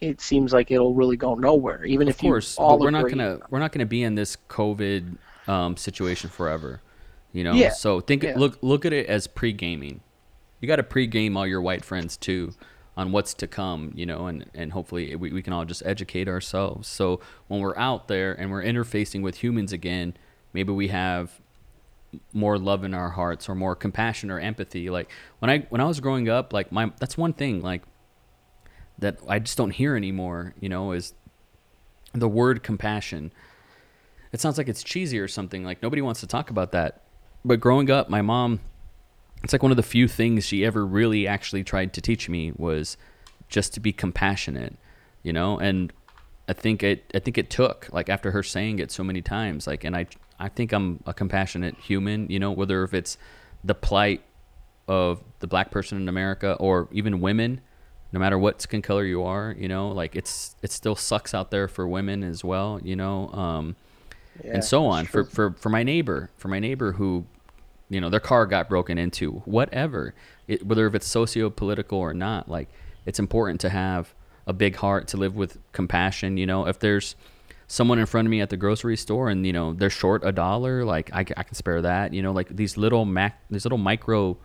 it 0.00 0.20
seems 0.20 0.52
like 0.52 0.70
it'll 0.70 0.92
really 0.92 1.16
go 1.16 1.34
nowhere. 1.34 1.86
Even 1.86 2.08
of 2.08 2.14
if 2.16 2.20
course, 2.20 2.58
you 2.58 2.62
all 2.62 2.76
but 2.76 2.84
we're 2.84 2.90
not 2.90 3.08
gonna 3.08 3.38
we're 3.48 3.58
not 3.58 3.72
gonna 3.72 3.86
be 3.86 4.02
in 4.02 4.16
this 4.16 4.36
COVID 4.50 5.16
um, 5.48 5.78
situation 5.78 6.28
forever. 6.28 6.82
You 7.32 7.42
know, 7.42 7.54
Yeah, 7.54 7.70
so 7.70 8.02
think 8.02 8.22
yeah. 8.22 8.34
look 8.36 8.58
look 8.60 8.84
at 8.84 8.92
it 8.92 9.06
as 9.06 9.26
pre 9.26 9.54
gaming. 9.54 10.02
You 10.60 10.68
got 10.68 10.76
to 10.76 10.82
pregame 10.82 11.36
all 11.36 11.46
your 11.46 11.62
white 11.62 11.84
friends 11.84 12.16
too 12.16 12.52
on 12.96 13.12
what's 13.12 13.34
to 13.34 13.46
come. 13.46 13.92
You 13.94 14.06
know, 14.06 14.26
and 14.26 14.48
and 14.54 14.72
hopefully 14.72 15.14
we 15.16 15.32
we 15.32 15.42
can 15.42 15.52
all 15.52 15.64
just 15.64 15.82
educate 15.84 16.28
ourselves. 16.28 16.88
So 16.88 17.20
when 17.48 17.60
we're 17.60 17.76
out 17.76 18.08
there 18.08 18.32
and 18.32 18.50
we're 18.50 18.62
interfacing 18.62 19.22
with 19.22 19.42
humans 19.42 19.72
again, 19.72 20.14
maybe 20.52 20.72
we 20.72 20.88
have 20.88 21.40
more 22.32 22.58
love 22.58 22.84
in 22.84 22.94
our 22.94 23.10
hearts 23.10 23.48
or 23.48 23.54
more 23.54 23.76
compassion 23.76 24.30
or 24.30 24.40
empathy 24.40 24.90
like 24.90 25.10
when 25.38 25.48
i 25.48 25.58
when 25.68 25.80
i 25.80 25.84
was 25.84 26.00
growing 26.00 26.28
up 26.28 26.52
like 26.52 26.72
my 26.72 26.90
that's 26.98 27.16
one 27.16 27.32
thing 27.32 27.62
like 27.62 27.82
that 28.98 29.18
i 29.28 29.38
just 29.38 29.56
don't 29.56 29.70
hear 29.70 29.94
anymore 29.94 30.54
you 30.58 30.68
know 30.68 30.90
is 30.90 31.14
the 32.12 32.28
word 32.28 32.62
compassion 32.62 33.32
it 34.32 34.40
sounds 34.40 34.58
like 34.58 34.68
it's 34.68 34.82
cheesy 34.82 35.18
or 35.18 35.28
something 35.28 35.64
like 35.64 35.82
nobody 35.82 36.02
wants 36.02 36.20
to 36.20 36.26
talk 36.26 36.50
about 36.50 36.72
that 36.72 37.02
but 37.44 37.60
growing 37.60 37.90
up 37.90 38.08
my 38.08 38.22
mom 38.22 38.58
it's 39.42 39.52
like 39.52 39.62
one 39.62 39.72
of 39.72 39.76
the 39.76 39.82
few 39.82 40.06
things 40.06 40.44
she 40.44 40.64
ever 40.64 40.84
really 40.84 41.26
actually 41.26 41.64
tried 41.64 41.92
to 41.94 42.00
teach 42.00 42.28
me 42.28 42.52
was 42.56 42.96
just 43.48 43.74
to 43.74 43.80
be 43.80 43.92
compassionate 43.92 44.76
you 45.22 45.32
know 45.32 45.58
and 45.58 45.92
i 46.48 46.52
think 46.52 46.82
it 46.82 47.10
i 47.14 47.18
think 47.18 47.36
it 47.38 47.50
took 47.50 47.88
like 47.92 48.08
after 48.08 48.30
her 48.30 48.42
saying 48.42 48.78
it 48.78 48.90
so 48.90 49.02
many 49.02 49.20
times 49.20 49.66
like 49.66 49.84
and 49.84 49.96
i 49.96 50.06
i 50.38 50.48
think 50.48 50.72
i'm 50.72 51.02
a 51.06 51.14
compassionate 51.14 51.76
human 51.76 52.28
you 52.28 52.38
know 52.38 52.52
whether 52.52 52.82
if 52.84 52.94
it's 52.94 53.18
the 53.64 53.74
plight 53.74 54.22
of 54.88 55.22
the 55.40 55.46
black 55.46 55.70
person 55.70 56.00
in 56.00 56.08
america 56.08 56.56
or 56.60 56.88
even 56.92 57.20
women 57.20 57.60
no 58.12 58.18
matter 58.18 58.38
what 58.38 58.60
skin 58.60 58.82
color 58.82 59.04
you 59.04 59.22
are, 59.22 59.54
you 59.58 59.68
know, 59.68 59.88
like 59.88 60.16
it's 60.16 60.56
it 60.62 60.72
still 60.72 60.96
sucks 60.96 61.34
out 61.34 61.50
there 61.50 61.68
for 61.68 61.86
women 61.86 62.22
as 62.22 62.42
well, 62.42 62.80
you 62.82 62.96
know, 62.96 63.28
um, 63.28 63.76
Yeah, 64.44 64.54
and 64.54 64.64
so 64.64 64.86
on. 64.86 65.06
For, 65.06 65.24
for 65.24 65.52
for 65.52 65.68
my 65.68 65.82
neighbor, 65.82 66.30
for 66.36 66.48
my 66.48 66.58
neighbor 66.58 66.92
who, 66.92 67.26
you 67.90 68.00
know, 68.00 68.08
their 68.08 68.20
car 68.20 68.46
got 68.46 68.68
broken 68.68 68.96
into, 68.96 69.42
whatever, 69.44 70.14
it, 70.46 70.64
whether 70.64 70.86
if 70.86 70.94
it's 70.94 71.06
socio-political 71.06 71.98
or 71.98 72.14
not, 72.14 72.48
like 72.48 72.68
it's 73.04 73.18
important 73.18 73.60
to 73.60 73.68
have 73.68 74.14
a 74.46 74.52
big 74.52 74.76
heart 74.76 75.08
to 75.08 75.16
live 75.16 75.36
with 75.36 75.58
compassion. 75.72 76.36
You 76.36 76.46
know, 76.46 76.66
if 76.66 76.78
there's 76.78 77.16
someone 77.66 77.98
in 77.98 78.06
front 78.06 78.26
of 78.26 78.30
me 78.30 78.40
at 78.40 78.50
the 78.50 78.56
grocery 78.56 78.96
store 78.96 79.28
and 79.28 79.46
you 79.46 79.52
know 79.52 79.72
they're 79.72 79.90
short 79.90 80.22
a 80.24 80.32
dollar, 80.32 80.84
like 80.84 81.12
I, 81.12 81.20
I 81.20 81.42
can 81.42 81.54
spare 81.54 81.82
that. 81.82 82.14
You 82.14 82.22
know, 82.22 82.32
like 82.32 82.48
these 82.56 82.76
little 82.76 83.04
mac, 83.04 83.40
these 83.50 83.64
little 83.64 83.78
micro 83.78 84.38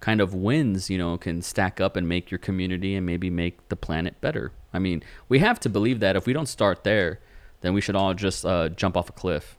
kind 0.00 0.20
of 0.20 0.34
wins, 0.34 0.88
you 0.90 0.98
know, 0.98 1.18
can 1.18 1.42
stack 1.42 1.80
up 1.80 1.96
and 1.96 2.08
make 2.08 2.30
your 2.30 2.38
community 2.38 2.94
and 2.94 3.04
maybe 3.04 3.30
make 3.30 3.68
the 3.68 3.76
planet 3.76 4.20
better. 4.20 4.52
I 4.72 4.78
mean, 4.78 5.02
we 5.28 5.38
have 5.40 5.60
to 5.60 5.68
believe 5.68 6.00
that 6.00 6.16
if 6.16 6.26
we 6.26 6.32
don't 6.32 6.46
start 6.46 6.84
there, 6.84 7.20
then 7.60 7.74
we 7.74 7.80
should 7.80 7.96
all 7.96 8.14
just 8.14 8.44
uh, 8.44 8.68
jump 8.70 8.96
off 8.96 9.08
a 9.08 9.12
cliff 9.12 9.56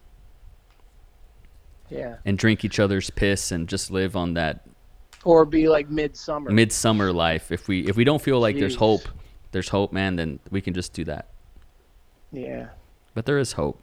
yeah, 1.89 2.18
and 2.26 2.38
drink 2.38 2.65
each 2.65 2.80
other's 2.80 3.09
piss 3.09 3.51
and 3.51 3.68
just 3.68 3.91
live 3.91 4.15
on 4.15 4.34
that 4.35 4.68
or 5.23 5.45
be 5.45 5.68
like 5.68 5.89
Midsommar. 5.89 6.47
Midsommar 6.49 7.14
life. 7.14 7.51
If 7.51 7.68
we 7.68 7.88
if 7.88 7.95
we 7.95 8.03
don't 8.03 8.22
feel 8.22 8.39
like 8.39 8.57
there's 8.57 8.76
hope, 8.76 9.07
there's 9.51 9.69
hope, 9.69 9.91
man, 9.91 10.15
then 10.15 10.39
we 10.51 10.61
can 10.61 10.73
just 10.73 10.93
do 10.93 11.03
that. 11.05 11.27
yeah, 12.31 12.68
But 13.14 13.26
there 13.26 13.38
is 13.38 13.53
hope. 13.53 13.80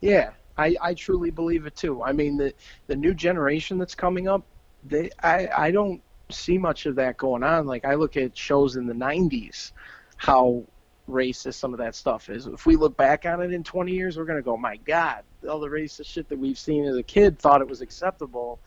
yeah. 0.00 0.30
I, 0.58 0.74
I 0.80 0.94
truly 0.94 1.30
believe 1.30 1.66
it 1.66 1.76
too. 1.76 2.02
I 2.02 2.12
mean 2.12 2.38
the 2.38 2.54
the 2.86 2.96
new 2.96 3.12
generation 3.12 3.76
that's 3.76 3.94
coming 3.94 4.26
up, 4.26 4.42
they 4.84 5.10
I 5.22 5.48
I 5.54 5.70
don't 5.70 6.00
see 6.30 6.56
much 6.56 6.86
of 6.86 6.94
that 6.96 7.18
going 7.18 7.42
on. 7.42 7.66
Like 7.66 7.84
I 7.84 7.94
look 7.94 8.16
at 8.16 8.34
shows 8.34 8.76
in 8.76 8.86
the 8.86 8.94
'90s, 8.94 9.72
how 10.16 10.64
racist 11.10 11.54
some 11.54 11.74
of 11.74 11.78
that 11.80 11.94
stuff 11.94 12.30
is. 12.30 12.46
If 12.46 12.64
we 12.64 12.76
look 12.76 12.96
back 12.96 13.26
on 13.26 13.42
it 13.42 13.52
in 13.52 13.62
20 13.62 13.92
years, 13.92 14.16
we're 14.16 14.24
gonna 14.24 14.40
go, 14.40 14.56
my 14.56 14.76
God, 14.78 15.24
all 15.46 15.60
the 15.60 15.68
racist 15.68 16.06
shit 16.06 16.28
that 16.28 16.38
we've 16.38 16.58
seen 16.58 16.84
as 16.84 16.96
a 16.96 17.02
kid 17.02 17.38
thought 17.38 17.60
it 17.60 17.68
was 17.68 17.80
acceptable. 17.80 18.60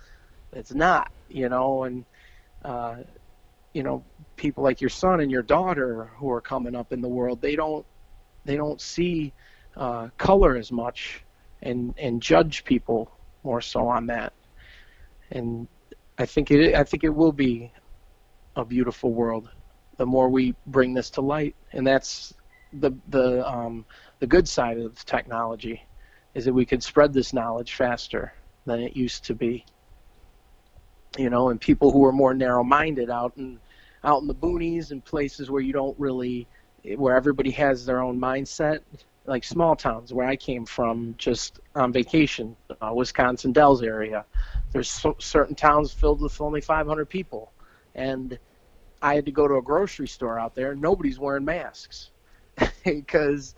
It's 0.53 0.73
not, 0.73 1.11
you 1.29 1.49
know, 1.49 1.83
and 1.83 2.05
uh, 2.63 2.97
you 3.73 3.83
know, 3.83 4.03
people 4.35 4.63
like 4.63 4.81
your 4.81 4.89
son 4.89 5.19
and 5.19 5.31
your 5.31 5.43
daughter 5.43 6.11
who 6.17 6.29
are 6.31 6.41
coming 6.41 6.75
up 6.75 6.91
in 6.91 7.01
the 7.01 7.07
world, 7.07 7.41
they 7.41 7.55
don't 7.55 7.85
they 8.45 8.55
don't 8.55 8.81
see 8.81 9.33
uh, 9.77 10.09
color 10.17 10.55
as 10.57 10.71
much 10.71 11.23
and 11.61 11.93
and 11.97 12.21
judge 12.21 12.63
people 12.65 13.11
more 13.43 13.61
so 13.61 13.87
on 13.87 14.07
that. 14.07 14.33
And 15.31 15.67
I 16.17 16.25
think 16.25 16.51
it 16.51 16.75
I 16.75 16.83
think 16.83 17.03
it 17.03 17.09
will 17.09 17.31
be 17.31 17.71
a 18.55 18.65
beautiful 18.65 19.13
world 19.13 19.49
the 19.99 20.05
more 20.05 20.29
we 20.29 20.55
bring 20.65 20.93
this 20.93 21.09
to 21.11 21.21
light, 21.21 21.55
and 21.73 21.85
that's 21.85 22.33
the 22.73 22.91
the 23.09 23.47
um, 23.47 23.85
the 24.19 24.27
good 24.27 24.47
side 24.47 24.79
of 24.79 25.05
technology 25.05 25.83
is 26.33 26.45
that 26.45 26.53
we 26.53 26.65
can 26.65 26.81
spread 26.81 27.13
this 27.13 27.33
knowledge 27.33 27.73
faster 27.73 28.33
than 28.65 28.79
it 28.79 28.95
used 28.95 29.25
to 29.25 29.33
be. 29.33 29.65
You 31.17 31.29
know, 31.29 31.49
and 31.49 31.59
people 31.59 31.91
who 31.91 32.05
are 32.05 32.11
more 32.11 32.33
narrow-minded 32.33 33.09
out 33.09 33.33
in 33.37 33.59
out 34.03 34.21
in 34.21 34.27
the 34.27 34.35
boonies 34.35 34.91
and 34.91 35.03
places 35.03 35.49
where 35.49 35.61
you 35.61 35.73
don't 35.73 35.97
really 35.99 36.47
where 36.95 37.15
everybody 37.15 37.51
has 37.51 37.85
their 37.85 38.01
own 38.01 38.19
mindset 38.19 38.81
like 39.29 39.43
small 39.43 39.75
towns 39.75 40.11
where 40.11 40.27
I 40.27 40.35
came 40.35 40.65
from, 40.65 41.15
just 41.17 41.59
on 41.75 41.93
vacation, 41.93 42.57
uh, 42.81 42.91
Wisconsin 42.93 43.53
Dells 43.53 43.83
area. 43.83 44.25
There's 44.71 44.89
so, 44.89 45.15
certain 45.19 45.55
towns 45.55 45.93
filled 45.93 46.19
with 46.19 46.41
only 46.41 46.61
500 46.61 47.05
people, 47.05 47.53
and 47.93 48.37
I 49.01 49.15
had 49.15 49.25
to 49.25 49.31
go 49.31 49.47
to 49.47 49.55
a 49.55 49.61
grocery 49.61 50.07
store 50.07 50.39
out 50.39 50.55
there. 50.55 50.75
Nobody's 50.75 51.19
wearing 51.19 51.45
masks 51.45 52.09
because 52.83 53.55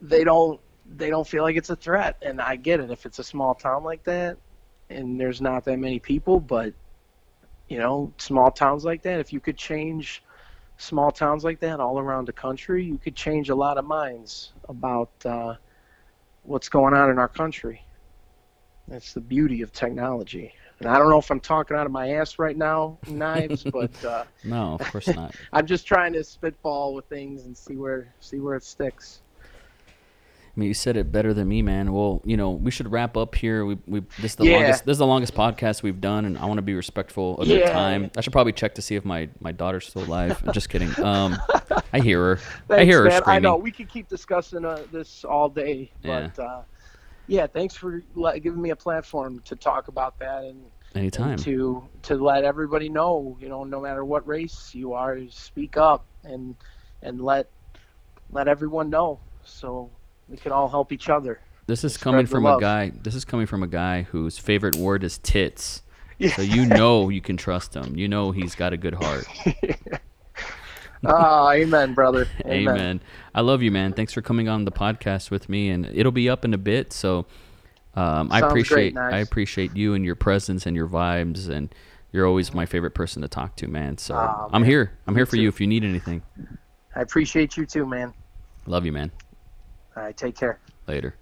they 0.00 0.24
don't 0.24 0.60
they 0.86 1.10
don't 1.10 1.26
feel 1.26 1.42
like 1.42 1.56
it's 1.56 1.70
a 1.70 1.76
threat. 1.76 2.16
And 2.22 2.40
I 2.40 2.56
get 2.56 2.80
it 2.80 2.90
if 2.90 3.06
it's 3.06 3.18
a 3.18 3.24
small 3.24 3.54
town 3.54 3.84
like 3.84 4.04
that, 4.04 4.36
and 4.90 5.18
there's 5.18 5.40
not 5.40 5.64
that 5.64 5.78
many 5.78 5.98
people, 5.98 6.40
but 6.40 6.74
you 7.68 7.78
know, 7.78 8.12
small 8.18 8.50
towns 8.50 8.84
like 8.84 9.02
that, 9.02 9.20
if 9.20 9.32
you 9.32 9.40
could 9.40 9.56
change 9.56 10.22
small 10.76 11.10
towns 11.10 11.44
like 11.44 11.60
that 11.60 11.80
all 11.80 11.98
around 11.98 12.26
the 12.26 12.32
country, 12.32 12.84
you 12.84 12.98
could 12.98 13.16
change 13.16 13.48
a 13.48 13.54
lot 13.54 13.78
of 13.78 13.84
minds 13.84 14.52
about 14.68 15.10
uh, 15.24 15.54
what's 16.42 16.68
going 16.68 16.94
on 16.94 17.10
in 17.10 17.18
our 17.18 17.28
country. 17.28 17.82
That's 18.88 19.14
the 19.14 19.20
beauty 19.20 19.62
of 19.62 19.72
technology. 19.72 20.52
And 20.80 20.88
I 20.88 20.98
don't 20.98 21.08
know 21.08 21.18
if 21.18 21.30
I'm 21.30 21.40
talking 21.40 21.76
out 21.76 21.86
of 21.86 21.92
my 21.92 22.12
ass 22.12 22.38
right 22.38 22.56
now, 22.56 22.98
knives, 23.08 23.62
but 23.72 24.04
uh, 24.04 24.24
No, 24.44 24.76
of 24.78 24.80
course 24.90 25.08
not. 25.08 25.34
I'm 25.52 25.66
just 25.66 25.86
trying 25.86 26.12
to 26.14 26.24
spitball 26.24 26.94
with 26.94 27.06
things 27.06 27.46
and 27.46 27.56
see 27.56 27.76
where 27.76 28.12
see 28.20 28.40
where 28.40 28.56
it 28.56 28.64
sticks. 28.64 29.20
I 30.56 30.60
mean, 30.60 30.68
you 30.68 30.74
said 30.74 30.96
it 30.96 31.10
better 31.10 31.34
than 31.34 31.48
me, 31.48 31.62
man. 31.62 31.92
Well, 31.92 32.22
you 32.24 32.36
know, 32.36 32.50
we 32.50 32.70
should 32.70 32.90
wrap 32.92 33.16
up 33.16 33.34
here. 33.34 33.64
We, 33.64 33.76
we 33.86 34.00
this 34.20 34.32
is 34.32 34.36
the 34.36 34.44
Yeah. 34.46 34.58
longest 34.58 34.84
this 34.84 34.92
is 34.94 34.98
the 34.98 35.06
longest 35.06 35.34
podcast 35.34 35.82
we've 35.82 36.00
done, 36.00 36.24
and 36.26 36.38
I 36.38 36.44
want 36.44 36.58
to 36.58 36.62
be 36.62 36.74
respectful 36.74 37.38
of 37.40 37.48
your 37.48 37.58
Yeah. 37.58 37.72
time. 37.72 38.10
I 38.16 38.20
should 38.20 38.32
probably 38.32 38.52
check 38.52 38.76
to 38.76 38.82
see 38.82 38.94
if 38.94 39.04
my 39.04 39.28
my 39.40 39.50
daughter's 39.50 39.88
still 39.88 40.04
alive. 40.04 40.40
I'm 40.46 40.52
just 40.52 40.68
kidding. 40.68 40.90
Um, 41.04 41.36
I 41.92 41.98
hear 42.00 42.36
her. 42.36 42.40
I 42.70 42.84
hear 42.84 43.02
her 43.02 43.08
man. 43.08 43.22
screaming. 43.22 43.36
I 43.36 43.38
know 43.40 43.56
we 43.56 43.70
could 43.72 43.88
keep 43.88 44.08
discussing 44.08 44.64
uh, 44.64 44.84
this 44.92 45.24
all 45.24 45.48
day, 45.48 45.90
Yeah. 46.02 46.28
but 46.34 46.42
uh, 46.42 46.62
yeah, 47.26 47.46
thanks 47.46 47.74
for 47.74 48.02
giving 48.40 48.60
me 48.62 48.70
a 48.70 48.76
platform 48.76 49.40
to 49.46 49.56
talk 49.56 49.88
about 49.88 50.18
that 50.20 50.44
and, 50.44 50.62
Anytime. 50.94 51.32
and 51.32 51.38
to 51.42 51.82
to 52.02 52.14
let 52.16 52.44
everybody 52.44 52.88
know, 52.88 53.36
you 53.40 53.48
know, 53.48 53.64
no 53.64 53.80
matter 53.80 54.04
what 54.04 54.26
race 54.26 54.72
you 54.74 54.92
are, 54.92 55.18
speak 55.30 55.76
up 55.76 56.04
and 56.22 56.54
and 57.02 57.20
let 57.20 57.50
let 58.30 58.46
everyone 58.48 58.88
know 58.88 59.18
so 59.44 59.90
we 60.28 60.36
can 60.36 60.52
all 60.52 60.68
help 60.68 60.92
each 60.92 61.08
other. 61.08 61.40
This 61.66 61.84
is 61.84 61.96
coming 61.96 62.26
from 62.26 62.44
a 62.44 62.60
guy. 62.60 62.92
This 63.02 63.14
is 63.14 63.24
coming 63.24 63.46
from 63.46 63.62
a 63.62 63.66
guy 63.66 64.02
whose 64.02 64.38
favorite 64.38 64.76
word 64.76 65.02
is 65.02 65.18
tits. 65.18 65.82
Yeah. 66.18 66.34
So 66.36 66.42
you 66.42 66.66
know 66.66 67.08
you 67.08 67.20
can 67.20 67.36
trust 67.36 67.74
him. 67.74 67.96
You 67.96 68.06
know 68.06 68.30
he's 68.30 68.54
got 68.54 68.72
a 68.72 68.76
good 68.76 68.94
heart. 68.94 69.26
Ah, 71.06 71.52
amen, 71.52 71.94
brother. 71.94 72.26
Amen. 72.46 73.00
I 73.34 73.42
love 73.42 73.62
you, 73.62 73.70
man. 73.70 73.92
Thanks 73.92 74.12
for 74.12 74.22
coming 74.22 74.48
on 74.48 74.64
the 74.64 74.72
podcast 74.72 75.30
with 75.30 75.48
me, 75.48 75.68
and 75.68 75.86
it'll 75.92 76.12
be 76.12 76.28
up 76.28 76.44
in 76.44 76.54
a 76.54 76.58
bit. 76.58 76.92
So 76.92 77.26
um, 77.94 78.28
I 78.32 78.40
great, 78.40 78.50
appreciate 78.50 78.94
Nice. 78.94 79.12
I 79.12 79.18
appreciate 79.18 79.76
you 79.76 79.94
and 79.94 80.04
your 80.04 80.14
presence 80.14 80.66
and 80.66 80.74
your 80.74 80.88
vibes, 80.88 81.48
and 81.48 81.74
you're 82.12 82.26
always 82.26 82.54
my 82.54 82.64
favorite 82.64 82.92
person 82.92 83.22
to 83.22 83.28
talk 83.28 83.56
to, 83.56 83.68
man. 83.68 83.98
So 83.98 84.14
Aw, 84.14 84.48
I'm 84.52 84.62
man. 84.62 84.70
here. 84.70 84.92
I'm 85.06 85.14
here 85.14 85.26
for 85.26 85.36
you 85.36 85.48
if 85.48 85.60
you 85.60 85.66
need 85.66 85.84
anything. 85.84 86.22
I 86.96 87.02
appreciate 87.02 87.56
you 87.56 87.66
too, 87.66 87.86
man. 87.86 88.14
Love 88.66 88.86
you, 88.86 88.92
man. 88.92 89.10
All 89.96 90.02
right, 90.02 90.16
take 90.16 90.36
care. 90.36 90.60
Later. 90.86 91.16